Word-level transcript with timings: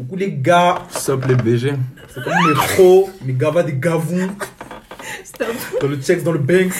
Coucou 0.00 0.16
les 0.16 0.32
gars, 0.32 0.78
Sup 0.88 1.26
les 1.26 1.34
BG 1.34 1.74
c'est 2.08 2.24
comme 2.24 2.32
mes 2.48 2.54
pros, 2.54 3.10
mes 3.22 3.34
gavas 3.34 3.62
des 3.62 3.74
gavons, 3.74 4.30
Stop. 5.22 5.48
dans 5.82 5.88
le 5.88 5.96
checks, 5.98 6.24
dans 6.24 6.32
le 6.32 6.38
banks. 6.38 6.72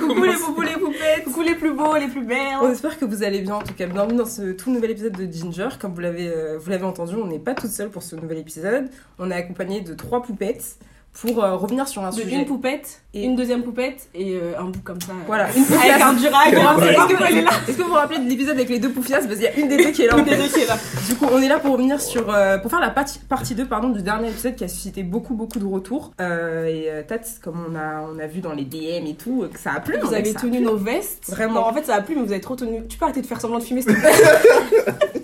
Coucou 0.00 0.24
les 0.24 0.32
poupous, 0.34 0.62
les 0.62 0.72
poupettes. 0.72 1.24
Coucou 1.24 1.42
les 1.42 1.54
plus 1.54 1.72
beaux, 1.72 1.96
les 1.96 2.08
plus 2.08 2.24
belles. 2.24 2.56
On 2.60 2.70
espère 2.70 2.98
que 2.98 3.04
vous 3.04 3.22
allez 3.22 3.42
bien. 3.42 3.54
En 3.54 3.62
tout 3.62 3.74
cas, 3.74 3.86
bienvenue 3.86 4.18
dans 4.18 4.26
ce 4.26 4.52
tout 4.52 4.72
nouvel 4.72 4.90
épisode 4.90 5.16
de 5.16 5.32
Ginger. 5.32 5.68
Comme 5.80 5.94
vous 5.94 6.00
l'avez, 6.00 6.28
euh, 6.28 6.58
vous 6.58 6.68
l'avez 6.68 6.84
entendu, 6.84 7.14
on 7.14 7.26
n'est 7.26 7.38
pas 7.38 7.54
toute 7.54 7.70
seule 7.70 7.90
pour 7.90 8.02
ce 8.02 8.16
nouvel 8.16 8.38
épisode. 8.38 8.88
On 9.20 9.30
est 9.30 9.34
accompagné 9.34 9.82
de 9.82 9.94
trois 9.94 10.20
poupettes 10.22 10.76
pour 11.20 11.44
euh, 11.44 11.56
revenir 11.56 11.86
sur 11.86 12.02
un 12.02 12.10
De 12.10 12.14
sujet. 12.14 12.36
une 12.36 12.46
poupette, 12.46 13.02
Et- 13.12 13.24
une 13.24 13.36
deuxième 13.36 13.62
poupette 13.62 14.08
et 14.14 14.34
euh, 14.34 14.58
un 14.58 14.64
bout 14.64 14.80
comme 14.82 15.00
ça. 15.00 15.12
Voilà, 15.26 15.48
une 15.54 15.64
poufiasse. 15.64 15.84
Avec 15.90 16.02
un 16.02 16.12
durac. 16.14 16.52
Est-ce 17.68 17.76
que, 17.76 17.82
vous 17.82 17.88
vous 17.88 17.94
rappelez 17.94 18.18
de 18.18 18.28
l'épisode 18.28 18.54
avec 18.56 18.68
les 18.70 18.78
deux 18.78 18.90
poufiasses? 18.90 19.26
Parce 19.26 19.36
qu'il 19.38 19.44
y 19.44 19.48
a 19.48 19.54
une 19.56 19.68
des 19.68 19.76
deux 19.76 19.90
qui 19.90 20.02
est 20.02 20.06
là. 20.06 20.16
Une 20.16 20.24
des 20.24 20.36
deux 20.36 20.48
qui 20.48 20.60
est 20.60 20.66
là. 20.66 20.76
Du 21.06 21.14
coup, 21.14 21.26
on 21.30 21.40
est 21.42 21.48
là 21.48 21.58
pour 21.58 21.72
revenir 21.72 22.00
sur, 22.00 22.32
euh, 22.34 22.56
pour 22.58 22.70
faire 22.70 22.80
la 22.80 22.90
partie, 22.90 23.18
partie 23.18 23.54
2 23.54 23.66
pardon, 23.66 23.90
du 23.90 24.00
dernier 24.02 24.28
épisode 24.30 24.54
qui 24.56 24.64
a 24.64 24.68
suscité 24.68 25.02
beaucoup 25.02 25.34
beaucoup 25.34 25.58
de 25.58 25.66
retours. 25.66 26.12
Euh, 26.20 26.64
et 26.64 26.86
euh, 26.90 27.02
Tats, 27.06 27.18
comme 27.42 27.62
on 27.70 27.76
a, 27.76 28.00
on 28.10 28.18
a 28.18 28.26
vu 28.26 28.40
dans 28.40 28.52
les 28.54 28.64
DM 28.64 29.06
et 29.06 29.14
tout, 29.14 29.42
euh, 29.42 29.48
que 29.48 29.58
ça 29.60 29.72
a 29.76 29.80
plu. 29.80 29.98
Vous 30.02 30.14
avez 30.14 30.32
tenu 30.32 30.60
nos 30.60 30.76
vestes. 30.76 31.28
Vraiment. 31.28 31.54
Non, 31.60 31.66
en 31.66 31.74
fait, 31.74 31.84
ça 31.84 31.96
a 31.96 32.00
plu, 32.00 32.16
mais 32.16 32.22
vous 32.22 32.32
avez 32.32 32.40
trop 32.40 32.56
tenu. 32.56 32.86
Tu 32.88 32.96
peux 32.96 33.04
arrêter 33.04 33.20
de 33.20 33.26
faire 33.26 33.40
semblant 33.40 33.58
de 33.58 33.64
filmer, 33.64 33.82
s'il 33.82 33.94
te 33.94 34.00
plaît 34.00 34.12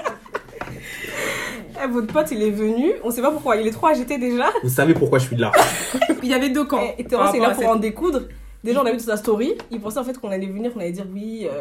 Eh, 1.85 1.89
Votre 1.89 2.07
pote, 2.13 2.27
il 2.33 2.43
est 2.43 2.51
venu. 2.51 2.93
On 3.05 3.11
sait 3.11 3.23
pas 3.23 3.31
pourquoi. 3.31 3.57
Il 3.57 3.67
est 3.67 3.71
trop 3.71 3.87
agité 3.89 4.19
déjà. 4.19 4.51
Vous 4.63 4.69
savez 4.69 4.95
pourquoi 4.95 5.19
je 5.19 5.27
suis 5.27 5.37
là. 5.37 5.53
Il 6.23 6.29
y 6.29 6.35
avait 6.35 6.51
deux 6.51 6.65
camps. 6.65 6.83
Et 6.99 7.05
par 7.05 7.09
Terence 7.11 7.35
est 7.35 7.39
rapport 7.39 7.49
là 7.49 7.55
pour 7.55 7.62
cette- 7.62 7.70
en 7.73 7.77
découdre. 7.77 8.20
Déjà, 8.65 8.83
on 8.83 8.87
a 8.87 8.93
vu 8.93 8.98
sur 8.98 9.09
sa 9.09 9.17
story. 9.17 9.55
Il 9.70 9.81
pensait 9.81 9.98
en 9.98 10.05
fait 10.05 10.19
qu'on 10.19 10.31
allait 10.31 10.47
venir, 10.47 10.73
qu'on 10.73 10.81
allait 10.81 10.91
dire 10.93 11.07
oui, 11.15 11.47
euh, 11.51 11.61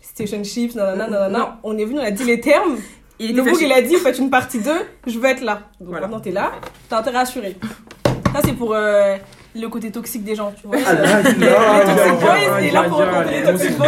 station 0.00 0.42
chips, 0.44 0.74
nanana, 0.74 1.08
nanana. 1.08 1.38
Non. 1.38 1.46
On 1.62 1.78
est 1.78 1.84
venu, 1.84 1.98
on 1.98 2.02
a 2.02 2.10
dit 2.10 2.24
les 2.24 2.40
termes. 2.40 2.76
Il 3.18 3.34
Le 3.34 3.42
fâché. 3.42 3.64
il 3.64 3.72
a 3.72 3.82
dit, 3.82 3.96
faites 3.96 4.18
une 4.18 4.30
partie 4.30 4.60
2, 4.60 4.70
je 5.06 5.18
veux 5.18 5.24
être 5.24 5.40
là. 5.42 5.62
Donc 5.80 5.88
Voilà. 5.88 6.02
maintenant, 6.06 6.20
t'es 6.20 6.30
là, 6.30 6.52
t'as 6.88 6.98
intérêt 6.98 7.16
à 7.18 7.20
assurer. 7.22 7.56
Ça, 8.32 8.40
c'est 8.44 8.52
pour 8.52 8.74
euh, 8.74 9.16
le 9.54 9.68
côté 9.68 9.90
toxique 9.90 10.24
des 10.24 10.34
gens, 10.34 10.52
tu 10.60 10.66
vois. 10.66 10.76
Ah 10.86 10.92
là, 10.94 11.22
Les 11.38 11.46
là, 11.46 11.80
toxic 11.84 12.20
boys, 12.20 12.60
est 12.62 12.70
là 12.70 12.82
pour 12.84 12.98
rencontrer 12.98 13.40
les 13.40 13.46
toxic 13.46 13.76
boys. 13.78 13.86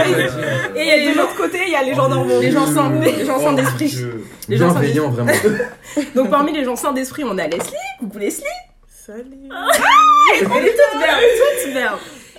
Et 0.77 0.83
il 0.83 1.05
y 1.05 1.09
a 1.09 1.13
de 1.13 1.19
l'autre 1.19 1.37
côté, 1.37 1.59
il 1.67 1.73
y 1.73 1.77
a 1.77 1.83
les 1.83 1.95
gens 1.95 2.09
normaux. 2.09 2.41
Les 2.41 2.51
gens 2.51 2.67
sains, 2.67 2.91
les 3.01 3.25
gens 3.25 3.39
sains 3.39 3.51
Oh, 3.53 3.57
d'esprit. 3.57 3.97
Les 4.49 4.57
gens 4.57 4.69
sains 4.73 4.81
Bienveillant 4.81 5.11
vraiment 5.11 5.33
Donc 6.15 6.31
parmi 6.31 6.53
les 6.53 6.65
gens 6.65 6.77
sains 6.77 6.93
d'esprit, 6.93 7.25
on 7.25 7.37
a 7.39 7.47
Leslie. 7.47 7.77
Coucou 8.01 8.19
Leslie. 8.19 8.45
Salut. 9.07 9.25
Elle 10.35 10.43
est 10.43 10.45
toute 10.45 11.01
belle, 11.01 11.65
toute 11.65 11.75
belle. 11.75 11.91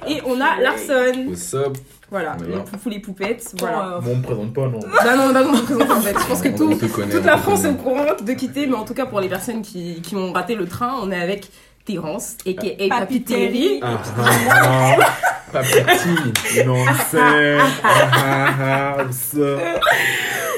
Et 0.07 0.21
on 0.25 0.39
a 0.41 0.59
Larson. 0.61 1.25
What's 1.29 1.53
up? 1.53 1.77
Voilà, 2.09 2.35
les 2.45 2.57
poupous, 2.57 2.89
les 2.89 2.99
poupettes. 2.99 3.53
Voilà. 3.59 3.77
Voilà. 3.77 3.99
Bon, 4.01 4.11
on 4.11 4.15
me 4.17 4.21
présente 4.23 4.53
pas, 4.53 4.67
non. 4.67 4.79
Bah 4.79 5.15
non, 5.15 5.31
bah 5.31 5.43
non, 5.43 5.53
je 5.55 5.61
présente 5.61 5.91
en 5.91 6.01
fait. 6.01 6.13
Je 6.19 6.25
pense 6.27 6.41
que 6.41 6.49
On- 6.49 6.57
tout, 6.57 6.69
on 6.73 6.87
connaît, 6.89 7.13
toute 7.13 7.23
on 7.23 7.25
la 7.25 7.37
France 7.37 7.63
est 7.63 7.69
au 7.69 7.73
courant 7.75 8.05
de 8.21 8.33
quitter, 8.33 8.67
mais 8.67 8.75
en 8.75 8.83
tout 8.83 8.93
cas 8.93 9.05
pour 9.05 9.21
les 9.21 9.29
personnes 9.29 9.61
qui, 9.61 10.01
qui 10.01 10.15
ont 10.17 10.33
raté 10.33 10.55
le 10.55 10.65
train, 10.65 10.95
on 11.01 11.09
est 11.11 11.21
avec 11.21 11.49
Terence, 11.85 12.35
aka 12.45 12.69
Papi 12.69 12.89
Papi 12.89 13.21
Terry. 13.23 13.51
Terry. 13.51 13.79
Ah, 13.81 13.97
ah, 14.49 14.95
Pas 15.51 15.63
non, 16.65 16.85
c'est. 17.09 17.19
Ah, 17.19 17.57
ah, 17.83 18.95
ah, 18.99 19.03
ça. 19.11 19.57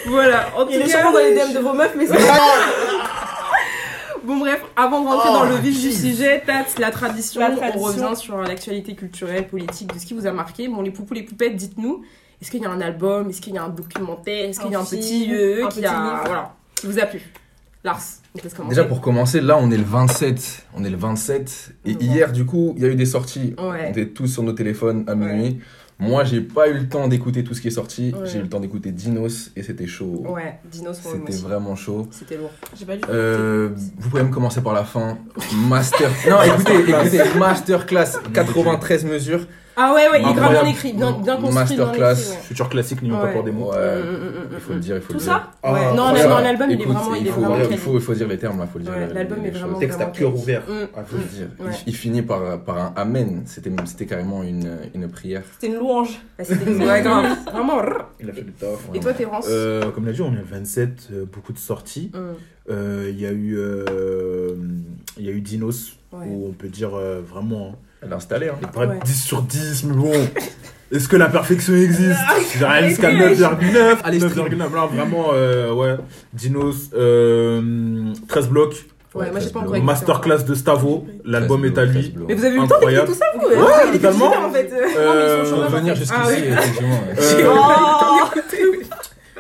Voilà, 0.06 0.50
en 0.56 0.66
tout 0.66 0.72
Il 0.74 0.86
cas. 0.86 1.04
dans 1.12 1.18
les 1.18 1.34
DM 1.34 1.54
de 1.54 1.60
vos 1.60 1.74
meufs, 1.74 1.96
mais 1.98 2.06
c'est 2.06 2.18
Bon 4.24 4.38
bref, 4.38 4.62
avant 4.76 5.02
de 5.02 5.08
rentrer 5.08 5.30
Oh, 5.32 5.34
dans 5.34 5.44
le 5.46 5.56
vif 5.56 5.82
du 5.82 5.90
jeez. 5.90 6.12
sujet, 6.12 6.44
Tats, 6.46 6.66
la 6.80 6.92
tradition, 6.92 7.42
La 7.42 7.50
on 7.76 7.80
revient 7.80 8.16
sur 8.16 8.38
l'actualité 8.38 8.96
culturelle, 8.96 9.48
politique, 9.48 9.94
de 9.94 10.00
ce 10.00 10.06
qui 10.06 10.14
vous 10.14 10.26
a 10.28 10.32
marqué. 10.32 10.68
Bon, 10.70 10.82
les 10.82 10.92
poupous, 10.92 11.14
les 11.14 11.24
poupettes, 11.24 11.58
dites-nous, 11.58 12.04
est-ce 12.42 12.50
qu'il 12.50 12.62
y 12.62 12.66
a 12.66 12.70
un 12.70 12.80
album, 12.80 13.30
est-ce 13.30 13.42
qu'il 13.42 13.54
y 13.54 13.58
a 13.58 13.64
un 13.64 13.70
documentaire, 13.70 14.50
est-ce 14.50 14.62
qu'il 14.62 14.72
y 14.72 14.76
a 14.76 14.80
Un 14.80 14.86
petit 14.86 15.28
euh, 15.34 15.66
un 15.66 15.70
qui 15.70 15.80
petit 15.80 15.88
a... 15.88 15.92
livre. 15.92 16.22
Voilà, 16.26 16.54
qui 16.76 16.88
vous 16.88 17.00
a 17.00 17.06
plu? 17.06 17.22
Lars, 17.84 18.00
Déjà 18.70 18.84
pour 18.86 19.00
commencer, 19.02 19.42
là 19.42 19.58
on 19.62 19.70
est 19.70 19.78
le 19.78 19.84
27. 19.84 20.66
On 20.76 20.84
est 20.84 20.90
le 20.90 20.98
27. 20.98 21.76
Et 21.86 21.92
Ouais. 21.92 21.98
hier 22.02 22.32
du 22.32 22.46
coup, 22.46 22.74
il 22.78 22.82
y 22.84 22.86
a 22.86 22.90
eu 22.90 22.96
des 22.96 23.06
sorties. 23.06 23.54
Ouais. 23.60 23.86
On 23.88 23.90
était 23.92 24.08
tous 24.08 24.28
sur 24.28 24.42
nos 24.44 24.54
téléphones 24.54 25.04
à 25.08 25.14
minuit. 25.16 25.60
Moi 26.00 26.24
j'ai 26.24 26.42
pas 26.42 26.68
eu 26.68 26.74
le 26.74 26.90
temps 26.90 27.08
d'écouter 27.08 27.44
tout 27.44 27.54
ce 27.54 27.62
qui 27.62 27.68
est 27.68 27.72
sorti. 27.72 28.12
Ouais. 28.14 28.28
J'ai 28.28 28.40
eu 28.40 28.42
le 28.42 28.50
temps 28.50 28.60
d'écouter 28.60 28.92
Dinos 28.92 29.52
et 29.56 29.62
c'était 29.62 29.86
chaud. 29.86 30.24
Ouais, 30.28 30.60
Dinos, 30.70 31.00
C'était 31.00 31.38
vraiment 31.44 31.76
chaud. 31.76 32.08
C'était 32.10 32.38
lourd. 32.38 32.50
J'ai 32.76 32.86
pas 32.86 32.96
du 32.96 33.02
tout. 33.02 33.10
Euh, 33.12 33.70
vous 34.00 34.10
pouvez 34.10 34.24
me 34.24 34.30
commencer 34.32 34.62
par 34.62 34.74
la 34.74 34.84
fin. 34.84 35.20
Master. 35.70 36.10
Non, 36.28 36.42
écoutez, 36.42 36.80
écoutez, 36.90 37.38
masterclass 37.40 38.20
93 38.34 39.06
mesures. 39.06 39.46
Ah 39.76 39.94
ouais, 39.94 40.08
ouais, 40.12 40.22
il 40.22 40.30
est 40.30 40.34
grave 40.34 40.52
bien 40.52 40.66
écrit, 40.66 40.94
bien, 40.94 41.12
bien 41.14 41.36
construit. 41.38 41.54
Masterclass. 41.56 42.16
Futur 42.44 42.70
classique, 42.70 43.02
n'y 43.02 43.10
pas 43.10 43.28
pour 43.28 43.44
des 43.44 43.52
mots. 43.52 43.72
Ouais, 43.72 43.78
Mm, 43.78 44.06
mm, 44.06 44.14
mm, 44.14 44.50
il 44.54 44.60
faut 44.60 44.74
le 44.74 44.80
dire, 44.80 44.96
il 44.98 45.02
faut 45.02 45.08
Tout 45.14 45.20
le 45.20 45.24
ça 45.24 45.34
dire. 45.34 45.52
Ah, 45.64 45.74
Ouais. 45.74 45.80
Non, 45.96 46.04
incroyable. 46.04 46.30
non, 46.34 46.38
l'album, 46.42 46.70
il 46.70 46.82
est 46.82 46.86
vraiment, 46.86 47.16
il 47.16 47.28
est 47.28 47.32
faut, 47.32 47.42
vraiment 47.42 47.58
il 47.72 47.78
faut, 47.78 47.94
il 47.96 48.02
faut 48.02 48.14
dire 48.14 48.28
les 48.28 48.38
termes 48.38 48.60
là, 48.60 48.68
faut 48.72 48.78
le 48.78 48.84
dire. 48.86 48.94
L'album 49.14 49.40
les 49.42 49.48
est 49.50 49.52
vraiment- 49.52 49.80
Texte 49.80 50.02
à 50.02 50.06
cœur 50.06 50.36
ouvert. 50.36 50.62
Ah, 50.96 51.04
Faut 51.06 51.18
le 51.18 51.24
dire. 51.24 51.48
Il- 51.60 51.66
Ouais. 51.66 51.72
Il, 51.88 51.96
finit 51.96 52.22
par, 52.22 52.60
par 52.64 52.78
un 52.78 52.94
amen. 52.96 53.44
C'était, 53.46 53.72
c'était 53.86 54.06
carrément 54.06 54.44
une, 54.44 54.70
une 54.94 55.10
prière. 55.10 55.42
C'était 55.54 55.74
une 55.74 55.80
louange. 55.80 56.20
C'était 56.42 56.70
ouais, 56.70 57.02
grave. 57.02 57.36
Vraiment. 57.52 57.82
Il 58.20 58.30
a 58.30 58.34
fait 58.34 58.42
le 58.42 58.52
taf. 58.52 58.80
Et 58.94 59.00
toi, 59.00 59.14
Terence 59.14 59.46
Euh, 59.50 59.90
comme 59.92 60.06
l'a 60.06 60.12
dit, 60.12 60.22
on 60.22 60.34
est 60.34 60.38
le 60.38 60.44
27, 60.44 61.10
euh, 61.12 61.26
beaucoup 61.32 61.54
de 61.54 61.58
sorties. 61.58 62.12
Euh, 62.70 63.08
Il 63.10 63.20
y 63.20 63.26
a 63.26 63.32
eu, 63.32 63.58
euh, 63.58 64.56
il 65.18 65.26
y 65.26 65.30
a 65.30 65.32
eu 65.32 65.42
Dinos, 65.42 65.98
où 66.12 66.48
on 66.48 66.52
peut 66.52 66.68
dire 66.70 66.92
euh, 66.96 67.22
vraiment, 67.26 67.76
Elle 68.04 68.10
l'a 68.10 68.16
installé. 68.18 68.50
Hein. 68.50 68.56
paraît 68.74 68.88
Ouais. 68.88 69.00
10 69.04 69.24
sur 69.24 69.42
10, 69.42 69.84
mais 69.86 69.96
bon, 69.96 70.12
est-ce 70.92 71.08
que 71.08 71.16
la 71.16 71.28
perfection 71.30 71.74
existe? 71.74 72.20
J'arrive 72.60 72.90
jusqu'à 72.90 73.08
Allez, 73.08 73.36
9,9. 73.36 73.98
Allez, 74.04 74.20
stream. 74.20 74.48
9,9. 74.48 74.58
Là, 74.76 74.86
vraiment, 74.92 75.28
euh, 75.34 75.72
ouais. 75.74 75.96
Dinos, 76.34 76.90
euh, 76.96 78.14
13 78.28 78.50
blocs, 78.50 78.86
Ouais, 79.16 79.30
moi 79.30 79.40
j'ai 79.40 79.52
pas 79.52 79.60
encore 79.60 79.78
masterclass 79.84 80.40
de 80.44 80.56
Stavo, 80.56 81.06
l'album 81.24 81.62
13 81.62 81.72
est 81.72 81.78
à 81.80 81.86
lui. 81.86 81.94
13 82.02 82.10
blocs. 82.14 82.28
Mais 82.30 82.34
vous 82.34 82.46
avez 82.46 82.56
eu 82.56 82.62
le 82.62 82.68
temps 82.68 82.80
d'écouter 82.80 83.06
tout 83.06 83.14
ça, 83.14 83.26
vous 83.36 83.46
Ouais, 83.48 83.74
avez 83.88 84.00
totalement. 84.00 84.26
en 84.48 84.52
fait. 84.52 84.70
euh. 84.74 84.88
Euh, 84.98 85.46
chômage, 85.46 85.70
Pour 85.70 85.80
venir 85.80 85.96
jusqu'ici, 85.96 86.20
Ah 86.24 86.28
ouais. 86.28 86.48
effectivement. 86.50 87.00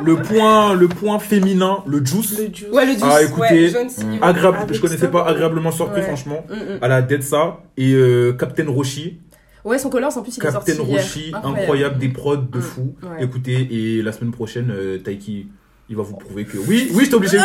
Le 0.01 0.15
point, 0.15 0.73
le 0.73 0.87
point 0.87 1.19
féminin, 1.19 1.83
le 1.85 2.03
juice. 2.03 2.37
Le 2.39 2.45
juice. 2.53 2.65
Ouais, 2.71 2.85
le 2.85 2.91
juice. 2.93 3.03
Ah, 3.03 3.21
écoutez, 3.21 3.71
ouais. 3.75 4.19
Agréable, 4.21 4.73
je 4.73 4.81
connaissais 4.81 5.07
pas, 5.09 5.25
agréablement 5.27 5.71
surpris, 5.71 6.01
Ouais. 6.01 6.07
franchement. 6.07 6.45
Mm, 6.49 6.53
mm. 6.53 6.77
À 6.81 6.87
la 6.87 7.01
Detsa 7.01 7.59
et 7.77 7.93
euh, 7.93 8.33
Captain 8.33 8.65
Roshi. 8.67 9.19
Ouais, 9.63 9.77
son 9.77 9.89
colors, 9.89 10.17
en 10.17 10.21
plus, 10.23 10.35
il 10.37 10.43
est 10.45 10.51
sorti 10.51 10.71
Captain 10.71 10.83
hier. 10.83 11.01
Roshi, 11.01 11.31
incroyable. 11.43 11.97
des 11.99 12.09
prods 12.09 12.37
de 12.37 12.57
Mm, 12.57 12.61
fou. 12.61 12.95
ouais. 13.03 13.23
Écoutez, 13.23 13.67
et 13.71 14.01
la 14.01 14.11
semaine 14.11 14.31
prochaine, 14.31 14.71
euh, 14.75 14.97
Taiki, 14.97 15.47
il 15.89 15.95
va 15.97 16.03
vous 16.03 16.15
prouver 16.15 16.45
que. 16.45 16.57
Oui, 16.57 16.89
oui, 16.93 17.03
j'étais 17.03 17.15
obligé. 17.15 17.37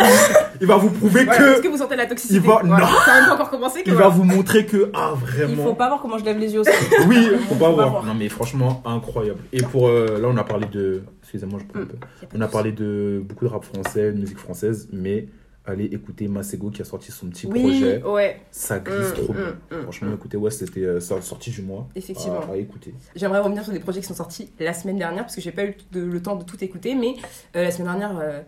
il 0.60 0.66
va 0.66 0.76
vous 0.76 0.90
prouver 0.90 1.24
Voilà, 1.24 1.52
Est-ce 1.52 1.58
que. 1.60 1.62
que 1.66 1.68
vous 1.68 1.76
sentez 1.78 1.96
la 1.96 2.06
toxicité 2.06 2.36
Il 2.36 2.40
va- 2.46 2.60
Voilà. 2.64 2.86
non. 2.86 2.92
Ça 3.04 3.12
a 3.12 3.20
même 3.20 3.28
pas 3.28 3.34
encore 3.34 3.50
commencé 3.50 3.82
que 3.82 3.88
Il 3.90 3.94
va 3.94 4.08
vous 4.08 4.24
montrer 4.24 4.64
que. 4.64 4.90
Ah, 4.94 5.14
Il 5.14 5.26
vraiment. 5.26 5.64
faut 5.64 5.74
pas 5.74 5.88
voir 5.88 6.00
comment 6.00 6.18
je 6.18 6.24
lève 6.24 6.38
les 6.38 6.52
yeux 6.54 6.60
aussi. 6.60 6.70
Oui, 7.08 7.28
faut 7.48 7.54
pas 7.56 7.66
pas 7.66 7.72
voir. 7.72 7.90
voir. 7.90 8.04
Non, 8.04 8.14
mais 8.14 8.28
franchement, 8.28 8.82
incroyable. 8.86 9.40
Et 9.52 9.62
pour. 9.62 9.88
euh, 9.88 10.18
là, 10.20 10.28
on 10.30 10.36
a 10.36 10.44
parlé 10.44 10.66
de. 10.72 11.02
Excusez-moi, 11.22 11.58
je 11.60 11.66
prends 11.66 11.80
un 11.80 11.84
Mm. 11.84 11.88
peu. 11.88 11.96
On 12.36 12.40
a 12.40 12.48
parlé 12.48 12.72
de 12.72 13.20
beaucoup 13.24 13.44
de 13.44 13.50
rap 13.50 13.64
français, 13.64 14.12
de 14.12 14.18
musique 14.20 14.38
française, 14.38 14.88
mais 14.92 15.26
allez 15.70 15.84
écouter 15.86 16.28
Masego 16.28 16.70
qui 16.70 16.82
a 16.82 16.84
sorti 16.84 17.12
son 17.12 17.28
petit 17.28 17.46
Oui, 17.46 17.60
projet. 17.60 18.02
ouais. 18.02 18.40
Ça 18.50 18.78
glisse 18.78 19.10
Mm, 19.10 19.14
trop 19.24 19.32
mm, 19.32 19.36
bien. 19.36 19.56
mm, 19.78 19.82
Franchement, 19.82 20.14
écoutez, 20.14 20.36
ouais, 20.36 20.50
c'était 20.50 20.80
euh, 20.80 21.00
sortie 21.00 21.50
du 21.50 21.62
mois. 21.62 21.88
Effectivement. 21.94 22.40
À, 22.40 22.52
à 22.52 22.56
écouter. 22.56 22.94
J'aimerais 23.14 23.40
revenir 23.40 23.62
sur 23.64 23.72
des 23.72 23.80
projets 23.80 24.00
qui 24.00 24.06
sont 24.06 24.14
sortis 24.14 24.50
la 24.58 24.72
semaine 24.74 24.98
dernière 24.98 25.24
parce 25.24 25.34
que 25.34 25.40
j'ai 25.40 25.52
pas 25.52 25.64
eu 25.64 25.76
de- 25.92 26.00
le 26.00 26.22
temps 26.22 26.36
de 26.36 26.44
tout 26.44 26.62
écouter, 26.62 26.94
mais 26.94 27.14
euh, 27.56 27.62
la 27.64 27.70
semaine 27.70 27.88
dernière, 27.98 28.18
euh, 28.18 28.40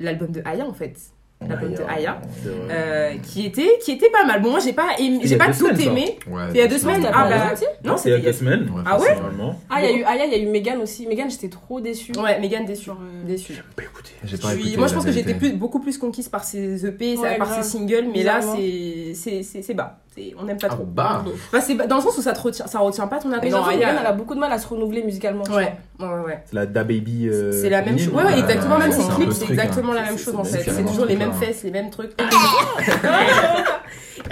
l'album 0.00 0.30
de 0.30 0.42
Aya 0.44 0.66
en 0.66 0.74
fait, 0.74 0.96
l'album 1.46 1.74
de 1.74 1.82
Aya, 1.88 2.20
euh, 2.70 3.14
qui 3.22 3.46
était 3.46 3.78
qui 3.84 3.92
était 3.92 4.10
pas 4.10 4.24
mal. 4.24 4.40
Bon, 4.42 4.50
moi 4.50 4.60
j'ai 4.60 4.72
pas 4.72 4.90
aimé- 4.98 5.20
j'ai 5.24 5.36
pas 5.36 5.48
tout 5.48 5.52
semaines, 5.54 5.80
aimé. 5.80 6.18
Ouais, 6.28 6.42
Il 6.50 6.56
y 6.56 6.60
a 6.60 6.66
deux 6.66 6.78
semaines. 6.78 7.06
Ah 7.12 7.28
bah 7.28 7.54
non, 7.84 7.96
c'est 7.96 8.08
il 8.08 8.12
y 8.12 8.14
a 8.14 8.16
c'était 8.16 8.26
deux 8.26 8.32
semaines. 8.32 8.70
Ouais, 8.70 8.82
Ah 8.86 8.98
ouais 8.98 9.14
Normalement. 9.14 9.60
Ah, 9.68 9.82
il 9.82 9.90
y 9.90 9.92
a 9.94 9.96
eu 9.98 10.02
Aya, 10.04 10.24
il 10.26 10.32
y 10.32 10.34
a 10.34 10.38
eu 10.38 10.46
Megan 10.46 10.80
aussi. 10.80 11.06
Megan, 11.06 11.30
j'étais 11.30 11.48
trop 11.48 11.80
déçue. 11.80 12.12
Ouais, 12.18 12.40
Megan 12.40 12.64
déçue, 12.64 12.90
euh, 12.90 12.94
déçue. 13.26 13.54
Bah 13.76 13.82
écoutez. 13.84 14.10
J'ai 14.24 14.38
pas 14.38 14.54
écouté, 14.54 14.76
moi 14.76 14.86
je 14.86 14.92
la 14.92 14.96
pense 14.96 15.04
que 15.04 15.12
j'étais 15.12 15.34
beaucoup 15.52 15.80
plus 15.80 15.98
conquise 15.98 16.28
par 16.28 16.44
ses 16.44 16.86
EP, 16.86 17.16
Ouais, 17.16 17.36
par 17.36 17.52
ses 17.54 17.62
singles, 17.62 18.06
mais 18.12 18.22
là 18.22 18.40
c'est 18.40 19.12
c'est 19.42 19.74
bas. 19.74 19.98
On 20.38 20.44
n'aime 20.44 20.56
pas 20.58 20.68
Ah 20.70 20.74
trop. 20.74 20.84
bah 20.84 21.22
Enfin, 21.48 21.60
c'est 21.60 21.74
bas- 21.74 21.86
dans 21.86 21.96
le 21.96 22.02
sens 22.02 22.16
où 22.18 22.22
ça 22.22 22.32
te 22.32 22.40
retient, 22.40 22.66
ça 22.66 22.78
retient 22.78 23.06
pas 23.06 23.18
ton 23.18 23.28
Mais 23.28 23.36
attention. 23.36 23.64
Aya- 23.64 23.76
Megan, 23.76 23.96
elle 24.00 24.06
a 24.06 24.12
beaucoup 24.12 24.34
de 24.34 24.40
mal 24.40 24.50
à 24.52 24.58
se 24.58 24.66
renouveler 24.68 25.02
musicalement. 25.02 25.44
Ouais, 25.44 25.74
ouais, 26.00 26.06
ouais. 26.26 26.42
C'est 26.46 26.54
la 26.56 26.66
Da 26.66 26.84
Baby. 26.84 27.28
euh, 27.28 27.52
C'est 27.52 27.68
la 27.70 27.82
même 27.82 27.98
chose. 27.98 28.08
Ouais, 28.08 28.24
ouais, 28.24 28.32
Ouais, 28.32 28.38
exactement. 28.40 28.78
Même 28.78 28.92
c'est 28.92 29.02
ses 29.02 29.08
clips, 29.14 29.28
c'est 29.28 29.34
strict, 29.34 29.50
exactement 29.52 29.92
hein. 29.92 29.96
la 29.96 30.02
même 30.04 30.18
chose 30.18 30.34
en 30.34 30.44
c'est 30.44 30.58
fait. 30.58 30.70
C'est 30.70 30.84
toujours 30.84 31.04
les 31.06 31.16
mêmes 31.16 31.30
hein. 31.30 31.40
fesses, 31.40 31.62
les 31.64 31.70
mêmes 31.70 31.90
trucs. 31.90 32.12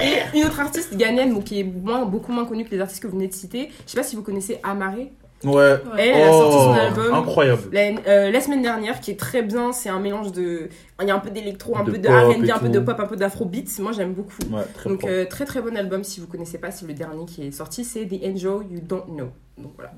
Et 0.01 0.19
une 0.39 0.45
autre 0.47 0.61
artiste 0.61 0.97
ghanéenne, 0.97 1.35
donc, 1.35 1.45
qui 1.45 1.61
est 1.61 1.65
moins, 1.65 2.05
beaucoup 2.05 2.33
moins 2.33 2.45
connue 2.47 2.65
que 2.65 2.71
les 2.71 2.81
artistes 2.81 3.03
que 3.03 3.07
vous 3.07 3.15
venez 3.17 3.29
de 3.29 3.35
citer. 3.35 3.71
Je 3.87 3.93
sais 3.93 3.97
pas 3.97 4.03
si 4.03 4.17
vous 4.17 4.23
connaissez 4.23 4.59
Amaré. 4.63 5.13
Ouais. 5.43 5.79
Elle, 5.99 6.09
elle 6.09 6.23
a 6.23 6.33
sorti 6.33 6.57
son 6.57 6.71
Oh, 6.71 6.81
album 6.81 7.15
Incroyable. 7.15 7.63
la, 7.73 7.81
euh, 8.09 8.31
la 8.31 8.41
semaine 8.41 8.63
dernière, 8.63 9.01
qui 9.01 9.11
est 9.11 9.19
très 9.19 9.43
bien. 9.43 9.73
C'est 9.73 9.89
un 9.91 10.01
mélange 10.01 10.33
de. 10.33 10.69
Il 11.03 11.09
y 11.09 11.11
a 11.11 11.15
un 11.15 11.19
peu 11.19 11.31
d'électro, 11.31 11.77
un 11.77 11.85
De 11.85 11.91
peu 11.91 11.99
de 11.99 12.09
RB, 12.09 12.49
un 12.51 12.59
peu 12.59 12.69
de 12.71 12.79
pop, 12.79 12.99
un 12.99 13.07
peu 13.07 13.17
d'afrobeat. 13.17 13.79
Moi 13.81 13.93
j'aime 13.93 14.15
beaucoup. 14.15 14.33
Ouais, 14.51 14.63
très 14.73 14.89
Donc 14.89 15.05
euh, 15.05 15.27
très 15.27 15.45
très 15.45 15.61
bon 15.61 15.77
album 15.77 16.03
si 16.05 16.21
vous 16.21 16.27
connaissez 16.27 16.59
pas, 16.59 16.71
c'est 16.71 16.87
le 16.87 16.95
dernier 16.95 17.27
qui 17.27 17.47
est 17.47 17.51
sorti, 17.51 17.85
c'est 17.85 18.07
The 18.07 18.25
Angel 18.25 18.67
You 18.71 18.81
Don't 18.83 19.05
Know. 19.09 19.29
Donc 19.59 19.73
voilà. 19.77 19.93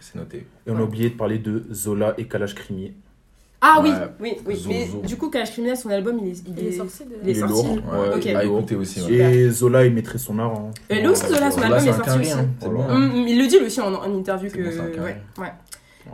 C'est 0.00 0.16
noté. 0.16 0.46
Et 0.66 0.70
on 0.70 0.76
a 0.76 0.82
oublié 0.82 1.10
de 1.10 1.14
parler 1.16 1.38
de 1.38 1.64
Zola 1.72 2.14
et 2.18 2.24
Kalash 2.26 2.54
Krimi. 2.54 2.92
Ah 3.68 3.80
oui, 3.82 3.90
Ouais. 3.90 3.96
oui, 4.20 4.36
oui. 4.46 4.54
Zozo. 4.56 4.68
Mais 4.70 4.88
du 5.08 5.16
coup, 5.16 5.28
Cash 5.30 5.50
Criminel, 5.52 5.76
son 5.76 5.90
album, 5.90 6.18
il 6.22 6.28
est, 6.30 6.42
il 6.46 6.58
Il 6.58 6.66
est 6.66 6.68
est- 6.68 6.72
sorti 6.76 7.04
de. 7.04 7.16
il 7.24 7.30
est 7.30 7.34
sorti. 7.34 7.52
lourd. 7.54 7.72
Ouais, 7.74 8.14
Ok. 8.16 8.26
à 8.26 8.44
lourd. 8.44 8.58
écouter 8.58 8.76
aussi. 8.76 9.00
ouais. 9.02 9.14
Et 9.36 9.50
Zola, 9.50 9.84
il 9.86 9.92
mettrait 9.92 10.18
son 10.18 10.38
art. 10.38 10.52
Hein. 10.54 10.70
Lui 10.94 11.06
aussi, 11.08 11.26
Zola, 11.26 11.50
son 11.50 11.56
Zola, 11.60 11.66
album 11.66 11.80
c'est 11.80 11.86
est 11.86 11.90
un 11.90 11.92
sorti 11.94 12.08
carré, 12.10 12.20
aussi. 12.22 12.32
hein. 12.32 12.86
Hum, 12.90 13.24
il 13.26 13.38
le 13.38 13.46
dit 13.48 13.58
lui 13.58 13.66
aussi 13.66 13.80
en, 13.80 13.92
en 13.94 14.14
interview 14.14 14.50
que. 14.50 14.62
bon, 14.62 14.70
c'est 14.72 14.80
un 14.80 14.86
carré. 14.90 15.16
ouais, 15.38 15.42
ouais. 15.44 15.52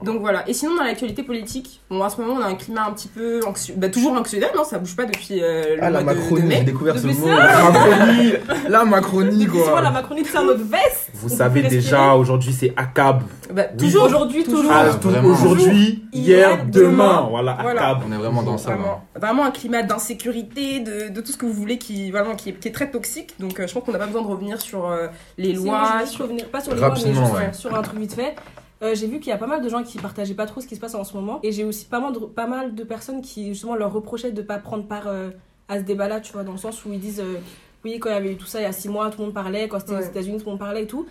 Donc 0.03 0.21
voilà. 0.21 0.49
Et 0.49 0.53
sinon, 0.55 0.77
dans 0.77 0.83
l'actualité 0.85 1.23
politique, 1.23 1.81
bon, 1.91 2.03
à 2.03 2.09
ce 2.11 2.21
moment, 2.21 2.35
on 2.41 2.43
a 2.43 2.47
un 2.47 2.55
climat 2.55 2.87
un 2.89 2.93
petit 2.93 3.09
peu 3.09 3.41
anxieux. 3.47 3.75
Bah, 3.77 3.89
toujours 3.89 4.13
anxiogène, 4.13 4.51
non 4.57 4.65
Ça 4.65 4.79
bouge 4.79 4.97
pas 4.97 5.05
depuis 5.05 5.41
euh, 5.43 5.77
le 5.77 5.83
Ah, 5.85 5.91
la 5.91 6.01
mois 6.03 6.13
de- 6.15 6.19
de, 6.19 6.23
Macronie, 6.25 6.43
j'ai 6.51 6.59
mai. 6.59 6.65
découvert 6.65 6.99
ce 6.99 7.07
mot. 7.07 7.29
La 7.29 7.71
Macronie, 7.71 8.33
la 8.69 8.85
Macronie, 8.85 9.45
souvent, 9.47 9.67
la 9.77 9.81
quoi. 9.83 9.91
Macronie, 9.91 10.25
c'est 10.25 10.43
notre 10.45 10.65
veste. 10.65 11.11
Vous 11.15 11.29
savez 11.29 11.63
déjà, 11.63 12.15
aujourd'hui, 12.15 12.53
c'est 12.53 12.73
ACAB. 12.77 13.23
Bah, 13.53 13.63
Oui. 13.73 13.77
toujours. 13.77 14.05
Aujourd'hui, 14.05 14.45
toujours. 14.45 14.73
Ah, 14.73 14.87
Ah. 14.91 15.27
Aujourd'hui, 15.27 16.05
hier, 16.13 16.65
demain. 16.67 16.89
demain. 16.89 17.27
Voilà, 17.31 17.59
Voilà. 17.63 17.89
ACAB. 17.91 18.03
On 18.09 18.13
est 18.13 18.17
vraiment 18.19 18.43
dans 18.43 18.59
ça. 18.59 18.71
Vraiment, 18.71 19.03
vraiment 19.15 19.45
un 19.45 19.51
climat 19.51 19.83
d'insécurité, 19.83 20.81
de, 20.81 21.09
de 21.13 21.21
tout 21.21 21.33
ce 21.33 21.37
que 21.37 21.47
vous 21.47 21.53
voulez 21.53 21.79
qui, 21.79 22.11
vraiment, 22.11 22.35
qui, 22.35 22.51
est, 22.51 22.53
qui 22.55 22.69
est 22.69 22.73
très 22.73 22.91
toxique. 22.91 23.35
Donc 23.39 23.61
euh, 23.61 23.67
je 23.67 23.73
pense 23.75 23.85
qu'on 23.85 23.93
n'a 23.93 23.99
pas 23.99 24.07
besoin 24.07 24.23
de 24.23 24.27
revenir 24.27 24.61
sur 24.61 24.89
euh, 24.91 25.07
les 25.39 25.55
je 25.55 25.61
lois. 25.61 25.99
juste 26.01 26.13
sur... 26.15 26.25
revenir, 26.25 26.47
pas 26.49 26.61
sur 26.61 26.75
les 26.75 26.81
lois, 26.81 26.91
mais 26.91 26.97
juste 27.15 27.35
ouais. 27.35 27.53
sur 27.53 27.75
un 27.75 27.83
truc 27.83 27.99
vite 28.01 28.15
fait. 28.15 28.35
Euh, 28.83 28.95
j'ai 28.95 29.07
vu 29.07 29.21
qu'il 29.21 29.29
y 29.31 29.33
a 29.33 29.39
pas 29.39 29.47
mal 29.47 29.63
de 29.63 29.69
gens 29.69 29.83
qui 29.85 29.99
partageaient 29.99 30.35
pas 30.35 30.47
trop 30.47 30.61
ce 30.61 30.67
qui 30.67 30.75
se 30.75 30.81
passe 30.81 30.95
en 30.95 31.05
ce 31.05 31.15
moment. 31.15 31.39
Et 31.43 31.53
j'ai 31.53 31.65
aussi 31.65 31.85
pas 31.87 32.01
mal, 32.01 32.13
de, 32.13 32.19
pas 32.19 32.47
mal 32.47 32.75
de 32.75 32.83
personnes 32.85 33.21
qui, 33.23 33.49
justement, 33.49 33.77
leur 33.77 33.93
reprochaient 33.93 34.33
de 34.33 34.43
pas 34.43 34.59
prendre 34.59 34.85
part 34.87 35.07
euh, 35.07 35.31
à 35.69 35.79
ce 35.79 35.85
débat-là, 35.85 36.21
tu 36.21 36.33
vois, 36.33 36.43
dans 36.43 36.53
le 36.53 36.59
sens 36.59 36.85
où 36.85 36.93
ils 36.93 36.99
disent 37.01 37.21
euh, 37.21 37.39
oui, 37.85 37.99
quand 38.01 38.09
il 38.11 38.13
y 38.13 38.17
avait 38.17 38.33
eu 38.33 38.37
tout 38.37 38.47
ça 38.47 38.61
il 38.61 38.65
y 38.65 38.67
a 38.67 38.73
six 38.73 38.89
mois, 38.89 39.11
tout 39.11 39.19
le 39.21 39.27
monde 39.27 39.35
parlait, 39.35 39.69
quand 39.69 39.79
c'était 39.81 39.93
Ouais. 39.95 40.03
aux 40.05 40.09
États-Unis, 40.11 40.39
tout 40.39 40.45
le 40.47 40.51
monde 40.51 40.59
parlait 40.59 40.83
et 40.83 40.87
tout. 40.87 41.07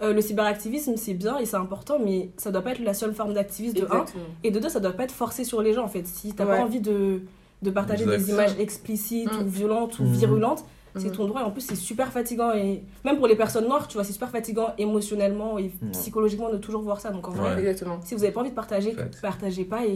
Euh, 0.00 0.12
le 0.12 0.20
cyberactivisme, 0.20 0.94
c'est 0.96 1.14
bien 1.14 1.38
et 1.38 1.44
c'est 1.44 1.56
important, 1.56 1.98
mais 1.98 2.30
ça 2.36 2.52
doit 2.52 2.62
pas 2.62 2.70
être 2.70 2.78
la 2.84 2.94
seule 2.94 3.12
forme 3.14 3.34
d'activisme 3.34 3.74
de 3.76 3.82
un. 3.82 4.02
Exactement. 4.02 4.24
Et 4.44 4.52
de 4.52 4.60
deux, 4.60 4.68
ça 4.68 4.78
doit 4.78 4.92
pas 4.92 5.02
être 5.02 5.10
forcé 5.12 5.42
sur 5.42 5.60
les 5.60 5.72
gens 5.72 5.82
en 5.84 5.88
fait. 5.88 6.06
Si 6.06 6.32
t'as 6.34 6.44
Ouais. 6.46 6.56
pas 6.58 6.62
envie 6.62 6.80
de, 6.80 7.22
de 7.62 7.70
partager 7.72 8.04
Exact. 8.04 8.18
des 8.18 8.30
images 8.30 8.54
explicites 8.60 9.32
Mm. 9.32 9.42
ou 9.44 9.48
violentes 9.48 9.98
ou 9.98 10.04
Mhm. 10.04 10.12
virulentes, 10.12 10.64
c'est 10.96 11.08
Mhm. 11.08 11.12
ton 11.16 11.26
droit. 11.26 11.40
Et 11.40 11.44
en 11.44 11.50
plus, 11.50 11.60
c'est 11.62 11.74
super 11.76 12.10
fatigant. 12.12 12.52
Et 12.52 12.82
même 13.04 13.16
pour 13.18 13.26
les 13.26 13.36
personnes 13.36 13.66
noires, 13.66 13.88
tu 13.88 13.94
vois, 13.94 14.04
c'est 14.04 14.12
super 14.12 14.30
fatigant 14.30 14.68
émotionnellement 14.78 15.58
et 15.58 15.64
Ouais. 15.64 15.70
psychologiquement 15.92 16.50
de 16.50 16.56
toujours 16.58 16.82
voir 16.82 17.00
ça. 17.00 17.10
Donc 17.10 17.28
en 17.28 17.32
vrai, 17.32 17.54
Ouais. 17.54 17.60
Exactement. 17.60 18.00
si 18.04 18.14
vous 18.14 18.22
avez 18.24 18.32
pas 18.32 18.40
envie 18.40 18.50
de 18.50 18.54
partager, 18.54 18.94
partagez 19.22 19.64
pas 19.64 19.84
et, 19.86 19.90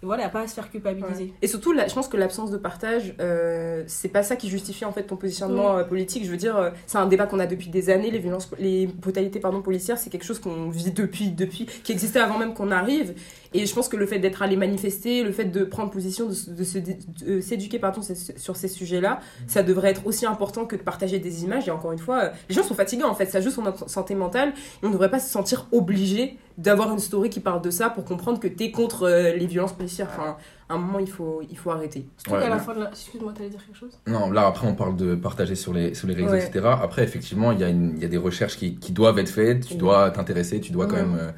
et 0.00 0.06
voilà, 0.06 0.28
pas 0.28 0.42
à 0.42 0.46
se 0.46 0.54
faire 0.54 0.70
culpabiliser. 0.70 1.24
Ouais. 1.24 1.32
Et 1.42 1.48
surtout, 1.48 1.72
là, 1.72 1.88
je 1.88 1.94
pense 1.94 2.06
que 2.06 2.16
l'absence 2.16 2.50
de 2.52 2.56
partage, 2.56 3.14
euh, 3.20 3.82
c'est 3.88 4.08
pas 4.08 4.22
ça 4.22 4.36
qui 4.36 4.48
justifie 4.48 4.84
en 4.84 4.92
fait 4.92 5.02
ton 5.02 5.16
positionnement 5.16 5.76
euh, 5.78 5.82
politique. 5.84 6.24
Je 6.24 6.30
veux 6.30 6.36
dire, 6.36 6.56
euh, 6.56 6.70
c'est 6.86 6.98
un 6.98 7.06
débat 7.06 7.26
qu'on 7.26 7.40
a 7.40 7.46
depuis 7.46 7.68
des 7.68 7.90
années. 7.90 8.10
Les 8.12 8.20
violences, 8.20 8.48
les 8.60 8.86
brutalités 8.86 9.40
pardon 9.40 9.60
policières, 9.60 9.98
c'est 9.98 10.08
quelque 10.10 10.24
chose 10.24 10.38
qu'on 10.38 10.68
vit 10.70 10.92
depuis, 10.92 11.30
depuis, 11.32 11.66
qui 11.66 11.90
existait 11.92 12.20
avant 12.20 12.38
même 12.38 12.54
qu'on 12.54 12.70
arrive. 12.70 13.14
Et 13.54 13.64
je 13.66 13.74
pense 13.74 13.88
que 13.88 13.96
le 13.96 14.06
fait 14.06 14.18
d'être 14.18 14.42
allé 14.42 14.56
manifester, 14.56 15.22
le 15.22 15.32
fait 15.32 15.46
de 15.46 15.64
prendre 15.64 15.90
position, 15.90 16.26
de, 16.26 16.32
se- 16.34 16.50
de 16.50 16.64
se 16.64 16.78
dé- 16.78 16.98
de 17.26 17.40
s'éduquer 17.40 17.78
pardon 17.78 18.00
sur 18.36 18.56
ces 18.56 18.68
sujets-là, 18.68 19.20
ça 19.46 19.62
devrait 19.62 19.90
être 19.90 20.06
aussi 20.06 20.26
important 20.26 20.66
que 20.66 20.76
de 20.76 20.82
partager 20.82 21.18
des 21.18 21.44
images. 21.44 21.66
Et 21.66 21.70
encore 21.70 21.92
une 21.92 21.98
fois, 21.98 22.24
euh, 22.24 22.28
les 22.48 22.54
gens 22.54 22.62
sont 22.62 22.74
fatigants 22.74 23.08
en 23.08 23.14
fait. 23.14 23.26
Ça 23.26 23.40
joue 23.40 23.50
sur 23.50 23.62
notre 23.62 23.88
santé 23.88 24.14
mentale. 24.14 24.50
Et 24.50 24.84
on 24.84 24.88
ne 24.88 24.92
devrait 24.92 25.10
pas 25.10 25.18
se 25.20 25.30
sentir 25.30 25.66
obligé 25.72 26.36
d'avoir 26.58 26.90
une 26.92 26.98
story 26.98 27.30
qui 27.30 27.40
parle 27.40 27.62
de 27.62 27.70
ça 27.70 27.88
pour 27.88 28.04
comprendre 28.04 28.40
que 28.40 28.48
t'es 28.48 28.70
contre 28.70 29.04
euh, 29.04 29.34
les 29.36 29.46
violences 29.46 29.72
policières. 29.72 30.08
Enfin, 30.12 30.36
à 30.68 30.74
un 30.74 30.78
moment, 30.78 30.98
il 30.98 31.08
faut, 31.08 31.40
il 31.48 31.56
faut 31.56 31.70
arrêter. 31.70 32.06
Surtout 32.18 32.32
Ouais, 32.36 32.42
qu'à 32.42 32.48
la 32.50 32.58
fin 32.58 32.74
de 32.74 32.80
la. 32.80 32.90
Excuse-moi, 32.90 33.32
t'allais 33.34 33.48
dire 33.48 33.64
quelque 33.64 33.78
chose? 33.78 33.96
Non, 34.06 34.30
là 34.30 34.46
après 34.46 34.66
on 34.66 34.74
parle 34.74 34.96
de 34.96 35.14
partager 35.14 35.54
sur 35.54 35.72
les, 35.72 35.94
sur 35.94 36.06
les 36.08 36.14
réseaux, 36.14 36.30
Ouais. 36.32 36.44
etc. 36.44 36.66
Après 36.82 37.02
effectivement 37.04 37.52
il 37.52 37.60
y, 37.60 37.64
a 37.64 37.68
une- 37.68 37.98
y 37.98 38.04
a 38.04 38.08
des 38.08 38.16
recherches 38.18 38.56
qui, 38.56 38.74
qui 38.76 38.92
doivent 38.92 39.18
être 39.18 39.30
faites, 39.30 39.66
tu 39.66 39.74
Ouais. 39.74 39.78
dois 39.78 40.10
t'intéresser, 40.10 40.60
tu 40.60 40.72
dois 40.72 40.86
quand 40.86 40.96
même, 40.96 41.16
euh, 41.18 41.30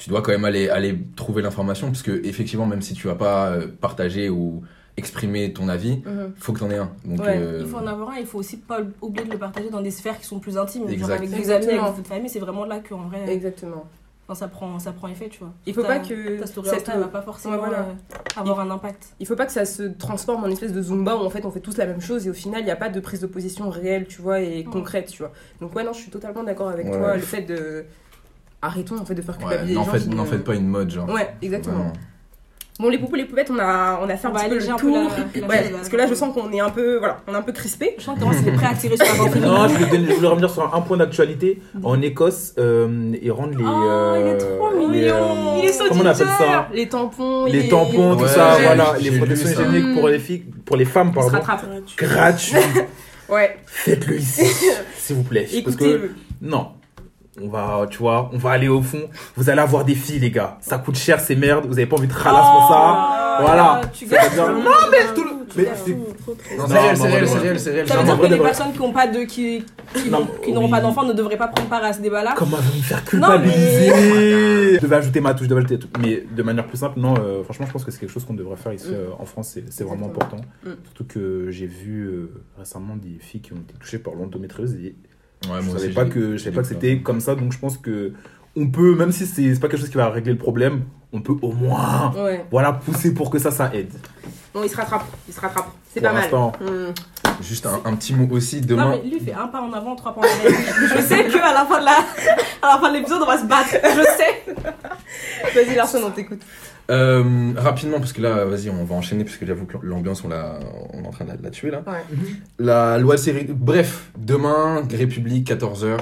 tu 0.00 0.08
dois 0.08 0.22
quand 0.22 0.32
même 0.32 0.46
aller, 0.46 0.68
aller 0.70 0.98
trouver 1.14 1.42
l'information 1.42 1.88
parce 1.88 2.02
que 2.02 2.24
effectivement 2.24 2.64
même 2.66 2.80
si 2.80 2.94
tu 2.94 3.06
vas 3.06 3.14
pas 3.14 3.50
euh, 3.50 3.66
partager 3.80 4.30
ou 4.30 4.62
exprimer 4.96 5.52
ton 5.52 5.68
avis, 5.68 6.02
faut 6.38 6.52
que 6.52 6.58
t'en 6.58 6.70
aies 6.70 6.76
un. 6.78 6.90
Donc 7.04 7.20
Ouais, 7.20 7.36
euh, 7.38 7.58
Il 7.62 7.68
faut 7.68 7.76
en 7.78 7.86
avoir 7.86 8.10
un, 8.10 8.16
il 8.18 8.26
faut 8.26 8.38
aussi 8.38 8.56
pas 8.56 8.80
oublier 9.02 9.26
de 9.26 9.30
le 9.32 9.38
partager 9.38 9.70
dans 9.70 9.80
des 9.82 9.90
sphères 9.90 10.18
qui 10.18 10.26
sont 10.26 10.40
plus 10.40 10.58
intimes. 10.58 10.82
Genre 10.84 10.92
Exact. 10.92 11.12
avec 11.14 11.28
des 11.28 11.34
amis, 11.34 11.42
Exactement. 11.42 11.82
avec 11.84 11.96
votre 11.96 12.08
famille, 12.08 12.28
c'est 12.30 12.38
vraiment 12.40 12.64
là 12.64 12.80
qu'en 12.86 13.08
vrai, 13.08 13.24
Exactement. 13.32 13.86
enfin, 14.26 14.34
ça, 14.38 14.48
prend, 14.48 14.78
ça 14.78 14.92
prend 14.92 15.08
effet, 15.08 15.28
tu 15.30 15.38
vois. 15.40 15.52
Il 15.66 15.74
faut 15.74 15.82
Ta- 15.82 15.88
pas 15.88 15.98
que 16.00 16.40
Ta 16.40 16.46
story 16.46 16.68
cette- 16.70 16.88
va 16.88 17.08
pas 17.08 17.22
forcément 17.22 17.54
Ouais, 17.54 17.60
voilà. 17.60 17.78
euh, 17.80 18.40
avoir 18.40 18.60
un 18.60 18.70
impact. 18.70 19.14
il 19.20 19.26
faut 19.26 19.36
pas 19.36 19.46
que 19.46 19.52
ça 19.52 19.64
se 19.64 19.84
transforme 19.84 20.42
en 20.44 20.46
une 20.46 20.52
espèce 20.52 20.72
de 20.72 20.82
zumba 20.82 21.14
où 21.16 21.20
en 21.20 21.30
fait 21.30 21.44
on 21.46 21.50
fait 21.50 21.60
tous 21.60 21.76
la 21.78 21.86
même 21.86 22.00
chose 22.00 22.26
et 22.26 22.30
au 22.30 22.34
final 22.34 22.60
il 22.60 22.64
n'y 22.64 22.70
a 22.70 22.76
pas 22.76 22.88
de 22.90 23.00
prise 23.00 23.20
de 23.20 23.26
position 23.26 23.70
réelle 23.70 24.06
tu 24.06 24.20
vois 24.22 24.40
et 24.40 24.64
Mm. 24.64 24.70
concrète 24.70 25.06
tu 25.10 25.18
vois 25.22 25.32
donc 25.60 25.74
ouais 25.74 25.84
non 25.84 25.92
je 25.92 25.98
suis 26.00 26.10
totalement 26.10 26.42
d'accord 26.44 26.68
avec 26.68 26.86
Ouais. 26.86 26.92
toi 26.98 27.14
le 27.16 27.22
fait 27.22 27.42
de 27.42 27.84
arrêtons 28.62 28.98
en 28.98 29.04
fait 29.04 29.14
de 29.14 29.22
faire 29.22 29.36
ouais, 29.36 29.40
culpabiliser 29.42 29.74
n'en 29.74 29.80
les 29.80 29.86
gens 29.86 29.92
faites, 29.92 30.02
qui 30.08 30.14
n'en 30.14 30.24
ne- 30.24 30.28
faites 30.28 30.44
pas 30.44 30.54
une 30.54 30.66
mode 30.68 30.90
genre. 30.90 31.08
ouais 31.08 31.34
exactement 31.42 31.76
Vraiment. 31.76 31.92
bon 32.78 32.88
les 32.88 32.98
poupées 32.98 33.18
les 33.18 33.24
poupettes 33.26 33.50
on 33.50 33.58
a 33.58 33.98
on 34.02 34.08
a 34.08 34.16
fait 34.16 34.26
un 34.26 34.30
On 34.30 34.32
va 34.34 34.40
petit 34.40 34.48
peu 34.48 34.54
alléger 34.54 34.66
le 34.68 34.72
un 34.72 34.76
peu 34.76 34.86
tour 34.86 34.96
la- 34.96 35.40
la 35.40 35.46
ouais 35.48 35.70
parce 35.70 35.88
que 35.88 35.96
là 35.96 36.06
je 36.06 36.14
sens 36.14 36.34
qu'on 36.34 36.50
est 36.52 36.60
un 36.60 36.70
peu 36.70 36.98
voilà 36.98 37.18
on 37.26 37.32
est 37.34 37.36
un 37.36 37.42
peu 37.42 37.52
crispé 37.52 37.94
Je 37.98 38.04
sens 38.04 38.18
que 38.18 38.24
c'est 38.44 38.52
prêt 38.52 38.66
à 38.66 38.74
tirer 38.74 38.96
sur 38.96 39.06
la 39.06 39.40
Non, 39.40 39.68
je 39.68 39.74
voulais, 39.84 40.06
je 40.08 40.14
voulais 40.14 40.28
revenir 40.28 40.50
sur 40.50 40.74
un, 40.74 40.80
point 40.80 40.96
d'actualité. 40.96 41.60
En 41.82 42.00
Écosse, 42.02 42.54
euh, 42.58 43.12
ils 43.20 43.30
rendent 43.32 43.56
les. 43.58 43.64
Oh, 43.64 44.14
il 44.16 44.26
est 44.26 44.42
euh, 44.42 44.56
trop 44.56 44.70
les, 44.70 44.86
mignon. 44.86 45.14
euh, 45.14 45.58
il 45.58 45.64
est 45.68 45.72
so 45.72 45.84
Comment 45.88 46.02
on 46.02 46.06
appelle 46.06 46.26
ça 46.38 46.68
les 46.72 46.88
tampons 46.88 47.44
Les 47.46 47.68
tampons, 47.68 48.16
tout 48.16 48.22
Ouais, 48.22 48.28
ça, 48.28 48.56
j'ai- 48.58 48.64
voilà. 48.64 48.94
j'ai 48.98 49.10
Les 49.10 49.18
protections 49.18 49.48
hygiéniques 49.50 49.94
pour 49.98 50.08
les 50.08 50.18
filles, 50.18 50.44
pour 50.64 50.76
les 50.76 50.84
femmes, 50.86 51.12
pardon. 51.12 51.30
rattrape 51.32 51.64
Gratuit. 51.98 52.56
ouais 53.28 53.56
Faites-le 53.66 54.16
ici, 54.18 54.46
s'il 54.96 55.16
vous 55.16 55.22
plaît. 55.22 55.42
Parce 55.42 55.54
écoutez 55.54 55.84
que 55.98 56.10
non, 56.40 56.68
on 57.40 57.48
va, 57.48 57.86
tu 57.90 57.98
vois, 57.98 58.30
on 58.32 58.38
va 58.38 58.50
aller 58.52 58.68
au 58.68 58.82
fond. 58.82 59.02
Vous 59.36 59.50
allez 59.50 59.60
avoir 59.60 59.84
des 59.84 59.94
filles, 59.94 60.18
les 60.20 60.30
gars. 60.30 60.58
Ça 60.60 60.78
coûte 60.78 60.96
cher, 60.96 61.20
ces 61.20 61.36
merdes. 61.36 61.66
Vous 61.66 61.74
avez 61.78 61.86
pas 61.86 61.96
envie 61.96 62.08
de 62.08 62.12
ralasse 62.12 62.50
pour 62.50 62.68
ça. 62.68 63.36
Voilà. 63.42 63.80
Oh, 63.82 63.86
Tu 63.92 64.06
C'est-à-dire- 64.06 64.46
tout. 64.46 64.52
Non, 64.52 64.70
mais 64.90 65.14
tout 65.14 65.24
le- 65.24 65.30
mais 65.56 65.64
c'est- 65.74 65.92
réel, 66.74 66.96
c'est 66.96 67.08
réel, 67.08 67.28
c'est 67.28 67.38
réel, 67.38 67.58
c'est 67.60 67.70
réel. 67.70 67.88
Ça 67.88 67.96
veut 67.96 68.04
dire 68.04 68.18
que 68.20 68.26
les 68.26 68.38
personnes 68.38 68.72
qui 68.72 68.78
n'ont 68.78 68.92
pas 68.92 69.06
de 69.06 69.20
qui, 69.24 69.64
n'auront 70.08 70.64
oui. 70.64 70.70
pas 70.70 70.80
d'enfants 70.80 71.04
ne 71.04 71.12
devraient 71.12 71.36
pas 71.38 71.48
prendre 71.48 71.68
part 71.68 71.82
à 71.82 71.92
ce 71.92 72.00
débat-là. 72.00 72.34
Comment 72.36 72.58
elle 72.58 72.64
va 72.70 72.76
me 72.76 72.82
faire 72.82 72.98
Non, 72.98 73.04
culpabiliser 73.38 74.74
Je 74.76 74.80
devais 74.80 74.96
ajouter 74.96 75.20
ma 75.20 75.32
touche, 75.34 75.44
je 75.44 75.48
devais 75.48 75.60
ajouter 75.60 75.78
tout. 75.78 75.88
Mais 76.00 76.22
de 76.30 76.42
manière 76.42 76.66
plus 76.66 76.78
simple, 76.78 77.00
non, 77.00 77.14
euh, 77.18 77.42
franchement, 77.44 77.66
je 77.66 77.72
pense 77.72 77.84
que 77.84 77.90
c'est 77.90 77.98
quelque 78.00 78.12
chose 78.12 78.24
qu'on 78.24 78.34
devrait 78.34 78.56
faire 78.56 78.72
ici 78.72 78.90
Mm. 78.90 78.94
euh, 78.94 79.06
en 79.18 79.24
France. 79.24 79.56
C'est 79.70 79.84
vraiment 79.84 80.06
important. 80.06 80.36
Mm. 80.64 80.70
Surtout 80.84 81.04
que 81.04 81.46
j'ai 81.50 81.66
vu 81.66 82.04
euh, 82.06 82.32
récemment 82.58 82.96
des 82.96 83.18
filles 83.20 83.40
qui 83.40 83.52
ont 83.52 83.56
été 83.56 83.74
touchées 83.80 83.98
par 83.98 84.14
l'endométriose 84.14 84.74
et 84.74 84.94
Ouais, 85.48 85.58
je 85.60 85.70
moi 85.70 85.78
savais 85.78 85.92
pas 85.92 86.04
que, 86.04 86.36
je 86.36 86.42
savais 86.42 86.54
pas 86.54 86.62
que 86.62 86.68
c'était 86.68 86.98
comme 87.00 87.20
ça. 87.20 87.34
Donc 87.34 87.52
je 87.52 87.58
pense 87.58 87.78
que 87.78 88.12
on 88.56 88.68
peut, 88.68 88.94
même 88.94 89.12
si 89.12 89.26
c'est 89.26 89.54
c'est 89.54 89.60
pas 89.60 89.68
quelque 89.68 89.80
chose 89.80 89.90
qui 89.90 89.96
va 89.96 90.08
régler 90.10 90.32
le 90.32 90.38
problème, 90.38 90.82
on 91.12 91.20
peut 91.20 91.34
au 91.42 91.52
moins 91.52 92.12
ouais 92.16 92.44
voilà, 92.50 92.72
pousser 92.72 93.14
pour 93.14 93.30
que 93.30 93.38
ça, 93.38 93.50
ça 93.50 93.70
aide. 93.74 93.92
bon 94.52 94.62
il 94.64 94.68
se 94.68 94.76
rattrape 94.76 95.04
il 95.28 95.34
se 95.34 95.40
rattrape 95.40 95.70
c'est 95.92 96.00
pas 96.00 96.12
mal. 96.12 96.28
Hmm. 96.30 96.92
Juste 97.42 97.66
un, 97.66 97.80
un 97.84 97.96
petit 97.96 98.14
mot 98.14 98.28
aussi 98.36 98.60
Non, 98.60 98.66
demain. 98.66 98.98
mais 99.02 99.08
lui 99.08 99.18
fait 99.20 99.32
un 99.32 99.48
pas 99.48 99.62
en 99.62 99.72
avant, 99.72 99.96
trois 99.96 100.14
pas 100.14 100.20
en 100.20 100.24
arrière. 100.24 100.60
Je 100.96 101.00
sais 101.02 101.24
qu'à 101.26 101.52
la 101.54 101.64
fin 101.64 101.80
de 101.80 101.84
la, 101.86 101.98
à 102.62 102.74
la 102.74 102.78
fin 102.80 102.90
de 102.92 102.98
l'épisode, 102.98 103.22
on 103.22 103.26
va 103.26 103.38
se 103.38 103.46
battre. 103.46 103.70
Je 103.72 104.02
sais. 104.02 104.54
vas-y 105.54 105.74
Larson 105.74 106.00
on 106.06 106.10
t'écoute 106.10 106.42
Euh, 106.90 107.52
rapidement, 107.56 107.98
parce 107.98 108.12
que 108.12 108.20
là, 108.20 108.44
vas-y, 108.44 108.68
on 108.70 108.84
va 108.84 108.94
enchaîner, 108.96 109.24
parce 109.24 109.36
que 109.36 109.46
j'avoue 109.46 109.64
que 109.66 109.76
l'ambiance, 109.82 110.24
on, 110.24 110.28
l'a- 110.28 110.58
on 110.92 111.02
est 111.04 111.06
en 111.06 111.10
train 111.10 111.24
de 111.24 111.30
la, 111.30 111.36
de 111.36 111.42
la 111.42 111.50
tuer 111.50 111.70
là. 111.70 111.82
Ouais. 111.86 112.02
La 112.58 112.98
loi 112.98 113.14
de 113.14 113.20
série. 113.20 113.46
Bref, 113.48 114.10
demain, 114.18 114.82
République, 114.90 115.48
14h. 115.48 115.98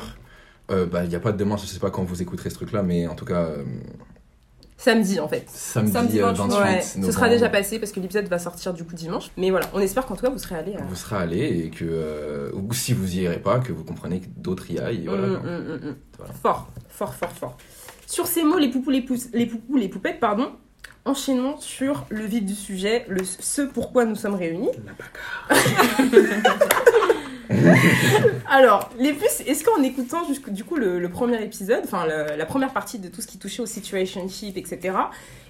Euh, 0.70 0.86
bah, 0.86 1.04
il 1.04 1.08
n'y 1.10 1.14
a 1.16 1.20
pas 1.20 1.32
de 1.32 1.36
demain, 1.38 1.56
je 1.56 1.66
sais 1.66 1.78
pas 1.78 1.90
quand 1.90 2.04
vous 2.04 2.20
écouterez 2.22 2.50
ce 2.50 2.54
truc-là, 2.56 2.82
mais 2.82 3.06
en 3.06 3.14
tout 3.14 3.24
cas, 3.24 3.40
euh, 3.46 3.64
samedi 4.76 5.18
en 5.18 5.26
fait 5.26 5.44
samedi, 5.48 5.92
Samedi 5.92 6.20
euh, 6.20 6.26
28 6.32 6.38
28 6.42 6.58
Ouais, 6.62 6.80
ce 6.82 7.10
sera 7.12 7.28
déjà 7.28 7.48
passé 7.48 7.78
parce 7.78 7.90
que 7.90 8.00
l'épisode 8.00 8.26
va 8.28 8.38
sortir 8.38 8.72
du 8.74 8.84
coup 8.84 8.94
dimanche. 8.94 9.30
Mais 9.36 9.50
voilà, 9.50 9.66
on 9.74 9.80
espère 9.80 10.04
qu'en 10.06 10.14
tout 10.14 10.22
cas 10.24 10.30
vous 10.30 10.38
serez 10.38 10.56
allés 10.56 10.74
à. 10.74 10.82
Vous 10.82 10.94
serez 10.94 11.16
allés 11.16 11.62
et 11.64 11.70
que, 11.70 11.84
euh, 11.88 12.50
ou 12.52 12.72
si 12.74 12.92
vous 12.92 13.14
y 13.14 13.20
irez 13.22 13.38
pas, 13.40 13.60
que 13.60 13.72
vous 13.72 13.82
comprenez 13.84 14.20
que 14.20 14.26
d'autres 14.36 14.70
y 14.70 14.78
aillent. 14.78 15.06
voilà, 15.06 15.26
mm, 15.26 15.32
mm, 15.32 15.88
mm. 15.88 15.96
Voilà. 16.18 16.32
Fort, 16.34 16.68
fort, 16.88 17.14
fort, 17.14 17.32
fort. 17.32 17.56
Sur 18.06 18.26
ces 18.26 18.42
mots, 18.44 18.58
les 18.58 18.68
poupous, 18.70 18.90
les, 18.90 19.02
pouces, 19.02 19.28
les 19.32 19.46
poupous, 19.46 19.76
les 19.78 19.88
poupettes, 19.88 20.20
pardon. 20.20 20.52
Enchaînons 21.08 21.56
sur 21.58 22.04
le 22.10 22.26
vif 22.26 22.44
du 22.44 22.54
sujet, 22.54 23.06
le 23.08 23.24
ce 23.24 23.62
pourquoi 23.62 24.04
nous 24.04 24.14
sommes 24.14 24.34
réunis. 24.34 24.68
Alors, 28.50 28.90
les 28.98 29.14
puces, 29.14 29.40
est-ce 29.46 29.64
qu'en 29.64 29.82
écoutant 29.82 30.26
jusqu'au- 30.26 30.50
du 30.50 30.64
coup 30.64 30.76
le, 30.76 30.98
le 30.98 31.08
premier 31.08 31.42
épisode, 31.42 31.80
enfin 31.84 32.04
la 32.06 32.44
première 32.44 32.74
partie 32.74 32.98
de 32.98 33.08
tout 33.08 33.22
ce 33.22 33.26
qui 33.26 33.38
touchait 33.38 33.62
au 33.62 33.66
situationship, 33.66 34.58
etc., 34.58 34.94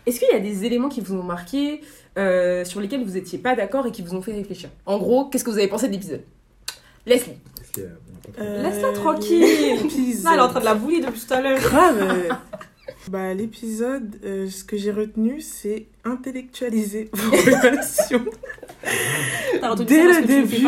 est-ce 0.06 0.20
qu'il 0.20 0.28
y 0.32 0.34
a 0.36 0.38
des 0.38 0.64
éléments 0.64 0.88
qui 0.88 1.00
vous 1.00 1.14
ont 1.16 1.24
marqué, 1.24 1.80
euh, 2.18 2.64
sur 2.64 2.80
lesquels 2.80 3.04
vous 3.04 3.16
étiez 3.16 3.38
pas 3.38 3.56
d'accord 3.56 3.84
et 3.86 3.90
qui 3.90 4.02
vous 4.02 4.14
ont 4.14 4.22
fait 4.22 4.32
réfléchir? 4.34 4.70
En 4.86 4.98
gros, 4.98 5.24
qu'est-ce 5.24 5.42
que 5.42 5.50
vous 5.50 5.58
avez 5.58 5.66
pensé 5.68 5.88
de 5.88 5.92
l'épisode? 5.92 6.22
Leslie. 7.04 7.32
Euh, 8.38 8.62
Laisse-la 8.62 8.92
tranquille. 8.92 9.40
Là, 10.22 10.30
elle 10.34 10.38
est 10.38 10.42
en 10.42 10.48
train 10.48 10.60
de 10.60 10.64
la 10.64 10.74
bouillir 10.74 11.04
depuis 11.06 11.20
tout 11.26 11.34
à 11.34 11.40
l'heure. 11.40 11.58
Grave. 11.58 12.28
Bah, 13.10 13.32
l'épisode, 13.32 14.18
euh, 14.24 14.48
ce 14.50 14.64
que 14.64 14.76
j'ai 14.76 14.90
retenu, 14.92 15.40
c'est 15.40 15.86
intellectualiser 16.04 17.08
vos 17.12 17.30
relations. 17.30 18.24
Dès 19.84 20.02
le 20.02 20.26
début. 20.26 20.66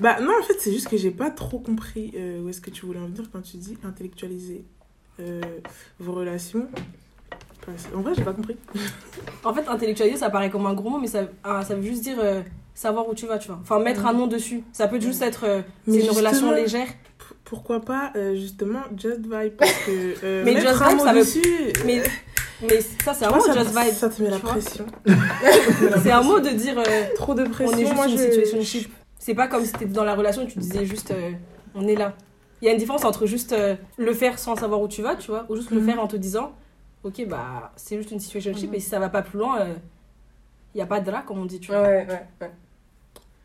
Bah, 0.00 0.18
non, 0.20 0.32
en 0.40 0.42
fait, 0.42 0.54
c'est 0.58 0.72
juste 0.72 0.88
que 0.88 0.96
j'ai 0.96 1.10
pas 1.10 1.30
trop 1.30 1.58
compris 1.58 2.12
euh, 2.16 2.42
où 2.42 2.48
est-ce 2.48 2.60
que 2.60 2.70
tu 2.70 2.86
voulais 2.86 2.98
en 3.00 3.06
venir 3.06 3.24
quand 3.32 3.42
tu 3.42 3.58
dis 3.58 3.76
intellectualiser 3.84 4.64
euh, 5.20 5.40
vos 5.98 6.12
relations. 6.12 6.66
En 7.94 8.00
vrai, 8.00 8.14
j'ai 8.16 8.24
pas 8.24 8.32
compris. 8.32 8.56
En 9.44 9.54
fait, 9.54 9.66
intellectualiser, 9.68 10.16
ça 10.18 10.28
paraît 10.30 10.50
comme 10.50 10.66
un 10.66 10.74
gros 10.74 10.90
mot, 10.90 10.98
mais 10.98 11.06
ça, 11.06 11.28
ça 11.44 11.74
veut 11.74 11.82
juste 11.82 12.02
dire 12.02 12.18
savoir 12.74 13.08
où 13.08 13.14
tu 13.14 13.26
vas, 13.26 13.38
tu 13.38 13.48
vois. 13.48 13.58
Enfin, 13.62 13.78
mettre 13.78 14.06
un 14.06 14.12
nom 14.12 14.26
dessus. 14.26 14.62
Ça 14.72 14.88
peut 14.88 15.00
juste 15.00 15.22
être. 15.22 15.44
euh, 15.44 15.62
Mais 15.86 16.00
c'est 16.00 16.06
une 16.06 16.10
relation 16.16 16.50
légère. 16.52 16.88
Pourquoi 17.50 17.80
pas, 17.80 18.12
euh, 18.14 18.36
justement, 18.36 18.78
Just 18.96 19.22
Vibe 19.22 19.54
Parce 19.58 19.72
que. 19.84 20.14
euh, 20.24 20.42
Mais 20.44 20.54
mettre 20.54 20.68
Just 20.68 20.82
un 20.82 20.88
Vibe, 20.88 20.98
mot 20.98 21.04
ça 21.04 21.12
veut- 21.12 21.18
dessus, 21.18 21.72
Mais, 21.84 22.02
mais 22.62 22.80
ça, 23.04 23.12
c'est 23.12 23.24
un 23.24 23.30
mot, 23.32 23.40
ça, 23.40 23.52
just 23.58 23.70
vibe. 23.76 23.92
ça 23.92 24.08
te 24.08 24.22
met 24.22 24.30
la 24.30 24.38
pression. 24.38 24.86
C'est 26.02 26.10
un 26.12 26.22
mot 26.22 26.38
de 26.40 26.50
dire 26.50 26.78
euh, 26.78 26.82
Trop 27.16 27.34
de 27.34 27.42
on 27.44 27.50
pression. 27.50 27.76
est 27.76 27.80
juste 27.80 27.94
moi, 27.96 28.06
une 28.06 28.16
je- 28.16 28.22
situationship. 28.22 28.92
C'est 29.18 29.34
pas 29.34 29.48
comme 29.48 29.64
si 29.64 29.72
t'étais 29.72 29.86
dans 29.86 30.04
la 30.04 30.14
relation 30.14 30.42
et 30.42 30.46
tu 30.46 30.58
disais 30.60 30.84
juste 30.86 31.10
euh, 31.10 31.32
on 31.74 31.86
est 31.88 31.96
là. 31.96 32.14
Il 32.62 32.66
y 32.66 32.68
a 32.68 32.72
une 32.72 32.78
différence 32.78 33.04
entre 33.04 33.26
juste 33.26 33.52
euh, 33.52 33.74
le 33.98 34.12
faire 34.14 34.38
sans 34.38 34.54
savoir 34.56 34.80
où 34.80 34.86
tu 34.88 35.02
vas, 35.02 35.16
tu 35.16 35.30
vois, 35.30 35.44
ou 35.48 35.56
juste 35.56 35.70
le 35.72 35.80
Mhm. 35.80 35.86
faire 35.86 36.00
en 36.00 36.06
te 36.06 36.16
disant 36.16 36.52
ok, 37.02 37.26
bah 37.28 37.72
c'est 37.76 37.96
juste 37.96 38.10
une 38.12 38.20
situationship 38.20 38.68
Mhm. 38.70 38.74
et 38.76 38.80
si 38.80 38.88
ça 38.90 38.98
va 39.00 39.08
pas 39.08 39.22
plus 39.22 39.38
loin, 39.38 39.66
il 40.74 40.78
y 40.78 40.82
a 40.82 40.86
pas 40.86 41.00
de 41.00 41.10
là, 41.10 41.24
comme 41.26 41.38
on 41.38 41.46
dit, 41.46 41.58
tu 41.60 41.72
vois. 41.72 41.82
Ouais, 41.82 42.06
ouais, 42.08 42.22
ouais. 42.42 42.50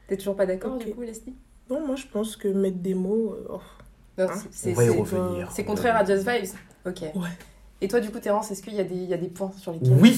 T'es 0.08 0.18
toujours 0.18 0.36
pas 0.36 0.46
d'accord 0.46 0.78
du 0.78 0.94
coup, 0.94 1.02
Leslie? 1.02 1.34
Non, 1.70 1.86
moi, 1.88 1.96
je 1.96 2.06
pense 2.06 2.36
que 2.36 2.48
mettre 2.50 2.78
des 2.78 2.94
mots. 2.94 3.34
euh, 3.40 3.48
oh. 3.54 3.62
Non, 4.18 4.26
Hein 4.30 4.34
c'est- 4.52 4.72
On 4.72 4.74
va 4.74 4.84
y 4.86 4.90
revenir. 4.90 5.50
C'est 5.52 5.64
contraire 5.64 5.96
à 5.98 6.06
Just 6.06 6.28
Vibes 6.28 6.50
Ok. 6.86 7.02
Ouais. 7.16 7.28
Et 7.82 7.90
toi, 7.90 8.00
du 8.00 8.10
coup, 8.10 8.20
Terence, 8.20 8.50
est-ce 8.52 8.64
qu'il 8.64 8.74
y, 8.74 8.80
a 8.80 8.86
des- 8.86 8.96
il 8.96 9.10
y 9.10 9.14
a 9.14 9.18
des 9.18 9.28
points 9.28 9.52
sur 9.60 9.74
lesquels 9.74 9.92
Oui 10.00 10.18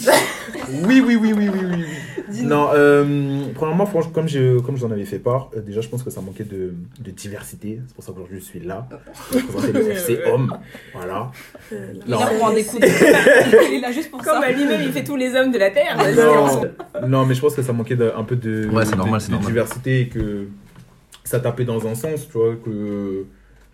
Oui, 0.85 1.01
oui, 1.05 1.15
oui, 1.19 1.33
oui, 1.35 1.49
oui, 1.51 1.59
oui. 2.29 2.41
Non, 2.43 2.69
euh, 2.75 3.45
premièrement, 3.55 3.87
franchement, 3.87 4.11
comme 4.11 4.27
je, 4.29 4.59
comme 4.59 4.77
j'en 4.77 4.91
avais 4.91 5.05
fait 5.05 5.17
part, 5.17 5.49
euh, 5.57 5.61
déjà, 5.61 5.81
je 5.81 5.89
pense 5.89 6.03
que 6.03 6.11
ça 6.11 6.21
manquait 6.21 6.43
de, 6.43 6.75
de 6.99 7.11
diversité. 7.11 7.79
C'est 7.87 7.95
pour 7.95 8.03
ça 8.03 8.11
qu'aujourd'hui, 8.11 8.39
je 8.39 8.45
suis 8.45 8.59
là. 8.59 8.87
Je 9.33 9.39
présenter 9.39 9.73
le 9.73 9.91
FC 9.91 10.19
homme. 10.31 10.55
Voilà. 10.93 11.31
Euh, 11.73 11.93
là. 11.93 12.03
Il 12.05 12.13
est 12.13 12.17
là 12.19 12.27
pour 12.27 12.43
en 12.45 12.53
découdre. 12.53 12.85
Il 12.85 13.73
est 13.73 13.79
là 13.81 13.91
juste 13.91 14.11
pour 14.11 14.21
Comme 14.21 14.39
ça. 14.41 14.51
lui-même, 14.51 14.81
il 14.83 14.91
fait 14.91 15.03
tous 15.03 15.15
les 15.15 15.33
hommes 15.33 15.51
de 15.51 15.57
la 15.57 15.71
Terre. 15.71 15.97
Non, 17.01 17.07
non, 17.07 17.25
mais 17.25 17.33
je 17.33 17.41
pense 17.41 17.55
que 17.55 17.63
ça 17.63 17.73
manquait 17.73 17.95
de- 17.95 18.13
un 18.15 18.23
peu 18.23 18.35
de, 18.35 18.67
Ouais, 18.69 18.85
de- 18.85 18.95
normal, 18.95 19.19
c'est 19.19 19.27
de 19.29 19.31
normal. 19.33 19.51
diversité 19.51 20.01
et 20.01 20.07
que 20.09 20.47
ça 21.23 21.39
tapait 21.39 21.65
dans 21.65 21.85
un 21.87 21.95
sens, 21.95 22.27
tu 22.27 22.37
vois, 22.37 22.55
que 22.63 23.25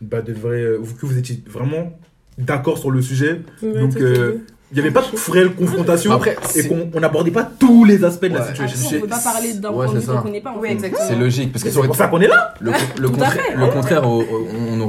bah, 0.03 0.21
de 0.21 0.33
vrai, 0.33 0.75
vous, 0.77 0.95
que 0.95 1.05
vous 1.05 1.17
étiez 1.17 1.43
vraiment 1.47 1.97
d'accord 2.37 2.77
sur 2.77 2.91
le 2.91 3.01
sujet. 3.01 3.41
Ouais, 3.61 3.79
Donc, 3.79 3.97
euh. 3.97 4.37
Il 4.71 4.75
n'y 4.75 4.79
avait 4.81 4.91
pas 4.91 5.01
de 5.01 5.31
réelle 5.31 5.53
confrontation 5.53 6.11
Après, 6.13 6.35
et 6.55 6.67
qu'on 6.67 6.89
on 6.95 6.99
n'abordait 6.99 7.29
pas 7.29 7.43
tous 7.43 7.85
les 7.85 8.03
aspects 8.03 8.25
de 8.25 8.33
la 8.33 8.47
situation. 8.47 8.79
Après, 8.87 8.97
on 8.97 9.01
peut 9.01 9.07
pas 9.07 9.19
parler 9.19 9.53
d'un 9.53 9.69
Ouais, 9.69 9.85
point 9.85 9.93
de 9.93 9.99
qu'on 9.99 10.21
connaît 10.23 10.41
pas. 10.41 10.55
Oui, 10.59 10.69
exactement. 10.71 11.05
C'est 11.07 11.15
logique, 11.15 11.51
parce 11.51 11.63
que 11.63 11.69
C'est 11.69 11.79
pour 11.83 11.95
ça 11.95 12.07
qu'on 12.07 12.21
est 12.21 12.27
là. 12.27 12.55
Le, 12.59 12.71
le, 12.99 13.09
contra- 13.09 13.29
fait. 13.29 13.55
le 13.55 13.67
contraire, 13.67 14.01
on, 14.07 14.23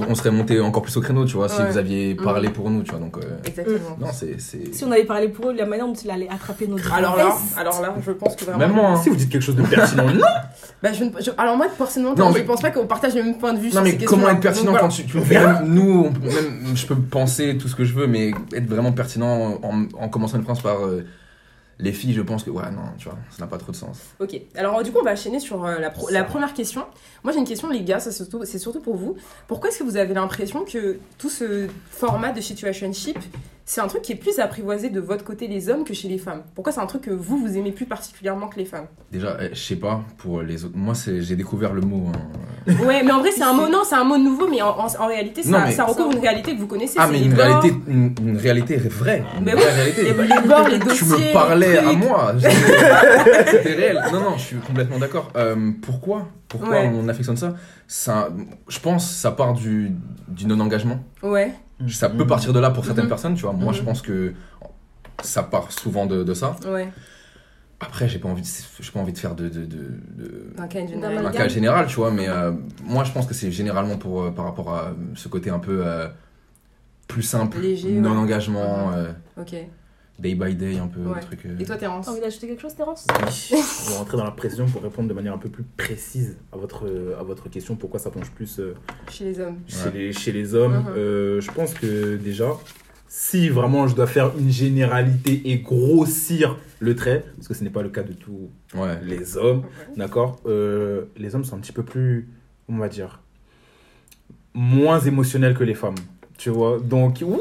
on 0.09 0.14
serait 0.14 0.31
monté 0.31 0.59
encore 0.61 0.81
plus 0.83 0.97
au 0.97 1.02
créneau, 1.02 1.26
tu 1.26 1.37
vois, 1.37 1.50
si 1.50 1.61
vous 1.69 1.76
aviez 1.76 2.14
parlé 2.14 2.49
Mhm. 2.49 2.54
pour 2.54 2.71
nous, 2.71 2.83
tu 2.83 2.93
vois. 2.93 3.00
Donc, 3.00 3.19
euh, 3.19 3.21
Exactement. 3.45 3.97
non, 4.00 4.07
c'est. 4.12 4.40
c'est- 4.40 4.75
Si 4.75 4.85
on 4.85 4.90
avait 4.93 5.04
parlé 5.04 5.28
pour 5.28 5.50
eux, 5.50 5.52
la 5.54 5.66
manière 5.66 5.87
dont 5.87 5.93
il 5.93 6.11
allait 6.11 6.28
attraper 6.31 6.66
nos 6.66 6.76
Alors 6.90 7.16
là, 7.16 7.37
alors 7.59 7.83
là, 7.83 7.95
je 8.07 8.12
pense 8.12 8.37
que 8.37 8.45
vraiment. 8.45 8.59
Même 8.61 8.73
moi, 8.73 8.88
hein. 8.90 9.00
Si 9.02 9.11
vous 9.11 9.16
dites 9.16 9.28
quelque 9.28 9.43
chose 9.43 9.57
de 9.57 9.62
pertinent, 9.62 10.07
non. 10.07 10.21
Bah, 10.83 10.90
je 10.93 11.04
ne- 11.04 11.11
je- 11.19 11.31
alors 11.38 11.57
moi, 11.57 11.66
personnellement, 11.78 12.14
Non, 12.14 12.31
je 12.33 12.38
mais- 12.38 12.45
pense 12.45 12.61
pas 12.61 12.71
qu'on 12.71 12.87
partage 12.87 13.14
le 13.14 13.23
même 13.23 13.38
point 13.38 13.54
de 13.54 13.59
vue 13.59 13.66
Non, 13.69 13.73
sur 13.73 13.83
mais 13.83 13.97
ces 13.99 14.04
comment 14.04 14.28
être 14.28 14.40
pertinent 14.40 14.75
quand 14.78 14.88
tu. 14.88 15.04
nous, 15.64 16.11
je 16.75 16.87
peux 16.87 16.95
penser 16.97 17.57
tout 17.59 17.69
ce 17.69 17.75
que 17.75 17.85
je 17.85 17.95
veux, 17.95 18.07
mais 18.07 18.33
être 18.54 18.66
vraiment 18.69 18.93
pertinent 18.93 19.59
en, 19.62 19.74
en 19.99 20.09
commençant 20.09 20.38
une 20.38 20.45
phrase 20.45 20.61
par. 20.61 20.85
euh, 20.85 21.04
les 21.81 21.93
filles, 21.93 22.12
je 22.12 22.23
pense 22.23 22.45
que. 22.45 22.50
Ouais, 22.50 22.71
non, 22.71 22.83
tu 22.99 23.09
vois, 23.09 23.19
ça 23.31 23.43
n'a 23.43 23.49
pas 23.49 23.59
trop 23.59 23.73
de 23.73 23.76
sens. 23.76 23.99
Ok, 24.21 24.40
alors 24.54 24.81
du 24.85 24.93
coup 24.93 24.99
on 25.00 25.04
va 25.04 25.11
enchaîner 25.12 25.40
sur 25.40 25.64
euh, 25.64 25.81
la, 25.81 25.90
pro- 25.90 26.09
la 26.09 26.23
première 26.23 26.54
question. 26.54 26.85
Moi 27.25 27.33
j'ai 27.33 27.40
une 27.40 27.45
question 27.47 27.69
les 27.69 27.83
gars, 27.83 27.99
ça, 27.99 28.12
c'est 28.12 28.19
surtout, 28.23 28.45
c'est 28.45 28.59
surtout 28.61 28.78
pour 28.81 28.95
vous. 28.97 29.16
Pourquoi 29.49 29.71
est-ce 29.71 29.81
que 29.81 29.85
vous 29.85 29.97
avez 29.97 30.14
l'impression 30.14 30.64
que 30.64 30.99
tout 31.19 31.28
ce 31.31 31.66
format 31.90 32.31
de 32.31 32.40
situationship, 32.40 33.19
c'est 33.66 33.80
un 33.80 33.87
truc 33.87 34.02
qui 34.02 34.12
est 34.12 34.16
plus 34.16 34.38
apprivoisé 34.40 34.90
de 34.90 35.00
votre 35.00 35.25
côté 35.25 35.47
les 35.49 35.71
hommes 35.71 35.85
que 35.85 35.94
chez 35.94 36.09
les 36.09 36.18
femmes 36.18 36.42
Pourquoi 36.54 36.73
c'est 36.73 36.80
un 36.80 36.87
truc 36.87 37.02
que 37.02 37.11
vous, 37.11 37.38
vous 37.38 37.56
aimez 37.56 37.73
plus 37.73 37.87
particulièrement 37.87 38.49
que 38.49 38.56
les 38.59 38.64
femmes? 38.66 38.87
Déjà, 39.11 39.37
eh, 39.40 39.49
je 39.54 39.59
sais 39.61 39.76
pas, 39.76 40.02
pour 40.18 40.42
les 40.42 40.64
autres. 40.64 40.76
Moi, 40.76 40.94
c'est- 40.94 41.23
j'ai 41.23 41.35
découvert 41.37 41.73
le 41.73 41.80
mot. 41.80 42.09
hein. 42.09 42.73
Ouais, 42.87 43.02
mais 43.02 43.12
en 43.12 43.21
vrai 43.21 43.30
c'est 43.30 43.42
un 43.42 43.52
mot, 43.52 43.68
non, 43.68 43.83
c'est 43.85 43.94
un 43.94 44.04
mot 44.04 44.16
nouveau, 44.18 44.49
mais 44.49 44.61
en, 44.62 44.68
en- 44.78 44.87
en 45.02 45.06
réalité 45.06 45.42
ça, 45.42 45.64
mais- 45.66 45.73
ça 45.73 45.85
recouvre 45.85 46.12
une 46.12 46.18
réalité 46.21 46.54
que 46.54 46.61
vous 46.61 46.66
connaissez. 46.66 46.97
Ah, 46.99 47.09
mais 47.11 47.23
une 47.23 47.35
réalité, 47.35 47.75
une, 47.88 48.14
une 48.23 48.37
réalité 48.37 48.76
vraie. 48.76 49.23
Une 49.38 49.44
Mais 49.44 49.52
vraie 49.52 49.62
oui, 49.64 49.71
réalité. 49.73 50.02
les, 50.04 50.12
les 50.42 50.49
bords, 50.49 50.68
les 50.68 50.78
dossiers. 50.78 51.06
tu 51.06 51.23
me 51.28 51.33
parlais 51.33 51.78
à 51.78 51.92
moi. 51.92 52.35
C'était 52.38 53.75
réel. 53.75 54.02
Non, 54.12 54.21
non, 54.21 54.37
je 54.37 54.42
suis 54.42 54.56
complètement 54.56 54.99
d'accord. 54.99 55.30
Euh, 55.37 55.73
pourquoi 55.83 56.28
Pourquoi 56.49 56.71
Ouais. 56.71 56.90
on 56.94 57.09
affectionne 57.09 57.37
ça, 57.37 57.54
ça 57.87 58.28
Je 58.68 58.78
pense 58.80 59.11
ça 59.11 59.30
part 59.30 59.54
du, 59.54 59.92
du 60.28 60.47
non-engagement. 60.47 61.00
Ouais, 61.23 61.52
Ça 61.88 62.09
peut 62.09 62.26
partir 62.26 62.52
de 62.52 62.61
là 62.61 62.71
pour 62.71 62.85
certaines 62.85 63.04
Mhm. 63.04 63.09
personnes, 63.11 63.35
tu 63.35 63.43
vois. 63.43 63.52
Moi, 63.52 63.73
je 63.73 63.81
Mhm. 63.81 63.87
pense 63.87 64.00
que 64.02 64.33
ça 65.23 65.43
part 65.43 65.71
souvent 65.73 66.07
de, 66.07 66.23
de 66.25 66.35
ça. 66.35 66.57
ouais, 66.66 66.90
Après, 67.81 68.09
j'ai 68.09 68.19
pas 68.19 68.28
envie, 68.28 68.43
de- 68.43 68.47
j'ai 68.81 68.90
pas 68.93 69.00
envie 69.00 69.12
de 69.12 69.19
faire 69.19 69.35
de, 69.35 69.49
de, 69.49 69.64
de- 69.66 69.66
de- 69.66 70.52
un 70.57 70.66
cas 70.69 70.81
D'un 70.81 70.87
général. 70.87 71.12
un 71.16 71.19
Amalgame. 71.21 71.33
cas 71.43 71.49
général, 71.49 71.87
tu 71.87 71.97
vois. 71.97 72.11
Mais 72.12 72.28
euh, 72.28 72.52
moi, 72.83 73.04
je 73.04 73.12
pense 73.12 73.26
que 73.26 73.35
c'est 73.35 73.50
généralement 73.50 73.99
pour 73.99 74.23
euh, 74.23 74.31
par 74.31 74.45
rapport 74.47 74.73
à 74.75 74.93
ce 75.14 75.28
côté 75.28 75.50
un 75.50 75.59
peu 75.59 75.83
euh, 75.85 76.09
plus 77.09 77.23
simple, 77.23 77.59
Léger, 77.61 77.93
non-engagement, 77.93 78.93
euh, 78.93 79.12
Ok. 79.38 79.54
Day 80.18 80.35
by 80.35 80.54
day, 80.54 80.78
un 80.78 80.87
peu 80.87 81.00
Ouais. 81.00 81.21
truc. 81.21 81.40
euh. 81.47 81.59
Et 81.59 81.64
toi 81.64 81.76
Terence 81.76 82.06
T'as 82.06 82.12
envie 82.12 82.21
d'ajouter 82.21 82.47
quelque 82.49 82.62
chose, 82.62 82.75
Terence 82.75 83.06
Oui. 83.11 83.50
On 83.88 83.90
va 83.90 83.99
rentrer 83.99 84.16
dans 84.16 84.25
la 84.25 84.30
précision 84.30 84.66
pour 84.66 84.83
répondre 84.83 85.09
de 85.09 85.14
manière 85.14 85.35
un 85.35 85.38
peu 85.38 85.49
plus 85.49 85.64
précise 85.76 86.37
à 86.52 86.56
votre, 86.56 86.87
à 87.18 87.23
votre 87.23 87.49
question. 87.50 87.76
Pourquoi 87.76 87.99
ça 88.00 88.11
penche 88.11 88.30
plus 88.30 88.59
euh, 88.61 88.75
Chez 89.11 89.25
les 89.25 89.40
hommes. 89.40 89.59
chez, 89.66 89.85
Ouais. 89.87 89.92
les, 89.94 90.12
chez 90.12 90.33
les 90.33 90.54
hommes. 90.54 90.85
Euh, 90.97 91.40
Je 91.40 91.50
pense 91.50 91.75
que 91.75 92.16
déjà, 92.16 92.52
si 93.09 93.49
vraiment 93.49 93.87
je 93.88 93.94
dois 93.97 94.06
faire 94.06 94.33
une 94.38 94.50
généralité 94.50 95.42
et 95.50 95.59
grossir 95.59 96.59
le 96.80 96.94
trait, 96.94 97.25
parce 97.37 97.49
que 97.49 97.54
ce 97.54 97.64
n'est 97.64 97.71
pas 97.71 97.83
le 97.83 97.88
cas 97.90 98.02
de 98.02 98.12
tous 98.12 98.50
Ouais. 98.75 98.99
les 99.02 99.37
hommes, 99.37 99.64
d'accord 99.97 100.40
Euh, 100.47 101.04
Les 101.16 101.35
hommes 101.35 101.44
sont 101.44 101.56
un 101.56 101.61
petit 101.61 101.73
peu 101.73 101.83
plus, 101.83 102.28
on 102.68 102.76
va 102.78 102.88
dire, 102.88 103.21
moins 104.54 105.00
émotionnels 105.00 105.54
que 105.56 105.64
les 105.64 105.75
femmes. 105.75 105.94
Tu 106.38 106.50
vois 106.50 106.78
Donc, 106.80 107.18
oui, 107.25 107.38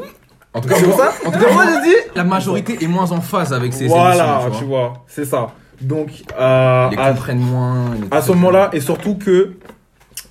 En 0.54 0.60
tout 0.60 0.68
cas, 0.68 0.76
c'est 0.76 0.84
pour 0.84 0.96
moi, 0.96 1.10
ça 1.10 1.28
en 1.28 1.32
tout 1.32 1.38
cas, 1.38 1.52
moi, 1.52 1.64
je 1.66 1.82
dis 1.88 1.96
la 2.14 2.24
majorité 2.24 2.78
est 2.82 2.86
moins 2.86 3.10
en 3.12 3.20
phase 3.20 3.52
avec 3.52 3.72
ces 3.72 3.88
Voilà, 3.88 4.40
émissions, 4.44 4.58
tu 4.60 4.64
vois, 4.66 5.04
c'est 5.08 5.24
ça. 5.24 5.48
Donc, 5.80 6.10
euh, 6.38 6.88
Ils 6.92 6.96
les 6.96 7.02
à, 7.02 7.10
comprennent 7.12 7.38
moins. 7.40 7.90
les 7.96 8.06
à 8.16 8.22
ce 8.22 8.30
moment-là, 8.32 8.70
et 8.72 8.80
surtout 8.80 9.16
que, 9.16 9.54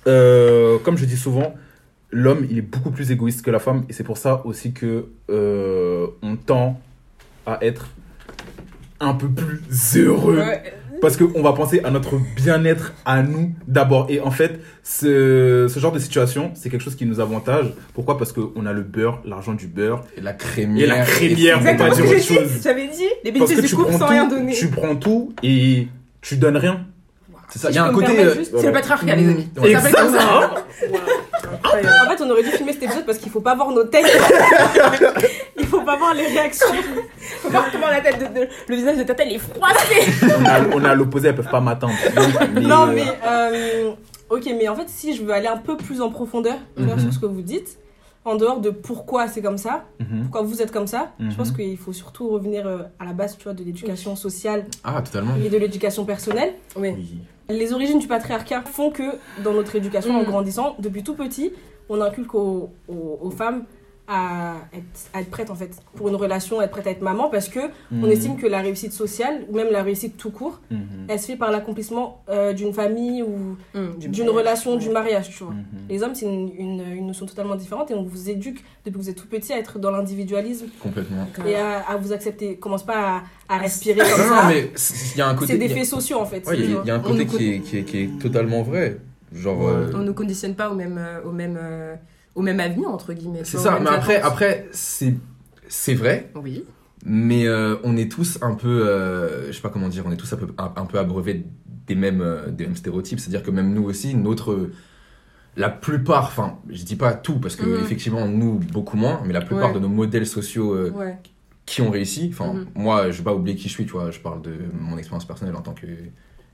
euh, 0.06 0.78
comme 0.78 0.96
je 0.96 1.04
dis 1.04 1.18
souvent, 1.18 1.54
l'homme, 2.10 2.46
il 2.50 2.56
est 2.58 2.62
beaucoup 2.62 2.90
plus 2.90 3.10
égoïste 3.10 3.42
que 3.44 3.50
la 3.50 3.58
femme, 3.58 3.84
et 3.88 3.92
c'est 3.92 4.04
pour 4.04 4.16
ça 4.16 4.40
aussi 4.46 4.72
que 4.72 5.06
euh, 5.30 6.06
on 6.22 6.36
tend 6.36 6.80
à 7.46 7.58
être 7.60 7.88
un 9.00 9.12
peu 9.12 9.28
plus 9.28 9.60
heureux. 9.98 10.38
Ouais. 10.38 10.74
Parce 11.04 11.16
qu'on 11.18 11.42
va 11.42 11.52
penser 11.52 11.80
à 11.84 11.90
notre 11.90 12.16
bien-être 12.34 12.94
à 13.04 13.22
nous 13.22 13.52
d'abord. 13.68 14.06
Et 14.08 14.20
en 14.20 14.30
fait, 14.30 14.58
ce, 14.82 15.66
ce 15.68 15.78
genre 15.80 15.92
de 15.92 15.98
situation, 15.98 16.50
c'est 16.54 16.70
quelque 16.70 16.82
chose 16.82 16.94
qui 16.96 17.04
nous 17.06 17.20
avantage. 17.20 17.66
Pourquoi? 17.92 18.16
Parce 18.16 18.32
qu'on 18.32 18.64
a 18.66 18.72
le 18.72 18.80
beurre, 18.82 19.20
l'argent 19.26 19.52
du 19.52 19.66
beurre. 19.66 20.02
Et 20.16 20.20
la 20.22 20.32
crémière. 20.32 20.84
Et 20.84 20.86
la 20.88 21.04
crémière, 21.04 21.58
on 21.60 21.62
va 21.64 21.72
Exactement 21.72 21.94
dire 21.94 22.04
que 22.04 22.10
autre 22.10 22.20
dit. 22.20 22.34
chose. 22.34 22.60
J'avais 22.62 22.86
dit 22.88 23.02
les 23.22 23.32
Parce 23.32 23.50
bénéfices 23.50 23.56
que 23.56 23.60
du 23.62 23.68
tu 23.68 23.76
couple 23.76 23.88
prends, 23.90 23.98
sans 23.98 24.06
rien 24.08 24.28
tout, 24.28 24.34
donner. 24.36 24.52
tu 24.54 24.68
prends 24.68 24.96
tout 24.96 25.32
et 25.42 25.88
tu 26.22 26.36
donnes 26.36 26.56
rien. 26.56 26.86
C'est 27.50 27.58
ça, 27.58 27.68
Si 27.68 27.74
il 27.74 27.76
y 27.76 27.78
a 27.78 27.84
un 27.84 27.92
côté. 27.92 28.18
euh, 28.18 28.34
C'est 28.58 28.66
le 28.66 28.72
patriarcat, 28.72 29.14
les 29.16 29.28
amis. 29.28 29.48
Ouais. 29.62 29.72
Ça 29.74 29.80
s'appelle 29.80 29.94
comme 29.94 30.14
ça. 30.14 30.54
Incroyable. 31.52 31.88
En 32.06 32.10
fait, 32.16 32.24
on 32.24 32.30
aurait 32.30 32.42
dû 32.42 32.48
filmer 32.50 32.72
cet 32.72 32.82
épisode 32.84 33.04
parce 33.06 33.18
qu'il 33.18 33.30
faut 33.30 33.40
pas 33.42 33.54
voir 33.54 33.70
nos 33.70 33.84
têtes. 33.84 34.06
Il 35.74 35.80
faut 35.80 35.84
pas 35.86 35.96
voir 35.96 36.14
les 36.14 36.26
réactions. 36.26 36.66
Faut 37.42 37.50
voir 37.50 37.70
comment 37.72 37.88
la 37.88 38.00
tête 38.00 38.18
de, 38.18 38.40
de- 38.40 38.48
le 38.68 38.76
visage 38.76 38.96
de 38.98 39.02
Tata 39.02 39.24
il 39.24 39.34
est 39.34 39.38
froissé. 39.38 40.12
On 40.22 40.44
a, 40.44 40.60
on 40.76 40.84
a 40.84 40.94
l'opposé, 40.94 41.28
elles 41.28 41.34
peuvent 41.34 41.50
pas 41.50 41.60
m'atteindre. 41.60 41.94
Donc, 42.54 42.62
Non, 42.62 42.88
euh, 42.88 42.92
mais. 42.94 43.04
euh, 43.26 43.92
ok, 44.30 44.44
mais 44.58 44.68
en 44.68 44.76
fait, 44.76 44.88
si 44.88 45.14
je 45.16 45.22
veux 45.24 45.32
aller 45.32 45.46
un 45.48 45.56
peu 45.56 45.76
plus 45.76 46.00
en 46.00 46.10
profondeur 46.10 46.56
tu 46.76 46.82
vois, 46.84 46.94
Mhm. 46.94 47.00
sur 47.00 47.12
ce 47.12 47.18
que 47.18 47.26
vous 47.26 47.42
dites, 47.42 47.78
en 48.24 48.36
dehors 48.36 48.60
de 48.60 48.70
pourquoi 48.70 49.26
c'est 49.28 49.42
comme 49.42 49.58
ça, 49.58 49.84
mhm. 50.00 50.22
pourquoi 50.22 50.42
vous 50.42 50.62
êtes 50.62 50.70
comme 50.72 50.86
ça, 50.86 51.12
je 51.20 51.34
pense 51.34 51.50
Mhm. 51.50 51.56
qu'il 51.56 51.76
faut 51.78 51.92
surtout 51.92 52.28
revenir 52.28 52.66
euh, 52.66 52.78
à 53.00 53.04
la 53.04 53.12
base 53.12 53.36
tu 53.36 53.44
vois, 53.44 53.52
de 53.54 53.62
l'éducation 53.64 54.16
sociale 54.16 54.66
Ah, 54.84 55.02
totalement. 55.02 55.34
et 55.44 55.48
de 55.48 55.56
l'éducation 55.58 56.04
personnelle. 56.04 56.54
Oui. 56.76 56.90
Oui. 56.96 57.18
Les 57.50 57.72
origines 57.74 57.98
du 57.98 58.06
patriarcat 58.06 58.62
font 58.64 58.90
que 58.90 59.02
dans 59.42 59.52
notre 59.52 59.76
éducation, 59.76 60.14
en 60.16 60.20
Mhm. 60.20 60.26
grandissant, 60.26 60.76
depuis 60.78 61.02
tout 61.02 61.14
petit, 61.14 61.52
on 61.90 62.00
inculque 62.00 62.34
aux, 62.34 62.70
aux- 62.88 63.18
aux 63.20 63.30
femmes 63.30 63.64
à 64.06 64.56
être, 64.74 64.84
à 65.14 65.20
être 65.22 65.30
prêtes 65.30 65.48
en 65.50 65.54
fait 65.54 65.70
pour 65.94 66.08
une 66.08 66.14
relation, 66.16 66.60
être 66.60 66.70
prête 66.70 66.86
à 66.86 66.90
être 66.90 67.00
maman 67.00 67.30
parce 67.30 67.48
que 67.48 67.60
on 67.90 67.96
Mhm. 68.04 68.10
estime 68.10 68.36
que 68.36 68.46
la 68.46 68.60
réussite 68.60 68.92
sociale 68.92 69.44
ou 69.48 69.56
même 69.56 69.68
la 69.70 69.82
réussite 69.82 70.18
tout 70.18 70.30
court, 70.30 70.60
Mhm. 70.70 70.78
elle 71.08 71.18
se 71.18 71.26
fait 71.28 71.36
par 71.36 71.50
l'accomplissement 71.50 72.22
euh, 72.28 72.52
d'une 72.52 72.74
famille 72.74 73.22
ou 73.22 73.56
Hum, 73.74 73.94
d'une 73.98 74.28
relation, 74.28 74.76
du 74.76 74.90
mariage, 74.90 75.30
tu 75.30 75.44
vois. 75.44 75.54
Mhm. 75.54 75.64
Les 75.88 76.02
hommes, 76.02 76.14
c'est 76.14 76.26
une, 76.26 76.50
une, 76.58 76.82
une 76.94 77.06
notion 77.06 77.24
totalement 77.24 77.54
différente 77.56 77.90
et 77.90 77.94
on 77.94 78.02
vous 78.02 78.28
éduque 78.28 78.62
depuis 78.84 78.92
que 78.98 78.98
vous 78.98 79.08
êtes 79.10 79.16
tout 79.16 79.26
petit 79.26 79.52
à 79.54 79.58
être 79.58 79.78
dans 79.78 79.90
l'individualisme 79.90 80.66
Complètement. 80.82 81.26
et 81.46 81.56
à, 81.56 81.78
à 81.88 81.96
vous 81.96 82.12
accepter. 82.12 82.56
Commence 82.56 82.84
pas 82.84 83.22
à, 83.48 83.54
à 83.54 83.58
respirer 83.58 83.98
comme 84.00 84.20
Non, 84.20 84.34
non, 84.34 84.40
ça. 84.42 84.48
mais 84.48 84.70
c'est- 84.74 85.14
il 85.14 85.18
y 85.18 85.22
a 85.22 85.28
un 85.28 85.34
côté. 85.34 85.52
C'est 85.52 85.58
des 85.58 85.64
il 85.64 85.70
y 85.70 85.72
a- 85.72 85.76
faits 85.76 85.86
sociaux 85.86 86.18
en 86.20 86.26
fait. 86.26 86.46
Ouais, 86.46 86.58
il 86.58 86.70
y, 86.70 86.74
a- 86.76 86.80
il 86.84 86.88
y 86.88 86.90
a 86.90 86.94
un 86.94 87.00
côté 87.00 87.24
nous 87.24 87.30
qui 87.38 87.52
est, 87.54 87.60
qui, 87.60 87.78
est, 87.78 87.82
qui 87.84 87.98
est 88.02 88.18
totalement 88.20 88.62
vrai. 88.62 88.98
Genre. 89.32 89.66
euh, 89.66 89.90
On 89.94 89.98
ne 89.98 90.12
conditionne 90.12 90.54
pas 90.54 90.70
au 90.70 90.74
même, 90.74 90.96
euh, 90.98 91.22
au 91.24 91.32
même, 91.32 91.58
euh, 91.60 91.96
au 92.34 92.42
même 92.42 92.60
avenir 92.60 92.88
entre 92.88 93.12
guillemets. 93.12 93.44
c'est 93.44 93.58
ça, 93.58 93.78
mais 93.80 93.88
après, 93.90 94.16
attentes. 94.16 94.32
après 94.32 94.68
c'est 94.72 95.14
c'est 95.68 95.94
vrai, 95.94 96.30
Oui. 96.34 96.64
Mais 97.06 97.46
euh, 97.46 97.76
on 97.84 97.96
est 97.98 98.10
tous 98.10 98.38
un 98.40 98.54
peu, 98.54 98.88
euh, 98.88 99.48
je 99.48 99.52
sais 99.52 99.60
pas 99.60 99.68
comment 99.68 99.88
dire, 99.88 100.04
on 100.06 100.10
est 100.12 100.16
tous 100.16 100.32
un 100.32 100.36
peu, 100.36 100.46
un, 100.56 100.72
un 100.76 100.86
peu 100.86 100.98
abreuvés 100.98 101.44
des 101.86 101.94
mêmes, 101.94 102.22
euh, 102.22 102.48
des 102.50 102.64
mêmes 102.64 102.76
stéréotypes. 102.76 103.20
C'est-à-dire 103.20 103.42
que 103.42 103.50
même 103.50 103.74
nous 103.74 103.84
aussi, 103.84 104.14
notre, 104.14 104.70
la 105.56 105.68
plupart, 105.68 106.24
enfin, 106.24 106.58
je 106.70 106.82
dis 106.82 106.96
pas 106.96 107.12
tout 107.12 107.38
parce 107.40 107.56
que 107.56 107.66
Mhm. 107.66 107.82
effectivement 107.84 108.26
nous 108.26 108.54
beaucoup 108.54 108.96
moins, 108.96 109.20
mais 109.26 109.34
la 109.34 109.42
plupart 109.42 109.68
Ouais. 109.68 109.74
de 109.74 109.80
nos 109.80 109.88
modèles 109.90 110.26
sociaux 110.26 110.72
euh, 110.74 110.90
Ouais. 110.92 111.18
qui 111.66 111.82
ont 111.82 111.90
réussi. 111.90 112.30
Enfin, 112.32 112.54
Mhm. 112.54 112.66
moi, 112.74 113.10
je 113.10 113.18
vais 113.18 113.24
pas 113.24 113.34
oublier 113.34 113.54
qui 113.56 113.64
je 113.68 113.74
suis, 113.74 113.84
tu 113.84 113.92
vois. 113.92 114.10
Je 114.10 114.20
parle 114.20 114.40
de 114.40 114.54
mon 114.80 114.96
expérience 114.96 115.26
personnelle 115.26 115.56
en 115.56 115.60
tant 115.62 115.74
que 115.74 115.86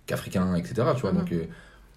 qu'Africain, 0.06 0.54
etc. 0.56 0.74
Tu 0.96 1.02
vois. 1.02 1.12
Mhm. 1.12 1.18
Donc, 1.18 1.32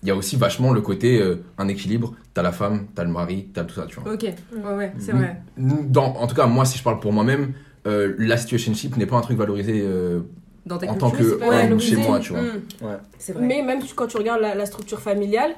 il 0.03 0.07
y 0.07 0.12
a 0.12 0.15
aussi 0.15 0.36
vachement 0.36 0.72
le 0.72 0.81
côté 0.81 1.19
euh, 1.19 1.43
un 1.57 1.67
équilibre. 1.67 2.13
T'as 2.36 2.41
la 2.43 2.51
femme, 2.51 2.86
t'as 2.93 3.03
le 3.03 3.10
mari, 3.10 3.48
t'as 3.53 3.63
tout 3.63 3.74
ça, 3.75 3.86
tu 3.88 4.00
vois. 4.00 4.13
Ok, 4.13 4.24
ouais, 4.24 4.74
ouais, 4.75 4.93
c'est 5.00 5.13
vrai. 5.13 5.41
Dans, 5.57 6.05
en 6.15 6.27
tout 6.27 6.36
cas, 6.36 6.45
moi, 6.45 6.65
si 6.65 6.77
je 6.77 6.83
parle 6.83 7.00
pour 7.00 7.13
moi-même, 7.13 7.53
euh, 7.88 8.13
la 8.19 8.38
situationship 8.38 8.95
n'est 8.98 9.05
pas 9.05 9.15
un 9.17 9.22
truc 9.22 9.38
valorisé 9.38 9.81
euh, 9.83 10.22
Dans 10.65 10.77
ta 10.77 10.88
en 10.88 10.93
culture, 10.93 11.10
tant 11.10 11.15
que 11.17 11.24
pas 11.36 11.48
ouais, 11.50 11.55
homme 11.55 11.62
valorisé. 11.63 11.95
chez 11.95 12.01
moi, 12.07 12.19
tu 12.19 12.31
vois. 12.33 12.41
Mm. 12.41 12.62
Ouais. 12.81 12.98
C'est 13.17 13.33
vrai. 13.33 13.45
Mais 13.45 13.62
même 13.62 13.79
quand 13.95 14.07
tu 14.07 14.17
regardes 14.17 14.41
la, 14.41 14.55
la 14.55 14.65
structure 14.65 15.00
familiale, 15.00 15.51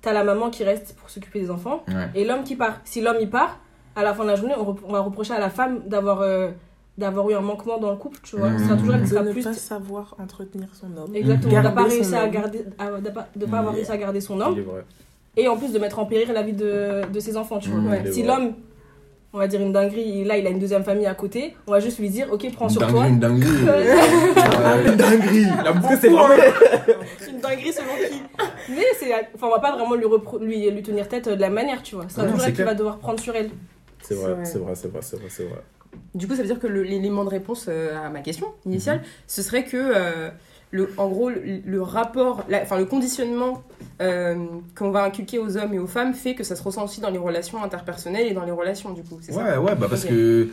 t'as 0.00 0.12
la 0.12 0.22
maman 0.24 0.48
qui 0.50 0.62
reste 0.64 0.94
pour 0.98 1.10
s'occuper 1.10 1.40
des 1.40 1.50
enfants 1.50 1.82
Ouais. 1.88 2.08
et 2.14 2.24
l'homme 2.24 2.44
qui 2.44 2.54
part. 2.56 2.80
Si 2.84 3.00
l'homme 3.00 3.16
il 3.20 3.28
part, 3.30 3.58
à 3.96 4.02
la 4.04 4.14
fin 4.14 4.22
de 4.24 4.28
la 4.28 4.36
journée, 4.36 4.54
on, 4.56 4.64
rep- 4.64 4.80
on 4.86 4.92
va 4.92 5.00
reprocher 5.00 5.32
à 5.34 5.40
la 5.40 5.50
femme 5.50 5.80
d'avoir 5.86 6.20
euh, 6.20 6.50
d'avoir 6.98 7.30
eu 7.30 7.34
un 7.34 7.40
manquement 7.40 7.78
dans 7.78 7.90
le 7.90 7.96
couple, 7.96 8.18
tu 8.22 8.36
vois. 8.36 8.50
Ce 8.58 8.64
sera 8.64 8.76
toujours 8.76 8.94
elle 8.94 9.02
qui 9.02 9.08
De 9.10 9.14
sera 9.14 9.22
ne 9.24 9.32
plus. 9.32 9.44
pas 9.44 9.52
savoir 9.54 10.14
entretenir 10.18 10.68
son 10.74 10.86
homme. 10.96 11.14
Exactement, 11.14 11.62
de 11.62 11.68
pas 11.68 11.84
réussi 11.84 12.14
à 12.14 12.28
garder, 12.28 12.64
à- 12.78 12.90
de 13.00 13.08
pas, 13.10 13.28
de 13.36 13.46
pas 13.46 13.58
avoir 13.60 13.74
réussi 13.74 13.90
à 13.92 13.96
garder 13.96 14.20
son 14.20 14.40
homme 14.40 14.56
et 15.36 15.46
en 15.48 15.56
plus 15.56 15.72
de 15.72 15.78
mettre 15.78 15.98
en 16.00 16.06
péril 16.06 16.28
la 16.32 16.42
vie 16.42 16.52
de, 16.52 17.02
de 17.12 17.20
ses 17.20 17.36
enfants, 17.36 17.58
tu 17.60 17.70
vois. 17.70 17.78
Ouais. 17.92 18.02
Est 18.04 18.12
Si 18.12 18.24
l'homme, 18.24 18.54
on 19.32 19.38
va 19.38 19.46
dire 19.46 19.60
une 19.60 19.72
dinguerie, 19.72 20.24
là 20.24 20.36
il 20.38 20.46
a 20.46 20.50
une 20.50 20.58
deuxième 20.58 20.82
famille 20.82 21.06
à 21.06 21.14
côté, 21.14 21.54
on 21.68 21.70
va 21.72 21.78
juste 21.80 21.98
lui 22.00 22.10
dire, 22.10 22.26
ok, 22.32 22.50
prends 22.52 22.68
sur 22.68 22.80
dinguerie, 22.80 22.96
toi. 22.98 23.08
une 23.08 23.20
dinguerie. 23.20 23.48
Une 24.88 24.96
dinguerie 24.96 25.46
Parce 25.64 25.86
que 25.94 26.00
c'est 26.00 26.08
vraiment... 26.08 26.34
une 27.28 27.40
dinguerie 27.40 27.72
selon 27.72 27.94
qui. 28.10 28.22
Mais 28.70 28.84
c'est, 28.98 29.12
enfin, 29.34 29.46
on 29.46 29.50
va 29.50 29.60
pas 29.60 29.76
vraiment 29.76 29.94
lui, 29.94 30.04
repro- 30.06 30.42
lui, 30.42 30.68
lui 30.70 30.82
tenir 30.82 31.08
tête 31.08 31.28
de 31.28 31.40
la 31.40 31.50
manière, 31.50 31.82
tu 31.82 31.94
vois. 31.94 32.06
C'est 32.08 32.22
toujours 32.22 32.40
c'est 32.40 32.48
elle 32.48 32.54
qui 32.54 32.62
va 32.62 32.74
devoir 32.74 32.98
prendre 32.98 33.20
sur 33.20 33.34
elle. 33.36 33.46
Vrai. 33.46 34.36
c'est 34.42 34.58
vrai, 34.58 34.74
c'est 34.74 34.88
vrai, 34.88 35.00
c'est 35.02 35.16
vrai, 35.18 35.26
c'est 35.28 35.44
vrai. 35.44 35.62
Du 36.14 36.26
coup, 36.26 36.34
ça 36.34 36.42
veut 36.42 36.48
dire 36.48 36.58
que 36.60 36.66
l'élément 36.66 37.24
de 37.24 37.30
réponse 37.30 37.66
euh, 37.68 37.96
à 37.96 38.08
ma 38.10 38.20
question 38.20 38.46
Mhm. 38.64 38.72
initiale, 38.72 39.02
ce 39.26 39.42
serait 39.42 39.64
que, 39.64 39.76
euh, 39.76 40.30
le, 40.70 40.90
en 40.98 41.08
gros, 41.08 41.30
le, 41.30 41.40
le 41.64 41.82
rapport, 41.82 42.44
la- 42.48 42.62
enfin 42.62 42.76
le 42.78 42.84
conditionnement 42.84 43.62
euh, 44.02 44.36
qu'on 44.76 44.90
va 44.90 45.02
inculquer 45.04 45.38
aux 45.38 45.56
hommes 45.56 45.72
et 45.74 45.78
aux 45.78 45.86
femmes 45.86 46.12
fait 46.14 46.34
que 46.34 46.44
ça 46.44 46.56
se 46.56 46.62
ressent 46.62 46.84
aussi 46.84 47.00
dans 47.00 47.10
les 47.10 47.18
relations 47.18 47.62
interpersonnelles 47.62 48.26
et 48.26 48.34
dans 48.34 48.44
les 48.44 48.52
relations, 48.52 48.90
du 48.92 49.02
coup. 49.02 49.16
Ouais, 49.16 49.32
ça? 49.32 49.60
Ouais, 49.60 49.74
bah 49.74 49.86
parce 49.88 50.04
que. 50.04 50.48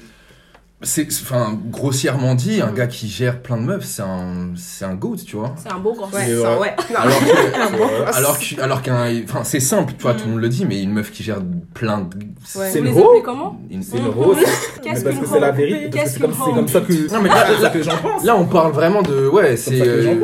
C'est, 0.81 1.07
enfin, 1.07 1.57
grossièrement 1.71 2.35
dit, 2.35 2.61
un 2.61 2.67
Mhm. 2.67 2.73
gars 2.75 2.87
qui 2.87 3.07
gère 3.07 3.41
plein 3.41 3.55
de 3.57 3.61
meufs, 3.63 3.85
c'est 3.85 4.01
un, 4.01 4.49
c'est 4.57 4.83
un 4.83 4.93
goat, 4.93 5.15
tu 5.25 5.37
vois. 5.37 5.55
C'est 5.57 5.71
un 5.71 5.79
beau 5.79 5.93
gosse. 5.93 6.11
Ouais, 6.13 6.27
ça, 6.35 6.59
ouais. 6.59 6.75
Alors 6.93 7.17
que, 7.19 7.25
vrai. 7.77 8.11
alors 8.13 8.37
que, 8.37 8.61
alors 8.61 8.81
qu'un, 8.81 9.23
enfin, 9.23 9.43
c'est 9.45 9.61
simple, 9.61 9.93
tu 9.97 10.03
vois, 10.03 10.11
Mhm. 10.13 10.17
tout 10.19 10.25
le 10.25 10.31
monde 10.33 10.41
le 10.41 10.49
dit, 10.49 10.65
mais 10.65 10.83
une 10.83 10.91
meuf 10.91 11.11
qui 11.11 11.23
gère 11.23 11.37
plein 11.73 11.99
de, 12.01 12.17
Ouais. 12.59 12.69
C'est 12.71 12.81
Vous 12.81 13.13
les 13.15 13.21
comment 13.23 13.59
une- 13.71 13.81
C'est 13.81 13.97
une 13.97 14.03
Mhm. 14.03 14.09
rose. 14.11 14.37
Mais 14.37 14.43
Qu'est-ce 14.83 15.03
parce 15.03 15.15
qu'une 15.15 15.23
que 15.23 15.29
c'est 15.29 15.39
la 15.39 15.51
vérité. 15.51 15.75
Parce 15.79 15.89
que 15.89 15.97
Qu'est-ce 15.97 16.13
c'est 16.13 16.19
comme, 16.19 16.31
qu'une 16.31 16.43
c'est 16.43 16.51
ho 16.51 16.53
comme 16.55 16.67
ça 16.67 16.81
que... 16.81 16.93
Non, 17.13 17.21
mais 17.21 17.29
c'est 17.29 17.35
là, 17.35 17.45
comme 17.47 17.61
ça 17.61 17.69
que 17.69 17.81
j'en 17.83 17.97
pense. 17.97 18.23
là, 18.23 18.35
on 18.37 18.45
parle 18.45 18.71
vraiment 18.73 19.01
de, 19.01 19.27
ouais, 19.27 19.57
c'est, 19.57 19.79
ça 19.79 19.85
que 19.85 19.89
euh. 19.89 20.15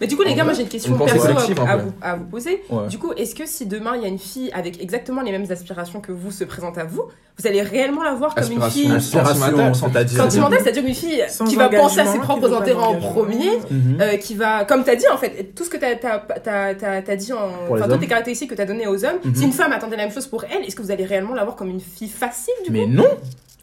Mais 0.00 0.06
du 0.06 0.16
coup, 0.16 0.22
les 0.22 0.34
gars, 0.34 0.44
moi 0.44 0.52
j'ai 0.52 0.62
une 0.62 0.68
question 0.68 0.92
Une 0.92 0.98
pensée 0.98 1.14
perso 1.14 1.28
à, 1.28 1.32
collective, 1.32 1.60
un 1.60 1.66
à 1.66 1.76
peu. 1.78 1.82
vous, 1.84 1.92
à 2.02 2.16
vous 2.16 2.24
poser. 2.24 2.62
Ouais. 2.68 2.88
Du 2.88 2.98
coup, 2.98 3.12
est-ce 3.16 3.34
que 3.34 3.46
si 3.46 3.64
demain 3.66 3.92
il 3.96 4.02
y 4.02 4.04
a 4.04 4.08
une 4.08 4.18
fille 4.18 4.50
avec 4.52 4.82
exactement 4.82 5.22
les 5.22 5.30
mêmes 5.32 5.46
aspirations 5.50 6.00
que 6.00 6.12
vous 6.12 6.30
se 6.30 6.44
présente 6.44 6.76
à 6.76 6.84
vous, 6.84 7.04
vous 7.38 7.46
allez 7.46 7.62
réellement 7.62 8.02
la 8.02 8.14
voir 8.14 8.34
comme 8.34 8.44
une 8.52 8.60
Aspiration. 8.62 8.90
fille 8.90 9.00
Sentimentale, 9.00 9.74
c'est-à-dire... 10.08 10.22
sentimentale, 10.24 10.58
c'est-à-dire 10.62 10.84
une 10.86 10.94
fille 10.94 11.24
Sans 11.28 11.44
qui 11.44 11.56
va 11.56 11.68
penser 11.68 12.00
à 12.00 12.06
ses 12.06 12.18
propres 12.18 12.52
intérêts 12.52 12.82
en 12.82 12.96
premier, 12.96 13.50
Mhm. 13.70 13.98
euh, 14.00 14.16
qui 14.16 14.34
va, 14.34 14.64
comme 14.64 14.84
t'as 14.84 14.96
dit 14.96 15.04
en 15.12 15.16
fait, 15.18 15.54
tout 15.54 15.64
ce 15.64 15.70
que 15.70 15.76
t'as 15.76 15.94
t'as 15.96 16.18
t'as 16.18 16.74
t'as 16.74 17.02
t'as 17.02 17.16
dit 17.16 17.32
en, 17.32 17.38
enfin 17.70 17.88
toutes 17.88 18.00
les 18.00 18.06
caractéristiques 18.06 18.50
que 18.50 18.54
t'as 18.54 18.64
données 18.66 18.86
aux 18.86 19.04
hommes. 19.04 19.18
Mhm. 19.24 19.34
Si 19.34 19.44
une 19.44 19.52
femme 19.52 19.72
attendait 19.72 19.96
la 19.96 20.04
même 20.04 20.12
chose 20.12 20.26
pour 20.26 20.44
elle, 20.44 20.64
est-ce 20.64 20.74
que 20.76 20.82
vous 20.82 20.90
allez 20.90 21.04
réellement 21.04 21.34
la 21.34 21.44
voir 21.44 21.56
comme 21.56 21.68
une 21.70 21.80
fille 21.80 22.08
facile 22.08 22.54
du 22.64 22.72
Mais 22.72 22.84
coup? 22.84 22.90
non, 22.90 23.06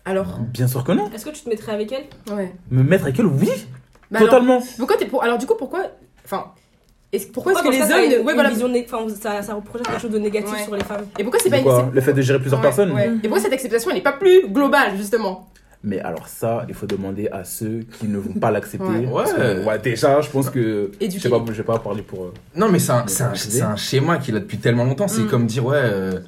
Alors, 0.06 0.38
bien 0.40 0.68
sûr 0.68 0.84
que 0.84 0.92
non. 0.94 1.10
Est-ce 1.14 1.26
que 1.26 1.32
tu 1.32 1.42
te 1.42 1.50
mettrais 1.50 1.74
avec 1.74 1.92
elle? 1.92 2.34
Ouais. 2.36 2.54
Me 2.72 2.84
mettre 2.84 3.04
avec 3.06 3.20
elle, 3.20 3.26
oui, 3.26 3.50
Bah 4.12 4.20
alors, 4.20 4.30
totalement. 4.30 4.62
pourquoi 4.78 4.96
t'es 4.98 5.06
pour 5.06 5.24
Alors 5.24 5.38
du 5.38 5.46
coup, 5.46 5.56
pourquoi, 5.58 5.82
enfin, 6.24 6.46
pourquoi 7.34 7.54
est-ce 7.54 7.64
que 7.64 7.70
les 7.70 7.82
hommes, 7.82 8.04
une- 8.04 8.10
ne- 8.12 8.16
ouais 8.18 8.32
une 8.32 8.34
voilà, 8.36 8.50
vision 8.50 8.68
né- 8.70 8.86
enfin, 8.88 9.06
ça, 9.20 9.42
ça 9.42 9.54
reprojette 9.54 9.88
quelque 9.88 10.02
chose 10.02 10.12
de 10.12 10.20
négatif 10.20 10.54
Ouais. 10.54 10.64
sur 10.64 10.76
les 10.76 10.84
femmes 10.84 11.06
et 11.18 11.24
pourquoi 11.24 11.40
c'est 11.42 11.50
pas 11.50 11.60
quoi 11.62 11.90
Le 11.92 12.02
fait 12.02 12.14
de 12.14 12.22
gérer 12.22 12.40
plusieurs 12.40 12.60
Ouais, 12.60 12.66
personnes 12.68 12.92
ouais. 12.94 13.08
Et 13.24 13.28
pourquoi 13.28 13.40
cette 13.40 13.54
acceptation 13.54 13.90
elle 13.92 13.98
n'est 13.98 14.04
pas 14.04 14.12
plus 14.14 14.48
globale 14.48 14.96
justement? 14.98 15.48
Mais 15.84 16.00
alors 16.00 16.28
ça, 16.28 16.66
il 16.68 16.74
faut 16.74 16.88
demander 16.88 17.28
à 17.32 17.44
ceux 17.44 17.82
qui 18.00 18.08
ne 18.08 18.18
vont 18.18 18.34
pas 18.34 18.52
l'accepter. 18.52 18.86
Ouais. 18.86 19.06
Parce 19.14 19.34
que, 19.34 19.66
Ouais. 19.66 19.80
déjà, 19.80 20.22
je 20.22 20.30
pense 20.30 20.50
que... 20.50 20.92
Je 21.00 21.06
Éduquer. 21.06 21.22
sais 21.24 21.30
pas, 21.30 21.42
je 21.48 21.52
vais 21.54 21.64
pas 21.64 21.80
parler 21.80 22.02
pour... 22.02 22.24
euh, 22.26 22.34
non, 22.56 22.70
mais 22.70 22.80
c'est 22.80 22.92
un, 22.92 23.06
un, 23.22 23.70
un 23.72 23.76
schéma 23.76 24.18
qu'il 24.18 24.36
a 24.36 24.40
depuis 24.40 24.58
tellement 24.58 24.84
longtemps. 24.86 25.08
C'est 25.08 25.22
Mm. 25.22 25.28
comme 25.28 25.46
dire, 25.46 25.66
ouais, 25.66 25.78
euh, 25.80 26.20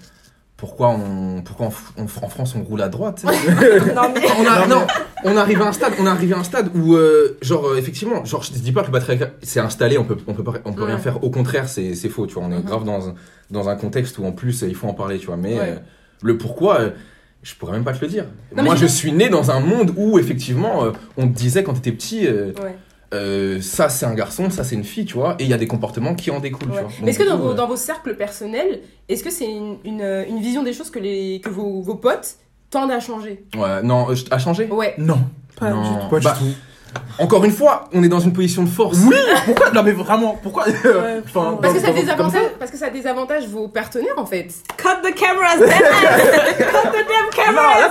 pourquoi 0.56 0.90
on, 0.90 1.42
pourquoi 1.42 1.68
en, 1.98 2.08
France 2.08 2.54
on 2.56 2.64
roule 2.64 2.82
à 2.82 2.90
droite, 2.90 3.20
sais. 3.20 3.28
Non, 3.96 4.12
mais. 4.14 4.22
on 4.40 4.46
a, 4.46 4.68
Non, 4.68 4.82
non, 4.82 4.88
on 5.24 5.36
arrive 5.38 5.62
à 5.62 5.68
un 5.68 5.72
stade, 5.74 5.94
on 6.00 6.06
arrive 6.06 6.34
à 6.34 6.38
un 6.38 6.44
stade 6.44 6.70
où, 6.76 6.96
euh, 6.96 7.38
genre, 7.42 7.70
euh, 7.70 7.78
effectivement, 7.78 8.24
genre, 8.26 8.44
je 8.44 8.52
te 8.52 8.58
dis 8.60 8.72
pas 8.72 8.82
que 8.82 8.88
le 8.88 8.92
patriarcat 8.92 9.32
c'est 9.42 9.60
installé, 9.62 9.98
on 9.98 10.04
peut, 10.06 10.18
on 10.28 10.34
peut, 10.34 10.44
pas- 10.44 10.60
on 10.66 10.74
peut 10.74 10.84
rien 10.84 10.96
Ouais. 10.96 11.02
faire. 11.02 11.24
Au 11.24 11.30
contraire, 11.32 11.68
c'est, 11.70 11.96
c'est 11.96 12.10
faux, 12.10 12.28
tu 12.28 12.36
vois. 12.36 12.44
On 12.44 12.52
est 12.52 12.58
Mhm. 12.58 12.64
grave 12.64 12.84
dans, 12.84 13.10
un- 13.10 13.16
dans 13.52 13.68
un 13.70 13.76
contexte 13.76 14.18
où, 14.20 14.26
en 14.26 14.32
plus, 14.32 14.62
il 14.62 14.76
faut 14.76 14.88
en 14.88 14.94
parler, 14.94 15.18
tu 15.18 15.26
vois. 15.28 15.38
Mais 15.38 15.56
Ouais. 15.56 15.60
euh, 15.62 15.76
le 16.22 16.38
pourquoi, 16.38 16.82
euh, 16.82 16.90
je 17.44 17.56
pourrais 17.56 17.74
même 17.74 17.84
pas 17.84 17.94
te 17.94 18.02
le 18.02 18.08
dire. 18.10 18.26
Moi, 18.56 18.76
je 18.76 18.86
suis 18.86 19.12
né 19.12 19.30
dans 19.30 19.52
un 19.52 19.60
monde 19.60 19.94
où, 19.98 20.20
effectivement, 20.20 20.84
euh, 20.86 20.92
on 21.18 21.28
te 21.28 21.34
disait 21.38 21.64
quand 21.64 21.74
t'étais 21.74 21.92
petit, 21.92 22.28
euh, 22.28 22.52
Ouais. 22.62 22.76
euh, 23.14 23.62
ça 23.62 23.90
c'est 23.90 24.06
un 24.06 24.14
garçon, 24.14 24.50
ça 24.50 24.64
c'est 24.64 24.76
une 24.76 24.84
fille, 24.84 25.06
tu 25.06 25.14
vois. 25.16 25.36
Et 25.40 25.44
il 25.46 25.50
y 25.50 25.54
a 25.54 25.58
des 25.58 25.68
comportements 25.68 26.16
qui 26.16 26.32
en 26.32 26.40
découlent, 26.40 26.70
Ouais. 26.72 26.78
tu 26.78 26.84
vois. 26.84 26.92
Mais 27.04 27.12
est-ce 27.12 27.20
que 27.20 27.28
dans 27.28 27.38
vos, 27.38 27.50
coup, 27.50 27.54
dans 27.56 27.68
vos 27.68 27.76
cercles 27.78 28.16
personnels, 28.16 28.82
est-ce 29.08 29.24
que 29.24 29.30
c'est 29.32 29.50
une, 29.50 29.78
une, 29.86 30.02
une 30.30 30.40
vision 30.42 30.64
des 30.64 30.74
choses 30.74 30.90
que, 30.90 31.00
les, 31.00 31.40
que 31.42 31.50
vos, 31.50 31.82
vos 31.82 31.96
potes 31.96 32.36
tendent 32.70 32.92
à 32.92 33.00
changer? 33.00 33.46
Ouais, 33.58 33.82
non, 33.84 34.12
euh, 34.12 34.16
à 34.32 34.38
changer? 34.38 34.68
Ouais. 34.68 34.94
Non, 34.98 35.20
Pas 35.60 35.72
Non. 35.72 35.82
du 35.82 35.88
tout. 36.04 36.10
pas 36.10 36.20
Bah, 36.20 36.38
du 36.40 36.46
tout. 36.52 36.56
Encore 37.20 37.44
une 37.44 37.52
fois, 37.52 37.90
on 37.94 38.02
est 38.04 38.08
dans 38.08 38.20
une 38.20 38.32
position 38.34 38.64
de 38.64 38.70
force. 38.70 38.98
Oui 39.06 39.16
Pourquoi? 39.46 39.72
Non 39.72 39.84
mais 39.84 39.92
vraiment, 39.92 40.40
pourquoi? 40.42 40.66
Enfin, 41.26 41.58
Parce 41.62 41.74
que, 41.74 41.80
ça 41.82 41.92
désavantage, 41.92 42.42
parce 42.58 42.72
que 42.72 42.78
ça 42.78 42.90
désavantage 42.90 43.48
vos 43.48 43.68
partenaires 43.68 44.14
en 44.18 44.26
fait. 44.26 44.48
Cut 44.78 44.88
the 45.04 45.14
cameras, 45.14 45.58
damn 45.60 45.68
it! 45.70 46.58
Cut 46.58 46.90
the 46.90 46.94
damn 46.94 47.26
Non, 47.26 47.30
cameras! 47.46 47.80
là, 47.80 47.90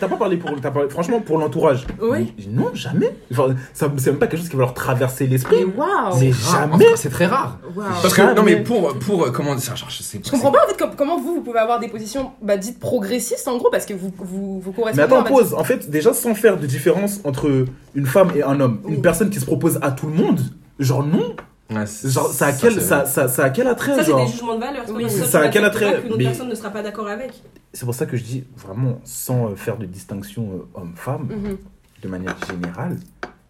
t'as 0.00 0.08
pas, 0.08 0.16
parlé 0.16 0.36
pour, 0.38 0.50
t'as 0.60 0.70
parlé, 0.70 0.88
franchement, 0.88 1.20
pour 1.20 1.38
l'entourage. 1.38 1.86
Oui. 2.00 2.32
Mais 2.38 2.44
Non, 2.48 2.70
jamais. 2.74 3.10
Enfin, 3.32 3.54
ça, 3.74 3.88
c'est 3.98 4.10
même 4.10 4.18
pas 4.18 4.26
quelque 4.26 4.40
chose 4.40 4.48
qui 4.48 4.56
va 4.56 4.62
leur 4.62 4.74
traverser 4.74 5.24
Mais 5.24 5.30
l'esprit. 5.30 5.64
waouh! 5.64 6.18
Mais 6.18 6.32
jamais. 6.32 6.86
C'est 6.96 7.10
très 7.10 7.26
rare. 7.26 7.58
Waouh. 7.76 7.86
Parce 8.02 8.14
que, 8.14 8.22
Jamais. 8.22 8.34
non, 8.34 8.42
mais 8.42 8.56
pour, 8.56 8.94
pour, 8.98 9.30
comment 9.32 9.54
dire, 9.54 9.76
genre, 9.76 9.90
je 9.90 10.02
sais 10.02 10.20
Je 10.24 10.30
comprends 10.30 10.50
pas 10.52 10.64
en 10.64 10.68
fait 10.68 10.78
com- 10.78 10.90
comment 10.96 11.18
vous, 11.18 11.34
vous 11.34 11.40
pouvez 11.42 11.58
avoir 11.58 11.80
des 11.80 11.88
positions 11.88 12.32
bah, 12.40 12.56
dites 12.56 12.80
progressistes 12.80 13.46
en 13.48 13.56
gros 13.58 13.68
parce 13.70 13.84
que 13.86 13.94
vous, 13.94 14.12
vous, 14.18 14.60
vous 14.60 14.72
correspondez 14.72 15.06
Mais 15.08 15.16
attends, 15.16 15.24
pause. 15.24 15.54
En 15.54 15.64
fait, 15.64 15.90
déjà, 15.90 16.14
sans 16.14 16.34
faire 16.34 16.56
de 16.56 16.66
différence 16.66 17.20
entre 17.24 17.66
une 17.94 18.06
femme 18.06 18.30
et 18.34 18.42
un 18.42 18.58
homme, 18.60 18.80
une 18.88 19.00
personne 19.02 19.30
qui 19.30 19.40
se 19.40 19.46
propose 19.46 19.78
à 19.82 19.90
tout 19.92 20.06
le 20.06 20.12
monde, 20.14 20.40
genre 20.78 21.04
non. 21.06 21.34
Ouais, 21.70 21.84
Genre, 22.04 22.28
ça 22.28 22.46
a 22.48 22.52
quel, 22.52 22.78
ça, 22.80 23.06
ça, 23.06 23.26
ça 23.26 23.44
a 23.44 23.50
quel 23.50 23.66
attrait, 23.66 23.96
Ça, 23.96 24.04
c'est 24.04 24.10
genre 24.10 24.26
des 24.26 24.30
jugements 24.32 24.54
de 24.56 24.60
valeur. 24.60 24.82
Oui, 24.90 25.04
que 25.04 25.08
ça 25.10 25.40
a 25.40 25.48
quel 25.48 25.64
attrait 25.64 26.02
qu'une 26.02 26.08
autre 26.10 26.18
Mais- 26.18 26.24
personne 26.24 26.48
ne 26.50 26.54
sera 26.54 26.68
pas 26.70 26.82
d'accord 26.82 27.08
avec. 27.08 27.32
C'est 27.72 27.86
pour 27.86 27.94
ça 27.94 28.04
que 28.04 28.16
je 28.18 28.22
dis 28.22 28.44
vraiment, 28.54 29.00
sans 29.04 29.46
euh, 29.50 29.56
faire 29.56 29.78
de 29.78 29.86
distinction 29.86 30.46
euh, 30.76 30.78
homme-femme, 30.80 31.22
Mhm. 31.30 31.56
de 32.02 32.08
manière 32.08 32.36
générale, 32.48 32.98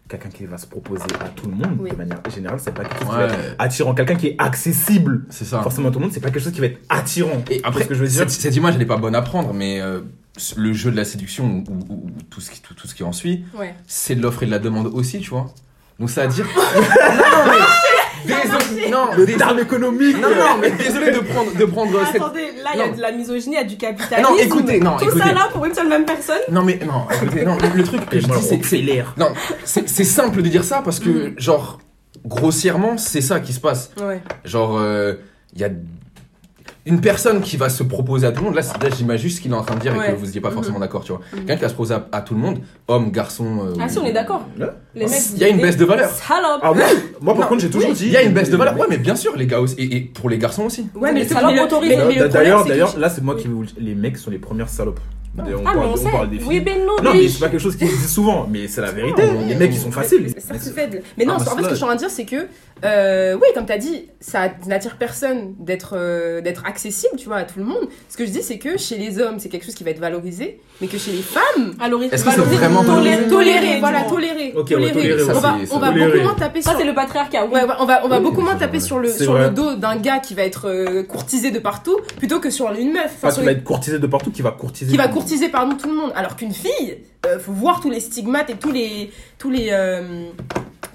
quelqu'un 0.07 0.29
qui 0.29 0.45
va 0.45 0.57
se 0.57 0.65
proposer 0.65 1.03
à 1.19 1.27
tout 1.27 1.47
le 1.47 1.55
monde, 1.55 1.77
Oui. 1.81 1.89
de 1.91 1.95
manière 1.95 2.21
générale, 2.33 2.57
c'est 2.61 2.73
pas 2.73 2.83
quelque 2.85 2.99
chose 3.03 3.09
qui 3.09 3.15
va 3.17 3.25
être 3.25 3.55
attirant. 3.59 3.93
Quelqu'un 3.93 4.15
qui 4.15 4.27
est 4.27 4.35
accessible, 4.39 5.25
c'est 5.29 5.45
ça. 5.45 5.61
forcément 5.61 5.89
à 5.89 5.91
tout 5.91 5.99
le 5.99 6.05
monde, 6.05 6.13
c'est 6.13 6.21
pas 6.21 6.31
quelque 6.31 6.41
chose 6.43 6.53
qui 6.53 6.61
va 6.61 6.67
être 6.67 6.79
attirant. 6.87 7.43
Et 7.51 7.59
après, 7.65 7.83
ce 7.83 7.89
que 7.89 7.95
je 7.95 7.99
veux 8.01 8.07
dire. 8.07 8.19
cette, 8.19 8.31
cette 8.31 8.55
image, 8.55 8.75
elle 8.75 8.81
est 8.81 8.85
pas 8.85 8.97
bonne 8.97 9.13
à 9.15 9.21
prendre, 9.21 9.53
mais 9.53 9.81
euh, 9.81 9.99
le 10.57 10.73
jeu 10.73 10.91
de 10.91 10.95
la 10.97 11.05
séduction 11.05 11.45
ou, 11.45 11.63
ou- 11.71 11.93
ou 11.93 12.11
tout, 12.29 12.41
ce 12.41 12.51
qui, 12.51 12.61
tout, 12.61 12.73
tout 12.73 12.87
ce 12.87 12.95
qui 12.95 13.03
en 13.03 13.11
suit, 13.13 13.45
Ouais. 13.57 13.73
c'est 13.87 14.15
de 14.15 14.21
l'offre 14.21 14.43
et 14.43 14.45
de 14.45 14.51
la 14.51 14.59
demande 14.59 14.87
aussi, 14.87 15.19
tu 15.19 15.29
vois. 15.29 15.53
Donc 15.99 16.09
ça 16.09 16.27
veut 16.27 16.33
dire. 16.33 16.45
non, 16.55 17.45
mais. 17.47 17.65
Désolé. 18.25 18.89
Non, 18.89 19.09
Le 19.15 19.25
dés- 19.25 19.37
terme 19.37 19.59
économique. 19.59 20.19
non, 20.19 20.29
non, 20.29 20.57
mais 20.59 20.71
désolé 20.71 21.11
de 21.11 21.19
prendre, 21.19 21.55
de 21.55 21.65
prendre 21.65 22.05
cette. 22.07 22.15
Attendez, 22.21 22.51
là, 22.63 22.71
il 22.73 22.79
y 22.79 22.81
a 22.81 22.87
Non. 22.87 22.95
de 22.95 23.01
la 23.01 23.11
misogynie, 23.11 23.55
il 23.55 23.59
y 23.59 23.61
a 23.61 23.63
du 23.63 23.77
capitalisme. 23.77 24.29
Non, 24.29 24.37
écoutez, 24.37 24.79
non, 24.79 24.97
Tout 24.97 25.05
écoutez. 25.05 25.19
ça 25.19 25.31
là 25.31 25.47
pour 25.53 25.63
une 25.65 25.73
seule 25.75 25.87
même 25.87 26.05
personne. 26.05 26.39
Non, 26.51 26.63
mais 26.63 26.79
non, 26.85 27.05
écoutez, 27.13 27.45
non, 27.45 27.55
le, 27.57 27.67
le 27.77 27.83
truc 27.83 28.09
que 28.09 28.19
je 28.19 28.25
dis, 28.27 28.41
c'est. 28.41 28.63
c'est- 28.65 28.77
l'air. 28.81 29.13
Non, 29.17 29.29
c'est 29.63 29.87
c'est 29.87 30.03
simple 30.03 30.41
de 30.41 30.49
dire 30.49 30.63
ça 30.63 30.81
parce 30.83 30.99
que, 30.99 31.09
Mhm. 31.29 31.33
genre, 31.39 31.79
grossièrement, 32.25 32.97
c'est 32.97 33.21
ça 33.21 33.39
qui 33.39 33.53
se 33.53 33.59
passe. 33.59 33.91
Ouais. 34.01 34.21
Genre, 34.43 34.81
il 35.53 35.61
y 35.61 35.63
a 35.63 35.69
une 36.85 37.01
personne 37.01 37.41
qui 37.41 37.57
va 37.57 37.69
se 37.69 37.81
proposer 37.83 38.27
à 38.27 38.31
tout 38.31 38.41
le 38.41 38.45
monde. 38.45 38.55
Là, 38.55 38.61
c'est- 38.61 38.81
là, 38.83 38.89
j'imagine 38.95 39.23
juste 39.23 39.37
ce 39.37 39.41
qu'il 39.41 39.51
est 39.51 39.55
en 39.55 39.63
train 39.63 39.75
de 39.75 39.79
dire 39.81 39.95
et 39.95 39.97
Ouais. 39.97 40.11
que 40.13 40.17
vous 40.19 40.25
n'étiez 40.27 40.39
pas 40.41 40.49
Mhm. 40.49 40.55
forcément 40.55 40.79
d'accord, 40.79 41.03
tu 41.03 41.11
vois. 41.13 41.21
Mhm. 41.33 41.39
Quelqu'un 41.39 41.55
qui 41.55 41.61
va 41.63 41.69
se 41.69 41.73
proposer 41.73 41.93
à, 41.95 42.07
à 42.11 42.21
tout 42.21 42.33
le 42.35 42.39
monde, 42.39 42.59
homme, 42.87 43.11
garçon. 43.11 43.45
euh, 43.65 43.73
Ah 43.81 43.89
si, 43.89 43.97
on 43.97 44.05
est 44.05 44.13
d'accord. 44.13 44.45
Ouais. 44.59 44.67
Les 44.93 45.05
mecs. 45.07 45.19
Il 45.33 45.39
y 45.39 45.43
a 45.43 45.47
une 45.49 45.59
baisse 45.61 45.77
de 45.77 45.85
valeur. 45.85 46.09
Salope. 46.11 46.59
Ah 46.61 46.71
oui 46.73 46.79
Moi, 47.21 47.33
par 47.33 47.43
Non, 47.43 47.47
contre, 47.49 47.61
j'ai 47.61 47.69
toujours 47.71 47.89
oui, 47.89 47.95
dit. 47.95 48.05
Il 48.05 48.11
y 48.11 48.17
a 48.17 48.21
une 48.21 48.33
baisse 48.33 48.49
de 48.49 48.57
valeur. 48.57 48.77
Ouais, 48.77 48.85
mais 48.89 48.97
bien 48.97 49.15
sûr, 49.15 49.35
les 49.35 49.47
gars 49.47 49.59
aussi. 49.61 49.75
Et, 49.79 49.95
et 49.97 50.01
pour 50.01 50.29
les 50.29 50.37
garçons 50.37 50.63
aussi. 50.63 50.87
Ouais, 50.95 51.11
mais, 51.11 51.25
salopes 51.27 51.51
mais 51.55 51.61
autorisées. 51.61 51.95
le 51.95 52.29
D'ailleurs, 52.29 52.65
là, 52.99 53.09
c'est 53.09 53.23
moi 53.23 53.35
qui 53.35 53.47
vous. 53.47 53.63
Les 53.79 53.95
mecs 53.95 54.17
sont 54.17 54.29
les 54.29 54.37
premières 54.39 54.69
salopes. 54.69 54.99
On 55.37 55.41
Ah, 55.41 55.43
mais 55.47 55.63
parle- 55.63 55.77
on 55.87 55.95
sait. 55.95 56.09
parle 56.11 56.29
des 56.29 56.37
Oui, 56.37 56.43
filles. 56.55 56.59
ben 56.61 56.79
non, 56.85 56.95
Non, 57.03 57.13
mais 57.13 57.21
mais 57.21 57.27
c'est 57.27 57.39
pas 57.39 57.49
quelque 57.49 57.59
chose 57.61 57.75
qui 57.75 57.87
se 57.87 57.95
dit 58.01 58.07
souvent, 58.07 58.47
mais 58.49 58.67
c'est 58.67 58.81
la 58.81 58.91
vérité. 58.91 59.23
Les 59.47 59.55
mecs, 59.55 59.71
ils 59.73 59.79
sont 59.79 59.91
faciles. 59.91 60.33
Ça, 60.37 60.53
faible. 60.55 61.01
Mais 61.17 61.25
non, 61.25 61.33
Ah, 61.37 61.41
en 61.41 61.55
fait, 61.55 61.63
ce 61.63 61.67
que 61.67 61.69
je 61.71 61.75
suis 61.75 61.83
en 61.83 61.87
train 61.87 61.95
de 61.95 61.99
dire, 61.99 62.09
c'est 62.09 62.25
que, 62.25 62.47
euh, 62.83 63.35
oui, 63.35 63.47
comme 63.53 63.65
tu 63.65 63.71
as 63.73 63.77
dit, 63.77 64.05
ça 64.19 64.49
n'attire 64.67 64.97
personne 64.97 65.53
d'être 65.59 65.93
euh, 65.97 66.41
d'être 66.41 66.65
accessible, 66.65 67.15
tu 67.17 67.27
vois, 67.27 67.37
à 67.37 67.43
tout 67.43 67.59
le 67.59 67.65
monde. 67.65 67.87
Ce 68.09 68.17
que 68.17 68.25
je 68.25 68.31
dis, 68.31 68.41
c'est 68.41 68.57
que 68.57 68.77
chez 68.77 68.97
les 68.97 69.19
hommes, 69.19 69.39
c'est 69.39 69.49
quelque 69.49 69.65
chose 69.65 69.75
qui 69.75 69.83
va 69.83 69.91
être 69.91 69.99
valorisé, 69.99 70.59
mais 70.81 70.87
que 70.87 70.97
chez 70.97 71.11
les 71.11 71.21
femmes, 71.21 71.73
Alors, 71.79 72.01
Est-ce 72.03 72.23
que 72.23 72.31
c'est 72.31 72.41
vraiment 72.41 72.83
toléré, 72.83 73.27
tolérer, 73.27 73.79
voilà, 73.79 74.01
toléré, 74.03 74.53
Ok, 74.55 74.69
toléré. 74.69 74.91
toléré, 74.93 75.23
on 75.23 75.39
va, 75.39 75.57
on 75.71 75.79
va 75.79 75.91
beaucoup 75.91 75.99
toléré. 76.05 76.23
moins 76.23 76.33
taper 76.33 76.61
sur. 76.61 76.71
Ça, 76.71 76.77
c'est 76.77 76.85
le 76.85 76.93
patriarcat, 76.93 77.45
oui. 77.45 77.51
Ouais, 77.53 77.61
on 77.79 77.85
va, 77.85 78.01
on 78.03 78.07
va 78.07 78.17
Oui, 78.17 78.23
beaucoup 78.23 78.41
moins 78.41 78.55
taper 78.55 78.79
sur 78.79 78.99
le, 78.99 79.09
sur 79.09 79.51
dos 79.51 79.75
d'un 79.75 79.95
gars 79.97 80.19
qui 80.19 80.33
va 80.33 80.43
être 80.43 80.67
euh, 80.69 81.03
courtisé 81.03 81.51
de 81.51 81.59
partout 81.59 81.97
plutôt 82.17 82.39
que 82.39 82.49
sur 82.49 82.71
une 82.71 82.93
meuf. 82.93 83.19
Sur 83.21 83.33
qui 83.33 83.45
va 83.45 83.51
être 83.51 83.63
courtisé 83.63 83.99
de 83.99 84.07
partout, 84.07 84.31
qui 84.31 84.41
va 84.41 84.51
courtiser. 84.51 84.91
Qui 85.25 85.33
va 85.33 85.37
courtiser 85.39 85.49
pardon 85.49 85.75
tout 85.77 85.89
le 85.89 85.95
monde 85.95 86.11
alors 86.15 86.35
qu'une 86.35 86.53
fille 86.53 86.97
euh, 87.25 87.39
faut 87.39 87.51
voir 87.53 87.81
tous 87.81 87.89
les 87.89 87.99
stigmates 87.99 88.49
et 88.49 88.55
tous 88.55 88.71
les 88.71 89.11
tous 89.37 89.49
les 89.49 89.69
euh, 89.71 90.29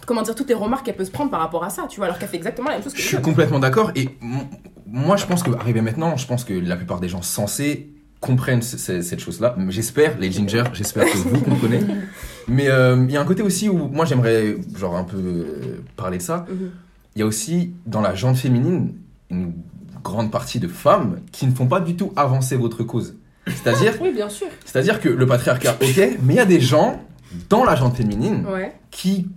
comment 0.07 0.23
dire 0.23 0.35
toutes 0.35 0.49
les 0.49 0.55
remarques 0.55 0.87
qu'elle 0.87 0.97
peut 0.97 1.05
se 1.05 1.11
prendre 1.11 1.31
par 1.31 1.41
rapport 1.41 1.65
à 1.65 1.71
ça 1.71 1.87
tu 1.89 1.97
vois 1.97 2.07
alors 2.07 2.19
qu'elle 2.19 2.29
fait 2.29 2.37
exactement 2.37 2.69
la 2.69 2.75
même 2.75 2.83
chose 2.85 2.93
que 2.95 3.01
Je 3.01 3.07
suis 3.07 3.21
complètement 3.21 3.59
d'accord. 3.59 3.93
Et 3.95 4.09
moi, 4.93 5.17
je 5.17 5.25
pense 5.27 5.45
que, 5.45 5.53
arrivé 5.53 5.83
maintenant, 5.83 6.17
je 6.17 6.27
pense 6.27 6.43
que 6.45 6.53
la 6.53 6.75
plupart 6.77 6.99
des 6.99 7.09
gens 7.09 7.23
sensés 7.23 7.93
comprennent 8.21 8.61
ce- 8.61 8.77
ce- 8.77 9.03
cette 9.03 9.21
chose-là. 9.21 9.55
J'espère, 9.69 10.19
les 10.19 10.33
ginger, 10.33 10.65
j'espère 10.73 11.05
que 11.05 11.17
vous 11.17 11.41
comprenez. 11.41 11.79
Mais 12.49 12.69
euh, 12.69 12.97
il 13.09 13.13
y 13.13 13.17
a 13.17 13.21
un 13.21 13.25
côté 13.25 13.43
aussi 13.43 13.69
où 13.69 13.87
moi, 13.87 14.05
j'aimerais, 14.05 14.57
genre, 14.77 14.97
un 14.97 15.05
peu 15.05 15.17
euh, 15.17 15.81
parler 15.97 16.19
de 16.19 16.23
ça. 16.23 16.45
Mhm. 16.51 16.71
Il 17.15 17.21
y 17.21 17.23
a 17.23 17.27
aussi, 17.27 17.73
dans 17.87 18.01
la 18.01 18.17
gente 18.17 18.37
féminine, 18.37 18.95
une 19.31 19.53
grande 20.03 20.33
partie 20.33 20.59
de 20.59 20.67
femmes 20.67 21.21
qui 21.31 21.47
ne 21.47 21.53
font 21.55 21.67
pas 21.69 21.79
du 21.81 21.95
tout 21.95 22.13
avancer 22.17 22.57
votre 22.57 22.83
cause. 22.83 23.15
C'est-à-dire, 23.47 23.95
Oui, 24.01 24.13
bien 24.13 24.29
sûr. 24.29 24.47
c'est-à-dire 24.65 25.01
que 25.01 25.09
le 25.09 25.27
patriarcat, 25.27 25.77
ok, 25.81 25.97
mais 26.23 26.35
il 26.35 26.37
y 26.37 26.41
a 26.41 26.45
des 26.45 26.61
gens 26.61 27.01
dans 27.49 27.65
la 27.65 27.75
gente 27.77 27.97
féminine 27.97 28.45
ouais 28.53 28.73
qui 28.91 29.29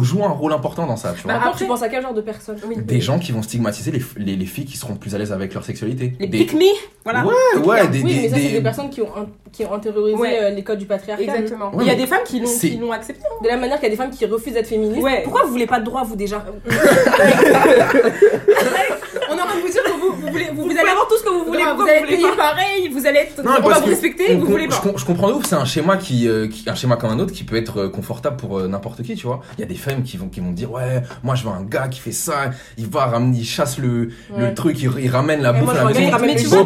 jouent 0.00 0.24
un 0.24 0.28
rôle 0.28 0.52
important 0.52 0.86
dans 0.86 0.94
ça, 0.96 1.12
tu 1.12 1.22
vois. 1.24 1.32
Bah, 1.32 1.38
Après, 1.38 1.48
après- 1.50 1.64
tu 1.64 1.68
penses 1.68 1.82
à 1.82 1.88
quel 1.88 2.00
genre 2.00 2.14
de 2.14 2.20
personne 2.20 2.56
oui. 2.68 2.76
Des 2.80 3.00
gens 3.00 3.18
qui 3.18 3.32
vont 3.32 3.42
stigmatiser 3.42 3.90
les, 3.90 4.00
les, 4.16 4.36
les 4.36 4.46
filles 4.46 4.64
qui 4.64 4.76
seront 4.76 4.94
plus 4.94 5.12
à 5.16 5.18
l'aise 5.18 5.32
avec 5.32 5.52
leur 5.54 5.64
sexualité. 5.64 6.12
les 6.20 6.28
des... 6.28 6.38
pick 6.38 6.52
me 6.54 6.60
voilà 7.02 7.26
Ouais, 7.26 7.34
ouais, 7.64 7.88
des, 7.88 8.00
Oui, 8.02 8.14
des- 8.14 8.20
mais 8.22 8.28
ça, 8.28 8.36
c'est 8.36 8.42
des- 8.42 8.52
des 8.52 8.60
personnes 8.62 8.90
qui 8.90 9.02
ont, 9.02 9.10
un- 9.16 9.26
qui 9.50 9.64
ont 9.64 9.74
intériorisé 9.74 10.16
Ouais. 10.16 10.38
euh, 10.40 10.50
les 10.50 10.62
codes 10.62 10.78
du 10.78 10.86
patriarcat. 10.86 11.24
exactement 11.24 11.74
Ouais, 11.74 11.82
il 11.84 11.88
y 11.88 11.90
a 11.90 11.96
des 11.96 12.06
femmes 12.06 12.22
qui 12.24 12.38
l'ont 12.38 12.46
c'est- 12.46 12.70
qui 12.70 12.76
l'ont 12.76 12.92
accepté 12.92 13.22
De 13.42 13.48
la 13.48 13.56
manière 13.56 13.78
qu'il 13.80 13.88
y 13.88 13.90
a 13.90 13.90
des 13.90 13.96
femmes 13.96 14.10
qui 14.12 14.24
refusent 14.26 14.54
d'être 14.54 14.68
féministes. 14.68 15.02
Ouais. 15.02 15.22
Pourquoi 15.24 15.42
vous 15.42 15.50
voulez 15.50 15.66
pas 15.66 15.80
de 15.80 15.84
droit, 15.84 16.04
vous 16.04 16.14
déjà? 16.14 16.44
vous 19.60 19.68
dire 19.68 19.82
que 19.82 19.90
vous 19.90 20.12
vous 20.20 20.28
voulez 20.32 20.44
vous, 20.50 20.54
Vous, 20.54 20.62
vous 20.62 20.68
pouvez 20.68 20.80
allez 20.80 20.90
avoir 20.90 21.08
tout 21.08 21.16
ce 21.18 21.22
que 21.24 21.28
vous 21.30 21.44
voulez. 21.44 21.58
vous 21.62 21.82
allez 21.82 22.00
vous 22.00 22.04
voulez 22.06 22.16
payer 22.16 22.36
pareil 22.36 22.88
vous 22.88 23.06
allez 23.06 23.18
être 23.20 23.42
Non, 23.42 23.52
on 23.62 23.68
va 23.68 23.78
vous 23.80 23.86
respecter 23.86 24.34
vous 24.36 24.46
voulez 24.46 24.64
je, 24.64 24.68
pas 24.70 24.76
com- 24.82 24.92
je 24.96 25.04
comprends 25.04 25.28
de 25.28 25.34
ouf, 25.34 25.44
c'est 25.46 25.54
un 25.54 25.64
schéma 25.64 25.96
qui, 25.96 26.28
euh, 26.28 26.48
qui- 26.48 26.68
un 26.68 26.74
schéma 26.74 26.96
comme 26.96 27.10
un 27.10 27.18
autre 27.18 27.32
qui 27.32 27.44
peut 27.44 27.56
être 27.56 27.82
euh, 27.82 27.88
confortable 27.88 28.36
pour 28.36 28.58
euh, 28.58 28.68
n'importe 28.68 29.02
qui, 29.02 29.14
tu 29.16 29.26
vois. 29.26 29.40
Il 29.58 29.60
y 29.60 29.64
a 29.64 29.66
des 29.66 29.74
femmes 29.74 30.02
qui 30.02 30.16
vont 30.16 30.28
qui 30.28 30.40
vont 30.40 30.52
dire 30.52 30.70
ouais, 30.72 31.02
moi 31.22 31.34
je 31.34 31.44
veux 31.44 31.50
un 31.50 31.62
gars 31.62 31.88
qui 31.88 32.00
fait 32.00 32.12
ça, 32.12 32.50
il 32.78 32.86
va 32.86 33.06
ramener, 33.06 33.38
il 33.38 33.44
chasse 33.44 33.78
le, 33.78 34.10
Ouais. 34.30 34.48
le 34.48 34.54
truc, 34.54 34.80
il, 34.82 34.90
il 34.98 35.10
ramène 35.10 35.42
la 35.42 35.50
Et 35.50 35.52
bouffe 35.60 35.64
moi, 35.64 35.72
à 35.74 35.76
je 35.92 36.00
la 36.00 36.18
maison. 36.18 36.18
mais 36.26 36.36
tu 36.36 36.46
vois, 36.46 36.60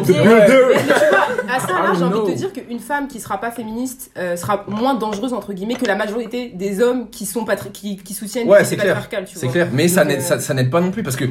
à 1.49 1.59
ça, 1.59 1.67
là, 1.67 1.93
j'ai 1.97 2.03
envie 2.03 2.19
de 2.27 2.33
te 2.33 2.37
dire 2.37 2.53
qu'une 2.53 2.79
femme 2.79 3.07
qui 3.07 3.19
sera 3.19 3.39
pas 3.39 3.51
féministe 3.51 4.11
sera 4.35 4.63
moins 4.67 4.93
dangereuse, 4.95 5.33
entre 5.33 5.53
guillemets, 5.53 5.75
que 5.75 5.85
la 5.85 5.95
majorité 5.95 6.49
des 6.53 6.81
hommes 6.81 7.09
qui, 7.09 7.25
sont 7.25 7.45
qui, 7.73 7.97
qui 7.97 8.13
soutiennent 8.13 8.47
Ouais, 8.47 8.59
les 8.59 8.65
c'est 8.65 8.77
clair. 8.77 9.07
C'est 9.33 9.47
clair, 9.47 9.67
mais 9.71 9.87
ça 9.87 10.03
n'aide 10.05 10.69
pas 10.69 10.81
non 10.81 10.91
plus 10.91 11.03
parce 11.03 11.15
que 11.15 11.25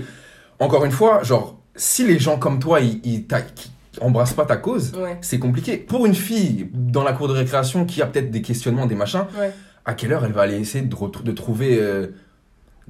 encore 0.61 0.85
une 0.85 0.93
fois, 0.93 1.23
genre 1.23 1.59
si 1.75 2.07
les 2.07 2.19
gens 2.19 2.39
comme 2.39 2.59
toi 2.61 2.81
ils, 2.81 3.01
ils 3.05 3.27
embrassent 4.01 4.35
pas 4.35 4.45
ta 4.47 4.57
cause, 4.57 4.93
Ouais. 4.97 5.19
c'est 5.21 5.39
compliqué. 5.39 5.77
Pour 5.77 6.07
une 6.07 6.15
fille 6.15 6.69
dans 6.73 7.03
la 7.03 7.13
cour 7.13 7.27
de 7.29 7.33
récréation 7.33 7.85
qui 7.85 8.01
a 8.03 8.07
peut-être 8.07 8.31
des 8.31 8.43
questionnements, 8.43 8.87
des 8.87 8.95
machins, 8.95 9.25
Ouais. 9.39 9.53
à 9.85 9.95
quelle 9.95 10.13
heure 10.13 10.25
elle 10.25 10.33
va 10.33 10.43
aller 10.43 10.59
essayer 10.59 10.85
de, 10.85 11.23
de 11.23 11.33
trouver. 11.33 11.79
euh, 11.81 12.09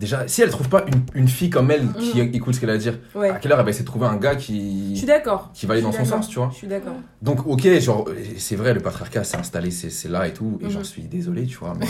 déjà, 0.00 0.26
si 0.26 0.42
elle 0.42 0.50
trouve 0.50 0.68
pas 0.68 0.84
une, 0.88 1.22
une 1.22 1.28
fille 1.28 1.50
comme 1.50 1.70
elle 1.70 1.86
qui 1.92 2.18
écoute 2.20 2.54
ce 2.54 2.60
qu'elle 2.60 2.70
a 2.70 2.72
à 2.72 2.78
dire, 2.78 2.98
Ouais. 3.14 3.28
à 3.30 3.34
quelle 3.34 3.52
heure 3.52 3.58
elle 3.58 3.64
va 3.64 3.70
essayer 3.70 3.84
de 3.84 3.88
trouver 3.88 4.06
un 4.06 4.16
gars 4.16 4.32
Je 4.34 4.38
suis 4.44 4.54
qui, 4.96 5.04
d'accord. 5.06 5.50
qui 5.54 5.66
va 5.66 5.74
aller 5.74 5.82
dans 5.82 5.92
son 5.92 6.04
sens, 6.04 6.28
tu 6.28 6.36
vois 6.38 6.48
Je 6.52 6.56
suis 6.56 6.66
d'accord. 6.66 6.94
Donc, 7.22 7.46
ok, 7.46 7.68
genre, 7.80 8.08
c'est 8.38 8.56
vrai, 8.56 8.72
le 8.74 8.80
patriarcat 8.80 9.22
s'est 9.24 9.36
installé, 9.36 9.70
c'est 9.70 10.08
là 10.08 10.26
et 10.26 10.32
tout, 10.32 10.58
et 10.62 10.70
j'en 10.70 10.78
Mhm. 10.80 10.84
suis 10.84 11.02
désolé, 11.02 11.44
tu 11.46 11.58
vois, 11.58 11.74
mais 11.78 11.86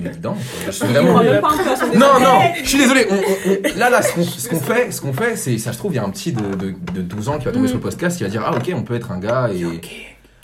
on 0.00 0.06
est 0.06 0.14
dedans. 0.16 0.36
Je 0.66 0.70
suis 0.70 0.86
vraiment. 0.88 1.14
Non, 1.22 2.20
non, 2.20 2.40
je 2.62 2.68
suis 2.68 2.78
désolé. 2.78 3.06
on- 3.10 3.14
on- 3.14 3.52
on- 3.74 3.78
là, 3.78 3.90
là, 3.90 4.02
ce 4.02 4.12
qu'on 4.14 4.22
ce 4.24 4.48
fait, 4.54 4.92
ce 4.92 5.00
qu'on 5.00 5.12
fait, 5.12 5.36
c'est, 5.36 5.56
ça 5.58 5.72
se 5.72 5.78
trouve, 5.78 5.92
il 5.92 5.96
y 5.96 5.98
a 5.98 6.04
un 6.04 6.10
petit 6.10 6.32
de, 6.32 6.54
de, 6.54 6.74
de 6.92 7.02
12 7.02 7.28
ans 7.30 7.38
qui 7.38 7.46
va 7.46 7.50
tomber 7.52 7.62
Mhm. 7.62 7.68
sur 7.68 7.76
le 7.78 7.82
podcast, 7.82 8.16
qui 8.18 8.22
va 8.24 8.28
dire, 8.28 8.42
ah 8.44 8.54
ok, 8.54 8.70
on 8.76 8.82
peut 8.82 8.94
être 8.94 9.10
un 9.10 9.18
gars 9.18 9.48
et, 9.52 9.64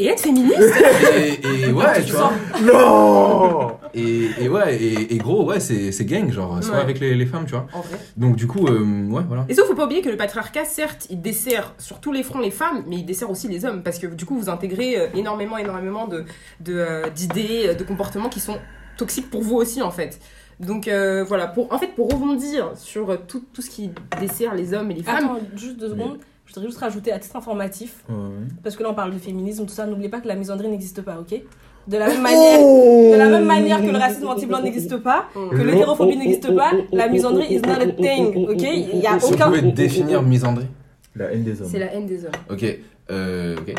Et 0.02 0.06
être 0.06 0.20
féministe 0.20 0.58
et, 1.14 1.66
et 1.68 1.72
ouais, 1.72 2.02
tu 2.06 2.12
vois. 2.12 2.32
Non 2.62 3.76
Et, 3.92 4.30
et 4.40 4.48
ouais, 4.48 4.76
et, 4.82 5.14
et 5.14 5.18
gros, 5.18 5.44
ouais, 5.44 5.60
c'est, 5.60 5.92
c'est 5.92 6.04
gang, 6.06 6.30
genre, 6.30 6.62
soit 6.64 6.76
Ouais. 6.76 6.80
avec 6.80 7.00
les, 7.00 7.14
les 7.14 7.26
femmes, 7.26 7.44
tu 7.44 7.50
vois. 7.50 7.66
En 7.74 7.80
vrai. 7.80 7.98
Donc 8.16 8.36
du 8.36 8.46
coup, 8.46 8.66
euh, 8.66 9.06
ouais, 9.08 9.22
voilà. 9.28 9.44
Et 9.48 9.54
sauf, 9.54 9.66
faut 9.66 9.74
pas 9.74 9.84
oublier 9.84 10.00
que 10.00 10.08
le 10.08 10.16
patriarcat, 10.16 10.64
certes, 10.64 11.06
il 11.10 11.20
dessert 11.20 11.74
sur 11.78 12.00
tous 12.00 12.12
les 12.12 12.22
fronts 12.22 12.38
les 12.40 12.50
femmes, 12.50 12.82
mais 12.86 12.96
il 12.96 13.04
dessert 13.04 13.30
aussi 13.30 13.46
les 13.48 13.64
hommes. 13.66 13.82
Parce 13.82 13.98
que 13.98 14.06
du 14.06 14.24
coup, 14.24 14.38
vous 14.38 14.48
intégrez 14.48 14.98
euh, 14.98 15.06
énormément, 15.14 15.58
énormément 15.58 16.06
de, 16.06 16.24
de, 16.60 16.74
euh, 16.78 17.10
d'idées, 17.10 17.74
de 17.74 17.84
comportements 17.84 18.28
qui 18.30 18.40
sont 18.40 18.56
toxiques 18.96 19.28
pour 19.30 19.42
vous 19.42 19.56
aussi, 19.56 19.82
en 19.82 19.90
fait. 19.90 20.18
Donc 20.60 20.88
euh, 20.88 21.24
voilà, 21.24 21.46
pour, 21.46 21.72
en 21.72 21.78
fait, 21.78 21.88
pour 21.94 22.10
rebondir 22.10 22.72
sur 22.76 23.18
tout, 23.26 23.42
tout 23.52 23.62
ce 23.62 23.70
qui 23.70 23.90
dessert 24.20 24.54
les 24.54 24.72
hommes 24.74 24.90
et 24.90 24.94
les 24.94 25.02
femmes. 25.02 25.16
Attends, 25.24 25.40
juste 25.56 25.78
deux 25.78 25.88
secondes. 25.90 26.18
Je 26.50 26.54
voudrais 26.56 26.68
juste 26.68 26.80
rajouter 26.80 27.12
à 27.12 27.20
titre 27.20 27.36
informatif, 27.36 28.04
parce 28.64 28.74
que 28.74 28.82
là 28.82 28.90
on 28.90 28.94
parle 28.94 29.12
de 29.14 29.18
féminisme, 29.18 29.64
tout 29.66 29.72
ça, 29.72 29.86
n'oubliez 29.86 30.08
pas 30.08 30.20
que 30.20 30.26
la 30.26 30.34
misandrie 30.34 30.66
n'existe 30.68 31.00
pas, 31.00 31.18
ok? 31.20 31.40
De 31.86 31.96
la 31.96 32.08
même 32.08 32.20
manière, 32.22 32.58
de 32.58 33.16
la 33.16 33.28
même 33.28 33.44
manière 33.46 33.80
que 33.80 33.86
le 33.90 33.96
racisme 33.96 34.26
anti-blanc 34.26 34.60
n'existe 34.60 34.96
pas, 34.96 35.26
que 35.32 35.62
l'hétérophobie 35.62 36.16
n'existe 36.16 36.52
pas, 36.56 36.72
la 36.92 37.06
misandrie 37.08 37.54
is 37.54 37.60
not 37.60 37.80
a 37.80 37.86
thing, 37.86 38.48
ok? 38.48 38.62
Il 38.62 38.98
y 38.98 39.06
a 39.06 39.18
Si 39.20 39.28
vous 39.28 39.34
aucun... 39.34 39.46
pouvez 39.46 39.62
définir 39.62 40.22
misandrie. 40.34 40.66
La 41.14 41.32
haine 41.32 41.44
des 41.44 41.60
hommes. 41.62 41.68
C'est 41.70 41.78
la 41.78 41.94
haine 41.94 42.06
des 42.06 42.24
hommes. 42.24 42.32
Ok, 42.50 42.64
euh, 43.12 43.56
ok. 43.56 43.74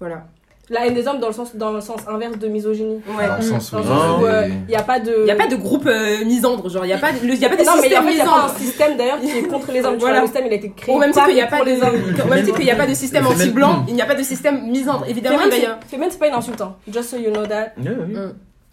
Voilà. 0.00 0.26
La 0.68 0.84
haine 0.84 0.94
des 0.94 1.06
hommes 1.06 1.20
dans 1.20 1.28
le 1.28 1.32
sens, 1.32 1.54
dans 1.54 1.70
le 1.72 1.80
sens 1.80 2.00
inverse 2.08 2.38
de 2.38 2.48
misogynie. 2.48 3.00
Ouais. 3.16 3.28
Dans 3.28 3.36
le 3.36 3.42
sens 3.42 3.70
où. 3.72 3.76
Dans 3.76 4.18
le 4.20 4.24
il 4.24 4.24
y 4.24 4.26
euh, 4.26 4.48
n'y 4.68 4.74
a 4.74 4.82
pas 4.82 4.98
de... 4.98 5.14
Il 5.20 5.24
n'y 5.24 5.30
a 5.30 5.36
pas 5.36 5.46
de 5.46 5.54
groupe 5.54 5.86
euh, 5.86 6.24
misandre, 6.24 6.68
genre, 6.68 6.84
il 6.84 6.88
n'y 6.88 6.92
a 6.92 6.98
pas, 6.98 7.12
de- 7.12 7.24
le- 7.24 7.34
il 7.34 7.38
y 7.40 7.44
a 7.44 7.48
pas 7.48 7.54
de 7.56 7.62
Non, 7.64 7.72
mais 7.76 7.82
système 7.82 8.04
il 8.08 8.14
n'y 8.14 8.20
a 8.20 8.24
pas 8.24 8.44
un 8.46 8.48
système 8.58 8.96
d'ailleurs 8.96 9.20
qui 9.20 9.30
est 9.30 9.42
contre 9.48 9.70
les 9.70 9.84
hommes. 9.84 9.94
Tu 9.94 10.00
Voilà. 10.00 10.14
vois, 10.16 10.22
le 10.22 10.26
système 10.26 10.46
il 10.46 10.52
a 10.52 10.56
été 10.56 10.72
créé 10.76 10.92
Au 10.94 10.98
même 10.98 11.12
titre 11.12 11.24
qu'il 11.26 11.34
n'y 11.34 11.40
a 11.40 11.46
pas 11.46 11.56
pour 11.58 11.66
de, 11.66 11.70
les 11.70 11.82
hommes. 11.82 11.94
au 12.24 12.28
même 12.28 12.44
titre 12.44 12.56
qu'il 12.56 12.64
n'y 12.64 12.70
a 12.72 12.76
pas 12.76 12.86
de 12.88 12.94
système 12.94 13.22
C'est 13.24 13.30
même- 13.30 13.38
anti-blanc, 13.40 13.84
il 13.86 13.94
n'y 13.94 14.02
a 14.02 14.06
pas 14.06 14.14
de 14.16 14.22
système 14.24 14.66
misandre. 14.68 15.04
Évidemment, 15.08 15.38
y 15.38 15.64
avoir. 15.64 15.78
Féminin, 15.86 16.08
c'est 16.10 16.18
pas 16.18 16.28
une 16.28 16.34
insulte, 16.34 16.60
hein. 16.60 16.74
Just 16.92 17.10
so 17.10 17.16
you 17.16 17.30
know 17.30 17.46
that. 17.46 17.72
Mm. 17.76 17.86
Ah, 18.16 18.20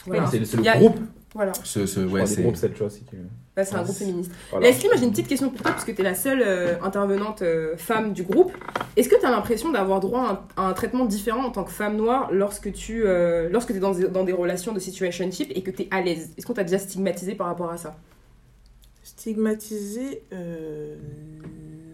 Voilà. 0.07 0.25
C'est 0.31 0.45
c'est 0.45 0.57
Il 0.57 0.63
y 0.63 0.69
a- 0.69 0.73
le 0.73 0.79
groupe. 0.79 0.97
Voilà. 1.35 1.51
Ce, 1.63 1.85
ce, 1.85 1.99
ouais, 1.99 2.25
c'est. 2.25 2.41
groupe, 2.41 2.55
cette 2.55 2.75
chose. 2.77 2.95
qui- 3.07 3.15
C'est 3.55 3.75
un 3.75 3.83
groupe 3.83 3.95
féministe. 3.95 4.31
Voilà. 4.49 4.67
Leslie, 4.67 4.87
moi 4.87 4.95
j'ai 4.97 5.03
une 5.05 5.11
petite 5.11 5.27
question 5.27 5.49
pour 5.51 5.61
toi, 5.61 5.71
puisque 5.73 5.93
tu 5.93 6.01
es 6.01 6.03
la 6.03 6.15
seule 6.15 6.41
euh, 6.43 6.73
intervenante 6.81 7.43
euh, 7.43 7.77
femme 7.77 8.11
du 8.13 8.23
groupe. 8.23 8.51
Est-ce 8.97 9.07
que 9.09 9.19
tu 9.19 9.25
as 9.25 9.29
l'impression 9.31 9.71
d'avoir 9.71 9.99
droit 9.99 10.21
à 10.21 10.31
un, 10.31 10.63
à 10.63 10.67
un 10.69 10.73
traitement 10.73 11.05
différent 11.05 11.43
en 11.45 11.51
tant 11.51 11.63
que 11.63 11.71
femme 11.71 11.95
noire 11.95 12.29
lorsque 12.31 12.73
tu 12.73 13.03
euh, 13.05 13.49
lorsque 13.51 13.69
es 13.71 13.79
dans, 13.79 13.91
des- 13.91 14.07
dans 14.07 14.23
des 14.23 14.33
relations 14.33 14.73
de 14.73 14.79
situationship 14.79 15.51
et 15.55 15.61
que 15.61 15.69
tu 15.69 15.83
es 15.83 15.87
à 15.91 16.01
l'aise? 16.01 16.31
Est-ce 16.35 16.47
qu'on 16.47 16.53
t'a 16.53 16.63
déjà 16.63 16.79
stigmatisé 16.79 17.35
par 17.35 17.45
rapport 17.45 17.69
à 17.69 17.77
ça? 17.77 17.95
Stigmatisé, 19.03 20.23
euh, 20.33 20.95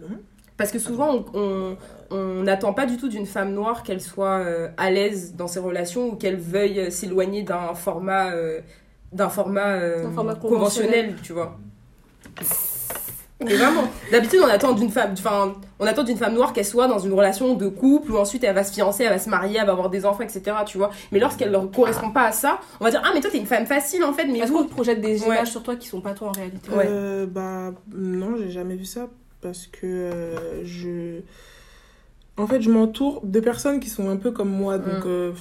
non. 0.00 0.16
Parce 0.56 0.70
que 0.70 0.78
souvent, 0.78 1.14
on- 1.14 1.24
on 1.34 1.76
on 2.12 2.42
n'attend 2.42 2.72
pas 2.72 2.86
du 2.86 2.96
tout 2.96 3.08
d'une 3.08 3.24
femme 3.26 3.52
noire 3.54 3.82
qu'elle 3.84 4.00
soit 4.00 4.38
euh, 4.40 4.68
à 4.78 4.90
l'aise 4.90 5.34
dans 5.36 5.46
ses 5.46 5.60
relations 5.60 6.08
ou 6.08 6.16
qu'elle 6.16 6.36
veuille 6.38 6.90
s'éloigner 6.90 7.42
d'un 7.44 7.74
format, 7.74 8.32
euh, 8.32 8.60
d'un 9.12 9.28
format, 9.28 9.68
euh, 9.74 10.04
D'un 10.04 10.12
format 10.12 10.34
conventionnel, 10.34 11.16
tu 11.22 11.32
vois. 11.32 11.58
Mais 13.42 13.54
vraiment, 13.56 13.84
d'habitude 14.12 14.40
on 14.44 14.48
attend 14.48 14.72
d'une 14.72 14.90
femme, 14.90 15.12
enfin, 15.14 15.54
on 15.78 15.86
attend 15.86 16.02
d'une 16.04 16.18
femme 16.18 16.34
noire 16.34 16.52
qu'elle 16.52 16.64
soit 16.66 16.88
dans 16.88 16.98
une 16.98 17.14
relation 17.14 17.54
de 17.54 17.68
couple 17.68 18.12
où 18.12 18.18
ensuite 18.18 18.44
elle 18.44 18.54
va 18.54 18.64
se 18.64 18.72
fiancer, 18.72 19.04
elle 19.04 19.10
va 19.14 19.18
se 19.18 19.30
marier, 19.30 19.56
elle 19.58 19.64
va 19.66 19.72
avoir 19.72 19.88
des 19.88 20.04
enfants, 20.04 20.22
etc. 20.22 20.42
Tu 20.66 20.76
vois. 20.76 20.90
Mais 21.10 21.18
lorsqu'elle 21.20 21.50
ne 21.50 21.58
correspond 21.66 22.10
pas 22.10 22.24
à 22.24 22.32
ça, 22.32 22.60
on 22.80 22.84
va 22.84 22.90
dire 22.90 23.00
ah 23.02 23.12
mais 23.14 23.20
toi 23.22 23.30
t'es 23.30 23.38
une 23.38 23.46
femme 23.46 23.64
facile 23.64 24.04
en 24.04 24.12
fait, 24.12 24.26
mais 24.26 24.40
Est-ce 24.40 24.52
qu'on 24.52 24.64
te 24.64 24.70
projette 24.70 25.00
des 25.00 25.22
Ouais. 25.22 25.26
images 25.36 25.50
sur 25.50 25.62
toi 25.62 25.76
qui 25.76 25.88
sont 25.88 26.02
pas 26.02 26.12
toi 26.12 26.28
en 26.28 26.32
réalité 26.32 26.70
Ouais. 26.70 26.84
Euh, 26.86 27.24
bah, 27.26 27.72
non, 27.94 28.36
j'ai 28.36 28.50
jamais 28.50 28.74
vu 28.76 28.84
ça 28.84 29.08
parce 29.40 29.66
que 29.66 29.86
euh, 29.86 30.62
je. 30.64 31.20
En 32.36 32.46
fait, 32.46 32.60
je 32.60 32.70
m'entoure 32.70 33.22
de 33.24 33.40
personnes 33.40 33.80
qui 33.80 33.88
sont 33.88 34.10
un 34.10 34.16
peu 34.16 34.32
comme 34.32 34.50
moi. 34.50 34.76
Donc, 34.76 35.04
Mm. 35.04 35.08
euh, 35.08 35.32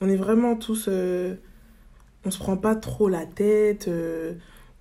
on 0.00 0.08
est 0.08 0.16
vraiment 0.16 0.54
tous. 0.54 0.88
Euh, 2.26 2.28
on 2.28 2.30
se 2.30 2.38
prend 2.38 2.56
pas 2.56 2.74
trop 2.74 3.08
la 3.08 3.26
tête. 3.26 3.88
euh, 3.88 4.32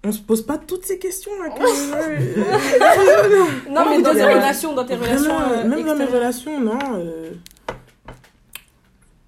on 0.03 0.11
se 0.11 0.21
pose 0.21 0.45
pas 0.45 0.57
toutes 0.59 0.85
ces 0.85 0.99
questions-là. 0.99 1.49
que- 1.49 1.61
Non, 3.71 3.89
mais 3.89 4.01
dans 4.03 4.13
tes 4.13 4.23
relations, 4.23 4.73
dans 4.75 4.85
tes 4.85 4.95
relations. 4.95 5.35
Vraiment, 5.35 5.51
euh, 5.51 5.67
même 5.67 5.83
dans 5.85 5.95
mes 5.95 6.05
relations, 6.05 6.59
non. 6.61 6.77
euh, 6.97 7.31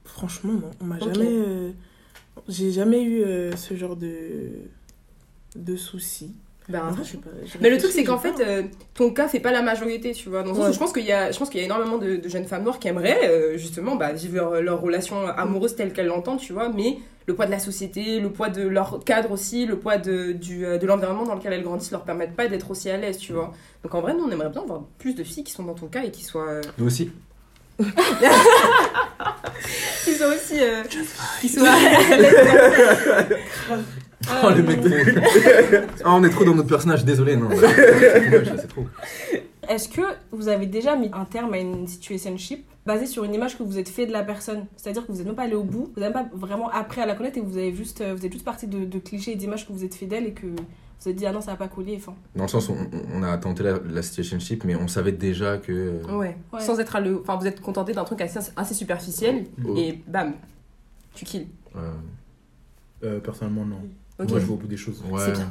Franchement, 0.06 0.54
non. 0.54 0.72
On 0.82 0.86
m'a 0.86 1.00
jamais. 1.00 1.26
euh, 1.28 1.72
J'ai 2.48 2.72
jamais 2.72 3.02
eu 3.04 3.22
euh, 3.24 3.56
ce 3.56 3.76
genre 3.76 3.96
de, 3.96 4.50
de 5.56 5.76
soucis. 5.76 6.32
Ben, 6.70 6.86
En 6.88 6.92
vrai, 6.92 7.04
je 7.06 7.12
sais 7.12 7.18
pas. 7.18 7.30
je 7.46 7.58
Mais 7.62 7.70
le 7.70 7.78
truc, 7.78 7.92
c'est 7.92 8.04
qu'en 8.04 8.18
fait, 8.18 8.40
euh, 8.42 8.64
ton 8.94 9.12
cas 9.12 9.28
fait 9.30 9.40
pas 9.40 9.52
la 9.52 9.62
majorité, 9.62 10.12
tu 10.12 10.30
vois. 10.30 10.44
Dans 10.44 10.54
sens 10.54 10.74
je 10.74 10.80
pense 10.80 10.92
qu'il 10.92 11.06
y 11.06 11.12
a, 11.14 11.32
je 11.32 11.40
pense 11.40 11.50
qu'il 11.50 11.60
y 11.60 11.64
a 11.64 11.66
énormément 11.66 11.98
de, 11.98 12.18
de 12.18 12.30
jeunes 12.30 12.46
femmes 12.46 12.64
noires 12.64 12.80
qui 12.80 12.88
aimeraient, 12.90 13.30
euh, 13.30 13.58
justement, 13.58 13.96
bah, 13.96 14.12
vivre 14.12 14.36
leur, 14.36 14.62
leur 14.62 14.82
relation 14.82 15.28
amoureuse 15.28 15.76
telle 15.76 15.94
qu'elles 15.94 16.08
l'entendent, 16.08 16.40
tu 16.40 16.52
vois. 16.54 16.70
Mais 16.70 16.98
le 17.28 17.36
poids 17.36 17.46
de 17.46 17.52
la 17.52 17.60
société, 17.60 18.22
le 18.22 18.32
poids 18.32 18.50
de 18.50 18.66
leur 18.66 19.04
cadre 19.04 19.32
aussi, 19.32 19.66
le 19.66 19.78
poids 19.78 19.98
de, 19.98 20.32
du, 20.32 20.66
euh, 20.66 20.78
de 20.78 20.88
l'environnement 20.88 21.26
dans 21.26 21.36
lequel 21.36 21.52
elles 21.52 21.64
grandissent 21.64 21.92
leur 21.92 22.06
permettent 22.06 22.36
pas 22.36 22.48
d'être 22.48 22.72
aussi 22.72 22.90
à 22.90 22.96
l'aise, 22.96 23.18
tu 23.18 23.34
vois. 23.34 23.52
Donc 23.84 23.94
en 23.94 24.00
vrai, 24.02 24.14
nous, 24.14 24.24
on 24.24 24.32
aimerait 24.32 24.50
bien 24.50 24.64
voir 24.66 24.84
plus 24.98 25.14
de 25.14 25.26
filles 25.26 25.44
qui 25.44 25.52
sont 25.52 25.64
dans 25.64 25.74
ton 25.74 25.88
cas 25.88 26.06
et 26.06 26.12
qui 26.12 26.24
soient, 26.24 26.48
euh, 26.48 26.62
Nous 26.78 26.88
aussi. 26.88 27.12
qui 27.80 27.86
soient 30.14 30.34
aussi, 30.34 30.62
euh, 30.62 30.84
qui 31.42 31.50
soient. 31.50 31.68
Oh, 34.44 34.50
le 34.50 34.64
mec 34.64 34.82
de- 34.82 34.90
Ah, 36.04 36.16
on 36.16 36.24
est 36.24 36.30
trop 36.30 36.44
dans 36.44 36.56
notre 36.56 36.68
personnage, 36.70 37.06
désolé, 37.06 37.36
non. 37.36 37.50
C'est 37.52 38.68
trop. 38.70 38.86
Est-ce 39.70 39.90
que 39.90 40.02
vous 40.32 40.48
avez 40.48 40.66
déjà 40.66 40.96
mis 40.96 41.10
un 41.14 41.26
terme 41.26 41.54
à 41.54 41.58
une 41.60 41.88
situationship 41.88 42.66
basée 42.86 43.06
sur 43.06 43.24
une 43.26 43.34
image 43.34 43.58
que 43.58 43.64
vous 43.64 43.78
êtes 43.78 43.90
fait 43.90 44.06
de 44.06 44.12
la 44.14 44.24
personne? 44.24 44.66
C'est-à-dire 44.76 45.06
que 45.06 45.12
vous 45.12 45.18
n'êtes 45.18 45.28
même 45.28 45.36
pas 45.36 45.44
allé 45.44 45.56
au 45.56 45.64
bout, 45.64 45.92
vous 45.94 46.02
n'avez 46.02 46.14
pas 46.14 46.26
vraiment 46.34 46.70
appris 46.70 47.02
à 47.02 47.06
la 47.06 47.16
connaître 47.16 47.38
et 47.38 47.42
vous, 47.42 47.58
avez 47.58 47.74
juste, 47.74 48.02
euh, 48.02 48.16
vous 48.16 48.26
êtes 48.26 48.32
juste 48.32 48.46
parti 48.46 48.66
de, 48.66 48.86
de 48.86 49.00
clichés 49.00 49.34
et 49.34 49.36
d'images 49.36 49.68
que 49.68 49.74
vous 49.74 49.84
êtes 49.84 49.94
fait 49.96 50.06
d'elle 50.08 50.26
et 50.26 50.32
que 50.34 50.48
vous 50.48 50.56
vous 51.00 51.10
êtes 51.10 51.16
dit 51.16 51.28
ah 51.28 51.32
non 51.32 51.42
ça 51.42 51.52
va 51.52 51.58
pas 51.58 51.68
coller. 51.68 51.96
Enfin, 51.98 52.16
Dans 52.36 52.46
le 52.46 52.50
sens 52.50 52.70
où 52.70 52.74
on, 52.74 53.20
on 53.20 53.24
a 53.24 53.38
tenté 53.38 53.62
la, 53.62 53.74
la 53.88 54.02
situationship, 54.02 54.64
mais 54.64 54.76
on 54.76 54.88
savait 54.88 55.12
déjà 55.12 55.58
que. 55.60 55.72
euh, 55.72 56.18
Ouais. 56.18 56.36
Ouais. 56.52 56.60
Sans 56.62 56.80
être 56.80 56.96
à 56.96 57.02
le, 57.02 57.20
enfin, 57.22 57.36
vous 57.36 57.46
êtes 57.46 57.62
contenté 57.62 57.92
d'un 57.94 58.04
truc 58.04 58.20
assez, 58.22 58.40
assez 58.56 58.74
superficiel 58.74 59.44
Oh. 59.64 59.76
et 59.78 60.02
bam, 60.08 60.34
tu 61.14 61.24
kills. 61.26 61.48
euh, 61.76 61.92
Euh, 63.04 63.20
personnellement, 63.20 63.64
non. 63.66 63.82
Moi, 64.20 64.28
je 64.40 64.46
vois 64.46 64.56
au 64.56 64.60
bout 64.60 64.68
des 64.68 64.78
choses. 64.78 65.02
ouais. 65.10 65.22
C'est 65.26 65.32
bien. 65.34 65.50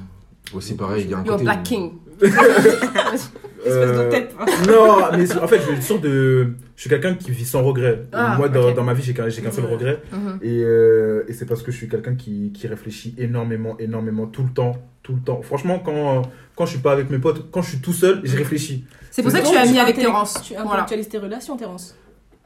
Aussi 0.55 0.75
pareil, 0.77 1.05
il 1.05 1.11
y 1.11 1.15
a 1.15 1.19
un 1.19 1.25
You're 1.25 1.35
a 1.35 1.39
côté. 1.39 1.45
black 1.45 1.59
où- 1.61 1.63
king. 1.63 1.93
espèce 2.23 3.31
Euh, 3.67 4.05
de 4.07 4.11
tête. 4.11 4.35
non, 4.69 4.99
mais 5.17 5.37
en 5.39 5.49
fait, 5.49 5.59
je 5.59 5.73
suis 5.75 5.83
sûr 5.83 6.01
de. 6.01 6.53
Je 6.77 6.81
suis 6.83 6.91
quelqu'un 6.91 7.15
qui 7.15 7.31
vit 7.33 7.45
sans 7.45 7.63
regret. 7.63 8.03
Ah, 8.13 8.37
Moi, 8.37 8.49
dans, 8.49 8.85
ma 8.85 8.95
vie, 8.95 9.03
j'ai 9.03 9.13
qu'un 9.15 9.29
j'ai 9.29 9.43
qu'un 9.43 9.51
seul 9.51 9.65
regret. 9.65 10.01
Mhm. 10.13 10.39
Et, 10.43 10.61
euh, 10.63 11.25
et 11.27 11.33
c'est 11.33 11.47
parce 11.47 11.63
que 11.63 11.73
je 11.73 11.77
suis 11.77 11.89
quelqu'un 11.89 12.15
qui, 12.15 12.53
qui 12.53 12.69
réfléchit 12.69 13.15
énormément, 13.19 13.77
énormément, 13.79 14.27
tout 14.27 14.43
le 14.45 14.51
temps. 14.51 14.77
Tout 15.03 15.15
le 15.15 15.21
temps. 15.21 15.41
Franchement, 15.43 15.79
quand, 15.85 16.23
quand 16.55 16.67
je 16.67 16.71
suis 16.73 16.81
pas 16.81 16.93
avec 16.93 17.11
mes 17.11 17.19
potes, 17.19 17.51
quand 17.51 17.63
je 17.63 17.71
suis 17.71 17.79
tout 17.81 17.93
seul, 17.93 18.21
j'y 18.25 18.37
réfléchis. 18.37 18.85
C'est 19.11 19.23
pour 19.23 19.31
ça 19.31 19.41
que 19.41 19.49
tu 19.49 19.57
as 19.57 19.65
mis 19.67 19.79
avec 19.79 19.97
Terence. 19.97 20.41
Tu 20.43 20.53
Voilà. 20.55 20.71
intellectualises 20.83 21.09
tes 21.09 21.19
relations, 21.19 21.57
Terence. 21.57 21.97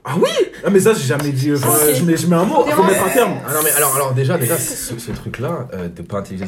Ah, 0.05 0.71
mais 0.71 0.81
ça, 0.81 0.95
j'ai 0.95 1.05
jamais 1.07 1.31
dit. 1.31 1.53
enfin, 1.53 1.69
Ok. 1.69 1.95
je, 1.95 2.05
mets, 2.05 2.17
je 2.17 2.27
mets 2.27 2.37
un 2.37 2.45
mot, 2.45 2.65
faut 2.65 2.83
mettre 2.85 3.05
un 3.05 3.11
terme. 3.11 3.35
Ah 3.47 3.53
non, 3.55 3.61
mais 3.63 3.71
alors, 3.73 3.95
alors 3.95 4.15
déjà, 4.15 4.39
déjà 4.39 4.57
ce, 4.59 4.99
ce 4.99 5.13
truc-là, 5.13 5.69
euh, 5.75 5.89
de 5.89 6.03
pas 6.03 6.19
intelligent, 6.19 6.47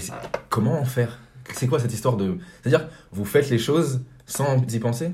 comment 0.48 0.80
en 0.80 0.84
faire? 0.84 1.18
C'est 1.54 1.66
quoi 1.66 1.78
cette 1.78 1.92
histoire 1.92 2.16
de. 2.16 2.38
C'est-à-dire, 2.62 2.88
vous 3.12 3.24
faites 3.24 3.50
les 3.50 3.58
choses 3.58 4.00
sans 4.26 4.56
y 4.72 4.78
penser? 4.78 5.12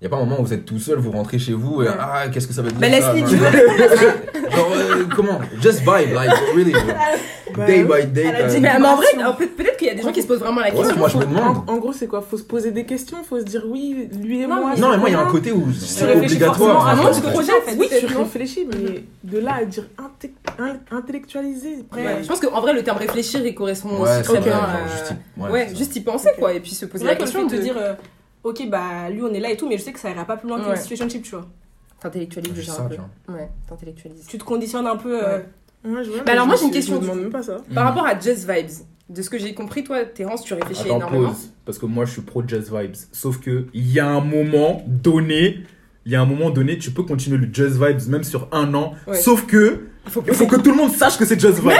Il 0.00 0.06
n'y 0.06 0.14
a 0.14 0.16
pas 0.16 0.22
un 0.22 0.26
moment 0.26 0.40
où 0.40 0.44
vous 0.44 0.52
êtes 0.52 0.64
tout 0.64 0.78
seul, 0.78 0.98
vous 0.98 1.10
rentrez 1.10 1.40
chez 1.40 1.52
vous 1.54 1.82
et 1.82 1.88
ah, 1.88 2.28
qu'est-ce 2.32 2.46
que 2.46 2.52
ça 2.52 2.62
veut 2.62 2.70
dire 2.70 2.80
non, 2.88 3.14
tu 3.14 3.20
non. 3.20 3.26
veux 3.26 3.50
Genre, 4.56 4.72
euh, 4.72 5.04
comment? 5.14 5.40
Just 5.60 5.80
vibe, 5.80 6.12
like, 6.14 6.30
really. 6.54 6.72
Day 7.66 7.82
by 7.82 8.06
day. 8.06 8.26
Elle 8.28 8.36
a 8.36 8.38
euh, 8.44 8.48
dit, 8.48 8.60
Mais, 8.60 8.78
mais 8.78 8.86
en 8.86 8.94
vrai, 8.96 9.06
peut-être 9.56 9.76
qu'il 9.76 9.88
y 9.88 9.90
a 9.90 9.94
des 9.94 10.02
gens 10.02 10.12
qui 10.12 10.22
se 10.22 10.28
posent 10.28 10.38
vraiment 10.38 10.60
la 10.60 10.68
Ouais, 10.68 10.76
question. 10.76 10.96
moi 10.98 11.08
je 11.08 11.16
me 11.18 11.24
demande. 11.24 11.64
En, 11.66 11.72
en 11.72 11.76
gros, 11.78 11.92
c'est 11.92 12.06
quoi? 12.06 12.20
Faut 12.20 12.36
se 12.36 12.44
poser 12.44 12.70
des 12.70 12.84
questions, 12.84 13.16
faut 13.28 13.40
se 13.40 13.44
dire 13.44 13.64
oui, 13.66 14.08
lui 14.22 14.42
et 14.42 14.46
Non, 14.46 14.56
moi. 14.60 14.72
mais- 14.76 14.80
Non, 14.80 14.90
mais 14.90 14.98
moi, 14.98 15.08
il 15.08 15.12
y 15.12 15.16
a 15.16 15.20
un 15.20 15.30
côté 15.30 15.50
où 15.50 15.66
c'est 15.72 16.14
obligatoire. 16.16 16.84
moment, 16.94 17.02
moi, 17.02 17.10
tu 17.12 17.20
te 17.20 17.26
te 17.26 17.30
projettes, 17.32 17.54
projettes, 17.64 17.78
en 17.78 17.82
fait. 17.82 17.96
Oui, 18.00 18.08
tu 18.08 18.14
non 18.14 18.22
réfléchis, 18.22 18.68
mais 18.70 19.04
de 19.24 19.38
là 19.38 19.54
à 19.60 19.64
dire 19.64 19.84
intellectualiser. 20.92 21.84
Ouais, 21.92 22.18
Je 22.22 22.28
pense 22.28 22.40
qu'en 22.40 22.60
vrai, 22.60 22.72
le 22.72 22.82
terme 22.84 22.98
réfléchir, 22.98 23.44
il 23.44 23.54
correspond 23.54 24.00
Ouais, 24.00 24.10
aussi 24.20 24.22
très 24.22 24.40
bien. 24.40 24.52
à- 24.58 24.88
juste 24.96 25.14
y- 25.36 25.42
ouais, 25.50 25.68
juste 25.76 25.96
y 25.96 26.00
penser, 26.00 26.30
quoi. 26.38 26.52
Et 26.52 26.60
puis 26.60 26.70
se 26.70 26.86
poser 26.86 27.04
la 27.04 27.16
question 27.16 27.44
de. 27.46 27.50
te 27.56 27.60
dire 27.60 27.74
euh, 27.76 27.94
ok 28.48 28.68
bah 28.70 29.08
lui 29.10 29.22
on 29.22 29.32
est 29.32 29.40
là 29.40 29.50
et 29.50 29.56
tout 29.56 29.68
mais 29.68 29.78
je 29.78 29.82
sais 29.82 29.92
que 29.92 30.00
ça 30.00 30.10
ira 30.10 30.24
pas 30.24 30.36
plus 30.36 30.48
loin 30.48 30.58
Ouais. 30.58 30.64
qu'une 30.66 30.76
situationship 30.76 31.22
tu 31.22 31.30
vois. 31.32 31.46
T'intellectualises 32.00 32.52
déjà 32.52 32.72
ça, 32.72 32.82
un 32.82 32.88
peu. 32.88 33.32
Ouais, 33.32 33.48
t'intellectualises. 33.68 34.24
Tu 34.28 34.38
te 34.38 34.44
conditionnes 34.44 34.86
un 34.86 34.96
peu. 34.96 35.20
euh, 35.24 35.38
Ouais. 35.84 36.04
Je 36.04 36.10
vois, 36.10 36.22
Bah 36.24 36.32
alors, 36.32 36.46
moi, 36.46 36.56
j'ai 36.56 36.64
une 36.66 36.70
question, 36.72 36.94
Je 36.94 36.98
me 36.98 37.02
du 37.04 37.06
demande 37.08 37.22
même 37.22 37.32
pas 37.32 37.42
ça. 37.42 37.56
Par 37.74 37.84
rapport 37.84 38.04
à 38.06 38.18
Just 38.18 38.48
Vibes, 38.50 38.70
de 39.08 39.22
ce 39.22 39.30
que 39.30 39.38
j'ai 39.38 39.54
compris, 39.54 39.82
toi, 39.84 40.04
Terence, 40.04 40.42
tu 40.44 40.54
réfléchis 40.54 40.82
Attends, 40.82 40.96
énormément. 40.96 41.28
pause. 41.30 41.52
Parce 41.64 41.78
que 41.78 41.86
moi, 41.86 42.04
je 42.04 42.12
suis 42.12 42.20
pro 42.22 42.42
Just 42.46 42.70
Vibes. 42.72 42.96
Sauf 43.12 43.38
que 43.40 43.66
il 43.74 43.90
y 43.92 43.98
a 44.00 44.06
un 44.08 44.20
moment 44.20 44.82
donné, 44.86 45.60
il 46.04 46.12
y 46.12 46.16
a 46.16 46.20
un 46.20 46.24
moment 46.26 46.50
donné, 46.50 46.78
tu 46.78 46.90
peux 46.92 47.02
continuer 47.04 47.38
le 47.38 47.48
Just 47.52 47.76
Vibes 47.82 48.08
même 48.08 48.22
sur 48.24 48.48
un 48.52 48.74
an. 48.74 48.92
Ouais. 49.06 49.16
Sauf 49.16 49.46
que 49.46 49.86
Il 50.06 50.10
faut 50.12 50.22
il 50.26 50.34
faut 50.34 50.46
que 50.46 50.56
tout 50.56 50.70
le 50.70 50.76
monde 50.76 50.90
sache 50.92 51.16
que 51.18 51.24
c'est 51.24 51.38
Just 51.40 51.60
Vibes. 51.60 51.72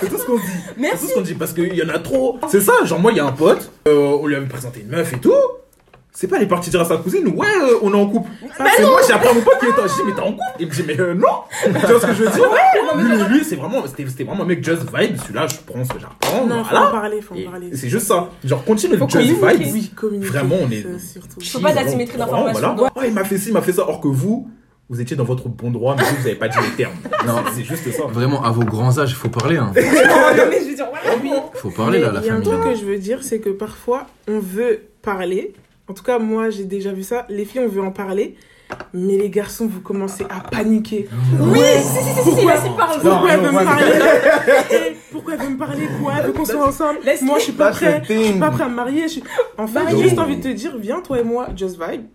C'est 0.00 0.08
tout 0.08 0.18
ce 0.18 0.24
qu'on 0.24 0.36
dit. 0.36 0.42
C'est 0.46 0.74
tout 0.74 0.80
Merci. 0.80 1.06
ce 1.08 1.14
qu'on 1.14 1.20
dit 1.22 1.34
parce 1.34 1.52
qu'il 1.52 1.74
y 1.74 1.82
en 1.82 1.88
a 1.88 1.98
trop. 2.00 2.38
C'est 2.48 2.60
ça, 2.60 2.72
genre 2.84 2.98
moi, 3.00 3.10
il 3.12 3.16
y 3.16 3.20
a 3.20 3.26
un 3.26 3.32
pote, 3.32 3.70
euh, 3.88 4.16
on 4.20 4.26
lui 4.26 4.34
avait 4.36 4.46
présenté 4.46 4.80
une 4.80 4.88
meuf 4.88 5.12
et 5.12 5.18
tout. 5.18 5.32
C'est 6.14 6.26
pas, 6.28 6.36
elle 6.36 6.42
est 6.42 6.46
partie 6.46 6.68
dire 6.68 6.80
à 6.82 6.84
sa 6.84 6.98
cousine, 6.98 7.26
ouais, 7.28 7.46
euh, 7.62 7.78
on 7.80 7.90
est 7.92 7.96
en 7.96 8.06
couple. 8.06 8.28
c'est 8.76 8.82
moi, 8.84 9.00
j'ai 9.06 9.14
appris 9.14 9.28
à 9.28 9.32
mon 9.32 9.40
pote 9.40 9.58
qui 9.60 9.66
était 9.66 9.80
en. 9.80 9.86
Je 9.88 9.94
dis, 9.94 10.00
mais 10.06 10.12
t'es 10.14 10.20
en 10.20 10.32
couple? 10.32 10.42
Il 10.60 10.66
me 10.66 10.72
dit, 10.72 10.84
mais 10.86 11.00
euh, 11.00 11.14
non 11.14 11.26
Tu 11.64 11.70
vois 11.70 12.00
ce 12.00 12.06
que 12.06 12.12
je 12.12 12.22
veux 12.24 12.30
dire? 12.30 12.44
Lui, 12.96 13.16
lui, 13.16 13.24
lui, 13.38 13.44
c'est 13.44 13.56
vraiment, 13.56 13.82
c'était 13.86 14.04
c'était 14.06 14.24
vraiment 14.24 14.42
un 14.42 14.46
mec 14.46 14.62
Just 14.62 14.82
Vibes. 14.94 15.16
Celui-là, 15.22 15.46
je 15.46 15.56
prends 15.66 15.82
ce 15.84 15.92
que 15.94 15.98
j'apprends. 15.98 16.44
Non, 16.46 16.62
faut 16.64 16.70
voilà. 16.70 16.88
en 16.88 16.90
parler, 16.92 17.20
faut 17.22 17.34
en 17.34 17.50
parler. 17.50 17.70
C'est 17.74 17.88
juste 17.88 18.06
ça. 18.08 18.28
Genre, 18.44 18.62
continue 18.62 18.92
le 18.92 18.98
Faut 18.98 19.08
Just. 19.08 19.22
Vibes. 19.26 19.72
Oui. 19.72 19.90
Vraiment, 20.20 20.56
on 20.62 20.70
est- 20.70 20.82
ça, 20.82 20.88
surtout. 21.14 21.40
Faut 21.40 21.60
pas 21.60 21.72
d'asymétrie 21.72 22.18
d'information. 22.18 22.74
Voilà. 22.76 22.92
Ouais, 22.94 23.08
il 23.08 23.14
m'a 23.14 23.24
fait 23.24 23.38
ci, 23.38 23.48
il 23.48 23.54
m'a 23.54 23.62
fait 23.62 23.72
ça. 23.72 23.88
Or 23.88 24.00
que 24.02 24.08
vous, 24.08 24.50
vous 24.90 25.00
étiez 25.00 25.16
dans 25.16 25.24
votre 25.24 25.48
bon 25.48 25.70
droit, 25.70 25.96
mais 25.96 26.02
vous, 26.04 26.16
vous 26.20 26.26
avez 26.26 26.36
pas 26.36 26.48
dit 26.48 26.58
les 26.62 26.76
termes. 26.76 26.92
Non. 27.26 27.36
C'est 27.54 27.64
juste 27.64 27.90
ça. 27.90 28.02
Vraiment, 28.10 28.44
à 28.44 28.50
vos 28.50 28.64
grands 28.64 28.98
âges, 28.98 29.10
il 29.12 29.16
faut 29.16 29.30
parler. 29.30 29.56
Hein. 29.56 29.72
Non, 29.76 30.44
mais 30.50 30.60
je 30.60 30.68
veux 30.68 30.74
dire, 30.74 30.88
voilà. 30.90 31.16
Oui. 31.22 31.30
faut 31.54 31.70
parler 31.70 32.00
Mais 32.00 32.04
là, 32.06 32.12
la 32.12 32.20
Il 32.20 32.26
y 32.26 32.30
a 32.30 32.34
un 32.34 32.42
famille. 32.42 32.60
truc 32.60 32.72
que 32.74 32.78
je 32.78 32.84
veux 32.84 32.98
dire, 32.98 33.20
c'est 33.22 33.38
que 33.38 33.48
parfois, 33.50 34.06
on 34.28 34.40
veut 34.40 34.80
parler. 35.00 35.54
En 35.88 35.94
tout 35.94 36.02
cas, 36.02 36.18
moi, 36.18 36.50
j'ai 36.50 36.64
déjà 36.64 36.92
vu 36.92 37.02
ça. 37.02 37.26
Les 37.28 37.44
filles, 37.44 37.62
on 37.64 37.68
veut 37.68 37.82
en 37.82 37.90
parler. 37.90 38.36
Mais 38.94 39.16
les 39.18 39.28
garçons, 39.28 39.66
vous 39.66 39.80
commencez 39.80 40.24
à 40.30 40.40
paniquer. 40.40 41.08
Oui, 41.38 41.58
si, 41.82 41.82
si, 41.82 41.92
si, 41.92 42.04
si, 42.04 42.14
si, 42.14 42.22
Pourquoi 42.22 42.54
vas-y, 42.56 42.76
parle. 42.76 43.00
Pourquoi 43.00 43.30
elle 43.32 43.40
veut 43.40 43.50
me 43.50 43.64
parler 43.64 43.92
Eh, 44.70 44.96
Pourquoi 45.10 45.34
elle 45.34 45.40
veut 45.40 45.48
me 45.50 45.58
parler 45.58 45.88
Quoi 46.02 46.12
Elle 46.18 46.26
veut 46.26 46.32
qu'on 46.32 46.44
soit 46.44 46.68
ensemble. 46.68 47.00
Moi, 47.22 47.38
je 47.38 47.44
suis 47.44 47.52
pas 47.52 47.70
prêt. 47.70 48.02
Je 48.08 48.22
suis 48.22 48.38
pas 48.38 48.50
prêt 48.50 48.64
à 48.64 48.68
me 48.68 48.74
marier. 48.74 49.06
En 49.58 49.66
fait, 49.66 49.80
j'ai 49.90 50.02
juste 50.02 50.18
envie 50.18 50.36
de 50.36 50.42
te 50.42 50.48
dire, 50.48 50.76
viens, 50.78 51.00
toi 51.00 51.18
et 51.20 51.24
moi, 51.24 51.48
just 51.56 51.78
vibe. 51.78 52.06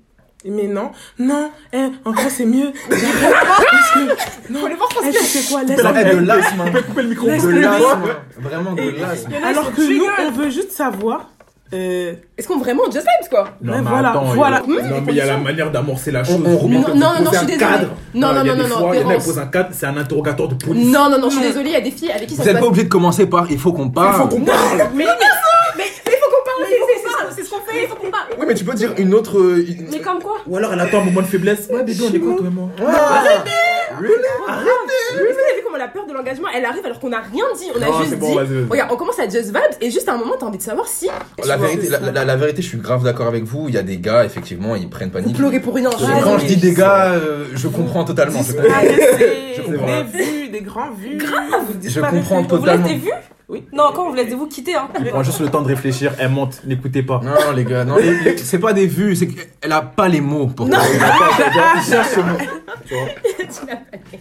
Mais 0.46 0.68
non, 0.68 0.92
non, 1.18 1.50
eh, 1.74 1.88
en 2.06 2.12
vrai, 2.12 2.30
c'est 2.30 2.46
mieux. 2.46 2.72
Parce 2.90 3.02
que, 3.02 4.54
non, 4.54 4.60
voir 4.60 4.90
eh, 5.04 5.12
tu 5.12 5.24
sais 5.24 5.52
quoi, 5.52 5.64
laisse 5.64 5.80
Eh, 5.80 6.16
de 6.16 6.20
l'asthme. 6.26 6.64
Coupez 6.88 7.02
le 7.02 7.10
micro. 7.10 7.26
De 7.26 7.32
l'asthme. 7.60 8.16
Vraiment 8.40 8.74
de 8.74 9.02
l'asthme. 9.02 9.32
Alors 9.44 9.74
que 9.74 9.82
nous, 9.82 10.06
on 10.20 10.32
veut 10.32 10.50
juste 10.52 10.72
savoir. 10.72 11.32
Euh, 11.74 12.14
Est-ce 12.38 12.48
qu'on 12.48 12.60
vraiment 12.60 12.84
Just 12.86 13.00
Vibes, 13.06 13.30
quoi? 13.30 13.50
Non, 13.62 13.74
mais 13.76 13.82
voilà, 13.82 14.10
attends, 14.12 14.24
voilà. 14.24 14.62
il 14.68 14.74
y 14.74 14.80
a- 14.80 14.84
Non, 14.90 15.02
mais 15.06 15.12
il 15.12 15.18
y 15.18 15.22
a 15.22 15.26
la 15.26 15.38
manière 15.38 15.70
d'amorcer 15.70 16.12
la 16.12 16.24
chose. 16.24 16.38
Non, 16.40 16.50
non, 16.96 17.20
non, 17.22 17.32
je 17.32 17.38
suis 17.40 17.46
désolée. 17.48 17.88
Non, 18.14 18.34
non, 18.34 18.44
non, 18.44 18.44
non, 18.44 18.44
Il 18.44 18.54
y 18.54 18.58
en 18.58 18.62
a 18.62 18.94
qui 18.94 19.08
Terence. 19.08 19.26
posent 19.26 19.40
un 19.40 19.48
cadre, 19.48 19.70
c'est 19.74 19.86
un 19.86 19.98
interrogatoire 19.98 20.48
de 20.50 20.56
police. 20.56 20.86
Non, 20.88 21.10
non, 21.10 21.20
non, 21.20 21.30
je 21.30 21.36
suis 21.38 21.46
désolée, 21.46 21.70
il 21.70 21.74
y 21.74 21.76
a 21.76 21.82
des 21.82 21.92
filles 21.92 22.12
avec 22.12 22.28
qui 22.30 22.36
ça 22.36 22.44
Vous 22.44 22.50
n'êtes 22.50 22.60
pas 22.60 22.66
obligé 22.68 22.84
de 22.86 22.90
commencer 22.90 23.26
par 23.28 23.52
il 23.52 23.60
faut 23.60 23.74
qu'on 23.74 23.86
Il 23.88 23.92
parle. 23.92 24.16
faut 24.22 24.28
qu'on 24.38 24.42
parle. 24.46 24.78
Mais 24.96 25.06
mais 25.78 25.84
il 26.06 26.12
faut 26.12 26.30
qu'on 26.30 26.46
parle, 26.46 26.70
c'est- 26.70 27.04
c'est- 27.04 27.36
c'est 27.36 27.44
ce 27.44 27.50
qu'on 27.50 27.60
fait, 27.70 27.84
il 27.84 27.88
faut 27.90 27.96
qu'on 27.96 28.12
parle. 28.12 28.28
Oui, 28.40 28.46
mais 28.48 28.54
tu 28.54 28.64
peux 28.64 28.74
dire 28.74 28.94
une 28.98 29.14
autre. 29.14 29.38
euh, 29.38 29.66
une- 29.68 29.88
Mais 29.92 30.00
comme 30.00 30.22
quoi? 30.22 30.38
Ou 30.48 30.56
alors 30.56 30.72
elle 30.74 30.80
attend 30.80 31.02
un 31.02 31.04
moment 31.06 31.22
de 31.22 31.28
faiblesse. 31.28 31.68
Ouais, 31.70 31.84
bébé, 31.84 32.00
on 32.10 32.14
est 32.16 32.20
quoi, 32.20 32.36
toi 32.38 32.46
et 32.48 32.50
moi? 32.50 32.70
Vous 34.00 35.22
avez 35.24 35.56
vu 35.58 35.62
comment 35.64 35.78
la 35.78 35.88
peur 35.88 36.06
de 36.08 36.14
l'engagement, 36.14 36.48
elle 36.56 36.66
arrive 36.66 36.86
alors 36.86 37.00
qu'on 37.00 37.10
n'a 37.10 37.20
rien 37.22 37.46
dit, 37.58 37.66
on 37.76 37.82
a 37.82 37.86
Non, 37.86 37.98
juste 38.00 38.10
c'est 38.12 38.16
bon, 38.18 38.30
dit. 38.30 38.36
vas-y, 38.36 38.48
vas-y. 38.48 38.70
Regarde, 38.70 38.92
on 38.92 38.96
commence 38.98 39.20
à 39.20 39.24
Just 39.30 39.48
Vibes 39.48 39.78
et 39.82 39.92
juste 39.92 40.08
à 40.10 40.14
un 40.14 40.18
moment, 40.18 40.36
t'as 40.40 40.46
envie 40.46 40.58
de 40.58 40.64
savoir 40.64 40.88
si. 40.88 41.10
La 41.46 41.58
vérité, 41.58 41.90
la, 41.90 42.00
la- 42.12 42.26
la 42.26 42.36
vérité, 42.36 42.62
je 42.62 42.68
suis 42.68 42.78
grave 42.78 43.04
d'accord 43.04 43.28
avec 43.28 43.44
vous. 43.44 43.66
Il 43.70 43.76
y 43.76 43.78
a 43.78 43.84
des 43.84 43.98
gars, 43.98 44.26
effectivement, 44.26 44.76
ils 44.76 44.90
prennent 44.90 45.10
Vous 45.10 45.14
panique. 45.20 45.36
pleurez 45.38 45.60
pour 45.60 45.76
rien. 45.76 45.90
Et 45.90 45.94
je- 45.94 46.24
quand 46.24 46.34
mais- 46.36 46.40
je 46.40 46.46
dis 46.46 46.58
des 46.58 46.74
gars, 46.74 47.12
euh, 47.14 47.46
je 47.54 47.68
comprends 47.68 48.04
totalement. 48.04 48.42
Je 48.44 49.62
comprends. 49.62 49.88
Des 49.88 50.04
vues, 50.24 50.50
des 50.50 50.62
grands 50.62 50.92
vues. 50.92 51.20
Je 51.84 52.00
comprends 52.00 52.42
vous 52.42 52.48
totalement. 52.48 52.88
des 52.88 52.96
vues 52.96 53.12
Oui. 53.50 53.64
Non, 53.72 53.92
quand 53.96 54.06
on 54.06 54.10
vous 54.10 54.16
des 54.18 54.26
vous 54.36 54.48
quitter 54.48 54.76
hein. 54.76 54.90
Il 55.00 55.06
prend 55.06 55.24
juste 55.24 55.40
le 55.40 55.50
temps 55.50 55.62
de 55.62 55.68
réfléchir. 55.70 56.12
Elle 56.20 56.30
monte, 56.32 56.62
n'écoutez 56.66 57.02
pas. 57.02 57.22
Non, 57.24 57.52
les 57.56 57.64
gars, 57.64 57.86
non, 57.86 57.96
c'est 58.44 58.60
pas 58.60 58.74
des 58.74 58.88
vues, 58.88 59.16
c'est 59.16 59.28
qu'elle 59.28 59.72
a 59.72 59.82
pas 59.82 60.10
les 60.10 60.20
mots 60.20 60.48
pour. 60.48 60.68
Non. 60.68 60.78
Il 61.78 61.82
cherche 61.82 62.10
ce 62.10 62.20
mot. 62.20 62.38
Tu 62.86 62.94
vois 62.94 63.06
Tu 63.38 63.66
l'as 63.68 63.76
pas 63.78 63.98
dit. 64.12 64.20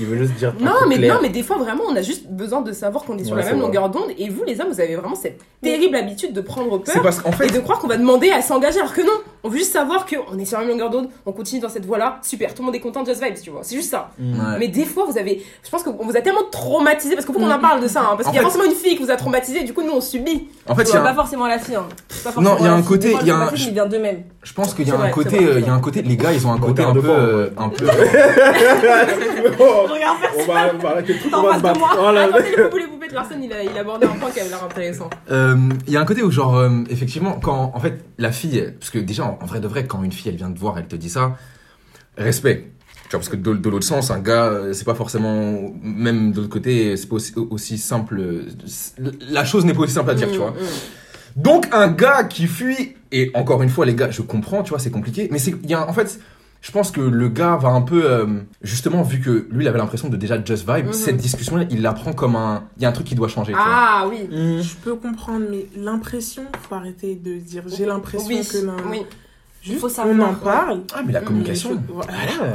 Il 0.00 0.06
veut 0.06 0.16
juste 0.18 0.34
dire. 0.34 0.52
Non 0.60 0.72
mais, 0.88 0.96
clair. 0.96 1.14
non, 1.14 1.20
mais 1.22 1.28
des 1.28 1.44
fois, 1.44 1.56
vraiment, 1.58 1.84
on 1.88 1.94
a 1.94 2.02
juste 2.02 2.26
besoin 2.28 2.62
de 2.62 2.72
savoir 2.72 3.04
qu'on 3.04 3.16
est 3.16 3.24
sur 3.24 3.34
Ouais, 3.36 3.42
la 3.42 3.46
même 3.50 3.58
vrai. 3.58 3.66
longueur 3.66 3.88
d'onde. 3.90 4.10
Et 4.18 4.28
vous, 4.28 4.42
les 4.44 4.60
hommes, 4.60 4.70
vous 4.72 4.80
avez 4.80 4.96
vraiment 4.96 5.14
cette 5.14 5.40
terrible 5.62 5.94
habitude 5.96 6.32
de 6.32 6.40
prendre 6.40 6.78
peur 6.78 7.00
parce 7.02 7.22
et 7.44 7.50
de 7.50 7.60
croire 7.60 7.78
qu'on 7.78 7.86
va 7.86 7.96
demander 7.96 8.30
à 8.30 8.42
s'engager. 8.42 8.80
Alors 8.80 8.92
que 8.92 9.02
non, 9.02 9.12
on 9.44 9.48
veut 9.50 9.58
juste 9.58 9.72
savoir 9.72 10.04
qu'on 10.06 10.36
est 10.38 10.44
sur 10.44 10.58
la 10.58 10.64
même 10.64 10.72
longueur 10.72 10.90
d'onde, 10.90 11.08
on 11.26 11.32
continue 11.32 11.60
dans 11.60 11.68
cette 11.68 11.86
voie-là. 11.86 12.18
Super, 12.22 12.52
tout 12.54 12.62
le 12.62 12.66
monde 12.66 12.74
est 12.74 12.80
content, 12.80 13.04
just 13.04 13.22
vibes, 13.22 13.36
tu 13.40 13.50
vois. 13.50 13.60
C'est 13.62 13.76
juste 13.76 13.90
ça. 13.90 14.10
Mm. 14.18 14.32
Ouais. 14.32 14.58
Mais 14.58 14.68
des 14.68 14.84
fois, 14.84 15.04
vous 15.08 15.16
avez. 15.16 15.42
Je 15.64 15.70
pense 15.70 15.84
qu'on 15.84 15.92
vous 16.04 16.16
a 16.16 16.20
tellement 16.20 16.42
traumatisé 16.50 17.14
parce 17.14 17.24
qu'il 17.24 17.34
faut 17.34 17.40
qu'on 17.40 17.50
en 17.50 17.58
parle 17.60 17.80
de 17.80 17.88
ça. 17.88 18.00
hein, 18.00 18.16
parce 18.16 18.24
qu'il 18.28 18.34
y 18.34 18.38
a 18.38 18.42
fait- 18.42 18.63
forcément 18.64 18.72
une 18.72 18.74
fille 18.84 18.96
qui 18.96 19.02
vous 19.04 19.10
a 19.10 19.16
traumatisé, 19.16 19.64
du 19.64 19.72
coup, 19.72 19.82
nous, 19.82 19.92
on 19.92 20.00
subit. 20.00 20.48
En 20.66 20.74
fait, 20.74 20.84
Tu 20.84 20.90
il 20.90 20.94
y 20.94 20.96
a 20.96 21.00
vois, 21.00 21.10
un- 21.10 21.12
pas 21.14 21.20
forcément 21.22 21.46
la 21.46 21.58
fille. 21.58 21.74
Hein. 21.76 21.86
Pas 22.22 22.32
Non, 22.40 22.56
il 22.58 22.64
y 22.64 22.68
a 22.68 22.72
un 22.74 22.82
côté- 22.82 23.14
il 23.20 23.26
y 23.26 23.30
a 23.30 23.34
un- 23.34 23.38
traumatisme, 23.46 23.68
il 23.68 23.74
vient 23.74 23.86
d'eux-mêmes. 23.86 24.22
je 24.42 24.52
pense 24.52 24.74
qu'il 24.74 24.86
y 24.88 24.90
a 24.90 24.94
un 24.94 24.98
vrai, 24.98 25.10
côté, 25.10 25.36
euh, 25.44 25.60
il 25.60 25.66
y 25.66 25.68
a 25.68 25.74
un 25.74 25.80
côté, 25.80 26.02
les 26.02 26.16
gars, 26.16 26.32
ils 26.32 26.46
ont 26.46 26.52
un 26.52 26.58
côté 26.58 26.82
un 26.82 26.92
peu, 26.92 27.02
euh, 27.08 27.50
un 27.58 27.68
peu. 27.68 27.84
Regarde 29.04 30.18
on 30.36 30.52
va, 30.52 30.72
voilà, 30.80 31.02
quel 31.02 31.18
truc 31.18 31.30
T'es 31.30 31.36
en 31.36 31.40
on 31.40 31.42
va 31.42 31.48
face 31.52 31.56
se 31.56 31.62
de 31.62 31.62
battre. 31.68 31.80
moi. 31.80 32.12
Là 32.12 32.26
là. 32.26 32.36
Attendez, 32.36 32.56
le 32.56 32.64
poupou, 32.64 32.76
les 32.78 32.86
poupées 32.86 33.08
de 33.08 33.14
Larson, 33.14 33.34
il 33.42 33.52
a, 33.52 33.56
un 33.80 33.84
point 34.18 34.30
qui 34.30 34.40
avait 34.40 34.48
l'air 34.50 34.64
intéressant. 34.64 35.10
Euh, 35.30 35.56
Il 35.86 35.92
y 35.92 35.96
a 35.96 36.00
un 36.00 36.04
côté 36.04 36.22
où 36.22 36.30
genre 36.30 36.56
euh, 36.56 36.70
effectivement 36.90 37.38
quand 37.42 37.72
en 37.74 37.80
fait 37.80 38.00
la 38.18 38.32
fille 38.32 38.72
parce 38.78 38.90
que 38.90 38.98
déjà 38.98 39.24
en, 39.24 39.38
en 39.40 39.46
vrai 39.46 39.60
de 39.60 39.68
vrai 39.68 39.84
quand 39.86 40.02
une 40.02 40.12
fille 40.12 40.30
elle 40.30 40.36
vient 40.36 40.50
te 40.50 40.58
voir 40.58 40.78
elle 40.78 40.86
te 40.86 40.96
dit 40.96 41.08
ça 41.10 41.32
respect 42.16 42.70
tu 43.04 43.10
vois 43.10 43.18
parce 43.20 43.28
que 43.28 43.36
de, 43.36 43.54
de 43.54 43.68
l'autre 43.70 43.84
sens 43.86 44.10
un 44.10 44.18
gars 44.20 44.44
euh, 44.46 44.72
c'est 44.72 44.84
pas 44.84 44.94
forcément 44.94 45.72
même 45.82 46.32
de 46.32 46.38
l'autre 46.40 46.52
côté 46.52 46.96
c'est 46.96 47.08
pas 47.08 47.16
aussi, 47.16 47.32
aussi 47.50 47.78
simple 47.78 48.18
euh, 48.18 48.46
la 49.30 49.44
chose 49.44 49.64
n'est 49.64 49.74
pas 49.74 49.80
aussi 49.82 49.92
simple 49.94 50.10
à 50.10 50.14
dire 50.14 50.28
tu 50.30 50.38
Mm, 50.38 50.40
vois 50.40 50.50
mm. 50.52 51.42
donc 51.42 51.66
un 51.72 51.88
gars 51.88 52.24
qui 52.24 52.46
fuit 52.46 52.94
et 53.12 53.30
encore 53.34 53.62
une 53.62 53.68
fois 53.68 53.86
les 53.86 53.94
gars 53.94 54.10
je 54.10 54.22
comprends 54.22 54.62
tu 54.62 54.70
vois 54.70 54.78
c'est 54.78 54.90
compliqué 54.90 55.28
mais 55.30 55.38
c'est 55.38 55.54
il 55.62 55.70
y 55.70 55.74
a 55.74 55.88
en 55.88 55.92
fait 55.92 56.18
je 56.62 56.72
pense 56.72 56.90
que 56.90 57.02
le 57.02 57.28
gars 57.28 57.56
va 57.56 57.68
un 57.68 57.82
peu 57.82 58.10
euh, 58.10 58.26
justement 58.62 59.02
vu 59.02 59.20
que 59.20 59.46
lui 59.50 59.64
il 59.64 59.68
avait 59.68 59.76
l'impression 59.76 60.08
de 60.08 60.16
déjà 60.16 60.42
just 60.42 60.66
vibe 60.66 60.86
Mhm. 60.86 60.92
cette 60.94 61.18
discussion 61.18 61.56
là 61.56 61.64
il 61.70 61.82
la 61.82 61.92
prend 61.92 62.14
comme 62.14 62.36
un 62.36 62.64
il 62.78 62.84
y 62.84 62.86
a 62.86 62.88
un 62.88 62.92
truc 62.92 63.06
qui 63.06 63.14
doit 63.14 63.28
changer 63.28 63.52
tu 63.52 63.58
vois. 63.58 63.66
Ah 63.68 64.06
oui. 64.08 64.20
Mm. 64.30 64.62
Je 64.62 64.74
peux 64.76 64.94
comprendre, 64.94 65.44
mais 65.50 65.66
l'impression, 65.76 66.44
faut 66.66 66.74
arrêter 66.74 67.16
de 67.16 67.34
dire 67.36 67.64
j'ai 67.66 67.84
l'impression 67.84 68.26
Oui, 68.28 68.40
que 68.50 68.56
oui. 68.90 69.02
Juste, 69.64 69.80
Faut 69.80 69.86
on 69.86 69.88
savoir, 69.88 70.28
en 70.30 70.34
parle. 70.34 70.80
ah 70.94 71.00
mais 71.06 71.12
la 71.14 71.22
Mm, 71.22 71.24
communication 71.24 71.70
Les 71.70 71.76
choses- 71.76 71.84
voilà. 71.88 72.12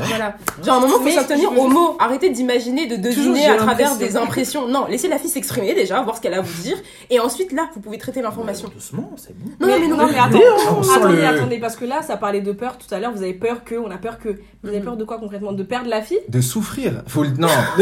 Voilà. 0.08 0.36
Genre, 0.64 0.76
à 0.76 0.78
un 0.78 0.80
moment, 0.82 1.00
faut 1.00 1.10
s'en 1.10 1.24
tenir 1.24 1.58
aux 1.58 1.68
mots. 1.68 1.98
Arrêtez 2.00 2.30
d'imaginer, 2.30 2.86
de 2.86 2.98
deviner 2.98 3.48
à 3.48 3.56
travers 3.56 3.96
des 3.98 4.16
impressions. 4.16 4.68
Non, 4.68 4.86
laissez 4.88 5.08
la 5.08 5.18
fille 5.18 5.30
s'exprimer 5.32 5.74
déjà, 5.74 6.00
voir 6.04 6.18
ce 6.18 6.22
qu'elle 6.22 6.36
a 6.36 6.38
à 6.38 6.42
vous 6.42 6.62
dire. 6.62 6.78
Et 7.10 7.20
ensuite, 7.20 7.52
là, 7.52 7.68
vous 7.74 7.80
pouvez 7.82 7.98
traiter 7.98 8.22
l'information. 8.22 8.70
Doucement, 8.72 9.12
c'est 9.18 9.36
bon. 9.36 9.50
Non, 9.60 9.68
non, 9.68 9.80
mais 9.80 9.88
non, 9.88 9.98
non, 9.98 10.06
mais. 10.08 10.14
Ah, 10.20 10.26
attendez, 10.26 11.16
le- 11.16 11.26
attendez, 11.28 11.58
parce 11.58 11.76
que 11.78 11.86
là, 11.86 12.04
ça 12.04 12.16
parlait 12.16 12.42
de 12.42 12.52
peur 12.52 12.78
tout 12.78 12.94
à 12.94 13.00
l'heure. 13.00 13.12
Vous 13.12 13.24
avez 13.24 13.34
peur 13.34 13.64
que, 13.64 13.74
on 13.74 13.90
a 13.90 13.98
peur 13.98 14.20
que. 14.20 14.30
Vous 14.62 14.70
avez 14.70 14.78
Mhm. 14.78 14.86
peur 14.86 14.98
de 14.98 15.04
quoi 15.04 15.18
concrètement? 15.18 15.52
De 15.52 15.64
perdre 15.64 15.90
la 15.90 16.04
fille? 16.04 16.20
De 16.28 16.42
souffrir 16.42 17.02
faut 17.08 17.24
le 17.24 17.30
non 17.30 17.48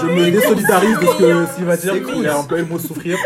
Je 0.00 0.06
me 0.06 0.30
désolidarise 0.30 0.98
de 0.98 1.06
ce 1.06 1.18
que 1.18 1.46
ce 1.46 1.56
qu'il 1.56 1.64
va 1.64 1.76
dire. 1.76 1.94
Il 2.16 2.26
a 2.28 2.38
employé 2.38 2.64
le 2.64 2.68
mot 2.68 2.78
souffrir. 2.78 3.16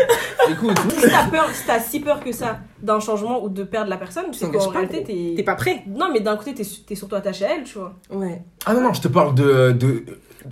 écoute 0.49 0.77
Si 0.99 1.09
t'as 1.09 1.25
peur, 1.27 1.47
si 1.53 1.63
t'as 1.65 1.79
si 1.79 1.99
peur 1.99 2.23
que 2.23 2.31
ça 2.31 2.59
d'un 2.81 2.99
changement 2.99 3.43
ou 3.43 3.49
de 3.49 3.63
perdre 3.63 3.89
la 3.89 3.97
personne, 3.97 4.25
c'est 4.31 4.45
t'engages 4.45 4.65
qu'en 4.65 4.71
pas, 4.71 4.79
réalité, 4.79 5.03
t'es. 5.03 5.33
T'es 5.37 5.43
pas 5.43 5.55
prêt. 5.55 5.83
Non, 5.87 6.09
mais 6.11 6.19
d'un 6.19 6.35
côté, 6.37 6.53
t'es 6.53 6.63
t'es 6.85 6.95
surtout 6.95 7.15
attaché 7.15 7.45
à 7.45 7.55
elle, 7.55 7.63
tu 7.63 7.77
vois. 7.77 7.95
Ouais. 8.11 8.41
ah 8.65 8.73
non 8.73 8.81
non 8.81 8.93
je 8.93 9.01
te 9.01 9.07
parle 9.07 9.35
de 9.35 9.71
de 9.71 10.05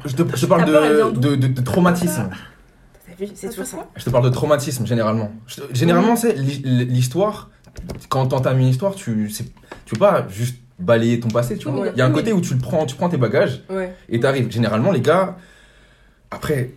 je 0.05 0.15
te, 0.15 0.23
je 0.35 0.41
te 0.41 0.45
parle 0.45 0.65
de, 0.65 1.11
de, 1.19 1.35
de, 1.35 1.47
de 1.47 1.61
traumatisme 1.61 2.29
T'as 3.07 3.25
vu, 3.25 3.31
c'est 3.33 3.49
toujours 3.49 3.65
ça. 3.65 3.87
je 3.95 4.03
te 4.05 4.09
parle 4.11 4.25
de 4.25 4.29
traumatisme 4.29 4.85
généralement 4.85 5.31
Je 5.47 5.61
généralement 5.73 6.15
c'est 6.15 6.33
l'hi- 6.33 6.85
l'histoire 6.85 7.49
quand 8.09 8.27
t'entames 8.27 8.59
une 8.59 8.67
histoire 8.67 8.93
tu 8.93 9.31
tu 9.85 9.93
peux 9.95 9.99
pas 9.99 10.27
juste 10.29 10.57
balayer 10.77 11.19
ton 11.19 11.29
passé 11.29 11.57
tu 11.57 11.67
vois 11.69 11.81
Ouais. 11.81 11.91
il 11.95 11.97
y 11.97 12.01
a 12.01 12.05
un 12.05 12.09
Oui. 12.09 12.13
côté 12.15 12.33
où 12.33 12.39
tu 12.41 12.53
le 12.53 12.59
prends 12.59 12.85
tu 12.85 12.95
prends 12.95 13.09
tes 13.09 13.17
bagages 13.17 13.63
Ouais. 13.69 13.95
et 14.09 14.19
t'arrives 14.19 14.51
généralement 14.51 14.91
les 14.91 15.01
gars 15.01 15.37
après 16.29 16.71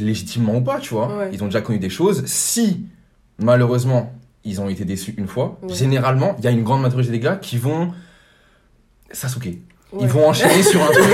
légitimement 0.00 0.56
ou 0.56 0.60
pas 0.62 0.78
tu 0.80 0.94
vois 0.94 1.14
Ouais. 1.18 1.30
ils 1.34 1.42
ont 1.42 1.46
déjà 1.46 1.60
connu 1.60 1.78
des 1.78 1.90
choses 1.90 2.24
si 2.26 2.86
malheureusement 3.38 4.12
ils 4.44 4.60
ont 4.60 4.68
été 4.68 4.84
déçus 4.84 5.14
une 5.16 5.28
fois 5.28 5.58
Ouais. 5.62 5.74
généralement 5.74 6.34
il 6.38 6.44
y 6.44 6.48
a 6.48 6.50
une 6.50 6.62
grande 6.64 6.82
majorité 6.82 7.10
des 7.10 7.20
gars 7.20 7.36
qui 7.36 7.58
vont 7.58 7.92
Sasuke 9.10 9.58
Ouais. 9.92 9.98
ils 10.04 10.08
vont 10.08 10.26
enchaîner 10.26 10.62
sur 10.62 10.82
un 10.82 10.86
truc 10.86 11.04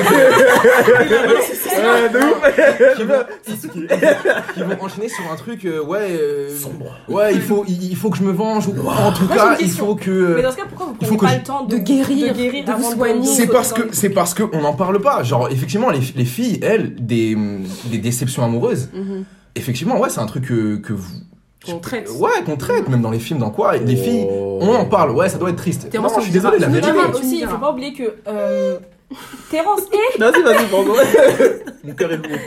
ouf. 1.29 2.97
qui 2.97 3.03
vont, 3.05 3.25
qui 4.55 4.63
vont 4.63 4.85
enchaîner 4.85 5.09
sur 5.09 5.31
un 5.33 5.37
truc 5.37 5.65
euh, 5.65 5.83
ouais 5.83 6.07
euh, 6.11 6.49
ouais 7.09 7.35
il 7.35 7.41
faut 7.41 7.65
il, 7.67 7.91
il 7.91 7.97
faut 7.97 8.11
que 8.11 8.19
je 8.19 8.23
me 8.23 8.31
venge 8.33 8.69
ou 8.69 8.71
en 8.89 9.13
tout 9.13 9.25
Moi, 9.25 9.35
cas 9.37 9.57
il 9.61 9.71
faut 9.71 9.95
que 9.97 10.37
Mais 10.37 10.43
dans 10.43 10.53
ce 10.53 10.57
cas, 10.57 10.65
pourquoi 10.69 10.87
vous 10.87 10.97
il 11.01 11.07
faut 11.09 11.17
prenez 11.17 11.19
que 11.19 11.25
pas 11.27 11.33
je- 11.33 11.39
le 11.39 11.43
temps 11.45 11.65
de, 11.65 11.77
de 11.77 11.83
guérir, 11.83 12.33
de 12.33 12.39
guérir 12.39 12.65
de 12.65 12.73
vous 12.73 12.93
soigner. 12.93 13.27
c'est 13.27 13.47
parce 13.49 13.73
que 13.73 13.83
c'est 13.93 14.11
parce 14.11 14.35
que 14.35 14.45
on 14.53 14.61
n'en 14.61 14.75
parle 14.75 15.01
pas 15.01 15.23
genre 15.23 15.49
effectivement 15.51 15.91
les, 15.91 16.01
les 16.15 16.25
filles 16.25 16.61
elles 16.63 16.95
des 16.95 17.37
des 17.87 17.99
déceptions 17.99 18.45
amoureuses 18.45 18.91
Mhm. 18.95 19.25
effectivement 19.57 19.99
ouais 19.99 20.09
c'est 20.11 20.21
un 20.21 20.27
truc 20.27 20.47
que, 20.47 20.77
que 20.77 20.93
vous 20.93 21.11
Qu'on 21.65 21.81
traite. 21.81 22.09
ouais 22.11 22.31
qu'on 22.47 22.57
traite 22.57 22.89
même 22.89 23.03
dans 23.03 23.11
les 23.11 23.19
films 23.19 23.41
dans 23.41 23.51
quoi 23.51 23.77
les 23.77 23.97
filles 23.97 24.27
on 24.31 24.75
en 24.75 24.85
parle 24.85 25.11
ouais 25.11 25.29
ça 25.29 25.39
doit 25.39 25.51
être 25.51 25.57
triste 25.57 25.93
non 25.93 26.09
je 26.17 26.21
suis 26.23 26.33
désolé 26.33 26.59
la 26.59 26.69
vérité 26.69 26.91
aussi, 27.13 27.41
il 27.41 27.47
faut 27.49 27.59
pas 27.59 27.73
oublier 27.73 27.93
que. 27.93 28.15
Terence 29.51 29.81
et. 29.93 30.19
Vas-y, 30.19 30.43
vas-y, 30.43 30.67
pardon. 30.71 30.93
Mon 31.85 31.95
cœur 31.95 32.13
est 32.13 32.17
lourd. 32.19 32.39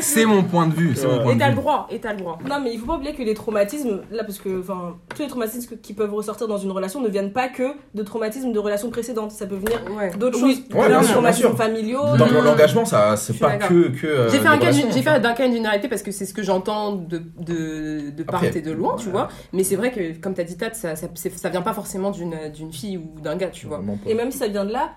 C'est- 0.00 0.24
mon 0.26 0.44
point 0.44 0.66
de 0.68 0.74
vue 0.74 0.90
Ouais. 0.94 1.22
point 1.22 1.32
Et 1.34 1.38
t'as 1.38 1.48
le 1.48 1.56
droit, 1.56 1.86
et 1.90 1.98
t'as 1.98 2.12
le 2.12 2.18
droit. 2.18 2.38
Non, 2.48 2.60
mais 2.62 2.72
il 2.72 2.78
faut 2.78 2.86
pas 2.86 2.94
oublier 2.94 3.14
que 3.14 3.22
les 3.22 3.34
traumatismes, 3.34 4.02
là, 4.12 4.22
parce 4.22 4.38
que 4.38 4.60
enfin, 4.60 4.96
tous 5.14 5.22
les 5.22 5.28
traumatismes 5.28 5.70
que- 5.74 5.80
qui 5.80 5.92
peuvent 5.94 6.14
ressortir 6.14 6.46
dans 6.46 6.58
une 6.58 6.70
relation 6.70 7.00
ne 7.00 7.08
viennent 7.08 7.32
pas 7.32 7.48
que 7.48 7.72
de 7.94 8.02
traumatismes 8.02 8.52
de 8.52 8.58
relations 8.58 8.90
précédentes. 8.90 9.32
Ça 9.32 9.46
peut 9.46 9.56
venir 9.56 9.80
Ouais. 9.96 10.10
d'autres 10.16 10.40
Oui. 10.42 10.64
choses, 10.70 10.78
Ouais, 10.80 10.86
bien 10.88 11.00
de 11.00 11.04
sûr, 11.04 11.06
bien 11.06 11.12
traumatismes 11.14 11.48
sûr. 11.48 11.56
familiaux. 11.56 12.16
dans 12.16 12.26
l'engagement 12.42 12.84
ça 12.84 13.16
c'est 13.16 13.38
pas 13.38 13.56
que 13.56 13.88
que 13.88 14.06
euh, 14.06 14.30
J'ai 14.30 14.38
fait, 14.38 14.46
un 14.46 14.58
cas, 14.58 14.70
j'ai 14.70 15.02
fait 15.02 15.20
d'un 15.20 15.32
cas 15.32 15.46
une 15.46 15.52
généralité 15.54 15.88
parce 15.88 16.02
que 16.02 16.12
c'est 16.12 16.26
ce 16.26 16.34
que 16.34 16.42
j'entends 16.42 16.92
de, 16.92 17.18
de, 17.38 18.10
de 18.10 18.22
part 18.22 18.36
Après, 18.44 18.56
et 18.56 18.62
de 18.62 18.70
loin, 18.72 18.96
tu 18.96 19.08
vois. 19.08 19.28
Mais 19.52 19.64
c'est 19.64 19.76
vrai 19.76 19.90
que, 19.90 20.16
comme 20.20 20.34
t'as 20.34 20.44
dit, 20.44 20.56
Tat, 20.56 20.74
ça, 20.74 20.94
ça, 20.96 21.48
vient 21.48 21.62
pas 21.62 21.72
forcément 21.72 22.10
d'une 22.12 22.50
d'une 22.54 22.72
fille 22.72 22.98
ou 22.98 23.20
d'un 23.20 23.36
gars, 23.36 23.48
tu 23.48 23.66
vois. 23.66 23.82
Et 24.06 24.14
même 24.14 24.30
si 24.30 24.38
ça 24.38 24.46
vient 24.48 24.64
de 24.64 24.72
là, 24.72 24.90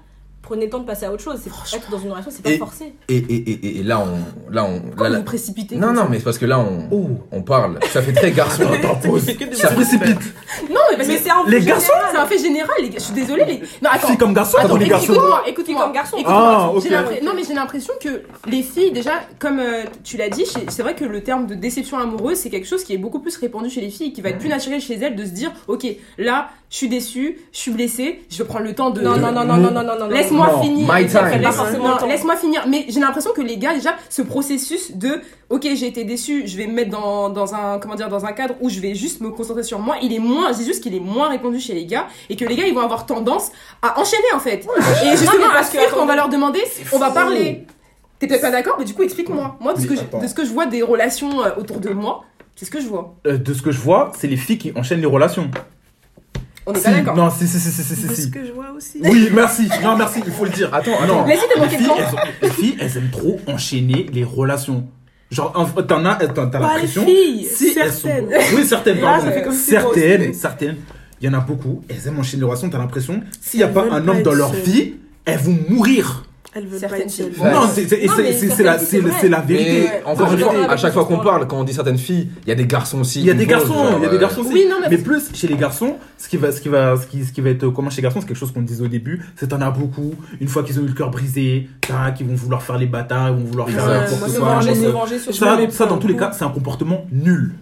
prenez 0.47 0.65
le 0.65 0.71
temps 0.71 0.79
de 0.79 0.86
passer 0.86 1.05
à 1.05 1.12
autre 1.12 1.23
chose. 1.23 1.39
C'est 1.43 1.75
être 1.77 1.89
dans 1.91 1.99
une 1.99 2.12
relation, 2.12 2.31
c'est 2.31 2.41
pas 2.43 2.51
Et- 2.51 2.57
forcé. 2.57 2.93
et, 3.10 3.17
et, 3.17 3.51
et, 3.51 3.79
et 3.79 3.83
là 3.83 3.99
on 3.99 4.51
là 4.53 4.65
on 4.65 5.01
là, 5.03 5.10
là- 5.10 5.17
vous 5.19 5.23
précipitez 5.23 5.75
non 5.75 5.91
non 5.93 6.03
ça 6.03 6.07
mais 6.10 6.17
c'est 6.19 6.23
parce 6.23 6.38
que 6.38 6.45
là 6.45 6.60
on 6.60 6.88
Oh. 6.91 7.10
on 7.31 7.41
parle 7.41 7.79
ça 7.91 8.01
fait 8.01 8.13
très 8.13 8.31
garçon 8.31 8.63
Ça 9.53 9.69
précipite. 9.71 10.07
Non, 10.69 10.79
mais 10.91 10.97
parce 10.97 11.07
Mais 11.10 11.15
que 11.17 11.21
c'est 11.23 11.29
un 11.29 11.43
Les 11.47 11.60
fait 11.60 11.65
garçons, 11.67 11.86
général. 11.93 12.10
c'est 12.12 12.17
un 12.17 12.25
fait 12.25 12.38
général, 12.39 12.75
les. 12.81 12.91
Je 12.91 12.99
suis 12.99 13.13
désolée, 13.13 13.45
les. 13.45 13.60
Non, 13.81 13.89
attends. 13.91 14.07
Filles 14.07 14.17
comme 14.17 14.33
garçons, 14.33 14.57
Attends, 14.57 14.67
attends, 14.67 14.77
les 14.77 14.88
garçons. 14.88 15.13
écoute-moi, 15.13 15.43
écoute-moi. 15.47 15.83
comme. 15.93 16.19
Écoute-moi. 16.19 16.25
Ah, 16.27 16.71
ok. 16.73 16.89
Non, 17.23 17.31
mais 17.36 17.43
j'ai 17.47 17.53
l'impression 17.53 17.93
que 18.01 18.21
les 18.49 18.63
filles, 18.63 18.91
déjà, 18.91 19.12
comme 19.39 19.60
euh, 19.60 19.83
tu 20.03 20.17
l'as 20.17 20.29
dit, 20.29 20.45
c'est 20.69 20.81
vrai 20.83 20.95
que 20.95 21.05
le 21.05 21.21
terme 21.23 21.47
de 21.47 21.55
déception 21.55 21.97
amoureuse, 21.97 22.38
c'est 22.38 22.49
quelque 22.49 22.67
chose 22.67 22.83
qui 22.83 22.93
est 22.93 22.97
beaucoup 22.97 23.19
plus 23.19 23.36
répandu 23.38 23.69
chez 23.69 23.81
les 23.81 23.89
filles, 23.89 24.13
qui 24.13 24.21
va 24.21 24.29
être 24.29 24.39
plus 24.39 24.49
naturel 24.49 24.81
chez 24.81 24.95
elles 24.95 25.15
de 25.15 25.25
se 25.25 25.31
dire, 25.31 25.51
ok, 25.67 25.86
là, 26.17 26.49
je 26.69 26.75
suis 26.75 26.89
déçue, 26.89 27.39
je 27.53 27.58
suis 27.58 27.71
blessée, 27.71 28.21
je 28.30 28.38
vais 28.39 28.43
prendre 28.43 28.65
le 28.65 28.75
temps 28.75 28.89
de. 28.89 29.01
Non, 29.01 29.17
non, 29.17 29.32
non, 29.32 29.45
non, 29.45 29.56
non, 29.58 29.71
non, 29.71 29.84
non, 29.84 29.99
non. 29.99 30.08
Laisse-moi 30.08 30.47
Non, 30.51 30.62
finir. 30.62 30.88
Laisse-moi 32.08 32.36
finir. 32.36 32.65
Mais 32.67 32.86
j'ai 32.89 32.99
l'impression 32.99 33.32
que 33.32 33.41
les 33.41 33.58
gars, 33.58 33.73
déjà, 33.73 33.95
ce 34.10 34.21
processus 34.21 34.91
de, 34.97 35.21
ok, 35.49 35.62
j'ai 35.63 35.88
été 35.88 36.03
déçue, 36.03 36.45
je 36.45 36.58
vais 36.58 36.67
me 36.67 36.73
mettre 36.73 36.91
dans, 36.91 37.30
dans 37.30 37.56
un, 37.56 37.80
comment 37.80 37.95
dire, 37.95 38.10
dans 38.10 38.25
un 38.25 38.34
cadre 38.34 38.56
où 38.60 38.69
je 38.69 38.80
vais 38.82 38.95
juste 38.95 39.21
me 39.21 39.30
concentrer 39.30 39.63
sur 39.63 39.80
moi. 39.80 39.95
Il 40.01 40.13
est 40.13 40.19
moins, 40.19 40.51
dis 40.51 40.65
juste 40.65 40.84
qu'il 40.84 40.93
est 40.93 40.99
moins 40.99 41.30
répandu 41.30 41.60
chez 41.60 41.73
les 41.73 41.86
gars 41.86 42.08
et 42.30 42.36
que 42.36 42.43
les 42.43 42.56
gars, 42.56 42.67
ils 42.67 42.73
vont 42.75 42.82
avoir 42.82 43.06
tendance 43.06 43.49
à 43.82 43.99
enchaîner, 43.99 44.27
en 44.36 44.39
fait. 44.39 44.67
et 45.06 45.12
justement, 45.17 45.47
parce 45.53 45.69
que, 45.69 45.77
fuir 45.77 45.89
quand 45.91 46.01
on 46.03 46.06
va 46.06 46.15
leur 46.17 46.27
demander, 46.30 46.62
on 46.91 46.97
va 46.99 47.08
fou. 47.08 47.13
parler. 47.13 47.65
T'es 48.19 48.27
peut-être 48.27 48.41
pas 48.41 48.51
d'accord, 48.51 48.75
mais 48.80 48.86
du 48.86 48.93
coup, 48.93 49.03
explique-moi. 49.03 49.58
Moi, 49.62 49.73
de 49.73 49.80
ce, 49.80 49.86
que 49.86 49.95
je, 49.95 50.01
de 50.21 50.27
ce 50.27 50.34
que 50.34 50.43
je 50.43 50.51
vois 50.51 50.65
des 50.65 50.82
relations 50.82 51.43
euh, 51.43 51.51
autour 51.58 51.80
de 51.80 51.91
moi, 51.91 52.23
c'est 52.56 52.65
ce 52.65 52.71
que 52.71 52.82
je 52.82 52.88
vois. 52.88 53.15
Euh, 53.27 53.38
De 53.38 53.53
ce 53.53 53.62
que 53.62 53.71
je 53.71 53.80
vois, 53.80 54.12
c'est 54.17 54.27
les 54.27 54.38
filles 54.38 54.58
qui 54.58 54.73
enchaînent 54.75 55.01
les 55.01 55.06
relations. 55.06 55.49
On 56.69 56.73
est 56.73 56.77
Si, 56.80 56.84
pas 56.84 56.91
d'accord. 56.91 57.15
Non, 57.15 57.30
si, 57.32 57.47
si, 57.47 57.60
si, 57.60 57.71
si, 57.71 57.82
si, 57.82 57.95
si, 57.95 58.08
C'est 58.08 58.15
si. 58.15 58.21
ce 58.23 58.27
que 58.27 58.45
je 58.45 58.51
vois 58.51 58.71
aussi. 58.75 58.99
Oui, 59.03 59.30
merci. 59.34 59.69
Non, 59.82 59.95
merci, 59.97 60.21
il 60.25 60.32
faut 60.32 60.43
le 60.43 60.51
dire. 60.51 60.73
attends 60.73 60.91
Non. 61.08 61.21
attends 61.21 61.25
Laissez 61.25 61.41
Les 61.56 61.62
filles, 61.69 61.77
question. 61.77 61.95
elles, 61.97 62.06
ont- 62.15 62.32
les 62.43 62.49
filles, 62.49 62.77
elles 62.80 62.97
aiment 62.97 63.10
trop 63.12 63.39
enchaîner 63.47 64.06
les 64.12 64.23
relations. 64.25 64.86
Genre, 65.32 65.51
en- 65.56 65.82
t'en 65.82 66.06
as, 66.06 66.15
t'as 66.15 66.27
t'as 66.27 66.45
Pas 66.47 66.58
les 66.60 66.63
l'impression. 66.65 67.06
filles, 67.06 67.45
Si 67.49 67.77
elles 67.82 67.91
sont. 67.91 68.08
certaines. 68.08 68.30
Oui, 68.56 68.65
certaines, 68.65 68.95
Là, 68.97 69.01
pardon. 69.01 69.25
ça 69.25 69.32
fait 69.32 69.43
comme 69.43 69.53
si 69.53 69.71
moi 69.71 69.82
certaines, 69.82 70.34
certaines. 70.34 70.75
Il 71.21 71.25
y 71.25 71.30
en 71.30 71.34
a 71.38 71.39
beaucoup. 71.39 71.84
Elles 71.89 72.06
aiment 72.08 72.19
enchaîner 72.19 72.41
les 72.41 72.47
relations. 72.47 72.69
T'as 72.69 72.77
l'impression, 72.77 73.21
s'il 73.41 73.60
n'y 73.60 73.63
a 73.63 73.67
Elles 73.67 73.73
pas 73.73 73.86
un 73.89 74.08
homme 74.08 74.21
dans 74.21 74.34
leur 74.34 74.51
vie, 74.53 74.93
elles 75.25 75.39
vont 75.39 75.58
mourir. 75.69 76.25
Elles 76.53 76.65
veulent 76.65 76.79
Certaines 76.79 76.99
pas 77.01 77.05
être 77.05 77.12
filles. 77.12 77.31
Non, 77.43 77.62
c'est 77.75 78.63
la, 78.63 78.79
c'est 78.79 79.29
la 79.29 79.41
vérité. 79.41 79.83
mais 79.83 80.03
encore 80.05 80.31
une 80.33 80.39
fois, 80.39 80.53
à 80.69 80.77
chaque 80.77 80.93
fois 80.93 81.05
qu'on 81.05 81.19
parle, 81.19 81.47
quand 81.47 81.60
on 81.60 81.63
dit 81.63 81.73
certaines 81.73 81.97
filles, 81.97 82.29
il 82.45 82.49
y 82.49 82.51
a 82.51 82.55
des 82.55 82.65
garçons 82.65 83.01
aussi. 83.01 83.19
Il 83.19 83.25
y 83.27 83.31
a 83.31 83.33
des 83.33 83.45
garçons, 83.45 83.75
il 83.97 84.03
y 84.03 84.05
a 84.05 84.10
des 84.10 84.17
garçons 84.17 84.41
aussi. 84.41 84.53
Oui, 84.53 84.65
non, 84.69 84.77
mais- 84.81 84.88
mais 84.89 84.97
plus 84.97 85.29
chez 85.33 85.47
les 85.47 85.55
garçons, 85.55 85.97
ce 86.17 86.27
qui 86.29 86.38
va, 86.38 86.51
ce 86.51 86.62
qui 86.62 86.69
va, 86.69 86.95
ce 86.97 87.05
qui, 87.05 87.23
ce 87.25 87.31
qui 87.31 87.41
va 87.41 87.49
être 87.51 87.67
comment 87.69 87.89
chez 87.89 87.97
les 87.97 88.03
garçons, 88.03 88.21
c'est 88.21 88.27
quelque 88.27 88.38
chose 88.38 88.51
qu'on 88.51 88.62
disait 88.62 88.83
au 88.83 88.88
début, 88.88 89.21
c'est 89.36 89.47
t'en 89.49 89.62
as 89.62 89.69
beaucoup. 89.71 90.15
Une 90.41 90.47
fois 90.47 90.63
qu'ils 90.63 90.79
ont 90.79 90.83
eu 90.83 90.88
le 90.88 90.93
cœur 90.93 91.12
brisé, 91.12 91.69
t'as 91.81 92.12
qui 92.12 92.23
vont 92.23 92.33
vouloir 92.36 92.63
faire 92.63 92.77
les 92.77 92.88
bâtards, 92.88 93.29
ils 93.29 93.36
vont 93.43 93.49
vouloir 93.51 93.69
faire 93.69 93.86
Ouais, 93.86 93.99
n'importe 93.99 94.39
quoi. 94.39 95.69
Ça, 95.71 95.86
dans 95.86 95.97
tous 95.97 96.07
les 96.07 96.15
cas, 96.15 96.31
c'est 96.33 96.45
un 96.45 96.49
comportement 96.49 97.05
nul. 97.12 97.54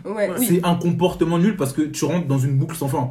C'est 0.48 0.62
un 0.64 0.76
comportement 0.76 1.38
nul 1.38 1.56
parce 1.58 1.74
que 1.74 1.82
tu 1.82 2.06
rentres 2.06 2.28
dans 2.28 2.40
une 2.40 2.58
boucle 2.58 2.76
sans 2.76 2.88
fin. 2.88 3.10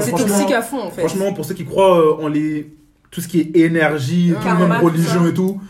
C'est 0.00 0.10
toxique 0.12 0.52
à 0.52 0.62
fond, 0.62 0.80
en 0.80 0.90
fait. 0.90 1.00
Franchement, 1.06 1.32
pour 1.32 1.44
ceux 1.44 1.54
qui 1.54 1.64
croient 1.64 1.98
euh, 1.98 2.24
en 2.24 2.28
les 2.28 2.72
tout 3.12 3.20
ce 3.20 3.28
qui 3.28 3.40
est 3.40 3.56
énergie, 3.56 4.34
tout, 4.40 4.48
même 4.68 4.78
tout 4.80 4.84
religion 4.86 5.22
ça. 5.22 5.28
et 5.28 5.34
tout, 5.34 5.60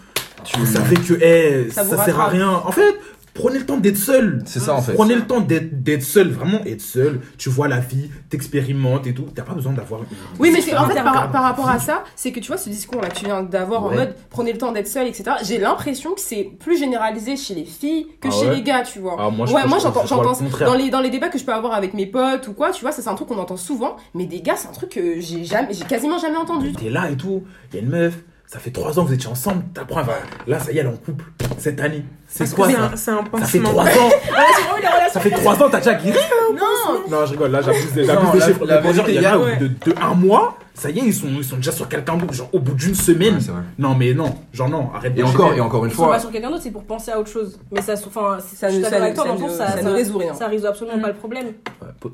Tu- 0.44 0.58
vous 0.58 0.66
savez 0.66 0.96
que 0.96 1.14
eh, 1.22 1.70
Ça 1.70 1.84
sert 1.84 2.18
à 2.18 2.28
rien. 2.28 2.48
En 2.48 2.72
fait, 2.72 2.98
Prenez 3.34 3.58
le 3.60 3.64
temps 3.66 3.78
d'être 3.78 3.96
seul. 3.96 4.42
C'est 4.44 4.60
ça 4.60 4.74
en 4.74 4.82
fait. 4.82 4.92
Prenez 4.92 5.14
le 5.14 5.22
temps 5.26 5.40
d'être 5.40 5.82
d'être 5.82 6.02
seul, 6.02 6.28
vraiment 6.30 6.60
être 6.66 6.82
seul. 6.82 7.20
Tu 7.38 7.48
vois 7.48 7.66
la 7.66 7.80
vie, 7.80 8.10
t'expérimentes 8.28 9.06
et 9.06 9.14
tout. 9.14 9.26
T'as 9.34 9.42
pas 9.42 9.54
besoin 9.54 9.72
d'avoir. 9.72 10.00
une- 10.02 10.06
Oui, 10.38 10.50
mais 10.52 10.60
c'est 10.60 10.76
en 10.76 10.86
fait 10.86 10.94
par, 11.02 11.30
par 11.30 11.42
rapport 11.42 11.68
à 11.68 11.78
ça, 11.78 12.04
c'est 12.16 12.32
que 12.32 12.40
tu 12.40 12.48
vois 12.48 12.58
ce 12.58 12.68
discours 12.68 13.00
là 13.00 13.08
que 13.08 13.14
tu 13.14 13.24
viens 13.24 13.42
d'avoir 13.42 13.84
en 13.84 13.90
mode 13.90 14.14
prenez 14.30 14.52
le 14.52 14.58
temps 14.58 14.72
d'être 14.72 14.86
seul, 14.88 15.06
etc. 15.06 15.24
J'ai 15.44 15.58
l'impression 15.58 16.12
que 16.14 16.20
c'est 16.20 16.44
plus 16.60 16.78
généralisé 16.78 17.36
chez 17.36 17.54
les 17.54 17.64
filles 17.64 18.06
que 18.20 18.28
Ah 18.28 18.30
chez 18.32 18.48
ouais 18.48 18.56
les 18.56 18.62
gars, 18.62 18.82
tu 18.82 18.98
vois. 18.98 19.16
Ah, 19.18 19.30
moi, 19.30 19.46
je 19.46 19.54
ouais, 19.54 19.66
moi 19.66 19.78
j'entends, 19.80 20.04
j'entends 20.06 20.32
dans 20.66 20.74
les 20.74 20.90
dans 20.90 21.00
les 21.00 21.10
débats 21.10 21.28
que 21.28 21.38
je 21.38 21.44
peux 21.44 21.54
avoir 21.54 21.72
avec 21.74 21.94
mes 21.94 22.06
potes 22.06 22.48
ou 22.48 22.52
quoi, 22.52 22.70
tu 22.72 22.82
vois, 22.82 22.92
ça 22.92 23.00
c'est 23.02 23.08
un 23.08 23.14
truc 23.14 23.28
qu'on 23.28 23.38
entend 23.38 23.56
souvent, 23.56 23.96
mais 24.14 24.26
des 24.26 24.42
gars 24.42 24.56
c'est 24.56 24.68
un 24.68 24.72
truc 24.72 24.90
que 24.90 25.20
j'ai 25.20 25.44
jamais, 25.44 25.72
j'ai 25.72 25.84
quasiment 25.84 26.18
jamais 26.18 26.36
entendu. 26.36 26.72
T'es 26.74 26.90
là 26.90 27.10
et 27.10 27.16
tout. 27.16 27.44
Il 27.72 27.76
y 27.76 27.78
a 27.78 27.82
une 27.82 27.88
meuf. 27.90 28.14
Ça 28.46 28.58
fait 28.58 28.70
trois 28.70 28.98
ans 28.98 29.04
que 29.04 29.08
vous 29.08 29.14
étiez 29.14 29.30
ensemble. 29.30 29.64
T'apprends, 29.72 30.02
là, 30.46 30.58
ça 30.60 30.70
y 30.72 30.76
est, 30.76 30.80
elle 30.80 30.86
est 30.86 30.90
en 30.90 30.96
couple. 30.96 31.24
Cette 31.56 31.80
année. 31.80 32.04
C'est 32.34 32.54
quoi 32.54 32.70
ça 32.70 32.90
c'est 32.96 33.10
un- 33.10 33.18
un 33.18 33.38
Ça 33.40 33.46
fait 33.46 33.58
pansement. 33.60 33.70
trois 33.70 33.84
ans. 33.84 34.10
Ça 35.12 35.20
fait 35.20 35.30
trois 35.30 35.62
ans, 35.62 35.68
t'as 35.70 35.78
déjà 35.78 35.94
guéri. 35.94 36.18
Non, 36.54 37.00
Non, 37.18 37.26
je 37.26 37.32
rigole. 37.32 37.50
Là, 37.50 37.60
j'abuse 37.60 37.92
des, 37.92 38.04
j'abuse 38.06 38.42
chiffres. 38.42 38.64
la 38.64 38.80
dire, 38.80 39.08
y 39.10 39.26
en 39.26 39.32
a 39.32 39.38
ouais. 39.38 39.56
de, 39.58 39.66
de 39.68 39.94
un 40.00 40.14
mois. 40.14 40.56
Ça 40.74 40.88
y 40.88 40.98
est, 41.00 41.02
ils 41.04 41.12
sont, 41.12 41.26
ils 41.28 41.44
sont 41.44 41.56
déjà 41.56 41.70
sur 41.70 41.86
quelqu'un 41.86 42.16
d'autre. 42.16 42.32
Genre, 42.32 42.48
au 42.50 42.58
bout 42.58 42.72
d'une 42.72 42.94
semaine. 42.94 43.34
Ouais, 43.34 43.40
c'est 43.40 43.50
vrai. 43.50 43.60
non, 43.78 43.94
mais 43.94 44.14
non. 44.14 44.34
Genre, 44.54 44.70
non. 44.70 44.88
Arrête 44.94 45.14
de 45.14 45.20
Et 45.20 45.22
encore, 45.22 45.52
et 45.52 45.60
encore 45.60 45.84
une 45.84 45.90
Ils 45.90 45.94
sont 45.94 46.02
pas 46.04 46.08
fois, 46.08 46.18
sur 46.18 46.30
quelqu'un 46.30 46.48
d'autre, 46.48 46.62
c'est 46.62 46.70
pour 46.70 46.84
penser 46.84 47.10
à 47.10 47.20
autre 47.20 47.28
chose. 47.30 47.58
Mais 47.70 47.82
ça, 47.82 47.92
enfin, 48.06 48.38
ça 48.40 48.70
ne, 48.70 49.90
résout 49.92 50.16
rien. 50.18 50.32
ça 50.32 50.46
résout 50.46 50.66
absolument 50.66 50.96
Mm. 50.96 51.02
pas 51.02 51.08
le 51.08 51.14
problème. 51.14 51.46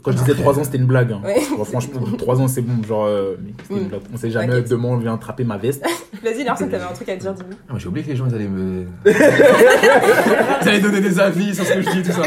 Quand 0.02 0.10
je 0.10 0.16
disais 0.16 0.34
3 0.34 0.58
ans, 0.58 0.64
c'était 0.64 0.78
une 0.78 0.86
blague. 0.86 1.12
Hein. 1.12 1.22
Franchement, 1.64 2.00
3 2.18 2.40
ans, 2.40 2.48
c'est 2.48 2.62
bon. 2.62 2.82
Genre, 2.86 3.04
euh, 3.06 3.36
Mm. 3.70 3.76
On 4.12 4.16
sait 4.16 4.30
jamais 4.30 4.62
demain, 4.62 4.88
on 4.88 4.96
vient 4.96 5.14
attraper 5.14 5.44
ma 5.44 5.56
veste. 5.56 5.84
Vas-y, 6.22 6.44
Larson, 6.44 6.68
t'avais 6.68 6.84
un 6.84 6.92
truc 6.92 7.08
à 7.08 7.16
dire, 7.16 7.32
dis-moi. 7.34 7.54
Ah, 7.68 7.72
mais 7.74 7.80
j'ai 7.80 7.88
oublié 7.88 8.04
que 8.04 8.10
les 8.10 8.16
gens 8.16 8.26
ils 8.28 8.34
allaient 8.34 8.48
me. 8.48 8.86
ils 9.06 10.68
allaient 10.68 10.80
donner 10.80 11.00
des 11.00 11.20
avis 11.20 11.54
sur 11.54 11.64
ce 11.64 11.72
que 11.74 11.82
je 11.82 11.90
dis, 11.90 12.02
tout 12.02 12.12
ça. 12.12 12.22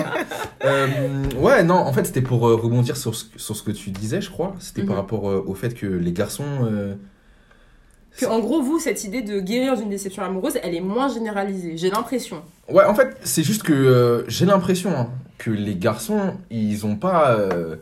Euh, 0.65 0.87
ouais, 1.37 1.63
non, 1.63 1.75
en 1.75 1.91
fait, 1.93 2.05
c'était 2.05 2.21
pour 2.21 2.47
euh, 2.47 2.55
rebondir 2.55 2.95
sur 2.97 3.15
ce, 3.15 3.25
sur 3.35 3.55
ce 3.55 3.63
que 3.63 3.71
tu 3.71 3.89
disais, 3.91 4.21
je 4.21 4.29
crois. 4.29 4.55
C'était 4.59 4.83
par 4.83 4.95
Mhm. 4.95 5.01
rapport 5.01 5.29
euh, 5.29 5.43
au 5.45 5.53
fait 5.55 5.73
que 5.73 5.85
les 5.85 6.11
garçons. 6.13 6.43
euh, 6.63 6.95
Que 8.19 8.25
en 8.25 8.39
gros, 8.39 8.61
vous, 8.61 8.79
cette 8.79 9.03
idée 9.03 9.21
de 9.21 9.39
guérir 9.39 9.75
d'une 9.77 9.89
déception 9.89 10.23
amoureuse, 10.23 10.57
elle 10.63 10.75
est 10.75 10.81
moins 10.81 11.07
généralisée. 11.09 11.77
J'ai 11.77 11.89
l'impression. 11.89 12.43
Ouais, 12.69 12.85
en 12.85 12.93
fait, 12.95 13.17
c'est 13.23 13.43
juste 13.43 13.63
que 13.63 13.73
euh, 13.73 14.23
j'ai 14.27 14.45
l'impression 14.45 14.91
hein, 14.91 15.09
que 15.37 15.49
les 15.51 15.75
garçons, 15.75 16.35
ils 16.49 16.85
ont 16.85 16.95
pas. 16.95 17.31
euh, 17.31 17.75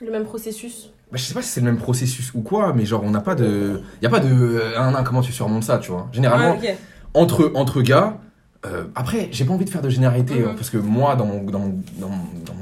Le 0.00 0.10
même 0.10 0.24
processus. 0.24 0.90
Bah, 1.14 1.20
je 1.20 1.22
sais 1.28 1.34
pas 1.34 1.42
si 1.42 1.48
c'est 1.48 1.60
le 1.60 1.66
même 1.66 1.76
processus 1.78 2.32
ou 2.34 2.40
quoi, 2.40 2.72
mais 2.74 2.84
genre, 2.84 3.02
on 3.04 3.10
n'a 3.10 3.20
pas 3.20 3.36
de. 3.36 3.80
Y 4.02 4.06
a 4.06 4.10
pas 4.10 4.18
de. 4.18 4.28
euh, 4.32 5.02
comment 5.04 5.20
tu 5.22 5.30
surmontes 5.32 5.62
ça, 5.62 5.78
tu 5.78 5.92
vois. 5.92 6.08
Généralement, 6.12 6.58
entre, 7.14 7.52
entre 7.54 7.82
gars. 7.82 8.18
euh, 8.66 8.84
après, 8.96 9.28
j'ai 9.30 9.44
pas 9.44 9.52
envie 9.52 9.64
de 9.64 9.70
faire 9.70 9.82
de 9.82 9.90
généralité, 9.90 10.34
Mhm. 10.40 10.44
hein, 10.48 10.52
parce 10.56 10.70
que 10.70 10.78
moi, 10.78 11.14
dans 11.14 11.26
mon, 11.26 11.44
dans, 11.44 11.60
dans, 12.00 12.10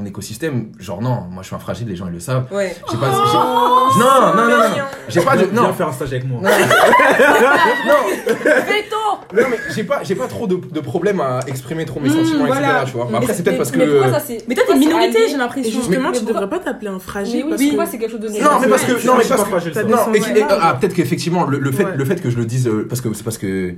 mon 0.03 0.09
écosystème, 0.09 0.73
genre 0.79 1.01
non, 1.01 1.23
moi 1.31 1.43
je 1.43 1.47
suis 1.47 1.57
un 1.57 1.61
fragile, 1.61 1.87
les 1.89 1.95
gens 1.97 2.07
ils 2.09 2.13
le 2.13 2.21
savent. 2.21 2.47
Ouais. 2.53 2.75
J'ai 2.91 2.97
pas, 2.99 3.11
j'ai- 3.11 3.99
non, 3.99 4.05
non, 4.05 4.35
non, 4.35 4.49
non, 4.49 4.85
j'ai 5.09 5.21
pas 5.21 5.37
de, 5.37 5.45
Viens 5.47 5.63
non, 5.63 5.73
faire 5.73 5.89
un 5.89 5.93
stage 5.93 6.13
avec 6.13 6.25
moi. 6.27 6.41
non, 6.43 6.49
Veto 8.27 8.97
non, 9.35 9.43
mais 9.51 9.57
j'ai 9.75 9.85
pas, 9.85 10.03
j'ai 10.03 10.15
pas 10.15 10.27
trop 10.27 10.47
de, 10.47 10.57
de 10.57 10.81
problème 10.81 11.21
à 11.21 11.41
exprimer 11.47 11.85
trop 11.87 12.01
mes 12.01 12.09
Mhm, 12.11 12.17
sentiments, 12.25 12.47
voilà. 12.47 12.69
etc. 12.83 12.85
Tu 12.87 12.93
vois. 12.97 13.09
Mais 13.11 13.17
après, 13.19 13.33
c'est 13.35 13.43
peut-être 13.43 13.57
parce 13.59 13.71
que. 13.71 13.79
Mais 13.79 13.87
pourquoi 13.87 14.13
ça 14.13 14.21
c'est. 14.27 14.39
Mais 14.49 14.55
toi, 14.55 14.65
t'es 14.67 14.73
une 14.75 14.79
minorité, 14.81 15.19
j'ai 15.31 15.37
l'impression. 15.37 15.71
justement, 15.81 16.11
Mais 16.11 16.19
tu 16.19 16.25
pourquoi- 16.25 16.41
devrais 16.43 16.59
pas 16.59 16.65
t'appeler 16.65 16.89
un 16.91 16.99
fragile. 16.99 17.37
Mais 17.37 17.43
oui, 17.45 17.49
parce 17.51 17.63
pourquoi 17.63 17.85
que 17.87 17.91
c'est 17.93 17.99
quelque 17.99 18.11
chose 18.11 18.21
de 18.21 18.27
Non, 18.29 18.33
négatif 18.35 18.59
mais 18.63 18.69
parce 18.69 18.85
que, 18.85 18.99
Je 18.99 19.07
non, 19.07 19.15
mais 19.17 19.21
suis 19.25 19.29
parce 19.31 19.45
que, 19.45 19.81
non, 19.89 20.47
ah, 20.61 20.77
peut-être 20.81 20.95
qu'effectivement, 20.95 21.45
le, 21.47 21.59
le 21.59 21.73
fait, 21.73 21.85
Ouais. 21.85 21.97
le 21.97 22.05
fait 22.05 22.21
que 22.21 22.29
je 22.31 22.37
le 22.37 22.45
dise, 22.45 22.67
euh, 22.69 22.87
parce 22.89 23.01
que 23.01 23.13
c'est 23.15 23.23
parce 23.25 23.39
que 23.39 23.75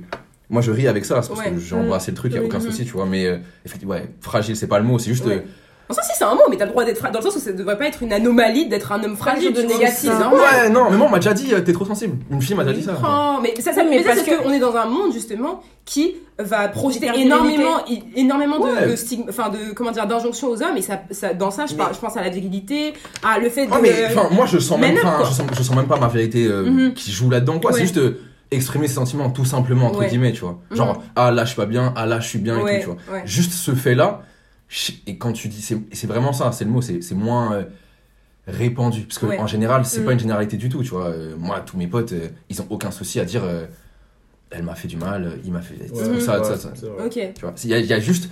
moi 0.49 0.61
je 0.61 0.71
ris 0.71 0.87
avec 0.87 1.05
ça, 1.05 1.21
c'est 1.21 1.29
parce 1.29 1.39
Ouais. 1.39 1.51
que 1.51 1.59
j'ai 1.59 1.75
embrassé 1.75 2.11
le 2.11 2.17
truc, 2.17 2.33
y 2.33 2.37
a 2.37 2.41
Oui, 2.41 2.45
aucun 2.47 2.59
mhm. 2.59 2.65
souci, 2.65 2.85
tu 2.85 2.91
vois. 2.91 3.05
Mais 3.05 3.25
euh, 3.25 3.37
effectivement, 3.65 3.93
ouais, 3.95 4.09
fragile, 4.21 4.55
c'est 4.55 4.67
pas 4.67 4.77
le 4.79 4.85
mot, 4.85 4.99
c'est 4.99 5.09
juste. 5.09 5.25
Ouais. 5.25 5.35
euh, 5.37 5.49
En 5.89 5.93
sens, 5.93 6.05
si 6.05 6.13
c'est 6.17 6.23
un 6.23 6.33
mot, 6.33 6.41
mais 6.49 6.57
t'as 6.57 6.65
le 6.65 6.71
droit 6.71 6.83
d'être 6.83 6.97
fra- 6.97 7.09
dans 7.11 7.19
le 7.19 7.25
sens 7.25 7.35
où 7.35 7.39
ça 7.39 7.51
devrait 7.51 7.77
pas 7.77 7.85
être 7.85 8.01
une 8.01 8.11
anomalie 8.11 8.67
d'être 8.67 8.91
un 8.91 9.03
homme 9.03 9.15
fragile, 9.15 9.53
de 9.53 9.61
négatif. 9.61 10.09
normal. 10.09 10.31
Ouais, 10.33 10.69
non, 10.69 10.89
mais 10.89 10.97
moi 10.97 11.07
on 11.07 11.11
m'a 11.11 11.19
déjà 11.19 11.33
dit, 11.33 11.53
euh, 11.53 11.61
t'es 11.61 11.73
trop 11.73 11.85
sensible. 11.85 12.17
Une 12.31 12.41
fille 12.41 12.55
m'a 12.55 12.63
déjà 12.63 12.75
dit 12.75 12.83
ça. 12.83 12.93
Oh, 13.03 13.39
mais 13.43 13.53
ça, 13.61 13.71
ça, 13.71 13.81
Oui, 13.83 13.87
mais 13.91 13.97
mais 13.97 14.03
ça, 14.03 14.09
parce 14.15 14.23
que- 14.23 14.41
qu'on 14.43 14.51
est 14.51 14.59
dans 14.59 14.75
un 14.75 14.85
monde 14.87 15.13
justement 15.13 15.61
qui 15.85 16.15
va 16.39 16.67
projeter 16.69 17.07
énormément, 17.15 17.85
i- 17.87 18.03
énormément 18.15 18.57
de, 18.57 18.63
Ouais. 18.63 18.87
de 18.87 19.29
enfin 19.29 19.49
de 19.49 19.73
comment 19.75 19.91
dire, 19.91 20.07
d'injonctions 20.07 20.47
aux 20.49 20.63
hommes 20.63 20.75
et 20.75 20.81
ça, 20.81 21.01
ça 21.11 21.33
dans 21.35 21.51
ça, 21.51 21.67
je, 21.67 21.73
Mais- 21.73 21.77
parle, 21.77 21.93
je 21.93 21.99
pense 21.99 22.17
à 22.17 22.21
la 22.21 22.29
virilité, 22.29 22.93
à 23.23 23.37
le 23.37 23.49
fait 23.49 23.67
de. 23.67 23.71
Ah, 23.71 23.79
mais 23.81 24.07
enfin, 24.07 24.27
moi 24.31 24.47
je 24.47 24.57
sens 24.57 24.79
même, 24.79 24.97
quoi. 24.97 25.19
je 25.23 25.33
sens, 25.33 25.45
je 25.55 25.61
sens 25.61 25.75
même 25.75 25.85
pas 25.87 25.99
ma 25.99 26.07
vérité 26.07 26.47
euh, 26.47 26.63
Mhm. 26.65 26.93
qui 26.95 27.11
joue 27.11 27.29
là-dedans, 27.29 27.59
quoi. 27.59 27.69
Ouais. 27.71 27.77
C'est 27.77 27.83
juste 27.83 27.97
euh, 27.97 28.19
exprimer 28.49 28.87
ses 28.87 28.95
sentiments, 28.95 29.29
tout 29.29 29.45
simplement, 29.45 29.87
entre 29.87 29.99
Ouais. 29.99 30.07
guillemets, 30.09 30.31
tu 30.33 30.41
vois. 30.41 30.57
Genre, 30.71 31.01
ah 31.15 31.29
là 31.31 31.43
je 31.43 31.49
suis 31.49 31.55
pas 31.57 31.65
bien, 31.67 31.93
ah 31.95 32.07
là 32.07 32.19
je 32.19 32.27
suis 32.27 32.39
bien 32.39 32.57
et 32.57 32.63
ouais, 32.63 32.79
tout, 32.83 32.91
tu 32.91 33.07
vois. 33.07 33.17
ouais. 33.17 33.21
Juste 33.25 33.53
ce 33.53 33.71
fait-là, 33.75 34.21
chi- 34.21 34.34
et 35.07 35.17
quand 35.17 35.31
tu 35.33 35.47
dis, 35.47 35.61
c'est 35.61 35.77
c'est 35.93 36.07
vraiment 36.07 36.33
ça, 36.33 36.51
c'est 36.51 36.65
le 36.65 36.71
mot, 36.71 36.81
c'est 36.81 37.01
c'est 37.01 37.15
moins 37.15 37.53
euh, 37.53 37.63
répandu. 38.47 39.01
Parce 39.03 39.19
qu'en 39.19 39.27
Ouais. 39.27 39.39
en 39.39 39.47
général, 39.47 39.85
c'est 39.85 39.99
Mhm. 39.99 40.05
pas 40.05 40.13
une 40.13 40.19
généralité 40.19 40.57
du 40.57 40.69
tout, 40.69 40.83
tu 40.83 40.89
vois. 40.89 41.07
Euh, 41.07 41.35
moi, 41.37 41.61
tous 41.61 41.77
mes 41.77 41.87
potes, 41.87 42.11
euh, 42.13 42.29
ils 42.49 42.61
ont 42.61 42.67
aucun 42.69 42.91
souci 42.91 43.19
à 43.19 43.25
dire, 43.25 43.43
elle 44.51 44.63
m'a 44.63 44.75
fait 44.75 44.87
du 44.87 44.97
mal, 44.97 45.39
il 45.43 45.51
m'a 45.51 45.61
fait 45.61 45.75
Ouais, 45.91 46.19
ça, 46.19 46.39
ouais, 46.39 46.43
ça, 46.45 46.57
ça. 46.57 46.69
vrai. 46.87 47.05
Ok. 47.05 47.33
Tu 47.35 47.41
vois, 47.41 47.53
il 47.63 47.69
y, 47.69 47.73
a- 47.73 47.79
il 47.79 47.85
y 47.85 47.93
a 47.93 47.99
juste 47.99 48.29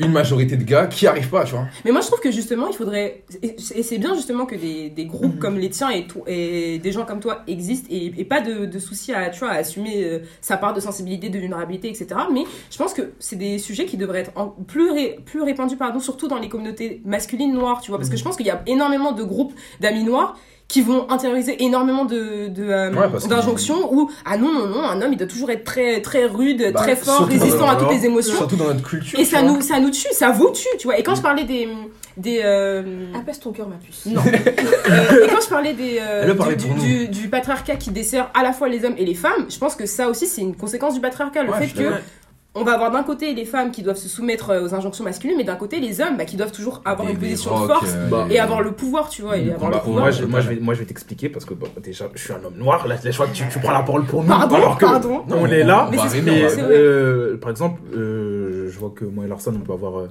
une 0.00 0.12
majorité 0.12 0.56
de 0.56 0.64
gars 0.64 0.86
qui 0.86 1.06
arrivent 1.06 1.28
pas, 1.28 1.44
tu 1.44 1.52
vois. 1.52 1.66
Mais 1.84 1.92
moi, 1.92 2.00
je 2.00 2.06
trouve 2.06 2.20
que 2.20 2.30
justement, 2.30 2.68
il 2.68 2.74
faudrait. 2.76 3.22
Et 3.42 3.56
c'est 3.82 3.98
bien 3.98 4.14
justement 4.14 4.46
que 4.46 4.54
des, 4.56 4.90
des 4.90 5.04
groupes 5.06 5.34
Mhm. 5.34 5.38
comme 5.38 5.58
les 5.58 5.70
tiens 5.70 5.90
et, 5.90 6.06
tout- 6.06 6.22
et 6.26 6.78
des 6.78 6.92
gens 6.92 7.04
comme 7.04 7.20
toi 7.20 7.42
existent 7.46 7.88
et, 7.90 8.12
et 8.16 8.24
pas 8.24 8.40
de, 8.40 8.66
de 8.66 8.78
souci 8.78 9.12
à, 9.12 9.28
tu 9.30 9.40
vois, 9.40 9.50
à 9.50 9.54
assumer 9.56 10.02
euh, 10.04 10.18
sa 10.40 10.56
part 10.56 10.74
de 10.74 10.80
sensibilité, 10.80 11.28
de 11.28 11.38
vulnérabilité, 11.38 11.88
etc. 11.88 12.06
Mais 12.32 12.44
je 12.70 12.76
pense 12.78 12.94
que 12.94 13.12
c'est 13.18 13.36
des 13.36 13.58
sujets 13.58 13.84
qui 13.86 13.96
devraient 13.96 14.20
être 14.20 14.32
en- 14.36 14.48
plus, 14.48 14.90
ré- 14.90 15.18
plus 15.24 15.42
répandus, 15.42 15.76
pardon, 15.76 16.00
surtout 16.00 16.28
dans 16.28 16.38
les 16.38 16.48
communautés 16.48 17.00
masculines 17.04 17.52
noires, 17.52 17.80
tu 17.80 17.90
vois. 17.90 17.98
Parce 17.98 18.08
que 18.08 18.14
Mhm. 18.14 18.18
je 18.18 18.24
pense 18.24 18.36
qu'il 18.36 18.46
y 18.46 18.50
a 18.50 18.62
énormément 18.66 19.12
de 19.12 19.22
groupes 19.22 19.52
d'amis 19.80 20.04
noirs 20.04 20.36
qui 20.70 20.82
vont 20.82 21.10
intérioriser 21.10 21.64
énormément 21.64 22.04
de, 22.04 22.46
de, 22.46 22.62
euh, 22.62 22.92
Ouais, 22.92 23.08
parce 23.10 23.24
que- 23.24 23.28
d'injonctions 23.28 23.92
où 23.92 24.08
ah 24.24 24.36
non 24.36 24.52
non 24.52 24.66
non 24.68 24.84
un 24.84 25.02
homme 25.02 25.12
il 25.12 25.16
doit 25.18 25.26
toujours 25.26 25.50
être 25.50 25.64
très 25.64 26.00
très 26.00 26.26
rude 26.26 26.70
Bah, 26.72 26.80
très 26.80 26.94
fort 26.94 27.26
résistant 27.26 27.66
à 27.68 27.72
leur- 27.72 27.78
toutes 27.88 27.90
les 27.98 28.06
émotions 28.06 28.36
Surtout 28.36 28.54
dans 28.56 28.66
notre 28.66 28.82
culture. 28.88 29.18
et 29.18 29.24
ça 29.24 29.42
vois. 29.42 29.50
nous, 29.50 29.60
ça 29.62 29.80
nous 29.80 29.90
tue, 29.90 30.06
ça 30.12 30.30
vous 30.30 30.50
tue, 30.50 30.68
tu 30.78 30.86
vois. 30.86 30.96
Et 30.98 31.02
quand 31.02 31.16
je 31.16 31.22
parlais 31.22 31.42
des. 31.44 31.68
des 32.16 32.40
euh, 32.44 33.06
Apaise 33.18 33.40
ton 33.40 33.50
cœur, 33.50 33.68
ma 33.68 33.76
puce. 33.76 34.06
Non. 34.06 34.20
Euh, 34.24 35.24
et 35.24 35.28
quand 35.28 35.40
je 35.42 35.48
parlais 35.48 35.72
des, 35.74 35.98
euh, 36.00 36.26
du, 36.30 36.36
pour 36.36 36.46
du, 36.46 36.54
du- 36.56 37.08
du 37.08 37.28
patriarcat 37.28 37.74
qui 37.74 37.90
dessert 37.90 38.30
à 38.34 38.42
la 38.44 38.52
fois 38.52 38.68
les 38.68 38.84
hommes 38.84 38.94
et 38.96 39.04
les 39.04 39.14
femmes, 39.14 39.46
je 39.48 39.58
pense 39.58 39.74
que 39.74 39.86
ça 39.86 40.08
aussi 40.08 40.26
c'est 40.28 40.40
une 40.42 40.54
conséquence 40.54 40.94
du 40.94 41.00
patriarcat. 41.00 41.42
Le 41.42 41.50
Ouais, 41.50 41.66
fait 41.66 41.74
que. 41.82 41.90
On 42.54 42.64
va 42.64 42.72
avoir 42.72 42.90
d'un 42.90 43.04
côté 43.04 43.32
les 43.34 43.44
femmes 43.44 43.70
qui 43.70 43.82
doivent 43.82 43.96
se 43.96 44.08
soumettre 44.08 44.50
euh, 44.50 44.64
aux 44.64 44.74
injonctions 44.74 45.04
masculines, 45.04 45.36
mais 45.36 45.44
d'un 45.44 45.54
côté 45.56 45.78
les 45.78 46.00
hommes 46.00 46.16
bah, 46.16 46.24
qui 46.24 46.36
doivent 46.36 46.50
toujours 46.52 46.82
avoir 46.84 47.06
Des- 47.06 47.12
une 47.14 47.18
position 47.20 47.60
de 47.62 47.66
force 47.66 47.92
euh, 47.94 48.08
Bah, 48.10 48.26
et 48.30 48.38
avoir 48.40 48.60
le 48.60 48.72
pouvoir, 48.72 49.08
tu 49.08 49.22
vois. 49.22 49.36
Et 49.38 49.52
avoir 49.52 49.58
bah, 49.60 49.66
le 49.68 49.72
Bah, 49.74 49.80
pouvoir. 49.84 50.02
moi, 50.04 50.10
je, 50.10 50.24
moi, 50.24 50.40
je 50.40 50.48
vais, 50.48 50.56
moi, 50.60 50.74
je 50.74 50.80
vais 50.80 50.86
t'expliquer 50.86 51.28
parce 51.28 51.44
que 51.44 51.54
bon, 51.54 51.68
déjà, 51.82 52.08
je 52.14 52.20
suis 52.20 52.32
un 52.32 52.42
homme 52.44 52.56
noir. 52.56 52.88
Là, 52.88 52.96
je 53.02 53.16
vois 53.16 53.28
que 53.28 53.34
tu, 53.34 53.44
tu 53.48 53.58
prends 53.60 53.70
la 53.72 53.82
parole 53.82 54.04
pour 54.04 54.22
nous. 54.22 54.28
Pardon, 54.28 54.56
alors 54.56 54.78
que 54.78 54.84
pardon. 54.84 55.22
on 55.30 55.46
est 55.46 55.62
là. 55.62 55.88
Mais 55.90 55.96
bah, 55.96 56.02
Mais, 56.24 56.48
c'est 56.48 56.60
vrai. 56.62 56.74
euh, 56.76 57.36
par 57.36 57.50
exemple, 57.50 57.80
euh, 57.96 58.68
je 58.70 58.78
vois 58.78 58.90
que 58.90 59.04
moi 59.04 59.24
et 59.24 59.28
Larson, 59.28 59.52
on 59.54 59.60
peut 59.60 59.72
avoir 59.72 59.98
euh, 60.00 60.08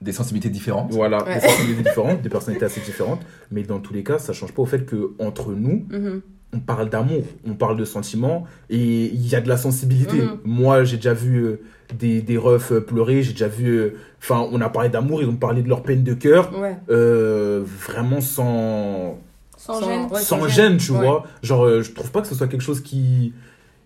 des 0.00 0.12
sensibilités 0.12 0.48
différentes. 0.48 0.92
voilà, 0.92 1.24
Ouais. 1.24 1.34
des 1.34 1.40
sensibilités 1.40 1.82
différentes, 1.88 2.22
des 2.22 2.28
personnalités 2.28 2.66
assez 2.66 2.80
différentes. 2.80 3.20
Mais 3.50 3.62
dans 3.64 3.80
tous 3.80 3.94
les 3.94 4.04
cas, 4.04 4.18
ça 4.18 4.32
change 4.32 4.52
pas 4.52 4.62
au 4.62 4.66
fait 4.66 4.84
que 4.86 5.12
entre 5.18 5.50
nous, 5.52 5.86
Mhm. 5.90 6.20
On 6.54 6.58
parle 6.60 6.90
d'amour, 6.90 7.22
on 7.46 7.54
parle 7.54 7.76
de 7.78 7.84
sentiments 7.84 8.44
et 8.68 9.04
il 9.06 9.26
y 9.26 9.34
a 9.34 9.40
de 9.40 9.48
la 9.48 9.56
sensibilité. 9.56 10.18
Mhm. 10.22 10.38
Moi, 10.44 10.84
j'ai 10.84 10.96
déjà 10.96 11.14
vu 11.14 11.38
euh, 11.44 11.60
des, 11.98 12.20
des 12.20 12.36
refs 12.36 12.72
euh, 12.72 12.80
pleurer, 12.80 13.22
j'ai 13.22 13.32
déjà 13.32 13.48
vu. 13.48 13.68
euh, 13.68 13.90
Enfin, 14.20 14.46
on 14.52 14.60
a 14.60 14.68
parlé 14.68 14.88
d'amour, 14.88 15.22
ils 15.22 15.28
ont 15.28 15.34
parlé 15.36 15.62
de 15.62 15.68
leur 15.68 15.82
peine 15.82 16.04
de 16.04 16.14
cœur, 16.14 16.56
Ouais. 16.60 16.76
euh, 16.90 17.62
vraiment 17.64 18.20
sans, 18.20 19.18
Sans 19.56 19.80
Sans- 19.80 19.88
gêne. 19.88 20.06
ouais, 20.12 20.20
sans 20.20 20.48
gêne, 20.48 20.76
tu 20.76 20.92
Ouais. 20.92 20.98
vois. 20.98 21.24
Genre, 21.42 21.82
je 21.82 21.90
trouve 21.92 22.10
pas 22.12 22.20
que 22.20 22.28
ce 22.28 22.34
soit 22.34 22.48
quelque 22.48 22.62
chose 22.62 22.80
qui. 22.82 23.32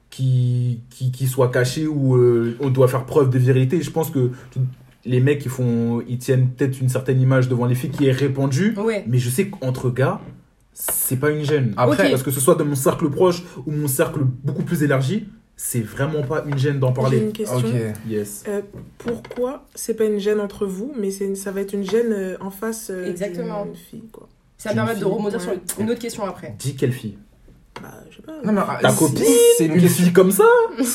Qui, 0.08 0.80
qui, 0.88 1.10
qui 1.10 1.26
soit 1.26 1.50
caché 1.50 1.86
ou 1.86 2.16
on 2.60 2.70
doit 2.70 2.88
faire 2.88 3.04
preuve 3.04 3.28
de 3.28 3.38
vérité. 3.38 3.82
Je 3.82 3.90
pense 3.90 4.10
que 4.10 4.30
les 5.04 5.20
mecs 5.20 5.44
ils 5.44 5.50
font 5.50 6.00
ils 6.08 6.16
tiennent 6.18 6.48
peut-être 6.48 6.80
une 6.80 6.88
certaine 6.88 7.20
image 7.20 7.48
devant 7.48 7.66
les 7.66 7.74
filles 7.74 7.90
qui 7.90 8.06
est 8.06 8.12
répandue 8.12 8.74
mais 9.06 9.18
je 9.18 9.28
sais 9.28 9.48
qu'entre 9.48 9.90
gars 9.90 10.20
c'est 10.78 11.16
pas 11.16 11.30
une 11.30 11.42
gêne 11.42 11.72
Après, 11.76 12.10
parce 12.10 12.22
que 12.22 12.30
ce 12.30 12.38
soit 12.40 12.54
dans 12.54 12.64
mon 12.66 12.74
cercle 12.74 13.08
proche 13.10 13.42
ou 13.66 13.70
mon 13.72 13.88
cercle 13.88 14.20
beaucoup 14.22 14.62
plus 14.62 14.82
élargi, 14.82 15.26
c'est 15.56 15.80
vraiment 15.80 16.22
pas 16.22 16.44
une 16.46 16.58
gêne 16.58 16.78
d'en 16.78 16.88
J'ai 16.88 16.94
parler. 16.94 17.18
une 17.18 17.32
question. 17.32 17.56
ok. 17.56 17.64
Yes. 18.06 18.44
Euh, 18.46 18.60
pourquoi 18.98 19.64
c'est 19.74 19.94
pas 19.94 20.04
une 20.04 20.18
gêne 20.18 20.38
entre 20.40 20.66
vous, 20.66 20.92
mais 20.98 21.10
c'est 21.10 21.24
une- 21.24 21.36
ça 21.36 21.50
va 21.50 21.62
être 21.62 21.72
une 21.72 21.82
gêne 21.88 22.12
euh, 22.12 22.36
en 22.40 22.50
face 22.50 22.90
euh, 22.90 23.08
Exactement. 23.10 23.64
d'une 23.64 23.74
fille, 23.74 24.04
quoi? 24.12 24.28
Ça 24.58 24.74
permet 24.74 24.96
de 24.96 25.04
rebondir 25.04 25.38
ouais. 25.48 25.58
sur 25.70 25.80
une 25.80 25.90
autre 25.90 26.00
question 26.00 26.24
après. 26.24 26.54
Dis 26.58 26.76
quelle 26.76 26.92
fille 26.92 27.16
Bah, 27.86 27.92
je 28.10 28.16
sais 28.16 28.22
pas. 28.22 28.32
Non, 28.44 28.52
mais, 28.52 28.60
Ta 28.82 28.90
c'est- 28.90 28.98
copine 28.98 29.24
C'est 29.58 29.66
une 29.66 29.88
fille 29.88 30.12
comme 30.12 30.30
ça 30.32 30.44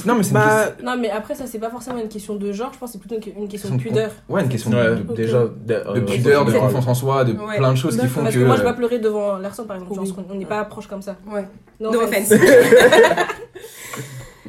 Non, 0.06 0.16
mais 0.16 0.24
c'est 0.24 0.30
une 0.30 0.34
Bah, 0.34 0.66
question. 0.68 0.86
Non, 0.86 0.98
mais 1.00 1.10
après, 1.10 1.36
ça, 1.36 1.46
c'est 1.48 1.60
pas 1.60 1.70
forcément 1.70 1.98
une 2.00 2.10
question 2.10 2.36
de 2.36 2.52
genre, 2.52 2.72
je 2.74 2.80
pense 2.80 2.92
que 2.92 3.00
c'est 3.00 3.08
plutôt 3.08 3.16
une, 3.36 3.44
une 3.44 3.48
question 3.48 3.74
de 3.76 3.82
pudeur. 3.82 4.12
Ouais, 4.30 4.42
une 4.44 4.50
question 4.50 4.70
de- 4.72 4.76
Ouais, 4.76 4.96
de, 4.96 5.02
Ok. 5.10 5.16
déjà. 5.16 5.40
De, 5.40 5.48
de 5.68 5.74
euh, 5.74 6.02
pudeur, 6.02 6.46
de 6.46 6.52
confiance 6.52 6.88
en 6.88 6.94
soi, 6.94 7.24
de 7.24 7.34
Ouais. 7.34 7.58
plein 7.58 7.72
de 7.72 7.78
choses 7.78 7.98
qui 7.98 8.08
font 8.08 8.24
Parce 8.24 8.36
que. 8.36 8.40
que 8.42 8.46
moi, 8.46 8.56
je 8.58 8.62
vais 8.62 8.68
euh, 8.68 8.72
pas 8.72 8.76
pleurer 8.78 9.00
devant 9.00 9.38
Larson, 9.38 9.64
par 9.66 9.78
exemple. 9.78 9.94
Oui. 10.00 10.08
Genre, 10.08 10.18
on 10.30 10.36
n'est 10.36 10.46
pas 10.46 10.64
proche 10.66 10.88
comme 10.88 11.02
ça. 11.02 11.16
Ouais. 11.32 11.46
No, 11.80 11.92
No 11.92 12.02
offense. 12.02 12.32
offense. 12.32 12.40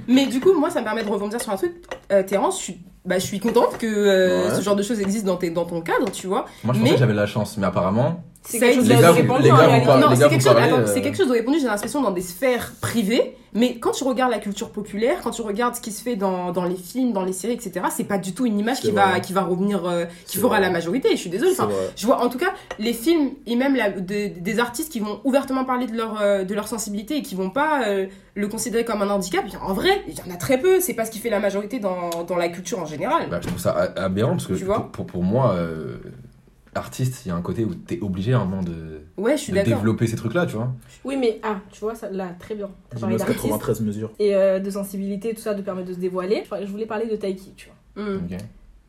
Mais 0.09 0.27
du 0.27 0.41
coup, 0.41 0.53
moi, 0.55 0.69
ça 0.71 0.81
me 0.81 0.85
permet 0.85 1.05
de 1.05 1.09
rebondir 1.09 1.41
sur 1.41 1.53
un 1.53 1.57
truc. 1.57 1.73
Euh, 2.11 2.23
Terence, 2.25 2.59
je 2.59 2.63
suis 2.65 2.81
bah, 3.05 3.19
je 3.19 3.25
suis 3.27 3.41
contente 3.41 3.79
que 3.79 3.87
euh, 3.87 4.49
Ouais. 4.49 4.55
ce 4.55 4.63
genre 4.63 4.77
de 4.77 4.83
choses 4.85 5.01
existe 5.01 5.25
dans, 5.25 5.37
tes, 5.37 5.51
dans 5.51 5.65
ton 5.65 5.81
cadre, 5.81 6.09
tu 6.13 6.29
vois. 6.29 6.45
Moi, 6.63 6.73
je 6.75 6.79
Mais- 6.79 6.85
pensais 6.85 6.93
que 6.95 6.99
j'avais 7.01 7.13
de 7.15 7.19
la 7.19 7.27
chance, 7.27 7.57
mais 7.59 7.67
apparemment, 7.67 8.23
C'est 8.45 8.59
quelque 8.59 8.75
chose 8.81 8.89
de 8.89 8.95
répandu 8.95 9.51
en 9.51 9.57
réalité. 9.57 9.87
non, 9.87 10.09
c'est 10.17 10.29
quelque, 10.29 10.43
chose, 10.43 10.57
euh, 10.57 11.01
quelque 11.01 11.17
chose 11.17 11.29
de 11.29 11.33
répandu, 11.33 11.59
j'ai 11.61 11.67
l'impression, 11.67 12.03
dans 12.03 12.11
des 12.11 12.21
sphères 12.23 12.73
privées. 12.81 13.37
Mais 13.55 13.77
quand 13.79 13.91
tu 13.91 14.05
regardes 14.05 14.31
la 14.31 14.39
culture 14.39 14.71
populaire, 14.71 15.19
quand 15.23 15.31
tu 15.31 15.43
regardes 15.43 15.75
ce 15.77 15.83
qui 15.83 15.93
se 15.93 16.03
fait 16.03 16.17
dans, 16.17 16.53
dans 16.53 16.65
les 16.65 16.75
films, 16.75 17.13
dans 17.13 17.23
les 17.23 17.35
séries, 17.35 17.53
etc., 17.53 17.85
c'est 17.95 18.05
pas 18.05 18.17
du 18.17 18.33
tout 18.33 18.47
une 18.47 18.59
image 18.59 18.81
qui 18.81 18.91
va, 18.91 19.21
qui 19.21 19.35
va 19.35 19.43
revenir, 19.43 19.85
euh, 19.85 20.07
qui 20.27 20.39
fera 20.39 20.49
vrai. 20.57 20.61
la 20.61 20.71
majorité. 20.71 21.11
Je 21.13 21.17
suis 21.17 21.29
désolée. 21.29 21.53
Enfin, 21.53 21.69
je 21.95 22.07
vois 22.07 22.25
en 22.25 22.31
tout 22.31 22.39
cas 22.39 22.55
les 22.79 22.95
films 22.95 23.33
et 23.47 23.55
même 23.55 23.77
la- 23.77 23.91
de- 23.91 24.29
des 24.41 24.59
artistes 24.59 24.91
qui 24.91 25.01
vont 25.01 25.21
ouvertement 25.25 25.67
parler 25.67 25.87
de 25.87 25.95
leur, 25.95 26.19
euh, 26.23 26.45
de 26.45 26.55
leur 26.55 26.67
sensibilité 26.67 27.19
et 27.19 27.23
qui 27.23 27.35
vont 27.35 27.51
pas 27.51 27.87
euh, 27.87 28.07
le 28.35 28.49
considérer 28.49 28.87
comme 28.87 29.03
un 29.03 29.11
handicap. 29.11 29.45
En 29.61 29.75
vrai, 29.75 30.03
il 30.09 30.15
y 30.15 30.21
en 30.31 30.35
a 30.35 30.39
très 30.39 30.59
peu. 30.59 30.81
C'est 30.81 30.95
pas 30.95 31.05
ce 31.05 31.11
qui 31.11 31.19
fait 31.19 31.29
la 31.31 31.39
majorité 31.41 31.79
dans, 31.79 32.09
dans 32.27 32.37
la 32.37 32.49
culture 32.49 32.79
en 32.81 32.87
général. 32.87 33.29
bah, 33.31 33.39
je 33.43 33.49
trouve 33.49 33.61
ça 33.61 33.93
aberrant 33.97 34.31
parce 34.33 34.47
que 34.47 34.55
Tu 34.55 34.65
vois 34.65 34.81
pour, 34.81 35.05
pour, 35.05 35.07
pour 35.07 35.23
moi, 35.25 35.53
euh, 35.53 35.99
artiste, 36.75 37.23
il 37.25 37.29
y 37.29 37.31
a 37.33 37.35
un 37.35 37.43
côté 37.43 37.65
où 37.65 37.75
t'es 37.75 37.99
obligé 38.01 38.33
à 38.33 38.41
un 38.41 38.45
moment 38.45 38.63
de, 38.63 39.03
Ouais, 39.17 39.37
je 39.37 39.43
suis 39.43 39.53
de 39.53 39.59
d'accord. 39.59 39.75
développer 39.75 40.07
ces 40.07 40.17
trucs-là, 40.17 40.47
tu 40.47 40.57
vois. 40.57 40.73
Oui, 41.05 41.17
mais 41.17 41.39
ah, 41.43 41.61
tu 41.71 41.81
vois, 41.81 41.95
ça, 41.95 42.11
là, 42.11 42.31
très 42.39 42.55
bien. 42.55 42.71
T'as 42.91 42.99
parlé 42.99 43.17
Dinos 43.17 43.27
d'artistes 43.29 43.43
93 43.49 43.81
mesures. 43.83 44.11
et 44.19 44.35
euh, 44.35 44.59
de 44.59 44.71
sensibilité, 44.71 45.35
tout 45.35 45.41
ça, 45.41 45.55
de 45.55 45.63
permettre 45.63 45.89
de 45.89 45.95
se 45.95 45.99
dévoiler. 45.99 46.45
Je 46.61 46.71
voulais 46.71 46.87
parler 46.87 47.07
de 47.07 47.17
Taiki, 47.17 47.53
tu 47.57 47.69
vois. 47.95 48.05
Mm. 48.05 48.29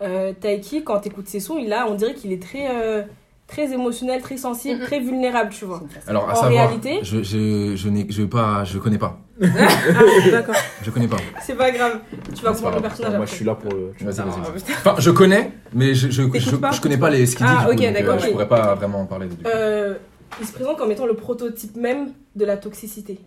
Euh, 0.01 0.33
Taiki, 0.39 0.83
quand 0.83 0.99
t'écoutes 0.99 1.27
ses 1.27 1.39
sons, 1.39 1.57
il 1.57 1.71
a, 1.73 1.87
on 1.87 1.95
dirait 1.95 2.13
qu'il 2.13 2.31
est 2.31 2.41
très, 2.41 2.73
euh, 2.75 3.03
très 3.47 3.71
émotionnel, 3.71 4.21
très 4.21 4.37
sensible, 4.37 4.81
très 4.83 4.99
vulnérable, 4.99 5.51
tu 5.51 5.65
vois. 5.65 5.81
Alors, 6.07 6.29
à 6.29 6.33
En 6.33 6.35
savoir, 6.41 6.67
réalité- 6.69 6.99
je, 7.03 7.21
je, 7.23 7.73
je, 7.75 7.89
n'ai, 7.89 8.07
je, 8.09 8.23
pas, 8.23 8.63
je 8.63 8.77
connais 8.79 8.97
pas. 8.97 9.19
Ah, 9.41 10.29
d'accord. 10.31 10.55
Je 10.83 10.89
connais 10.91 11.07
pas. 11.07 11.17
C'est 11.41 11.55
pas 11.57 11.71
grave. 11.71 11.99
Tu 12.35 12.43
vas 12.43 12.51
comprendre 12.53 12.75
le 12.75 12.81
personnage 12.83 13.11
Moi, 13.13 13.21
après. 13.21 13.31
je 13.31 13.35
suis 13.35 13.45
là 13.45 13.55
pour. 13.55 13.73
euh, 13.73 13.93
tu 13.97 14.05
Vas-y, 14.05 14.15
vas-y. 14.17 14.27
Ah. 14.69 14.71
Enfin, 14.77 14.95
je 14.99 15.09
connais, 15.11 15.51
mais 15.73 15.93
je, 15.95 16.09
je, 16.09 16.23
je, 16.39 16.55
pas 16.55 16.71
je 16.71 16.79
connais 16.81 16.97
pas 16.97 17.09
les, 17.09 17.25
ce 17.25 17.35
qu'il 17.35 17.45
dit. 17.45 17.51
Ah, 17.55 17.67
ok, 17.69 17.81
euh, 17.81 17.91
d'accord, 17.91 18.19
Je 18.19 18.25
ok. 18.27 18.31
pourrais 18.31 18.47
pas 18.47 18.75
vraiment 18.75 19.01
en 19.01 19.05
parler. 19.05 19.27
du 19.27 19.35
coup. 19.35 19.41
Euh, 19.45 19.95
il 20.39 20.47
se 20.47 20.53
présente 20.53 20.77
comme 20.77 20.91
étant 20.91 21.05
le 21.07 21.15
prototype 21.15 21.75
même 21.75 22.13
de 22.35 22.45
la 22.45 22.57
toxicité. 22.57 23.19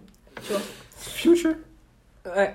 Tu 0.42 0.52
vois. 0.52 0.62
Future? 0.96 1.54
Ouais. 2.36 2.54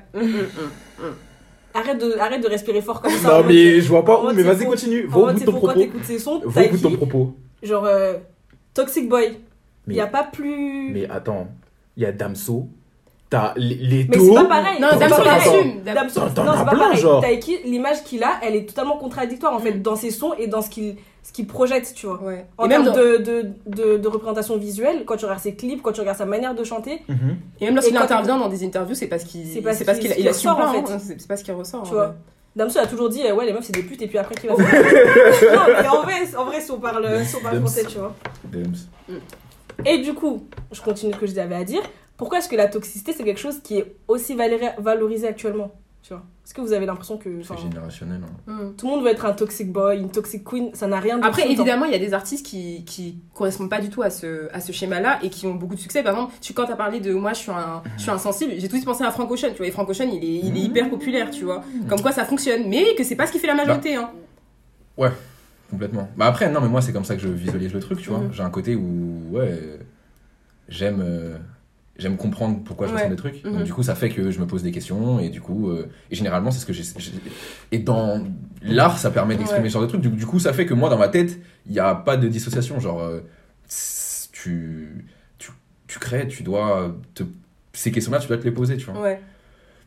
Arrête 1.73 2.01
de, 2.01 2.17
arrête 2.19 2.41
de 2.43 2.47
respirer 2.49 2.81
fort 2.81 3.01
comme 3.01 3.11
ça. 3.13 3.29
Non, 3.41 3.43
mais 3.47 3.79
je 3.79 3.87
vois 3.87 4.03
pas 4.03 4.21
où, 4.21 4.33
mais 4.33 4.43
vas-y, 4.43 4.65
continue. 4.65 5.07
Va 5.07 5.17
au 5.17 5.27
bout 5.31 5.39
de 5.39 5.45
ton 5.45 5.51
propos. 5.53 5.73
t'écoutes 5.79 6.03
ses 6.03 6.19
sons, 6.19 6.41
Va 6.45 6.63
au 6.63 6.69
bout 6.69 6.77
de 6.77 6.81
ton 6.83 6.95
propos. 6.97 7.35
Genre 7.63 7.85
euh, 7.85 8.15
Toxic 8.73 9.07
Boy. 9.09 9.25
Il 9.33 9.39
Mais- 9.87 9.95
y 9.95 10.01
a 10.01 10.07
pas 10.07 10.23
plus. 10.23 10.91
Mais 10.93 11.09
attends, 11.09 11.47
il 11.97 12.03
y 12.03 12.05
a 12.05 12.11
Damso, 12.11 12.67
t'as 13.29 13.53
les, 13.57 14.05
Mais 14.09 14.17
c'est 14.19 14.33
pas 14.33 14.45
pareil. 14.45 14.79
Non, 14.79 14.87
c'est 14.91 14.99
Damso, 14.99 15.15
pas 15.15 15.21
il 15.21 15.25
pareil. 15.25 15.49
assume. 15.49 15.81
Dam- 15.83 15.95
Damso, 15.95 16.19
non, 16.21 16.27
c'est 16.35 16.65
pas 16.65 16.75
pareil. 16.77 17.03
Taiki, 17.21 17.57
l'image 17.65 18.03
qu'il 18.03 18.23
a, 18.23 18.33
elle 18.43 18.55
est 18.55 18.67
totalement 18.69 18.97
contradictoire 18.97 19.53
en 19.53 19.59
fait 19.59 19.73
dans 19.81 19.95
ses 19.95 20.11
sons 20.11 20.33
et 20.37 20.47
dans 20.47 20.61
ce 20.61 20.69
qu'il 20.69 20.95
ce 21.23 21.31
qu'il 21.33 21.45
projette, 21.45 21.93
tu 21.93 22.07
vois. 22.07 22.19
Ouais. 22.23 22.47
En 22.57 22.67
termes 22.67 22.85
dans- 22.85 22.95
de, 22.95 23.17
de, 23.17 23.51
de, 23.67 23.97
de 23.97 24.07
représentation 24.07 24.57
visuelle, 24.57 25.03
quand 25.05 25.17
tu 25.17 25.25
regardes 25.25 25.41
ses 25.41 25.53
clips, 25.55 25.81
quand 25.83 25.91
tu 25.91 25.99
regardes 25.99 26.17
sa 26.17 26.25
manière 26.25 26.55
de 26.55 26.63
chanter, 26.63 27.03
Mhm. 27.07 27.37
et 27.59 27.65
même 27.65 27.75
lorsqu'il 27.75 27.95
intervient 27.95 28.39
dans 28.39 28.49
des 28.49 28.65
interviews, 28.65 28.95
c'est 28.95 29.05
parce 29.07 29.23
qu'il 29.23 29.45
C'est 29.45 29.61
parce 29.61 29.77
c'est 29.77 29.85
parce 29.85 29.99
qu'il- 29.99 30.07
qu'il 30.07 30.15
qu'il 30.15 30.25
il 30.25 30.29
ressort, 30.29 30.59
en 30.59 30.73
fait. 30.73 30.97
C'est 30.99 31.21
c'est 31.21 31.27
pas 31.27 31.37
ce 31.37 31.43
qui 31.43 31.51
ressort. 31.51 31.83
tu 31.83 31.93
vois. 31.93 32.15
Damso 32.55 32.79
a 32.79 32.85
toujours 32.87 33.09
dit, 33.09 33.23
euh, 33.25 33.33
ouais, 33.33 33.45
les 33.45 33.53
meufs 33.53 33.63
c'est 33.63 33.71
des 33.73 33.83
putes, 33.83 34.01
et 34.01 34.07
puis 34.07 34.17
après 34.17 34.35
qu'il 34.35 34.49
va 34.49 34.55
faire. 34.63 35.55
non, 35.55 35.61
mais 35.81 35.87
en 35.87 36.01
vrai, 36.01 36.35
en 36.37 36.45
vrai, 36.45 36.59
si 36.61 36.71
on 36.71 36.79
parle, 36.79 37.25
si 37.25 37.35
on 37.35 37.39
parle 37.39 37.55
Dams. 37.55 37.65
français, 37.67 37.85
tu 37.85 37.97
vois. 37.97 38.15
Dems. 38.45 38.73
Et 39.85 39.99
du 39.99 40.13
coup, 40.13 40.47
je 40.71 40.81
continue 40.81 41.13
ce 41.13 41.17
que 41.17 41.27
j'avais 41.27 41.55
à 41.55 41.63
dire. 41.63 41.81
Pourquoi 42.17 42.37
est-ce 42.39 42.49
que 42.49 42.55
la 42.55 42.67
toxicité, 42.67 43.13
c'est 43.13 43.23
quelque 43.23 43.39
chose 43.39 43.61
qui 43.63 43.77
est 43.79 43.95
aussi 44.07 44.35
valorisé 44.79 45.27
actuellement? 45.27 45.71
Tu 46.11 46.15
vois 46.15 46.25
Est-ce 46.45 46.53
que 46.53 46.59
vous 46.59 46.73
avez 46.73 46.85
l'impression 46.85 47.17
que. 47.17 47.41
C'est 47.41 47.57
générationnel. 47.57 48.19
hein. 48.47 48.51
Mm. 48.51 48.75
Tout 48.75 48.85
le 48.85 48.91
monde 48.91 49.03
veut 49.05 49.11
être 49.11 49.23
un 49.25 49.31
toxic 49.31 49.71
boy, 49.71 49.97
une 49.97 50.11
toxic 50.11 50.43
queen, 50.43 50.75
ça 50.75 50.85
n'a 50.85 50.99
rien 50.99 51.17
de 51.17 51.23
Après, 51.23 51.49
évidemment, 51.49 51.85
il 51.85 51.93
y 51.93 51.95
a 51.95 51.99
des 51.99 52.13
artistes 52.13 52.45
qui, 52.45 52.83
qui 52.83 53.19
correspondent 53.33 53.69
pas 53.69 53.79
du 53.79 53.89
tout 53.89 54.01
à 54.01 54.09
ce, 54.09 54.53
à 54.53 54.59
ce 54.59 54.73
schéma-là 54.73 55.19
et 55.23 55.29
qui 55.29 55.47
ont 55.47 55.55
beaucoup 55.55 55.75
de 55.75 55.79
succès. 55.79 56.03
Par 56.03 56.11
exemple, 56.13 56.33
tu, 56.41 56.51
quand 56.53 56.65
tu 56.65 56.73
as 56.73 56.75
parlé 56.75 56.99
de 56.99 57.13
moi, 57.13 57.31
je 57.31 57.39
suis 57.39 57.51
un, 57.51 57.81
je 57.95 58.01
suis 58.01 58.11
insensible, 58.11 58.51
j'ai 58.57 58.63
tout 58.67 58.73
de 58.73 58.77
suite 58.79 58.85
pensé 58.85 59.05
à 59.05 59.11
Frank 59.11 59.31
Ocean, 59.31 59.51
tu 59.51 59.57
vois. 59.59 59.67
Et 59.67 59.71
Frank 59.71 59.87
Ocean, 59.87 60.09
il 60.11 60.21
est, 60.21 60.39
il 60.47 60.57
est 60.57 60.61
hyper 60.61 60.89
populaire, 60.89 61.31
tu 61.31 61.45
vois. 61.45 61.63
Comme 61.87 62.01
quoi 62.01 62.11
ça 62.11 62.25
fonctionne, 62.25 62.67
mais 62.67 62.93
que 62.95 63.05
c'est 63.05 63.15
pas 63.15 63.25
ce 63.25 63.31
qui 63.31 63.39
fait 63.39 63.47
la 63.47 63.55
majorité, 63.55 63.95
hein. 63.95 64.09
Complètement. 65.69 66.09
Bah 66.17 66.25
après, 66.25 66.51
non, 66.51 66.59
mais 66.59 66.67
moi, 66.67 66.81
c'est 66.81 66.91
comme 66.91 67.05
ça 67.05 67.15
que 67.15 67.21
je 67.21 67.29
visualise 67.29 67.73
le 67.73 67.79
truc, 67.79 67.99
tu 68.01 68.09
vois. 68.09 68.19
Mhm. 68.19 68.33
J'ai 68.33 68.43
un 68.43 68.49
côté 68.49 68.75
où, 68.75 69.21
ouais, 69.31 69.79
j'aime 70.67 70.99
euh, 71.01 71.37
j'aime 72.01 72.17
comprendre 72.17 72.59
pourquoi 72.65 72.87
je 72.87 72.91
Ouais. 72.93 72.97
ressens 72.99 73.09
des 73.11 73.15
trucs. 73.15 73.43
Mhm. 73.45 73.53
Donc, 73.53 73.63
du 73.63 73.73
coup, 73.73 73.83
ça 73.83 73.95
fait 73.95 74.09
que 74.09 74.31
je 74.31 74.39
me 74.39 74.47
pose 74.47 74.63
des 74.63 74.71
questions, 74.71 75.19
et 75.19 75.29
du 75.29 75.39
coup, 75.39 75.69
euh, 75.69 75.87
et 76.09 76.15
généralement, 76.15 76.51
c'est 76.51 76.59
ce 76.59 76.65
que 76.65 76.73
j'ai. 76.73 76.83
Et 77.71 77.79
dans 77.79 78.25
l'art, 78.61 78.97
ça 78.97 79.11
permet 79.11 79.35
d'exprimer 79.35 79.63
Ouais. 79.63 79.69
ce 79.69 79.73
genre 79.73 79.83
de 79.83 79.87
trucs. 79.87 80.01
Du, 80.01 80.09
du 80.09 80.25
coup, 80.25 80.39
ça 80.39 80.51
fait 80.53 80.65
que 80.65 80.73
moi, 80.73 80.89
dans 80.89 80.97
ma 80.97 81.07
tête, 81.09 81.39
il 81.67 81.71
n'y 81.71 81.79
a 81.79 81.93
pas 81.95 82.17
de 82.17 82.27
dissociation. 82.27 82.79
Genre, 82.79 82.99
euh, 83.01 83.21
tu, 84.31 85.05
tu, 85.37 85.51
tu 85.87 85.99
crées, 85.99 86.27
tu 86.27 86.43
dois. 86.43 86.95
Te, 87.13 87.23
ces 87.73 87.91
questions-là, 87.91 88.19
tu 88.19 88.27
dois 88.27 88.37
te 88.37 88.43
les 88.43 88.51
poser, 88.51 88.77
tu 88.77 88.85
vois. 88.91 89.01
Ouais. 89.01 89.21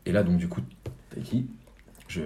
Et 0.06 0.12
là, 0.12 0.22
donc, 0.22 0.36
du 0.36 0.48
coup, 0.48 0.60
Taiki, 1.14 1.46
je. 2.08 2.22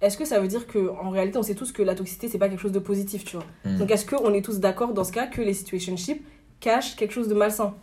Est-ce 0.00 0.16
que 0.16 0.24
ça 0.24 0.40
veut 0.40 0.48
dire 0.48 0.66
que 0.66 0.88
en 1.02 1.10
réalité, 1.10 1.36
on 1.36 1.42
sait 1.42 1.54
tous 1.54 1.72
que 1.72 1.82
la 1.82 1.94
toxicité, 1.94 2.28
c'est 2.28 2.38
pas 2.38 2.48
quelque 2.48 2.60
chose 2.62 2.72
de 2.72 2.78
positif, 2.78 3.22
tu 3.24 3.36
vois? 3.36 3.44
Hmm. 3.66 3.76
Donc 3.76 3.90
est-ce 3.90 4.06
qu'on 4.06 4.32
est 4.32 4.40
tous 4.42 4.58
d'accord 4.58 4.94
dans 4.94 5.04
ce 5.04 5.12
cas 5.12 5.26
que 5.26 5.42
les 5.42 5.52
situationships 5.52 6.22
cachent 6.58 6.96
quelque 6.96 7.12
chose 7.12 7.28
de 7.28 7.34
malsain? 7.34 7.74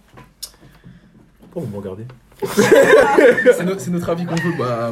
Pourquoi 1.51 1.69
vous 1.69 1.75
me 1.77 1.81
regardez 1.81 2.05
c'est 3.57 3.63
no- 3.65 3.73
c'est 3.77 3.89
notre 3.91 4.09
avis 4.09 4.25
qu'on 4.25 4.35
veut. 4.35 4.57
Bah, 4.59 4.91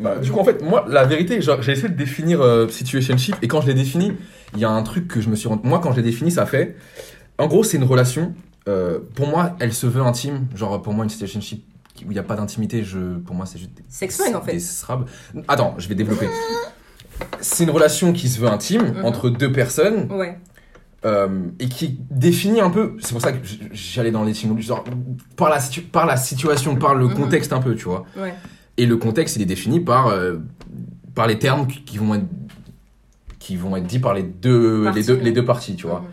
bah, 0.00 0.16
du 0.18 0.30
coup, 0.32 0.38
en 0.40 0.44
fait, 0.44 0.62
moi, 0.62 0.84
la 0.88 1.04
vérité, 1.04 1.40
genre, 1.42 1.60
j'ai 1.62 1.72
essayé 1.72 1.88
de 1.88 1.94
définir 1.96 2.40
euh, 2.40 2.66
situationship 2.68 3.36
et 3.42 3.48
quand 3.48 3.60
je 3.60 3.66
l'ai 3.66 3.74
défini, 3.74 4.12
il 4.54 4.60
y 4.60 4.64
a 4.64 4.70
un 4.70 4.82
truc 4.82 5.06
que 5.08 5.20
je 5.20 5.28
me 5.28 5.36
suis 5.36 5.48
rendu. 5.48 5.66
Moi, 5.68 5.80
quand 5.82 5.92
je 5.92 5.96
l'ai 5.96 6.02
défini, 6.02 6.30
ça 6.30 6.46
fait. 6.46 6.76
En 7.38 7.46
gros, 7.46 7.62
c'est 7.64 7.76
une 7.76 7.84
relation. 7.84 8.32
euh, 8.68 8.98
pour 9.14 9.26
moi, 9.28 9.56
elle 9.60 9.72
se 9.74 9.86
veut 9.86 10.00
intime. 10.02 10.46
Genre, 10.54 10.80
pour 10.80 10.94
moi, 10.94 11.04
une 11.04 11.10
situationship 11.10 11.62
où 12.00 12.10
il 12.10 12.14
n'y 12.14 12.18
a 12.18 12.22
pas 12.22 12.34
d'intimité, 12.36 12.82
je, 12.82 13.18
pour 13.18 13.34
moi, 13.36 13.44
c'est 13.46 13.58
juste. 13.58 13.74
des- 13.74 13.84
Sex 13.88 14.16
fun, 14.16 14.34
en 14.34 14.40
fait. 14.40 14.52
des 14.52 14.60
srabs. 14.60 15.06
Attends, 15.46 15.74
je 15.78 15.88
vais 15.88 15.94
développer. 15.94 16.28
C'est 17.40 17.64
une 17.64 17.70
relation 17.70 18.12
qui 18.12 18.28
se 18.28 18.40
veut 18.40 18.48
intime 18.48 18.94
Mhm. 18.96 19.04
entre 19.04 19.28
deux 19.30 19.52
personnes 19.52 20.10
Ouais. 20.10 20.38
Euh, 21.04 21.28
et 21.58 21.68
qui 21.68 21.98
définit 22.10 22.60
un 22.60 22.70
peu. 22.70 22.96
C'est 23.00 23.12
pour 23.12 23.20
ça 23.20 23.32
que 23.32 23.38
j'allais 23.72 24.10
dans 24.10 24.24
l'étymologie, 24.24 24.66
genre 24.68 24.84
par 25.36 25.50
la, 25.50 25.58
par 25.92 26.06
la 26.06 26.16
situation, 26.16 26.76
par 26.76 26.94
le 26.94 27.08
Mhm. 27.08 27.14
contexte 27.14 27.52
un 27.52 27.60
peu, 27.60 27.74
tu 27.74 27.84
vois. 27.84 28.04
Ouais. 28.16 28.34
Et 28.76 28.86
le 28.86 28.96
contexte, 28.96 29.36
il 29.36 29.42
est 29.42 29.46
défini 29.46 29.80
par, 29.80 30.08
euh, 30.08 30.36
par 31.14 31.26
les 31.26 31.38
termes 31.38 31.66
qui 31.66 31.98
vont 31.98 32.14
être 32.14 32.24
qui 33.38 33.56
vont 33.56 33.76
être 33.76 33.86
dits 33.86 33.98
par 33.98 34.14
les 34.14 34.22
deux, 34.22 34.84
Parties, 34.84 34.98
les 35.00 35.04
deux, 35.06 35.14
ouais. 35.16 35.22
les 35.24 35.32
deux 35.32 35.44
parties, 35.44 35.76
tu 35.76 35.86
vois. 35.86 36.00
Mhm. 36.00 36.06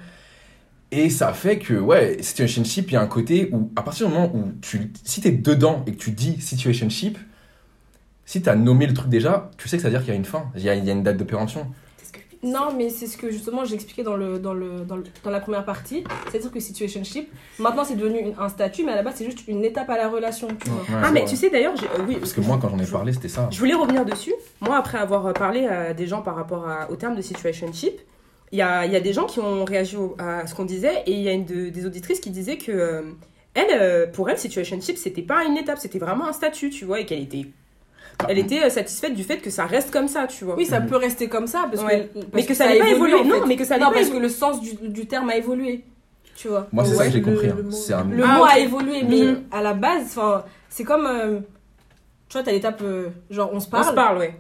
Et 0.93 1.09
ça 1.09 1.31
fait 1.31 1.57
que, 1.59 1.73
ouais, 1.75 2.17
situationship, 2.19 2.91
il 2.91 2.95
y 2.95 2.97
a 2.97 3.01
un 3.01 3.07
côté 3.07 3.47
où, 3.53 3.71
à 3.77 3.83
partir 3.83 4.07
du 4.07 4.13
moment 4.13 4.29
où 4.35 4.51
tu, 4.61 4.91
si 5.05 5.21
t'es 5.21 5.31
dedans 5.31 5.83
et 5.87 5.93
que 5.93 5.97
tu 5.97 6.11
dis 6.11 6.41
situationship, 6.41 7.17
si 8.25 8.41
t'as 8.41 8.55
nommé 8.55 8.85
le 8.85 8.93
truc 8.93 9.07
déjà, 9.09 9.49
tu 9.57 9.69
sais 9.69 9.77
que 9.77 9.81
ça 9.83 9.87
veut 9.87 9.93
dire 9.93 10.01
qu'il 10.01 10.09
y 10.09 10.13
a 10.13 10.17
une 10.17 10.25
fin, 10.25 10.43
il 10.57 10.63
y 10.63 10.69
a, 10.69 10.75
il 10.75 10.83
y 10.83 10.89
a 10.89 10.93
une 10.93 11.03
date 11.03 11.15
de 11.15 11.23
péremption. 11.23 11.67
Non, 12.43 12.69
mais 12.75 12.89
c'est 12.89 13.05
ce 13.07 13.17
que 13.17 13.29
justement 13.29 13.65
j'expliquais 13.65 14.01
dans, 14.03 14.15
le, 14.15 14.39
dans, 14.39 14.53
le, 14.53 14.79
dans, 14.81 14.95
le- 14.95 15.03
dans 15.23 15.29
la 15.29 15.39
première 15.39 15.63
partie. 15.63 16.03
C'est-à-dire 16.29 16.51
que 16.51 16.59
situationship, 16.59 17.29
maintenant 17.59 17.83
c'est 17.83 17.95
devenu 17.95 18.19
une- 18.19 18.33
un 18.39 18.49
statut, 18.49 18.83
mais 18.83 18.93
à 18.93 18.95
la 18.95 19.03
base 19.03 19.15
c'est 19.17 19.25
juste 19.25 19.47
une 19.47 19.63
étape 19.63 19.89
à 19.89 19.97
la 19.97 20.09
relation, 20.09 20.47
tu 20.47 20.69
vois. 20.69 20.81
Ouais. 20.81 21.03
Ah, 21.05 21.11
mais 21.11 21.25
tu 21.25 21.35
sais 21.35 21.49
d'ailleurs, 21.49 21.75
euh, 21.75 22.03
oui. 22.07 22.15
Parce 22.17 22.33
que 22.33 22.41
moi, 22.41 22.57
quand 22.61 22.69
j'en 22.69 22.79
ai 22.79 22.85
parlé, 22.87 23.13
c'était 23.13 23.27
ça. 23.27 23.47
Je 23.51 23.59
voulais 23.59 23.75
revenir 23.75 24.05
dessus. 24.05 24.33
Moi, 24.59 24.75
après 24.75 24.97
avoir 24.97 25.31
parlé 25.33 25.67
à 25.67 25.93
des 25.93 26.07
gens 26.07 26.21
par 26.21 26.35
rapport 26.35 26.67
à- 26.67 26.89
au 26.89 26.95
terme 26.95 27.15
de 27.15 27.21
situationship, 27.21 27.99
il 28.51 28.57
y 28.57 28.61
a, 28.61 28.85
il 28.85 28.91
y 28.91 28.95
a 28.95 28.99
des 29.01 29.13
gens 29.13 29.25
qui 29.25 29.39
ont 29.39 29.63
réagi 29.63 29.95
au- 29.97 30.15
à 30.17 30.45
ce 30.47 30.55
qu'on 30.55 30.65
disait 30.65 31.03
et 31.05 31.11
il 31.13 31.21
y 31.21 31.29
a 31.29 31.33
une 31.33 31.45
de- 31.45 31.69
des 31.69 31.85
auditrices 31.85 32.19
qui 32.19 32.31
disait 32.31 32.57
que 32.57 32.71
euh, 32.71 33.01
elle, 33.53 33.67
euh, 33.71 34.07
pour 34.07 34.29
elle, 34.29 34.37
situationship, 34.37 34.97
c'était 34.97 35.21
pas 35.21 35.43
une 35.45 35.57
étape, 35.57 35.77
c'était 35.77 35.99
vraiment 35.99 36.27
un 36.27 36.33
statut, 36.33 36.69
tu 36.69 36.85
vois, 36.85 36.99
et 37.01 37.05
qu'elle 37.05 37.21
était, 37.21 37.45
elle 38.29 38.37
était 38.39 38.63
euh, 38.63 38.69
satisfaite 38.69 39.13
du 39.15 39.23
fait 39.23 39.37
que 39.37 39.49
ça 39.49 39.65
reste 39.65 39.91
comme 39.91 40.07
ça, 40.07 40.27
tu 40.27 40.45
vois. 40.45 40.55
Oui, 40.55 40.65
ça 40.65 40.79
Mhm. 40.79 40.87
peut 40.87 40.95
rester 40.97 41.27
comme 41.27 41.47
ça, 41.47 41.67
parce 41.71 41.83
Ouais. 41.83 42.09
que, 42.13 42.19
parce 42.19 42.27
mais 42.33 42.45
que 42.45 42.53
ça 42.53 42.65
a 42.65 42.67
n'allait 42.67 42.79
pas 42.79 42.89
évolué, 42.89 43.13
évoluer. 43.15 43.31
en 43.31 43.33
fait. 43.35 43.39
Non, 43.41 43.47
mais 43.47 43.55
que 43.55 43.65
ça 43.65 43.77
Non, 43.77 43.87
pas 43.87 43.93
parce 43.93 44.09
que 44.09 44.17
le 44.17 44.29
sens 44.29 44.61
du, 44.61 44.73
du 44.75 45.05
terme 45.07 45.29
a 45.29 45.35
évolué, 45.37 45.83
tu 46.35 46.47
vois. 46.49 46.67
Moi, 46.71 46.85
c'est 46.85 46.91
ça 46.93 46.97
Ouais, 46.99 47.05
que 47.07 47.11
j'ai 47.13 47.19
le- 47.19 47.25
compris. 47.25 47.47
hein. 47.49 47.53
le 47.57 47.63
mot- 47.63 47.71
C'est 47.71 47.93
un... 47.93 48.03
Le 48.05 48.23
Ah, 48.23 48.37
mot 48.37 48.43
ok. 48.43 48.49
a 48.51 48.59
évolué, 48.59 49.03
mais 49.03 49.35
à 49.51 49.61
la 49.61 49.73
base, 49.73 50.03
enfin, 50.09 50.43
c'est 50.69 50.83
comme. 50.83 51.05
euh, 51.07 51.39
tu 52.29 52.33
vois, 52.37 52.43
t'as 52.43 52.51
l'étape, 52.51 52.81
euh, 52.83 53.09
genre, 53.29 53.49
on 53.53 53.59
se 53.59 53.67
On 53.67 53.71
parle, 53.71 53.85
se 53.85 53.91
parle, 53.91 54.17
ouais. 54.19 54.35